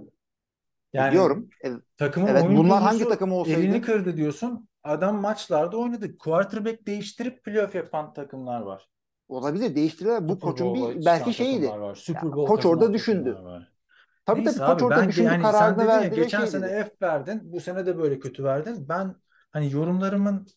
Yani 0.93 1.11
Biliyorum. 1.11 1.49
E, 1.65 1.69
takımın 1.97 2.27
Evet 2.27 2.43
oyun 2.43 2.57
bunlar 2.57 2.81
hangi 2.81 3.09
takım 3.09 3.29
elini 3.29 3.39
olsaydı? 3.39 3.81
kırdı 3.81 4.17
diyorsun. 4.17 4.67
Adam 4.83 5.21
maçlarda 5.21 5.77
oynadı. 5.77 6.17
Quarterback 6.17 6.87
değiştirip 6.87 7.43
playoff 7.43 7.75
yapan 7.75 8.13
takımlar 8.13 8.61
var. 8.61 8.87
Olabilir 9.27 9.75
değiştirirler. 9.75 10.29
Bu 10.29 10.33
Super 10.33 10.49
koçun 10.49 10.75
bir 10.75 11.05
belki 11.05 11.33
şeyiydi. 11.33 11.65
Ya, 11.65 11.71
Bowl 12.23 12.45
koç 12.47 12.65
orada 12.65 12.93
düşündü. 12.93 13.33
var. 13.43 13.71
Tabii 14.25 14.39
Neyse 14.39 14.57
tabii 14.59 14.71
koç 14.71 14.81
abi 14.81 14.93
orada 14.95 15.07
düşündü 15.09 15.27
yani 15.27 15.41
kararını 15.41 15.81
ya 15.81 15.87
verdi 15.87 16.11
ve 16.11 16.15
geçen 16.15 16.39
şey 16.39 16.47
sene. 16.47 16.67
F 16.67 16.91
verdin. 17.01 17.41
Bu 17.43 17.59
sene 17.59 17.85
de 17.85 17.97
böyle 17.97 18.19
kötü 18.19 18.43
verdin. 18.43 18.89
Ben 18.89 19.15
hani 19.51 19.71
yorumlarımın 19.73 20.47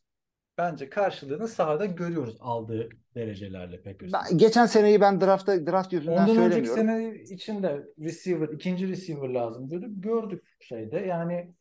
bence 0.58 0.90
karşılığını 0.90 1.48
sahada 1.48 1.86
görüyoruz 1.86 2.36
aldığı 2.40 2.88
derecelerle 3.14 3.82
Packers'ın. 3.82 4.20
Ben, 4.30 4.38
geçen 4.38 4.66
seneyi 4.66 5.00
ben 5.00 5.20
draftta 5.20 5.66
draft 5.66 5.92
yüzünden 5.92 6.12
Ondan 6.12 6.36
önceki 6.36 6.68
söylemiyorum. 6.68 7.14
sene 7.14 7.22
içinde 7.34 7.86
receiver, 7.98 8.48
ikinci 8.48 8.88
receiver 8.88 9.28
lazım 9.28 9.70
diyorduk. 9.70 9.90
Gördük 9.92 10.44
şeyde. 10.60 10.96
Yani 10.98 11.54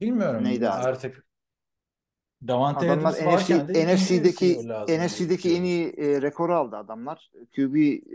bilmiyorum 0.00 0.44
Neydi 0.44 0.70
abi? 0.70 0.82
artık 0.88 1.26
Davante 2.48 2.86
Adamlar 2.86 3.12
NFC, 3.12 3.54
NFC'deki 3.86 4.58
NFC'deki 4.88 5.56
en 5.56 5.62
iyi 5.62 5.88
e, 5.88 6.22
rekoru 6.22 6.54
aldı 6.54 6.76
adamlar. 6.76 7.30
QB 7.56 7.74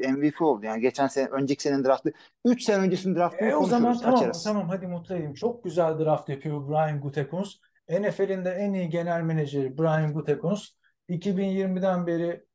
MVP 0.10 0.42
oldu. 0.42 0.66
Yani 0.66 0.82
geçen 0.82 1.08
sene 1.08 1.28
önceki 1.28 1.64
senenin 1.64 1.84
draftı 1.84 2.14
3 2.46 2.64
sene 2.64 2.78
öncesinin 2.78 3.16
draftını 3.16 3.50
E 3.50 3.56
o 3.56 3.66
zaman 3.66 3.98
tamam 3.98 4.16
açarız. 4.16 4.44
tamam 4.44 4.70
hadi 4.70 4.88
mutlu 4.88 5.16
edeyim. 5.16 5.34
Çok 5.34 5.64
güzel 5.64 6.00
draft 6.00 6.30
yapıyor 6.30 6.70
Brian 6.70 7.02
Gutekunst. 7.02 7.62
NFL'in 7.90 8.46
de 8.46 8.50
en 8.50 8.74
iyi 8.74 8.90
genel 8.90 9.22
menajeri 9.22 9.78
Brian 9.78 10.14
Gutekunst. 10.14 10.76
2020'den 11.10 12.08
beri 12.08 12.46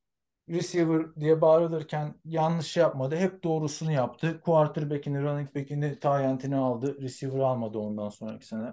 receiver 0.48 1.14
diye 1.20 1.40
bağırılırken 1.40 2.14
yanlış 2.24 2.76
yapmadı. 2.76 3.16
Hep 3.16 3.44
doğrusunu 3.44 3.92
yaptı. 3.92 4.40
Quarterback'ini, 4.44 5.22
running 5.22 5.54
back'ini, 5.54 5.90
tight 5.90 6.52
aldı. 6.54 7.02
Receiver 7.02 7.38
almadı 7.38 7.78
ondan 7.78 8.08
sonraki 8.08 8.46
sene. 8.46 8.72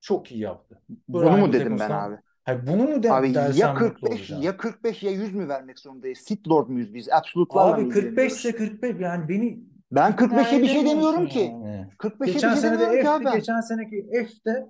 Çok 0.00 0.32
iyi 0.32 0.40
yaptı. 0.40 0.82
Bunu 1.08 1.24
Brian 1.24 1.40
mu 1.40 1.52
dedim 1.52 1.78
ben 1.78 1.90
abi? 1.90 2.16
Hayır, 2.46 2.66
bunu 2.66 2.82
mu 2.88 3.02
de, 3.02 3.08
Abi 3.08 3.32
ya 3.32 3.34
dersen 3.34 3.76
mutlu 3.78 4.08
45 4.08 4.08
olacağım. 4.08 4.42
ya 4.42 4.56
45 4.56 5.02
ya 5.02 5.10
100 5.10 5.34
mü 5.34 5.48
vermek 5.48 5.78
zorundayız? 5.78 6.18
Sith 6.18 6.48
Lord 6.48 6.68
muyuz 6.68 6.94
biz? 6.94 7.08
Absolutlarla 7.12 7.76
Abi 7.76 7.78
mı 7.78 7.88
45 7.88 8.32
ise 8.32 8.54
ilgileniyoruz? 8.54 8.56
45 8.56 9.00
yani 9.00 9.28
beni 9.28 9.60
Ben 9.92 10.16
ikna 10.16 10.16
45'e 10.16 10.62
bir 10.62 10.68
şey 10.68 10.84
demiyorum 10.86 11.26
ki. 11.26 11.58
yani. 11.62 11.90
45'e 11.98 12.42
bir 12.42 12.42
Geçen 12.42 12.50
şey 12.50 12.62
sene 12.62 12.78
de 12.80 12.84
ben. 13.24 13.38
Geçen 13.38 13.60
seneki 13.60 14.06
F'te 14.26 14.66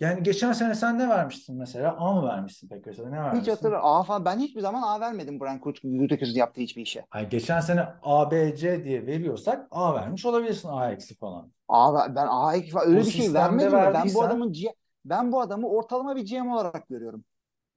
yani 0.00 0.22
geçen 0.22 0.52
sene 0.52 0.74
sen 0.74 0.98
ne 0.98 1.08
vermiştin 1.08 1.56
mesela? 1.58 1.96
A 1.96 2.12
mı 2.14 2.28
vermişsin 2.28 2.68
Packers'a? 2.68 3.08
Ne 3.10 3.22
Hiç 3.32 3.48
vermişsin? 3.48 3.48
hatırlamıyorum. 3.48 3.86
A 3.88 4.02
falan. 4.02 4.24
Ben 4.24 4.38
hiçbir 4.38 4.60
zaman 4.60 4.82
A 4.82 5.00
vermedim 5.00 5.40
Brian 5.40 5.60
Gutekunst'un 5.60 6.38
yaptığı 6.38 6.60
hiçbir 6.60 6.82
işe. 6.82 7.06
Hayır, 7.10 7.30
geçen 7.30 7.60
sene 7.60 7.88
A, 8.02 8.30
B, 8.30 8.56
C 8.56 8.84
diye 8.84 9.06
veriyorsak 9.06 9.68
A 9.70 9.94
vermiş 9.94 10.26
olabilirsin 10.26 10.68
A 10.68 10.92
eksi 10.92 11.16
falan. 11.16 11.52
A, 11.68 12.14
ben 12.14 12.26
A 12.26 12.52
falan 12.72 12.88
öyle 12.88 13.00
O 13.00 13.06
bir 13.06 13.10
şey 13.10 13.34
vermedim 13.34 13.82
de 13.82 13.92
ben 13.94 14.14
bu 14.14 14.22
verdiysen 14.22 14.24
adamın 14.24 14.52
G- 14.52 14.74
ben 15.08 15.32
bu 15.32 15.40
adamı 15.40 15.68
ortalama 15.68 16.16
bir 16.16 16.26
GM 16.26 16.52
olarak 16.52 16.88
görüyorum. 16.88 17.24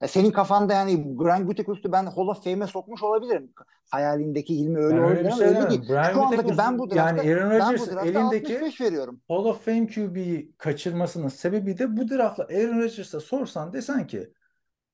Ya 0.02 0.08
senin 0.08 0.32
kafanda 0.32 0.74
yani 0.74 1.20
Brian 1.20 1.46
Gutekunst'u 1.46 1.92
ben 1.92 2.06
Hall 2.06 2.28
of 2.28 2.44
Fame'e 2.44 2.68
sokmuş 2.68 3.04
olabilirim. 3.04 3.54
Hayalindeki 3.92 4.56
ilmi 4.56 4.80
öyle 4.80 4.98
ben 4.98 5.18
öyle 5.18 5.32
şey 5.32 5.48
öyle 5.48 5.70
değil. 5.70 5.90
Brian 5.90 6.14
Şu 6.14 6.22
andaki 6.22 6.58
ben 6.58 6.80
bu 6.80 6.84
Gutekunst'un 6.84 6.98
yani 6.98 7.20
Aaron 7.20 7.52
ben 7.52 7.60
bu 7.60 7.82
Rodgers 7.82 8.06
elindeki 8.06 8.54
65 8.54 8.82
veriyorum. 8.82 9.22
Hall 9.28 9.46
of 9.46 9.66
Fame 9.66 9.88
QB'yi 9.88 10.52
kaçırmasının 10.58 11.28
sebebi 11.28 11.78
de 11.78 11.98
bu 11.98 12.10
draftla 12.10 12.44
Aaron 12.44 12.80
Rodgers'a 12.82 13.20
sorsan 13.20 13.74
desen 13.74 14.08
ki 14.08 14.34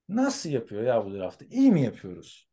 nasıl 0.09 0.49
yapıyor 0.49 0.83
ya 0.83 1.05
bu 1.05 1.13
draftı? 1.13 1.45
İyi 1.45 1.71
mi 1.71 1.81
yapıyoruz? 1.81 2.47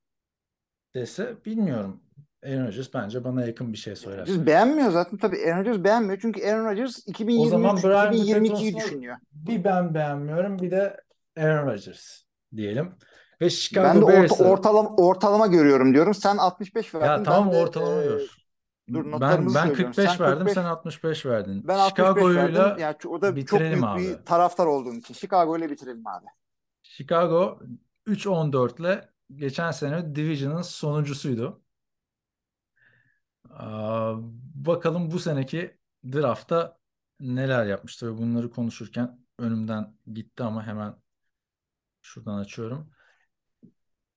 dese 0.95 1.45
bilmiyorum. 1.45 2.01
Aaron 2.45 2.67
Rodgers 2.67 2.95
bence 2.95 3.25
bana 3.25 3.47
yakın 3.47 3.73
bir 3.73 3.79
şey 3.79 3.97
söyler. 3.97 4.21
Rodgers 4.21 4.47
beğenmiyor 4.47 4.91
zaten 4.91 5.19
tabii. 5.19 5.37
Aaron 5.47 5.59
Rodgers 5.61 5.85
beğenmiyor 5.85 6.19
çünkü 6.23 6.47
Aaron 6.47 6.65
Rodgers 6.65 6.99
O 7.37 7.47
zaman 7.47 7.77
2023 7.77 7.85
Brian 7.85 8.13
2022'yi 8.13 8.73
Patrons'u 8.73 8.77
düşünüyor. 8.77 9.17
bir 9.33 9.65
ben 9.65 9.95
beğenmiyorum 9.95 10.59
bir 10.59 10.71
de 10.71 10.97
Aaron 11.37 11.67
Rodgers 11.67 12.23
diyelim. 12.57 12.95
Ve 13.41 13.51
Chicago 13.51 13.89
Ben 13.89 14.01
de 14.01 14.05
orta, 14.05 14.45
ortalama 14.45 14.97
ortalama 14.97 15.47
görüyorum 15.47 15.95
diyorum. 15.95 16.15
Sen 16.15 16.37
65 16.37 16.95
verdin. 16.95 17.07
Ya 17.07 17.23
tamam 17.23 17.49
ben 17.49 17.53
de, 17.53 17.63
ortalama 17.63 18.03
e, 18.03 18.05
gör. 18.05 18.21
dur, 18.93 19.05
Ben 19.05 19.11
notlarımızı 19.11 19.55
ben 19.59 19.67
söylüyorum. 19.67 19.93
45 19.93 20.11
Sen 20.11 20.21
verdim, 20.21 20.39
45 20.39 20.55
sen 20.55 20.65
65 20.65 21.27
verdin. 21.27 21.69
Ben 21.69 21.79
65 21.79 22.37
verdim. 22.37 22.79
Yani 22.79 22.97
o 23.09 23.23
da 23.23 23.47
çok 23.47 23.61
büyük 23.61 23.85
abi. 23.85 24.03
bir 24.03 24.15
taraftar 24.15 24.67
olduğum 24.67 24.95
için. 24.95 25.15
Chicago 25.15 25.59
ile 25.59 25.71
bitirelim 25.71 26.07
abi. 26.07 26.27
Chicago 26.83 27.59
3-14 28.07 28.81
ile 28.81 29.09
geçen 29.35 29.71
sene 29.71 30.15
Division'ın 30.15 30.63
sonuncusuydu. 30.63 31.64
Bakalım 34.55 35.11
bu 35.11 35.19
seneki 35.19 35.79
draftta 36.13 36.79
neler 37.21 37.67
yapmıştı 37.67 38.15
ve 38.15 38.19
bunları 38.19 38.51
konuşurken 38.51 39.21
önümden 39.39 39.97
gitti 40.13 40.43
ama 40.43 40.67
hemen 40.67 40.97
şuradan 42.03 42.39
açıyorum. 42.39 42.91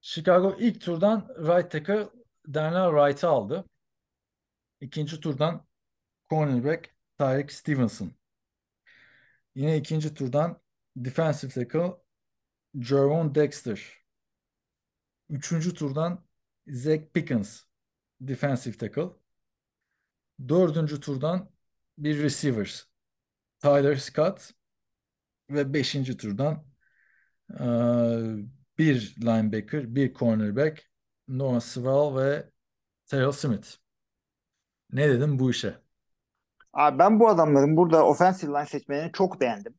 Chicago 0.02 0.56
ilk 0.60 0.82
turdan 0.82 1.28
right 1.40 1.72
tackle 1.72 2.10
Daniel 2.54 2.90
Wright'ı 2.90 3.28
aldı. 3.28 3.66
İkinci 4.82 5.20
turdan 5.20 5.68
cornerback 6.30 6.96
Tyreek 7.18 7.52
Stevenson. 7.52 8.12
Yine 9.56 9.78
ikinci 9.78 10.14
turdan 10.14 10.62
defensive 10.96 11.52
tackle 11.52 11.94
Jerome 12.80 13.36
Dexter. 13.36 13.98
Üçüncü 15.30 15.74
turdan 15.74 16.26
Zach 16.68 17.02
Pickens 17.14 17.64
defensive 18.22 18.78
tackle. 18.78 19.10
Dördüncü 20.48 21.00
turdan 21.00 21.50
bir 21.98 22.24
receivers 22.24 22.84
Tyler 23.60 23.96
Scott 23.96 24.52
ve 25.50 25.74
beşinci 25.74 26.18
turdan 26.18 26.66
eee, 27.60 28.46
bir 28.78 29.16
linebacker, 29.22 29.96
bir 29.96 30.14
cornerback 30.14 30.84
Noah 31.28 31.60
Sewell 31.60 32.16
ve 32.16 32.50
Terrell 33.06 33.32
Smith. 33.32 33.68
Ne 34.92 35.10
dedim 35.10 35.40
bu 35.40 35.52
işe? 35.52 35.78
Abi 36.74 37.00
ben 37.00 37.20
bu 37.20 37.30
adamların 37.30 37.78
burada 37.78 38.06
offensive 38.06 38.52
line 38.52 38.66
seçmelerini 38.66 39.12
çok 39.12 39.42
beğendim. 39.42 39.76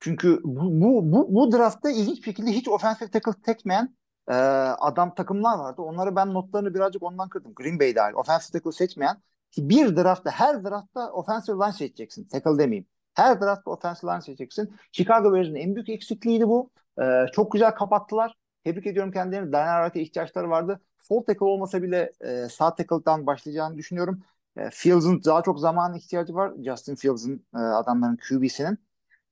Çünkü 0.00 0.40
bu, 0.44 0.80
bu, 0.80 1.12
bu, 1.12 1.34
bu 1.34 1.52
draftta 1.52 1.90
ilginç 1.90 2.18
bir 2.18 2.22
şekilde 2.22 2.50
hiç 2.50 2.68
offensive 2.68 3.10
tackle 3.10 3.42
tekmeyen 3.42 3.96
e, 4.28 4.34
adam 4.34 5.14
takımlar 5.14 5.58
vardı. 5.58 5.82
Onları 5.82 6.16
ben 6.16 6.34
notlarını 6.34 6.74
birazcık 6.74 7.02
ondan 7.02 7.28
kırdım. 7.28 7.54
Green 7.54 7.80
Bay 7.80 7.94
dahil. 7.96 8.14
Offensive 8.14 8.58
tackle 8.58 8.72
seçmeyen 8.72 9.22
bir 9.58 9.96
draftta 9.96 10.30
her 10.30 10.64
draftta 10.64 11.12
offensive 11.12 11.56
line 11.56 11.72
seçeceksin. 11.72 12.24
Tackle 12.24 12.58
demeyeyim. 12.58 12.86
Her 13.14 13.40
draftta 13.40 13.70
offensive 13.70 14.10
line 14.10 14.20
seçeceksin. 14.20 14.74
Chicago 14.92 15.32
Bears'ın 15.32 15.54
en 15.54 15.74
büyük 15.74 15.88
eksikliğiydi 15.88 16.48
bu. 16.48 16.70
E, 17.02 17.26
çok 17.32 17.52
güzel 17.52 17.74
kapattılar. 17.74 18.34
Tebrik 18.64 18.86
ediyorum 18.86 19.12
kendilerini. 19.12 19.52
Daniel 19.52 19.84
Wright'a 19.84 20.00
ihtiyaçları 20.00 20.50
vardı. 20.50 20.80
Sol 20.98 21.24
tackle 21.24 21.44
olmasa 21.44 21.82
bile 21.82 22.12
e, 22.20 22.48
sağ 22.48 22.74
tackle'dan 22.74 23.26
başlayacağını 23.26 23.78
düşünüyorum. 23.78 24.22
E, 24.56 24.70
Fields'ın 24.70 25.24
daha 25.24 25.42
çok 25.42 25.60
zamana 25.60 25.96
ihtiyacı 25.96 26.34
var. 26.34 26.52
Justin 26.64 26.94
Fields'ın 26.94 27.46
e, 27.54 27.58
adamların 27.58 28.18
QB'sinin. 28.28 28.78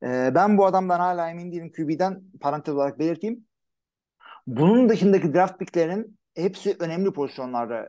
E, 0.03 0.35
ben 0.35 0.59
bu 0.59 0.67
adamdan 0.67 1.01
hala 1.01 1.31
emin 1.31 1.53
değilim 1.53 1.73
QB'den 1.73 2.23
parantez 2.41 2.75
olarak 2.75 2.99
belirteyim. 2.99 3.47
Bunun 4.47 4.89
dışındaki 4.89 5.35
draft 5.35 5.59
picklerinin 5.59 6.19
hepsi 6.35 6.77
önemli 6.79 7.13
pozisyonlarda. 7.13 7.89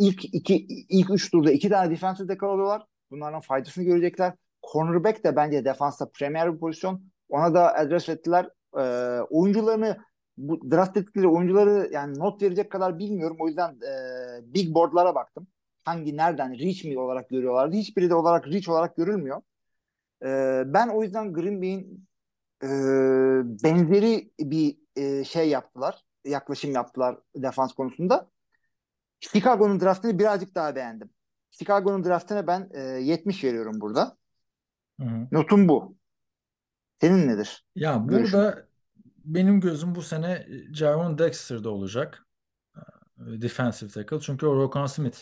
İlk 0.00 0.34
iki, 0.34 0.66
ilk 0.88 1.10
üç 1.10 1.30
turda 1.30 1.52
iki 1.52 1.68
tane 1.68 1.90
defensive 1.90 2.26
tackle. 2.26 2.84
Bunların 3.10 3.40
faydasını 3.40 3.84
görecekler. 3.84 4.34
Cornerback 4.72 5.24
de 5.24 5.36
bence 5.36 5.64
defansta 5.64 6.10
premier 6.10 6.54
bir 6.54 6.58
pozisyon. 6.58 7.02
Ona 7.28 7.54
da 7.54 7.74
adres 7.74 8.08
ettiler. 8.08 8.48
E, 8.78 8.82
oyuncularını 9.30 9.96
bu 10.36 10.70
draft 10.70 10.96
ettikleri 10.96 11.28
oyuncuları 11.28 11.88
yani 11.92 12.18
not 12.18 12.42
verecek 12.42 12.70
kadar 12.70 12.98
bilmiyorum. 12.98 13.36
O 13.40 13.48
yüzden 13.48 13.70
e, 13.70 14.54
big 14.54 14.74
boardlara 14.74 15.14
baktım. 15.14 15.46
Hangi 15.84 16.16
nereden 16.16 16.58
reach 16.58 16.84
mi 16.84 16.98
olarak 16.98 17.28
görüyorlardı. 17.28 17.76
Hiçbiri 17.76 18.10
de 18.10 18.14
olarak 18.14 18.46
reach 18.46 18.68
olarak 18.68 18.96
görülmüyor. 18.96 19.42
E, 20.22 20.62
ben 20.66 20.88
o 20.88 21.02
yüzden 21.02 21.32
Green 21.32 21.62
Bay'in 21.62 22.08
e, 22.62 22.68
benzeri 23.64 24.30
bir 24.40 24.76
e, 24.96 25.24
şey 25.24 25.48
yaptılar. 25.48 26.04
Yaklaşım 26.24 26.72
yaptılar 26.72 27.18
defans 27.36 27.72
konusunda. 27.72 28.30
Chicago'nun 29.20 29.80
draftını 29.80 30.18
birazcık 30.18 30.54
daha 30.54 30.74
beğendim. 30.76 31.10
Chicago'nun 31.50 32.04
draftına 32.04 32.46
ben 32.46 32.70
e, 32.74 32.80
70 32.80 33.44
veriyorum 33.44 33.80
burada. 33.80 34.16
Hı 35.00 35.06
hı. 35.06 35.28
Notum 35.32 35.68
bu. 35.68 35.96
Senin 37.00 37.28
nedir? 37.28 37.64
Ya 37.74 38.04
Görüşün. 38.08 38.40
burada 38.40 38.68
benim 39.24 39.60
gözüm 39.60 39.94
bu 39.94 40.02
sene 40.02 40.46
Javon 40.74 41.18
Dexter'da 41.18 41.70
olacak. 41.70 42.26
Ee, 42.76 42.80
Defensive 43.42 43.90
tackle. 43.90 44.20
Çünkü 44.20 44.46
o 44.46 44.56
Roquan 44.56 44.86
Smith 44.86 45.20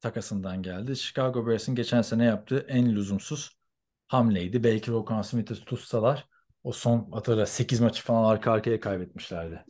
takasından 0.00 0.62
geldi. 0.62 0.96
Chicago 0.96 1.46
Bears'in 1.46 1.74
geçen 1.74 2.02
sene 2.02 2.24
yaptığı 2.24 2.58
en 2.68 2.94
lüzumsuz 2.94 3.58
hamleydi. 4.08 4.64
Belki 4.64 4.90
Roquan 4.90 5.22
Smith'i 5.22 5.64
tutsalar 5.64 6.28
o 6.62 6.72
son 6.72 7.10
hatırla 7.12 7.46
8 7.46 7.80
maçı 7.80 8.02
falan 8.02 8.30
arka 8.30 8.52
arkaya 8.52 8.80
kaybetmişlerdi. 8.80 9.64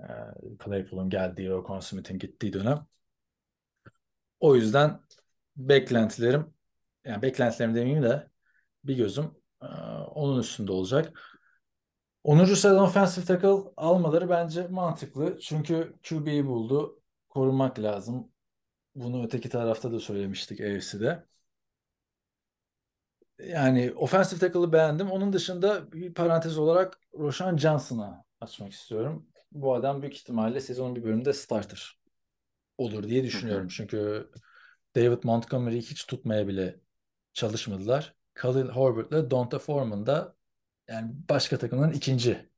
Ee, 0.00 0.04
Claypool'un 0.64 1.10
geldiği, 1.10 1.50
Roquan 1.50 1.80
Smith'in 1.80 2.18
gittiği 2.18 2.52
dönem. 2.52 2.86
O 4.40 4.56
yüzden 4.56 5.00
beklentilerim 5.56 6.54
yani 7.04 7.22
beklentilerim 7.22 7.74
demeyeyim 7.74 8.02
de 8.02 8.30
bir 8.84 8.96
gözüm 8.96 9.34
e, 9.62 9.66
onun 10.14 10.40
üstünde 10.40 10.72
olacak. 10.72 11.12
10. 12.24 12.56
sıradan 12.56 12.82
offensive 12.82 13.24
tackle 13.26 13.72
almaları 13.76 14.30
bence 14.30 14.68
mantıklı. 14.68 15.38
Çünkü 15.40 15.94
QB'yi 16.08 16.46
buldu. 16.46 17.00
Korumak 17.28 17.78
lazım. 17.78 18.32
Bunu 18.94 19.24
öteki 19.26 19.48
tarafta 19.48 19.92
da 19.92 20.00
söylemiştik 20.00 20.60
AFC'de. 20.60 21.26
Yani 23.38 23.92
offensive 23.96 24.40
tackle'ı 24.40 24.72
beğendim. 24.72 25.10
Onun 25.10 25.32
dışında 25.32 25.92
bir 25.92 26.14
parantez 26.14 26.58
olarak 26.58 27.00
Roshan 27.18 27.56
Johnson'a 27.56 28.24
açmak 28.40 28.72
istiyorum. 28.72 29.26
Bu 29.52 29.74
adam 29.74 30.02
büyük 30.02 30.16
ihtimalle 30.16 30.60
sezonun 30.60 30.96
bir 30.96 31.04
bölümünde 31.04 31.32
starter 31.32 32.00
olur 32.78 33.08
diye 33.08 33.24
düşünüyorum. 33.24 33.68
Çünkü 33.68 34.30
David 34.96 35.24
Montgomery'i 35.24 35.82
hiç 35.82 36.06
tutmaya 36.06 36.48
bile 36.48 36.80
çalışmadılar. 37.32 38.14
Khalil 38.34 38.68
Herbert'le 38.68 39.30
Donta 39.30 39.58
Foreman 39.58 40.06
da 40.06 40.34
yani 40.88 41.12
başka 41.28 41.58
takımların 41.58 41.92
ikinci 41.92 42.50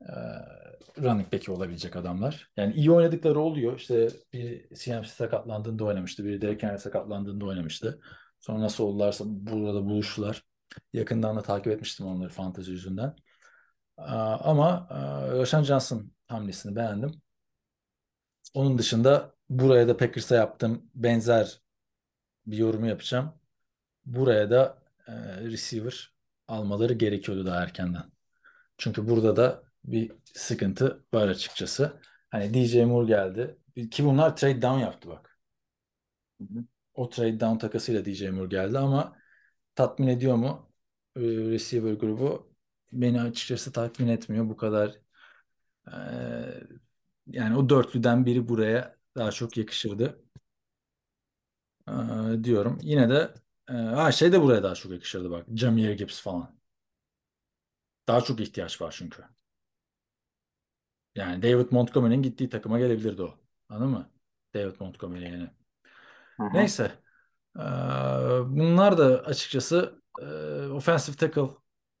e, 0.00 0.12
running 0.98 1.32
back'i 1.32 1.52
olabilecek 1.52 1.96
adamlar. 1.96 2.50
Yani 2.56 2.74
iyi 2.74 2.90
oynadıkları 2.90 3.40
oluyor. 3.40 3.78
İşte 3.78 4.08
bir 4.32 4.68
CMC 4.74 5.08
sakatlandığında 5.08 5.84
oynamıştı. 5.84 6.24
Biri 6.24 6.40
Derek 6.40 6.62
Henry 6.62 6.78
sakatlandığında 6.78 7.44
oynamıştı. 7.44 8.00
Sonra 8.40 8.60
nasıl 8.60 8.84
oldularsa 8.84 9.24
burada 9.26 9.84
buluştular. 9.86 10.44
Yakından 10.92 11.36
da 11.36 11.42
takip 11.42 11.72
etmiştim 11.72 12.06
onları 12.06 12.28
fantezi 12.28 12.70
yüzünden. 12.70 13.16
Aa, 13.96 14.36
ama 14.50 14.88
e, 14.90 15.32
Roshan 15.38 15.62
Johnson 15.64 16.12
hamlesini 16.28 16.76
beğendim. 16.76 17.22
Onun 18.54 18.78
dışında 18.78 19.34
buraya 19.48 19.88
da 19.88 19.96
Packers'a 19.96 20.34
yaptığım 20.36 20.90
benzer 20.94 21.60
bir 22.46 22.58
yorumu 22.58 22.86
yapacağım. 22.88 23.34
Buraya 24.06 24.50
da 24.50 24.78
e, 25.08 25.12
receiver 25.44 26.14
almaları 26.48 26.94
gerekiyordu 26.94 27.46
daha 27.46 27.62
erkenden. 27.64 28.04
Çünkü 28.78 29.08
burada 29.08 29.36
da 29.36 29.64
bir 29.84 30.12
sıkıntı 30.34 31.04
var 31.14 31.28
açıkçası. 31.28 32.00
Hani 32.30 32.54
DJ 32.54 32.84
Moore 32.84 33.08
geldi. 33.08 33.58
Ki 33.92 34.04
bunlar 34.06 34.36
trade 34.36 34.62
down 34.62 34.78
yaptı 34.80 35.10
bak. 35.10 35.38
O 36.94 37.08
trade 37.10 37.40
down 37.40 37.58
takasıyla 37.58 38.04
DJ 38.04 38.30
Moore 38.30 38.48
geldi 38.48 38.78
ama 38.78 39.16
tatmin 39.74 40.06
ediyor 40.08 40.36
mu 40.36 40.72
e, 41.16 41.20
receiver 41.22 41.92
grubu? 41.94 42.53
Beni 42.94 43.20
açıkçası 43.22 43.72
tatmin 43.72 44.08
etmiyor. 44.08 44.48
Bu 44.48 44.56
kadar 44.56 44.98
e, 45.92 45.94
yani 47.26 47.56
o 47.56 47.68
dörtlüden 47.68 48.26
biri 48.26 48.48
buraya 48.48 48.96
daha 49.16 49.30
çok 49.32 49.56
yakışırdı 49.56 50.24
e, 51.88 51.92
diyorum. 52.44 52.78
Yine 52.82 53.08
de 53.10 53.34
e, 53.68 53.72
ha 53.72 54.12
şey 54.12 54.32
de 54.32 54.42
buraya 54.42 54.62
daha 54.62 54.74
çok 54.74 54.92
yakışırdı 54.92 55.30
bak. 55.30 55.46
Jameer 55.54 55.92
Gibbs 55.92 56.20
falan. 56.22 56.54
Daha 58.08 58.20
çok 58.20 58.40
ihtiyaç 58.40 58.80
var 58.82 58.94
çünkü. 58.98 59.24
Yani 61.14 61.42
David 61.42 61.72
Montgomery'nin 61.72 62.22
gittiği 62.22 62.48
takıma 62.48 62.78
gelebilirdi 62.78 63.22
o. 63.22 63.38
Anladın 63.68 63.90
mı? 63.90 64.10
David 64.54 64.80
Montgomery 64.80 65.24
yani. 65.24 65.50
Hı 66.38 66.42
hı. 66.46 66.50
Neyse. 66.52 66.92
Ee, 67.58 67.60
bunlar 68.46 68.98
da 68.98 69.04
açıkçası 69.24 70.02
e, 70.22 70.24
offensive 70.68 71.16
tackle 71.16 71.42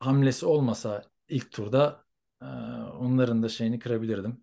hamlesi 0.06 0.46
olmasa 0.46 1.02
ilk 1.28 1.52
turda 1.52 2.04
e, 2.42 2.46
onların 3.00 3.42
da 3.42 3.48
şeyini 3.48 3.78
kırabilirdim. 3.78 4.40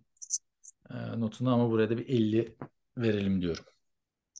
E, 0.89 1.19
notunu 1.19 1.53
ama 1.53 1.69
buraya 1.69 1.89
da 1.89 1.97
bir 1.97 2.09
50 2.09 2.55
verelim 2.97 3.41
diyorum. 3.41 3.63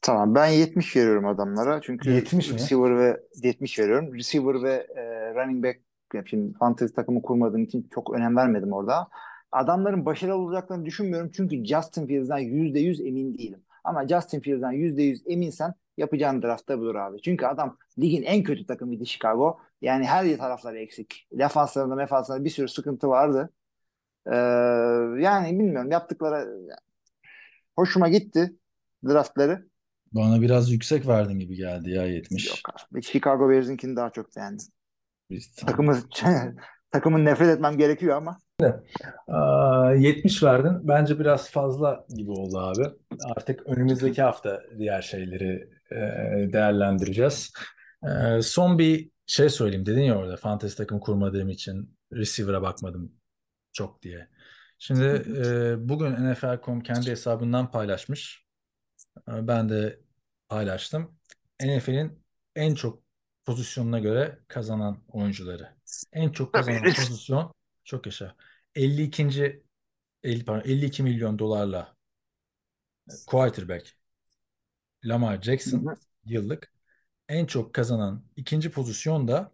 Tamam 0.02 0.36
ben 0.36 0.48
70 0.48 0.96
veriyorum 0.96 1.26
adamlara. 1.28 1.82
Çünkü 1.82 2.12
70 2.12 2.50
mi? 2.50 2.56
receiver 2.56 2.98
ve 2.98 3.24
70 3.44 3.80
veriyorum. 3.80 4.16
Receiver 4.16 4.64
ve 4.64 4.88
e, 4.96 5.34
running 5.36 5.66
back 5.66 5.80
ya 6.14 6.24
şimdi 6.26 6.54
fantasy 6.54 6.94
takımı 6.94 7.22
kurmadığım 7.22 7.64
için 7.64 7.88
çok 7.94 8.14
önem 8.14 8.36
vermedim 8.36 8.74
orada. 8.74 9.08
Adamların 9.52 10.06
başarılı 10.06 10.36
olacaklarını 10.36 10.86
düşünmüyorum. 10.86 11.32
Çünkü 11.36 11.66
Justin 11.66 12.08
Fields'dan 12.08 12.40
%100 12.40 13.08
emin 13.08 13.38
değilim. 13.38 13.64
Ama 13.84 14.08
Justin 14.08 14.40
Fields'dan 14.40 14.74
%100 14.74 15.28
eminsen 15.28 15.74
yapacağın 15.98 16.42
draftta 16.42 16.80
budur 16.80 16.96
abi. 16.96 17.22
Çünkü 17.22 17.46
adam 17.46 17.78
ligin 18.00 18.24
en 18.24 18.44
kötü 18.44 18.66
takımıydı 18.66 19.06
Chicago. 19.06 19.60
Yani 19.82 20.06
her 20.06 20.38
tarafları 20.38 20.80
eksik. 20.80 21.28
Defanslarında 21.32 21.96
mefanslarında 21.96 22.46
bir 22.46 22.50
sürü 22.50 22.68
sıkıntı 22.68 23.08
vardı. 23.08 23.50
Ee, 24.28 24.36
yani 25.24 25.60
bilmiyorum 25.60 25.92
yaptıkları 25.92 26.50
hoşuma 27.76 28.10
gitti 28.10 28.56
draftları. 29.08 29.68
Bana 30.12 30.42
biraz 30.42 30.72
yüksek 30.72 31.08
verdin 31.08 31.40
gibi 31.40 31.56
geldi 31.56 31.90
ya 31.90 32.06
70. 32.06 32.48
Yok 32.50 32.58
abi. 32.92 33.04
Chicago 33.04 33.50
Bears'inkini 33.50 33.96
daha 33.96 34.10
çok 34.10 34.36
beğendim. 34.36 34.66
Biz- 35.30 35.56
Takımı 35.56 36.00
takımın 36.92 37.26
nefret 37.26 37.50
etmem 37.50 37.78
gerekiyor 37.78 38.18
ama. 38.18 38.38
Aa, 39.28 39.92
70 39.94 40.44
verdin. 40.44 40.88
Bence 40.88 41.20
biraz 41.20 41.50
fazla 41.52 42.06
gibi 42.10 42.32
oldu 42.32 42.58
abi. 42.60 42.84
Artık 43.36 43.68
önümüzdeki 43.68 44.22
hafta 44.22 44.62
diğer 44.78 45.02
şeyleri 45.02 45.70
e, 45.92 45.96
değerlendireceğiz. 46.54 47.54
E, 48.04 48.42
son 48.42 48.80
bir 48.80 49.10
şey 49.32 49.50
söyleyeyim. 49.50 49.86
Dedin 49.86 50.02
ya 50.02 50.18
orada 50.18 50.38
fantasy 50.38 50.76
takım 50.76 51.00
kurmadığım 51.00 51.50
için 51.50 51.98
receiver'a 52.14 52.62
bakmadım 52.62 53.12
çok 53.74 54.02
diye. 54.02 54.30
Şimdi 54.80 55.04
e, 55.46 55.76
bugün 55.90 56.32
NFL.com 56.32 56.82
kendi 56.82 57.12
hesabından 57.12 57.72
paylaşmış. 57.72 58.46
Ben 59.28 59.70
de 59.70 60.00
paylaştım. 60.50 61.18
NFL'in 61.64 62.24
en 62.56 62.76
çok 62.76 63.04
pozisyonuna 63.46 64.00
göre 64.00 64.40
kazanan 64.48 65.04
oyuncuları. 65.08 65.76
En 66.14 66.30
çok 66.30 66.54
kazanan 66.54 66.84
pozisyon 66.84 67.54
çok 67.84 68.06
yaşa. 68.06 68.36
52. 68.76 69.64
50, 70.24 70.46
pardon, 70.46 70.70
52 70.70 71.04
milyon 71.04 71.40
dolarla 71.40 71.96
quarterback 73.28 73.96
Lamar 75.06 75.42
Jackson 75.42 75.96
yıllık 76.26 76.81
en 77.32 77.46
çok 77.46 77.74
kazanan 77.74 78.24
ikinci 78.36 78.72
pozisyon 78.72 79.28
da 79.28 79.52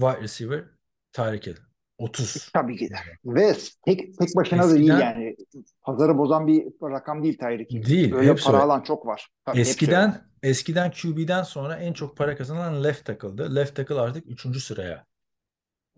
wide 0.00 0.22
receiver 0.22 0.64
Tyreek 1.12 1.46
Hill. 1.46 1.56
30. 1.98 2.50
Tabii 2.52 2.76
ki 2.76 2.90
de. 2.90 2.94
Ve 3.24 3.52
tek, 3.86 4.18
tek 4.18 4.36
başına 4.36 4.62
da 4.70 4.76
iyi 4.76 4.90
Eskiden- 4.90 5.00
yani. 5.00 5.36
Pazarı 5.82 6.18
bozan 6.18 6.46
bir 6.46 6.64
rakam 6.82 7.22
değil 7.22 7.38
Tyreek 7.38 7.70
Hill. 7.70 7.86
Değil, 7.86 8.14
Öyle 8.14 8.34
para 8.34 8.56
öyle. 8.56 8.64
alan 8.64 8.80
çok 8.82 9.06
var. 9.06 9.28
Tabii, 9.44 9.58
hepsi. 9.58 9.70
Eskiden 9.70 10.24
eskiden 10.42 10.90
QB'den 10.90 11.42
sonra 11.42 11.76
en 11.76 11.92
çok 11.92 12.16
para 12.16 12.36
kazanan 12.36 12.84
left 12.84 13.04
tackle'dı. 13.04 13.54
Left 13.56 13.76
tackle 13.76 13.94
artık 14.00 14.24
3. 14.30 14.60
sıraya 14.60 15.06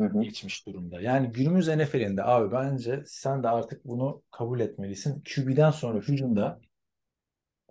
Hı 0.00 0.06
hı. 0.06 0.22
geçmiş 0.22 0.66
durumda. 0.66 1.00
Yani 1.00 1.32
günümüz 1.32 1.68
NFL'inde 1.68 2.24
abi 2.24 2.52
bence 2.52 3.02
sen 3.06 3.42
de 3.42 3.48
artık 3.48 3.84
bunu 3.84 4.22
kabul 4.30 4.60
etmelisin. 4.60 5.22
QB'den 5.34 5.70
sonra 5.70 5.98
hücumda 5.98 6.60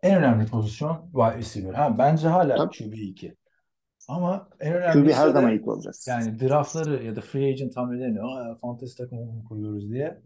en 0.04 0.18
önemli 0.18 0.46
pozisyon 0.46 0.98
wide 1.14 1.38
receiver. 1.38 1.74
Ha, 1.74 1.98
bence 1.98 2.28
hala 2.28 2.56
Tabii. 2.56 2.78
QB 2.78 2.94
2. 2.94 3.36
Ama 4.08 4.50
en 4.60 4.74
önemlisi 4.74 5.04
QB 5.08 5.18
her 5.18 5.28
de 5.28 5.34
zaman 5.34 5.54
ilk 5.54 5.68
olacak. 5.68 5.94
yani 6.08 6.40
draftları 6.40 7.04
ya 7.04 7.16
da 7.16 7.22
free 7.22 7.50
agent 7.50 7.78
hamlelerini 7.78 8.22
"Aa, 8.22 8.56
fantasy 8.56 8.96
takımı 9.04 9.26
mı 9.26 9.44
kuruyoruz 9.50 9.90
diye 9.92 10.22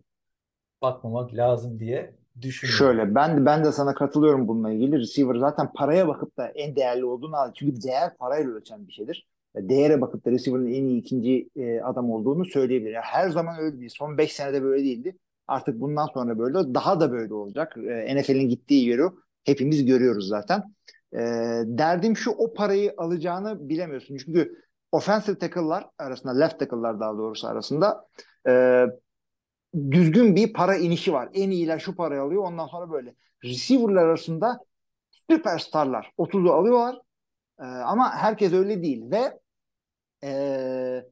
bakmamak 0.82 1.34
lazım 1.34 1.80
diye 1.80 2.16
düşünüyorum. 2.42 2.78
Şöyle 2.78 3.16
ben 3.16 3.46
ben 3.46 3.66
de 3.66 3.72
sana 3.72 3.94
katılıyorum 3.94 4.48
bununla 4.48 4.72
ilgili. 4.72 5.00
Receiver 5.00 5.36
zaten 5.36 5.70
paraya 5.76 6.08
bakıp 6.08 6.38
da 6.38 6.48
en 6.48 6.76
değerli 6.76 7.06
olduğunu 7.06 7.36
al. 7.36 7.52
Çünkü 7.56 7.82
değer 7.82 8.18
parayla 8.18 8.52
ölçen 8.52 8.88
bir 8.88 8.94
şeydir. 8.94 9.28
Değere 9.56 10.02
bakıp 10.02 10.26
da 10.26 10.32
receiver'ın 10.32 10.68
en 10.68 10.84
iyi 10.86 11.00
ikinci 11.00 11.50
e, 11.56 11.82
adam 11.82 12.12
olduğunu 12.12 12.46
söyleyebilir. 12.46 12.92
Yani 12.92 13.06
her 13.06 13.30
zaman 13.30 13.60
öyle 13.60 13.80
değil. 13.80 13.92
Son 13.98 14.18
5 14.18 14.34
senede 14.34 14.64
böyle 14.64 14.84
değildi. 14.84 15.18
Artık 15.48 15.82
bundan 15.82 16.08
sonra 16.14 16.40
böyle 16.40 16.74
daha 16.74 17.00
da 17.00 17.12
böyle 17.12 17.34
olacak. 17.34 17.78
E, 17.78 18.16
NFL'in 18.16 18.50
gittiği 18.50 18.88
yeri 18.90 19.02
hepimiz 19.46 19.86
görüyoruz 19.86 20.28
zaten. 20.28 20.64
E, 21.14 21.20
derdim 21.66 22.18
şu 22.18 22.32
o 22.32 22.54
parayı 22.54 22.94
alacağını 22.98 23.70
bilemiyorsun. 23.70 24.18
Çünkü 24.18 24.56
offensive 24.92 25.38
tackle'lar 25.38 25.86
arasında 25.98 26.38
left 26.38 26.60
tackle'lar 26.60 27.00
daha 27.00 27.18
doğrusu 27.18 27.48
arasında 27.48 28.08
e, 28.48 28.86
düzgün 29.92 30.36
bir 30.36 30.54
para 30.54 30.76
inişi 30.76 31.14
var. 31.14 31.30
En 31.34 31.50
iyiler 31.50 31.80
şu 31.80 31.96
parayı 31.96 32.22
alıyor. 32.22 32.44
Ondan 32.44 32.68
sonra 32.68 32.92
böyle. 32.92 33.16
Receiver'lar 33.44 34.04
arasında 34.04 34.60
süperstarlar 35.30 36.12
30'u 36.18 36.52
alıyorlar. 36.52 36.96
Ee, 37.60 37.64
ama 37.64 38.16
herkes 38.16 38.54
öyle 38.54 38.84
değil 38.84 39.12
ve 39.12 39.40
e, 40.24 41.06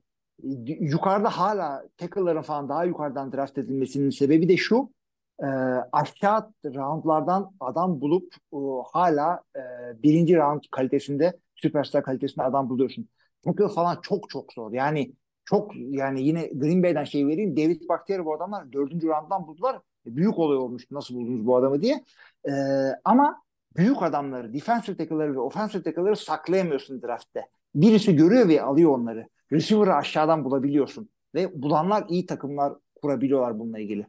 yukarıda 0.80 1.30
hala 1.30 1.84
tackle'ların 1.97 2.41
falan 2.41 2.69
daha 2.69 2.85
yukarıdan 2.85 3.31
draft 3.31 3.57
edilmesinin 3.57 4.10
sebebi 4.10 4.49
de 4.49 4.57
şu. 4.57 4.89
E, 5.39 5.45
aşağı 5.91 6.51
roundlardan 6.65 7.51
adam 7.60 8.01
bulup 8.01 8.34
o, 8.51 8.84
hala 8.91 9.41
e, 9.55 9.61
birinci 10.03 10.38
round 10.38 10.64
kalitesinde 10.72 11.39
süperstar 11.55 12.03
kalitesinde 12.03 12.45
adam 12.45 12.69
buluyorsun. 12.69 13.10
Tackle 13.45 13.68
falan 13.68 13.97
çok 14.01 14.30
çok 14.30 14.53
zor. 14.53 14.72
Yani 14.72 15.14
çok 15.45 15.76
yani 15.76 16.23
yine 16.23 16.47
Green 16.47 16.84
Bay'den 16.84 17.03
şey 17.03 17.27
vereyim. 17.27 17.57
David 17.57 17.89
Bakhtiari 17.89 18.26
bu 18.26 18.34
adamlar 18.34 18.73
dördüncü 18.73 19.07
rounddan 19.07 19.47
buldular. 19.47 19.76
E, 20.07 20.15
Büyük 20.15 20.39
olay 20.39 20.57
olmuştu 20.57 20.95
nasıl 20.95 21.15
buldunuz 21.15 21.45
bu 21.45 21.55
adamı 21.55 21.81
diye. 21.81 22.03
E, 22.49 22.51
ama 23.05 23.43
büyük 23.77 24.03
adamları, 24.03 24.53
defensive 24.53 24.97
tackle'ları 24.97 25.34
ve 25.34 25.39
offensive 25.39 25.84
tackle'ları 25.84 26.15
saklayamıyorsun 26.15 27.01
draftte. 27.01 27.47
Birisi 27.76 28.15
görüyor 28.15 28.47
ve 28.47 28.61
alıyor 28.61 28.91
onları. 28.91 29.27
Receiver'ı 29.51 29.95
aşağıdan 29.95 30.45
bulabiliyorsun. 30.45 31.10
Ve 31.35 31.61
bulanlar 31.61 32.05
iyi 32.10 32.26
takımlar 32.26 32.73
kurabiliyorlar 33.01 33.60
bununla 33.60 33.80
ilgili. 33.80 34.07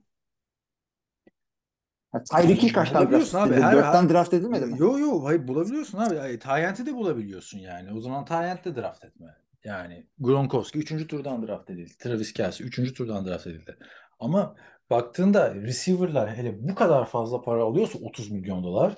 Tyreek 2.31 2.63
Hill 2.63 2.73
kaçtan 2.73 2.95
draft 3.03 3.05
Bulabiliyorsun 3.11 3.39
abi. 3.39 3.53
edildi? 3.53 3.63
Her- 3.65 3.73
Dörtten 3.77 4.09
draft 4.09 4.35
edilmedi 4.35 4.67
mi? 4.67 4.77
Yo 4.79 4.99
yo 4.99 5.25
hayır 5.25 5.49
bulabiliyorsun 5.49 5.99
abi. 5.99 6.39
Tayyent'i 6.39 6.87
de 6.87 6.95
bulabiliyorsun 6.95 7.59
yani. 7.59 7.93
O 7.93 8.01
zaman 8.01 8.25
Tayyent'te 8.25 8.77
draft 8.77 9.05
etme. 9.05 9.37
Yani 9.65 10.07
Gronkowski 10.19 10.79
3. 10.79 11.07
turdan 11.07 11.47
draft 11.47 11.71
edildi. 11.71 11.93
Travis 11.99 12.33
Kelce 12.33 12.65
3. 12.65 12.95
turdan 12.95 13.27
draft 13.27 13.47
edildi. 13.47 13.77
Ama 14.21 14.57
baktığında 14.91 15.55
receiver'lar 15.55 16.37
hele 16.37 16.69
bu 16.69 16.75
kadar 16.75 17.07
fazla 17.07 17.43
para 17.43 17.63
alıyorsa 17.63 17.99
30 17.99 18.31
milyon 18.31 18.65
dolar 18.65 18.95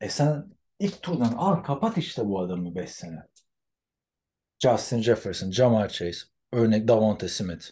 e 0.00 0.08
sen 0.08 0.44
ilk 0.78 1.02
turdan 1.02 1.32
al 1.36 1.54
kapat 1.62 1.98
işte 1.98 2.26
bu 2.26 2.40
adamı 2.40 2.74
5 2.74 2.90
sene. 2.90 3.22
Justin 4.62 5.02
Jefferson, 5.02 5.50
Jamar 5.50 5.88
Chase, 5.88 6.18
örnek 6.52 6.88
Davante 6.88 7.28
Smith, 7.28 7.64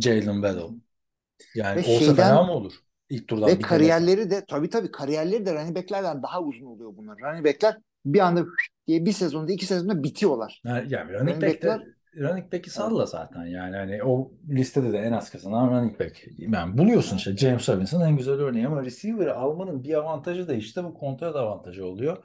Jalen 0.00 0.34
Waddle. 0.34 0.74
Yani 1.54 1.76
Ve 1.76 1.80
olsa 1.80 1.98
şeyden- 1.98 2.16
fena 2.16 2.42
mı 2.42 2.52
olur? 2.52 2.72
İlk 3.14 3.28
turdan 3.28 3.48
Ve 3.48 3.58
kariyerleri 3.58 4.30
de 4.30 4.44
tabii 4.48 4.70
tabii 4.70 4.90
kariyerleri 4.90 5.46
de 5.46 5.54
running 5.54 5.76
back'lerden 5.76 6.22
daha 6.22 6.42
uzun 6.42 6.66
oluyor 6.66 6.96
bunlar. 6.96 7.18
Running 7.18 7.46
back'ler 7.46 7.76
bir 8.04 8.20
anda 8.20 8.44
diye 8.86 9.04
bir 9.04 9.12
sezonda 9.12 9.52
iki 9.52 9.66
sezonda 9.66 10.02
bitiyorlar. 10.02 10.60
Yani, 10.64 10.92
yani 10.92 11.12
running 11.12 11.42
Running 11.42 11.42
back'ler- 11.42 11.94
running 12.16 12.52
back'i 12.52 12.70
salla 12.70 13.06
zaten 13.06 13.46
yani 13.46 13.76
hani 13.76 14.04
o 14.04 14.32
listede 14.48 14.92
de 14.92 14.98
en 14.98 15.12
az 15.12 15.30
kazanan 15.30 15.70
running 15.70 16.00
back. 16.00 16.24
Yani 16.38 16.78
buluyorsun 16.78 17.16
işte 17.16 17.36
James 17.36 17.68
Robinson 17.68 18.00
en 18.00 18.16
güzel 18.16 18.34
örneği 18.34 18.66
ama 18.66 18.84
receiver'ı 18.84 19.34
almanın 19.34 19.84
bir 19.84 19.94
avantajı 19.94 20.48
da 20.48 20.54
işte 20.54 20.84
bu 20.84 20.94
kontrat 20.94 21.36
avantajı 21.36 21.86
oluyor. 21.86 22.24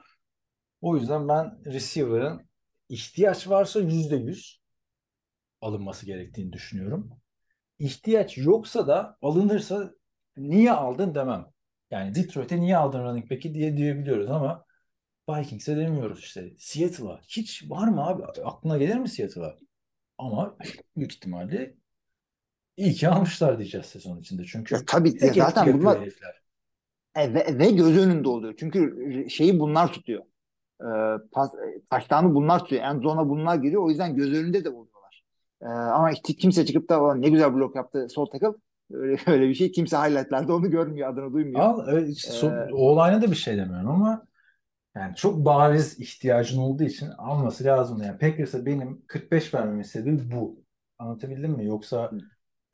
O 0.80 0.96
yüzden 0.96 1.28
ben 1.28 1.64
receiver'ın 1.64 2.40
ihtiyaç 2.88 3.48
varsa 3.48 3.80
yüzde 3.80 4.16
yüz 4.16 4.60
alınması 5.60 6.06
gerektiğini 6.06 6.52
düşünüyorum. 6.52 7.10
İhtiyaç 7.78 8.38
yoksa 8.38 8.86
da 8.86 9.16
alınırsa 9.22 9.90
niye 10.48 10.72
aldın 10.72 11.14
demem. 11.14 11.46
Yani 11.90 12.14
Detroit'e 12.14 12.60
niye 12.60 12.76
aldın 12.76 13.04
running 13.04 13.30
back'i 13.30 13.54
diye 13.54 13.76
diyebiliyoruz 13.76 14.30
ama 14.30 14.64
Vikings'e 15.30 15.76
demiyoruz 15.76 16.18
işte. 16.18 16.50
Seattle'a. 16.58 17.20
Hiç 17.28 17.70
var 17.70 17.88
mı 17.88 18.06
abi? 18.06 18.22
Aklına 18.44 18.78
gelir 18.78 18.94
mi 18.96 19.08
Seattle'a? 19.08 19.58
Ama 20.18 20.56
büyük 20.96 21.12
ihtimalle 21.12 21.74
iyi 22.76 22.92
ki 22.92 23.08
almışlar 23.08 23.58
diyeceğiz 23.58 23.86
sezon 23.86 24.20
içinde. 24.20 24.44
Çünkü 24.44 24.74
Ya 24.74 24.80
tabii 24.86 25.14
ya 25.20 25.32
zaten 25.32 25.80
bunlar 25.80 26.00
herifler. 26.00 26.40
E, 27.16 27.34
ve, 27.34 27.58
ve 27.58 27.70
göz 27.70 27.98
önünde 27.98 28.28
oluyor. 28.28 28.54
Çünkü 28.58 29.26
şeyi 29.30 29.60
bunlar 29.60 29.92
tutuyor. 29.92 30.22
Ee, 30.80 30.84
pas, 31.32 31.52
taştanı 31.90 32.34
bunlar 32.34 32.58
tutuyor. 32.58 32.82
End 32.82 33.02
zone'a 33.02 33.28
bunlar 33.28 33.56
giriyor. 33.56 33.82
O 33.82 33.88
yüzden 33.90 34.16
göz 34.16 34.32
önünde 34.32 34.64
de 34.64 34.68
oluyorlar. 34.68 35.24
Ee, 35.62 35.66
ama 35.66 36.10
işte 36.12 36.34
kimse 36.34 36.66
çıkıp 36.66 36.88
da 36.88 37.02
"Ulan 37.02 37.22
ne 37.22 37.28
güzel 37.28 37.54
blok 37.54 37.76
yaptı 37.76 38.08
sol 38.08 38.26
tackle. 38.26 38.48
Öyle, 38.90 39.16
öyle 39.26 39.48
bir 39.48 39.54
şey. 39.54 39.72
Kimse 39.72 39.96
highlightlarda 39.96 40.54
onu 40.54 40.70
görmüyor. 40.70 41.08
Adını 41.12 41.32
duymuyor. 41.32 41.60
Al, 41.60 42.06
işte 42.08 42.30
so- 42.32 42.68
Ee, 42.68 42.72
o 42.74 42.76
olayına 42.90 43.22
da 43.22 43.30
bir 43.30 43.36
şey 43.36 43.56
demiyorum 43.56 43.88
ama 43.90 44.26
yani 44.96 45.16
çok 45.16 45.44
bariz 45.44 46.00
ihtiyacın 46.00 46.58
olduğu 46.58 46.82
için 46.84 47.08
alması 47.08 47.64
lazım. 47.64 48.02
Yani 48.02 48.18
Packers'a 48.18 48.66
benim 48.66 49.02
45 49.06 49.54
vermem 49.54 49.80
istediğim 49.80 50.30
bu. 50.34 50.60
Anlatabildim 50.98 51.50
mi? 51.52 51.64
Yoksa 51.64 52.10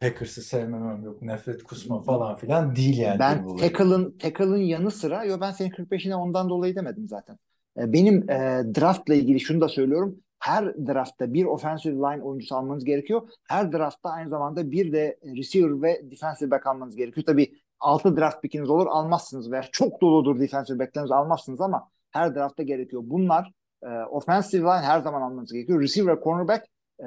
Packers'ı 0.00 0.42
sevmemem 0.42 1.04
yok 1.04 1.22
nefret 1.22 1.62
kusma 1.62 2.02
falan 2.02 2.36
filan 2.36 2.76
değil 2.76 2.98
yani. 2.98 3.18
Ben 3.18 3.46
tackle'ın 3.56 4.18
tackle'ın 4.18 4.56
yanı 4.56 4.90
sıra 4.90 5.24
yo 5.24 5.40
ben 5.40 5.50
senin 5.50 5.70
45'ine 5.70 6.14
ondan 6.14 6.48
dolayı 6.48 6.76
demedim 6.76 7.08
zaten. 7.08 7.38
E, 7.78 7.92
Benim 7.92 8.30
e, 8.30 8.34
draftla 8.80 9.14
ilgili 9.14 9.40
şunu 9.40 9.60
da 9.60 9.68
söylüyorum. 9.68 10.20
Her 10.38 10.86
draftta 10.86 11.32
bir 11.32 11.44
offensive 11.44 11.94
line 11.94 12.22
oyuncusu 12.22 12.56
almanız 12.56 12.84
gerekiyor. 12.84 13.28
Her 13.48 13.72
draftta 13.72 14.10
aynı 14.10 14.28
zamanda 14.28 14.70
bir 14.70 14.92
de 14.92 15.18
receiver 15.36 15.82
ve 15.82 16.10
defensive 16.10 16.50
back 16.50 16.66
almanız 16.66 16.96
gerekiyor. 16.96 17.26
Tabii 17.26 17.52
6 17.80 18.16
draft 18.16 18.42
pickiniz 18.42 18.70
olur 18.70 18.86
almazsınız 18.86 19.50
veya 19.50 19.62
çok 19.72 20.00
doludur 20.00 20.40
defensive 20.40 20.78
backleriniz 20.78 21.10
almazsınız 21.10 21.60
ama 21.60 21.88
her 22.10 22.34
draftta 22.34 22.62
gerekiyor. 22.62 23.02
Bunlar 23.04 23.52
e, 23.82 23.88
offensive 23.88 24.62
line 24.62 24.82
her 24.86 25.00
zaman 25.00 25.22
almanız 25.22 25.52
gerekiyor. 25.52 25.80
Receiver, 25.80 26.20
cornerback 26.24 26.66
e, 27.00 27.06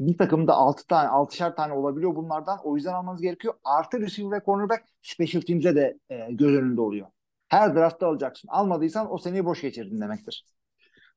bir 0.00 0.18
takımda 0.18 0.54
6 0.54 0.86
tane, 0.86 1.08
6'şer 1.08 1.54
tane 1.56 1.72
olabiliyor 1.72 2.16
bunlardan. 2.16 2.58
O 2.64 2.76
yüzden 2.76 2.92
almanız 2.92 3.20
gerekiyor. 3.20 3.54
Artı 3.64 4.00
receiver 4.00 4.32
ve 4.32 4.44
cornerback 4.44 4.84
special 5.02 5.40
teams'e 5.40 5.76
de 5.76 5.98
e, 6.10 6.32
göz 6.32 6.54
önünde 6.54 6.80
oluyor. 6.80 7.06
Her 7.48 7.74
draftta 7.74 8.06
alacaksın. 8.06 8.48
Almadıysan 8.48 9.12
o 9.12 9.18
seneyi 9.18 9.44
boş 9.44 9.60
geçirdin 9.60 10.00
demektir. 10.00 10.44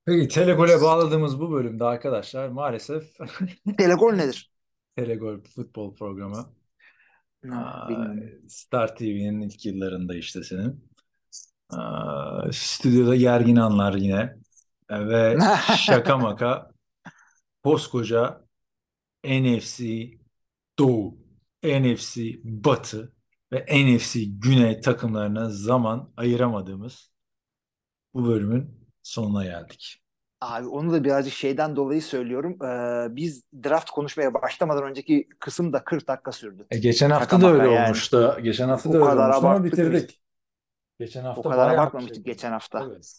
Peki 0.05 0.27
Telegol'e 0.27 0.81
bağladığımız 0.81 1.39
bu 1.39 1.51
bölümde 1.51 1.84
arkadaşlar 1.84 2.47
maalesef 2.49 3.03
Telegol 3.77 4.13
nedir? 4.13 4.51
Telegol 4.95 5.39
futbol 5.55 5.95
programı 5.95 6.53
Aa. 7.51 7.89
Star 8.49 8.95
TV'nin 8.95 9.41
ilk 9.41 9.65
yıllarında 9.65 10.15
işte 10.15 10.43
senin. 10.43 10.89
Aa, 11.69 12.51
stüdyoda 12.53 13.15
gergin 13.15 13.55
anlar 13.55 13.93
yine. 13.93 14.35
E, 14.89 15.07
Ve 15.09 15.38
şaka 15.77 16.17
maka 16.19 16.71
koskoca 17.63 18.41
NFC 19.26 19.85
Doğu, 20.80 21.17
NFC 21.63 22.21
Batı 22.43 23.13
ve 23.53 23.65
NFC 23.85 24.19
Güney 24.26 24.81
takımlarına 24.81 25.49
zaman 25.49 26.13
ayıramadığımız 26.17 27.11
bu 28.13 28.27
bölümün 28.27 28.78
sonuna 29.10 29.44
geldik. 29.44 30.02
Abi 30.41 30.68
onu 30.68 30.91
da 30.94 31.03
birazcık 31.03 31.34
şeyden 31.34 31.76
dolayı 31.76 32.02
söylüyorum. 32.02 32.57
Ee, 32.64 33.15
biz 33.15 33.44
draft 33.64 33.90
konuşmaya 33.90 34.34
başlamadan 34.34 34.84
önceki 34.84 35.27
kısım 35.40 35.73
da 35.73 35.84
40 35.84 36.07
dakika 36.07 36.31
sürdü. 36.31 36.68
E, 36.72 36.77
geçen 36.77 37.10
hafta 37.10 37.26
Şaka 37.36 37.41
da 37.48 37.52
öyle 37.53 37.72
yani. 37.73 37.86
olmuştu. 37.86 38.38
Geçen 38.44 38.69
hafta 38.69 38.90
O 38.90 38.94
da 38.94 38.98
öyle 38.98 39.06
kadar 39.10 39.23
olmuştu 39.30 39.48
ama 39.48 39.64
bitirdik. 39.64 40.22
Geçen 40.99 41.23
O 41.23 41.27
hafta 41.27 41.41
kadar 41.41 41.57
bayağı 41.57 41.72
bir 41.73 41.77
abartmamıştık 41.77 42.15
şey 42.15 42.23
geçen 42.23 42.52
hafta. 42.52 42.88
Evet. 42.91 43.14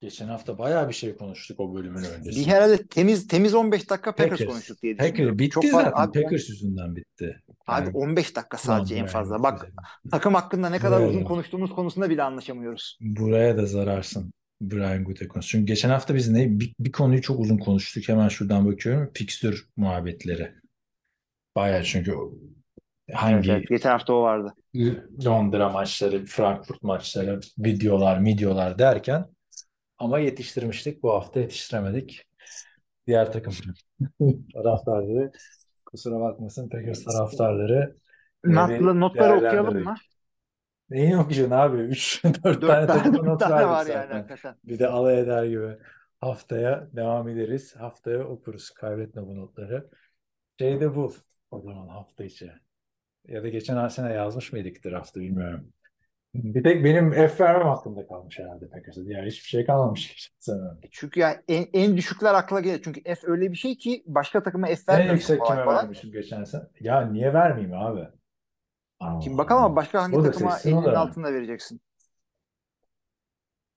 Geçen 0.00 0.28
hafta 0.28 0.58
bayağı 0.58 0.88
bir 0.88 0.94
şey 0.94 1.16
konuştuk 1.16 1.60
o 1.60 1.74
bölümün 1.74 2.02
Bir 2.02 2.08
öncesinde. 2.08 2.50
herhalde 2.50 2.86
temiz 2.86 3.26
temiz 3.28 3.54
15 3.54 3.90
dakika 3.90 4.10
Packers, 4.14 4.30
Packers. 4.30 4.50
konuştuk 4.50 4.82
diye 4.82 4.96
Packers 4.96 5.12
düşünüyorum. 5.12 5.38
bitti 5.38 5.50
Çok 5.50 5.64
zaten. 5.64 5.92
abi, 5.94 6.22
Packers 6.22 6.48
yüzünden 6.48 6.96
bitti. 6.96 7.42
abi 7.66 7.86
Yani 7.86 7.96
15 7.96 8.36
dakika 8.36 8.56
sadece 8.58 8.94
en 8.96 9.06
fazla. 9.06 9.42
Bak 9.42 9.66
takım 10.10 10.34
hakkında 10.34 10.68
ne 10.70 10.78
kadar 10.78 10.98
Buraya 10.98 11.08
uzun 11.08 11.20
da- 11.20 11.24
konuştuğumuz 11.24 11.74
konusunda 11.74 12.10
bile 12.10 12.22
anlaşamıyoruz. 12.22 12.98
Buraya 13.00 13.56
da 13.56 13.66
zararsın 13.66 14.32
Brian 14.70 15.04
Gutekunst. 15.04 15.48
Çünkü 15.48 15.66
geçen 15.66 15.90
hafta 15.90 16.14
biz 16.14 16.30
ne 16.30 16.60
bir, 16.60 16.74
bir 16.80 16.92
konuyu 16.92 17.22
çok 17.22 17.40
uzun 17.40 17.58
konuştuk. 17.58 18.08
Hemen 18.08 18.28
şuradan 18.28 18.66
bakıyorum. 18.66 19.10
Fixture 19.14 19.56
muhabbetleri. 19.76 20.52
Bayağı 21.56 21.82
çünkü 21.84 22.14
hangi 23.12 23.34
Evet, 23.34 23.58
evet. 23.58 23.68
Geçen 23.68 23.90
hafta 23.90 24.12
o 24.12 24.22
vardı. 24.22 24.54
Londra 25.26 25.68
maçları, 25.68 26.24
Frankfurt 26.24 26.82
maçları, 26.82 27.40
videolar, 27.58 28.24
videolar 28.24 28.78
derken 28.78 29.24
ama 29.98 30.18
yetiştirmiştik. 30.18 31.02
Bu 31.02 31.12
hafta 31.12 31.40
yetiştiremedik. 31.40 32.22
Diğer 33.06 33.32
takım 33.32 33.52
taraftarları 34.54 35.32
kusura 35.86 36.20
bakmasın 36.20 36.68
Packers 36.68 37.04
taraftarları 37.04 37.96
Notla, 38.44 38.94
notları 38.94 39.36
okuyalım 39.36 39.84
mı? 39.84 39.94
Neyin 40.94 41.16
okuyacaksın 41.16 41.50
abi? 41.50 41.76
3 41.76 42.24
4 42.24 42.44
Dört 42.44 42.60
tane 42.60 42.86
takıma 42.86 43.22
not 43.22 43.40
tane 43.40 43.54
verdik 43.54 43.68
var 43.68 43.86
yani 43.86 44.02
zaten. 44.02 44.14
hakikaten. 44.14 44.54
Bir 44.64 44.78
de 44.78 44.88
alay 44.88 45.20
eder 45.20 45.44
gibi. 45.44 45.76
Haftaya 46.20 46.88
devam 46.92 47.28
ederiz. 47.28 47.76
Haftaya 47.76 48.24
okuruz. 48.24 48.70
Kaybetme 48.70 49.22
bu 49.22 49.36
notları. 49.36 49.90
Şey 50.58 50.80
de 50.80 50.94
bu. 50.94 51.12
O 51.50 51.60
zaman 51.60 51.88
hafta 51.88 52.24
içi. 52.24 52.52
Ya 53.28 53.42
da 53.42 53.48
geçen 53.48 53.88
sene 53.88 54.12
yazmış 54.12 54.52
mıydık 54.52 54.84
draftı 54.84 55.20
bilmiyorum. 55.20 55.72
Bir 56.34 56.62
tek 56.64 56.84
benim 56.84 57.12
F 57.12 57.44
vermem 57.44 57.68
aklımda 57.68 58.06
kalmış 58.06 58.38
herhalde 58.38 58.68
Packers'a. 58.68 59.06
Diğer 59.06 59.26
hiçbir 59.26 59.48
şey 59.48 59.66
kalmamış 59.66 60.08
geçen 60.08 60.34
sene. 60.38 60.70
Çünkü 60.90 61.20
yani 61.20 61.36
en, 61.48 61.66
en 61.72 61.96
düşükler 61.96 62.34
akla 62.34 62.60
gelir. 62.60 62.80
Çünkü 62.84 63.02
F 63.02 63.18
öyle 63.24 63.50
bir 63.50 63.56
şey 63.56 63.78
ki 63.78 64.02
başka 64.06 64.42
takıma 64.42 64.66
F 64.66 64.72
En 64.72 64.88
vermiyorsun 64.88 65.14
yüksek 65.14 65.46
kime 65.46 65.66
vermişim 65.66 66.12
geçen 66.12 66.44
sene? 66.44 66.62
Ya 66.80 67.00
niye 67.00 67.34
vermeyeyim 67.34 67.74
abi? 67.74 68.08
Şimdi 69.24 69.38
bakalım 69.38 69.64
ama 69.64 69.76
başka 69.76 70.02
hangi 70.02 70.16
O 70.16 70.24
da 70.24 70.30
takıma 70.30 70.50
seçsin, 70.50 70.76
o 70.76 70.82
50'nin 70.82 70.92
da. 70.92 70.98
altında 71.00 71.32
vereceksin? 71.32 71.80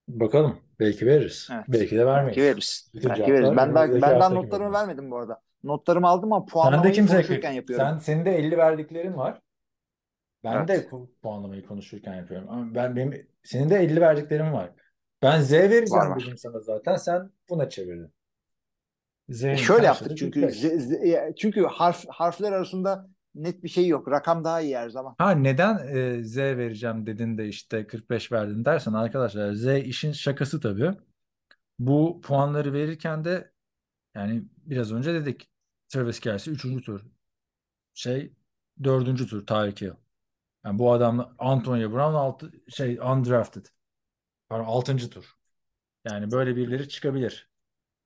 Bakalım. 0.08 0.60
Belki 0.80 1.06
veririz. 1.06 1.48
Evet. 1.54 1.66
Belki 1.68 1.98
de 1.98 2.06
vermeyiz. 2.06 2.38
Belki 2.38 2.42
veririz. 2.42 2.92
Bütün 2.94 3.10
Belki 3.10 3.18
cevaplar 3.26 3.34
veririz. 3.36 3.58
Ben 3.58 3.76
daha, 3.76 3.84
önümüzdeki 3.84 4.02
ben 4.02 4.20
daha 4.20 4.30
notlarımı 4.30 4.68
oluyor. 4.70 4.82
vermedim 4.82 5.12
bu 5.12 5.18
arada. 5.18 5.42
Notlarımı 5.64 6.08
aldım 6.08 6.34
ama 6.34 6.46
Sen 6.46 6.48
de 6.48 6.52
puanlamayı 6.52 6.94
kimse 6.94 7.14
konuşurken 7.14 7.52
yapıyorum. 7.52 7.86
Sen 7.86 7.98
senin 7.98 8.26
de 8.26 8.32
50 8.38 8.58
verdiklerin 8.58 9.18
var. 9.18 9.42
Ben 10.44 10.54
Evet. 10.58 10.68
de 10.68 10.88
pu- 10.88 11.10
puanlamayı 11.22 11.66
konuşurken 11.66 12.14
yapıyorum. 12.16 12.50
Ama 12.50 12.76
ben 12.76 12.96
benim 12.96 13.28
senin 13.44 13.70
de 13.70 13.76
50 13.76 14.02
verdiklerin 14.02 14.54
var. 14.54 14.72
Ben 15.22 15.42
Z 15.42 15.52
vereceğim 15.52 15.92
Var, 15.92 16.08
var. 16.08 16.20
dedim 16.20 16.38
sana 16.38 16.60
zaten. 16.60 16.96
Sen 16.96 17.32
buna 17.50 17.70
çevirdin. 17.70 18.14
Z'nin 19.30 19.58
E 19.58 19.58
şöyle 19.58 19.84
karşılığı 19.86 19.86
yaptık 19.86 20.18
çünkü 20.18 20.42
45. 20.42 20.64
z- 20.64 20.78
z- 20.80 21.08
ya- 21.08 21.36
çünkü 21.36 21.64
harf 21.66 22.06
harfler 22.10 22.52
arasında 22.52 23.08
net 23.36 23.64
bir 23.64 23.70
şey 23.70 23.88
yok. 23.88 24.12
Rakam 24.12 24.44
daha 24.44 24.62
iyi 24.62 24.78
her 24.78 24.90
zaman. 24.90 25.16
Ha 25.18 25.32
neden 25.32 25.96
e, 25.96 26.24
Z 26.24 26.38
vereceğim 26.38 27.06
dedin 27.06 27.38
de 27.38 27.48
işte 27.48 27.88
45 27.88 28.32
verdin 28.32 28.66
dersen 28.66 28.94
arkadaşlar 28.94 29.54
Z 29.54 29.66
işin 29.68 30.12
şakası 30.12 30.62
tabii. 30.62 30.92
Bu 31.80 32.22
puanları 32.22 32.74
verirken 32.74 33.26
de 33.26 33.52
yani 34.16 34.44
biraz 34.66 34.92
önce 34.94 35.14
dedik 35.14 35.50
Travis 35.90 36.20
Kelce 36.20 36.52
3. 36.52 36.86
tur. 36.86 37.06
Şey 37.94 38.34
4. 38.84 39.30
tur 39.30 39.48
Tyreek 39.48 39.82
Hill. 39.82 39.94
Yani 40.66 40.80
bu 40.80 40.92
adam 40.92 41.36
Antonio 41.40 41.92
Brown 41.92 42.16
altı, 42.16 42.52
şey 42.70 42.98
undrafted. 43.00 43.66
Pardon 44.50 44.66
6. 44.66 45.10
tur. 45.10 45.26
Yani 46.06 46.32
böyle 46.32 46.56
birileri 46.56 46.90
çıkabilir. 46.90 47.52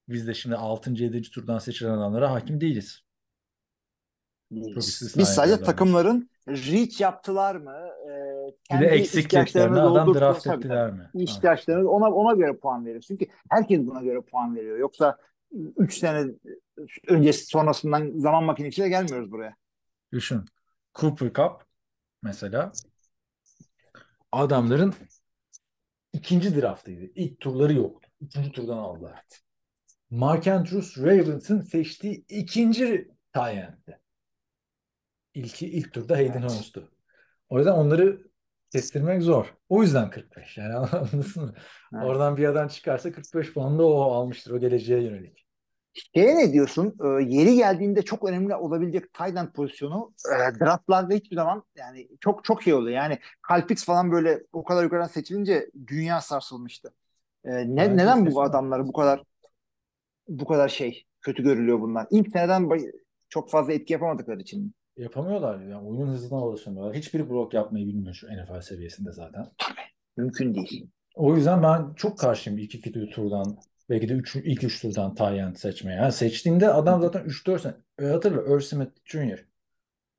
Biz 0.09 0.27
de 0.27 0.33
şimdi 0.33 0.55
6. 0.55 0.91
7. 1.03 1.21
turdan 1.31 1.59
seçilen 1.59 1.91
adamlara 1.91 2.31
hakim 2.31 2.61
değiliz. 2.61 3.03
İstisnai 4.51 5.21
Biz 5.21 5.29
sadece 5.29 5.53
adamlar. 5.53 5.65
takımların 5.65 6.29
reach 6.47 7.01
yaptılar 7.01 7.55
mı? 7.55 7.71
E, 8.05 8.09
Bir 8.09 8.51
de 8.51 8.57
kendi 8.63 8.85
eksikliklerini 8.85 9.79
adam 9.81 10.13
draft 10.13 10.47
ettiler 10.47 10.91
mi? 10.91 11.09
İhtiyaçlarını 11.13 11.89
ona 11.89 12.11
ona 12.11 12.33
göre 12.33 12.57
puan 12.57 12.85
veriyor. 12.85 13.01
Çünkü 13.01 13.25
herkes 13.49 13.79
buna 13.79 14.01
göre 14.01 14.21
puan 14.21 14.55
veriyor. 14.55 14.77
Yoksa 14.77 15.17
3 15.77 15.97
sene 15.97 16.25
öncesi 17.07 17.45
sonrasından 17.45 18.11
zaman 18.15 18.43
makinesiyle 18.43 18.89
gelmiyoruz 18.89 19.31
buraya. 19.31 19.55
Düşün. 20.11 20.45
Cooper 20.95 21.33
Cup 21.33 21.65
mesela 22.23 22.71
adamların 24.31 24.93
ikinci 26.13 26.61
draftıydı. 26.61 27.11
İlk 27.15 27.39
turları 27.39 27.73
yoktu. 27.73 28.09
Üçüncü 28.21 28.51
turdan 28.51 28.77
aldılar. 28.77 29.19
Mark 30.09 30.47
Andrews 30.47 30.97
Ravens'ın 30.97 31.61
seçtiği 31.61 32.25
ikinci 32.29 33.11
tayendi. 33.33 34.00
İlki 35.33 35.67
ilk 35.67 35.93
turda 35.93 36.17
Hayden 36.17 36.41
Evet. 36.41 36.51
Hurst'tu. 36.51 36.91
O 37.49 37.57
yüzden 37.57 37.71
onları 37.71 38.21
kestirmek 38.71 39.21
zor. 39.21 39.53
O 39.69 39.81
yüzden 39.81 40.09
45. 40.09 40.57
Yani 40.57 40.75
anladın 40.75 41.25
mı? 41.35 41.53
Evet. 41.93 42.03
Oradan 42.05 42.37
bir 42.37 42.45
adam 42.45 42.67
çıkarsa 42.67 43.11
45 43.11 43.53
puan 43.53 43.79
da 43.79 43.85
o 43.85 44.01
almıştır. 44.01 44.51
O 44.51 44.59
geleceğe 44.59 45.03
yönelik. 45.03 45.45
Şeye 45.93 46.35
ne 46.35 46.53
diyorsun? 46.53 46.95
Ee, 47.03 47.07
yeri 47.23 47.55
geldiğinde 47.55 48.01
çok 48.01 48.29
önemli 48.29 48.55
olabilecek 48.55 49.13
tight 49.13 49.37
end 49.37 49.47
pozisyonu 49.47 50.13
e, 50.35 50.59
draftlarda 50.59 51.13
hiçbir 51.13 51.35
zaman 51.35 51.63
yani 51.75 52.07
çok 52.19 52.43
çok 52.43 52.67
iyi 52.67 52.73
oluyor. 52.73 52.97
Yani 52.97 53.19
Pitts 53.67 53.85
falan 53.85 54.11
böyle 54.11 54.43
o 54.53 54.63
kadar 54.63 54.83
yukarıdan 54.83 55.07
seçilince 55.07 55.69
dünya 55.87 56.21
sarsılmıştı. 56.21 56.93
Ee, 57.45 57.49
ne, 57.51 57.77
Bence 57.77 57.95
neden 57.95 58.31
bu 58.31 58.41
adamları 58.41 58.87
bu 58.87 58.93
kadar 58.93 59.23
bu 60.27 60.45
kadar 60.45 60.69
şey 60.69 61.05
kötü 61.21 61.43
görülüyor 61.43 61.81
bunlar? 61.81 62.07
İlk 62.11 62.31
seneden 62.31 62.69
çok 63.29 63.49
fazla 63.49 63.73
etki 63.73 63.93
yapamadıkları 63.93 64.41
için. 64.41 64.73
Yapamıyorlar. 64.97 65.59
Yani 65.59 65.87
oyunun 65.87 66.13
hızına 66.13 66.37
alışamıyorlar. 66.37 66.95
Hiçbiri 66.95 67.29
blok 67.29 67.53
yapmayı 67.53 67.87
bilmiyor 67.87 68.13
şu 68.13 68.27
NFL 68.27 68.61
seviyesinde 68.61 69.11
zaten. 69.11 69.47
Mümkün 70.17 70.55
değil. 70.55 70.89
O 71.15 71.35
yüzden 71.35 71.63
ben 71.63 71.93
çok 71.93 72.19
karşıyım 72.19 72.59
ilk 72.59 72.75
iki 72.75 73.09
turdan 73.09 73.57
belki 73.89 74.09
de 74.09 74.13
üç, 74.13 74.35
ilk 74.35 74.63
üç 74.63 74.81
turdan 74.81 75.15
Tayland 75.15 75.55
seçmeye. 75.55 75.97
Yani 75.97 76.11
seçtiğimde 76.11 76.69
adam 76.69 77.01
zaten 77.01 77.25
3-4 77.25 77.59
sene. 77.59 77.73
E, 77.99 78.05
hatırla 78.05 78.55
Irv 78.55 78.59
Smith 78.59 78.91
Jr. 79.05 79.45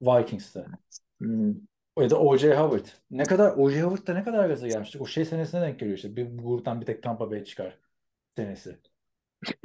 Vikings'te. 0.03 0.67
Hmm. 1.21 1.55
Ya 1.99 2.11
da 2.11 2.21
O.J. 2.21 2.57
Howard. 2.57 2.87
Ne 3.11 3.25
kadar 3.25 3.55
O.J. 3.57 3.83
Howard'da 3.83 4.15
ne 4.15 4.25
kadar 4.25 4.49
gaza 4.49 4.69
gelmiştik. 4.69 5.01
O 5.03 5.07
şey 5.07 5.25
senesine 5.25 5.61
denk 5.61 5.81
geliyor 5.81 5.97
işte. 5.97 6.17
Bir 6.17 6.39
gruptan 6.39 6.81
bir 6.81 6.87
tek 6.87 7.03
Tampa 7.03 7.31
Bay 7.31 7.45
çıkar 7.45 7.79
senesi. 8.37 8.79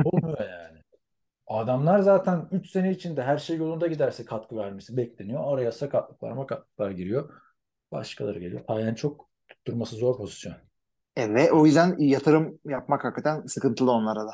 Olmuyor 0.05 0.49
yani. 0.49 0.86
Adamlar 1.47 1.99
zaten 1.99 2.47
3 2.51 2.69
sene 2.69 2.91
içinde 2.91 3.23
her 3.23 3.37
şey 3.37 3.57
yolunda 3.57 3.87
giderse 3.87 4.25
katkı 4.25 4.57
vermesi 4.57 4.97
bekleniyor. 4.97 5.53
Araya 5.53 5.71
sakatlıklar 5.71 6.31
makatlıklar 6.31 6.91
giriyor. 6.91 7.29
Başkaları 7.91 8.39
geliyor. 8.39 8.61
Yani 8.69 8.95
çok 8.95 9.29
tutturması 9.47 9.95
zor 9.95 10.17
pozisyon. 10.17 10.53
E, 11.15 11.33
ve 11.33 11.51
o 11.51 11.65
yüzden 11.65 11.95
yatırım 11.99 12.59
yapmak 12.65 13.03
hakikaten 13.03 13.45
sıkıntılı 13.45 13.91
onlara 13.91 14.25
da. 14.25 14.31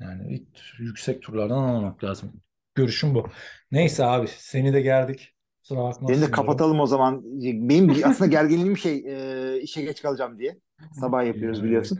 Yani 0.00 0.34
ilk 0.34 0.48
yüksek 0.78 1.22
turlardan 1.22 1.58
almak 1.58 2.04
lazım. 2.04 2.32
Görüşüm 2.74 3.14
bu. 3.14 3.26
Neyse 3.72 4.04
abi 4.04 4.26
seni 4.28 4.72
de 4.72 4.80
gerdik. 4.80 5.34
Kusura 5.60 5.78
Beni 5.78 5.88
bakmazsın. 5.88 6.22
de 6.22 6.30
kapatalım 6.30 6.80
o 6.80 6.86
zaman. 6.86 7.22
Benim 7.42 8.04
aslında 8.04 8.30
gerginliğim 8.30 8.76
şey 8.76 9.04
e, 9.06 9.60
işe 9.60 9.82
geç 9.82 10.02
kalacağım 10.02 10.38
diye. 10.38 10.60
Sabah 11.00 11.26
yapıyoruz 11.26 11.64
biliyorsun. 11.64 11.98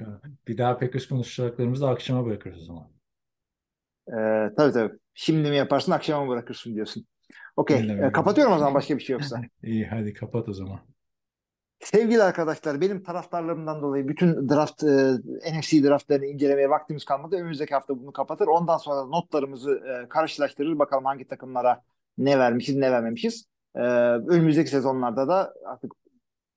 Bir 0.48 0.58
daha 0.58 0.78
Packers 0.78 1.06
konuşacaklarımızı 1.06 1.88
akşama 1.88 2.26
bırakırız 2.26 2.62
o 2.62 2.64
zaman. 2.64 2.95
E, 4.08 4.14
tabii 4.56 4.72
tabii. 4.72 4.92
Şimdi 5.14 5.50
mi 5.50 5.56
yaparsın 5.56 5.92
akşama 5.92 6.24
mı 6.24 6.30
bırakırsın 6.30 6.74
diyorsun. 6.74 7.06
Okey. 7.56 7.76
E, 7.76 7.92
öyle. 7.92 8.12
kapatıyorum 8.12 8.54
o 8.54 8.58
zaman 8.58 8.74
başka 8.74 8.98
bir 8.98 9.02
şey 9.02 9.14
yoksa. 9.14 9.40
İyi 9.62 9.86
hadi 9.86 10.14
kapat 10.14 10.48
o 10.48 10.52
zaman. 10.52 10.80
Sevgili 11.80 12.22
arkadaşlar 12.22 12.80
benim 12.80 13.02
taraftarlarımdan 13.02 13.82
dolayı 13.82 14.08
bütün 14.08 14.48
draft 14.48 14.84
e, 14.84 15.14
NFC 15.58 15.84
draftlarını 15.84 16.26
incelemeye 16.26 16.70
vaktimiz 16.70 17.04
kalmadı. 17.04 17.36
Önümüzdeki 17.36 17.74
hafta 17.74 17.98
bunu 17.98 18.12
kapatır. 18.12 18.46
Ondan 18.46 18.76
sonra 18.76 19.04
notlarımızı 19.04 19.70
e, 19.72 20.08
karşılaştırır. 20.08 20.78
Bakalım 20.78 21.04
hangi 21.04 21.28
takımlara 21.28 21.82
ne 22.18 22.38
vermişiz 22.38 22.76
ne 22.76 22.92
vermemişiz. 22.92 23.46
E, 23.74 23.80
önümüzdeki 23.80 24.70
sezonlarda 24.70 25.28
da 25.28 25.54
artık 25.66 25.92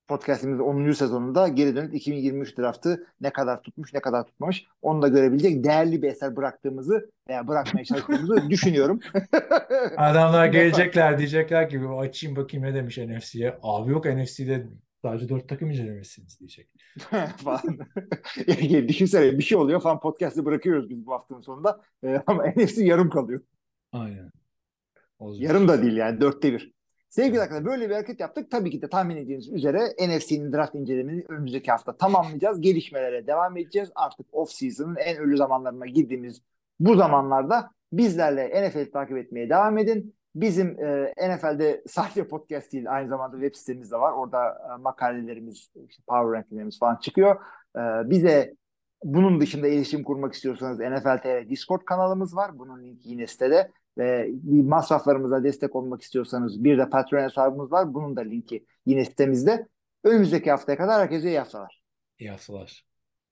podcastimizin 0.10 0.64
10. 0.64 0.91
sezonunda 0.91 1.48
geri 1.48 1.76
dönüp 1.76 1.95
2023 1.95 2.57
draftı 2.57 3.07
ne 3.22 3.30
kadar 3.30 3.61
tutmuş 3.61 3.94
ne 3.94 3.99
kadar 3.99 4.26
tutmamış 4.26 4.65
onu 4.81 5.02
da 5.02 5.07
görebilecek 5.07 5.64
değerli 5.64 6.02
bir 6.02 6.07
eser 6.07 6.36
bıraktığımızı 6.36 7.11
veya 7.30 7.48
bırakmaya 7.48 7.86
çalıştığımızı 7.86 8.44
düşünüyorum. 8.49 8.99
Adamlar 9.98 10.45
gelecekler 10.45 11.18
diyecekler 11.18 11.69
ki 11.69 11.80
açayım 11.80 12.36
bakayım 12.36 12.65
ne 12.65 12.73
demiş 12.73 12.98
NFC'ye. 12.98 13.57
Abi 13.64 13.91
yok 13.91 14.06
NFC'de 14.06 14.68
sadece 15.02 15.30
dört 15.30 15.49
takım 15.49 15.72
incelemesiniz 15.72 16.40
diyecek. 16.40 16.69
falan. 17.38 17.80
Yani 18.48 18.88
Düşünsene 18.88 19.38
bir 19.38 19.44
şey 19.44 19.57
oluyor 19.57 19.81
falan 19.81 19.99
podcast'ı 19.99 20.45
bırakıyoruz 20.45 20.90
biz 20.90 21.06
bu 21.06 21.14
haftanın 21.14 21.41
sonunda. 21.41 21.81
E, 22.03 22.22
ama 22.27 22.45
NFC 22.56 22.86
yarım 22.86 23.10
kalıyor. 23.10 23.41
Aynen. 23.91 24.31
Olacak. 25.19 25.49
Yarım 25.49 25.68
da 25.68 25.84
değil 25.84 25.98
yani 25.98 26.22
dörtte 26.22 26.53
bir. 26.53 26.78
Sevgili 27.10 27.41
arkadaşlar 27.41 27.65
böyle 27.65 27.90
bir 27.90 27.94
hareket 27.94 28.19
yaptık. 28.19 28.52
Tabii 28.52 28.72
ki 28.72 28.81
de 28.81 28.90
tahmin 28.90 29.18
ettiğiniz 29.18 29.49
üzere 29.49 29.80
NFC'nin 30.07 30.53
draft 30.53 30.76
incelemesini 30.76 31.26
önümüzdeki 31.30 31.72
hafta 31.72 31.98
tamamlayacağız. 31.98 32.61
Gelişmelere 32.61 33.27
devam 33.27 33.57
edeceğiz. 33.57 33.91
Artık 33.95 34.27
off-season'ın 34.31 34.95
en 34.95 35.18
ölü 35.18 35.38
zamanlarına 35.38 35.86
girdiğimiz 35.86 36.41
bu 36.80 36.95
zamanlarda 36.95 37.72
bizlerle 37.94 38.69
NFL 38.69 38.91
takip 38.91 39.18
etmeye 39.18 39.49
devam 39.49 39.77
edin. 39.77 40.15
Bizim 40.36 40.84
e, 40.84 41.14
NFL'de 41.30 41.84
sadece 41.88 42.27
podcast 42.27 42.73
değil 42.73 42.91
aynı 42.91 43.10
zamanda 43.10 43.38
web 43.38 43.56
sitemiz 43.56 43.91
de 43.91 43.95
var. 43.95 44.14
Orada 44.14 44.48
e, 44.48 44.81
makalelerimiz, 44.81 45.69
işte 45.90 46.03
power 46.07 46.38
rankinglerimiz 46.38 46.80
falan 46.80 46.95
çıkıyor. 46.95 47.36
E, 47.76 48.10
bize 48.10 48.53
bunun 49.03 49.41
dışında 49.41 49.67
iletişim 49.67 50.03
kurmak 50.03 50.34
istiyorsanız 50.34 50.80
NFL 50.80 51.21
TV 51.21 51.49
Discord 51.49 51.81
kanalımız 51.81 52.35
var. 52.35 52.59
Bunun 52.59 52.84
linki 52.84 53.09
yine 53.09 53.27
sitede. 53.27 53.71
Ve 53.97 54.30
masraflarımıza 54.43 55.43
destek 55.43 55.76
olmak 55.76 56.01
istiyorsanız 56.01 56.63
bir 56.63 56.77
de 56.77 56.89
Patreon 56.89 57.23
hesabımız 57.23 57.71
var. 57.71 57.93
Bunun 57.93 58.15
da 58.15 58.21
linki 58.21 58.65
yine 58.85 59.05
sitemizde. 59.05 59.67
Önümüzdeki 60.03 60.51
haftaya 60.51 60.77
kadar 60.77 61.01
herkese 61.01 61.30
iyi 61.30 61.39
haftalar. 61.39 61.81
İyi 62.19 62.30
haftalar. 62.30 62.88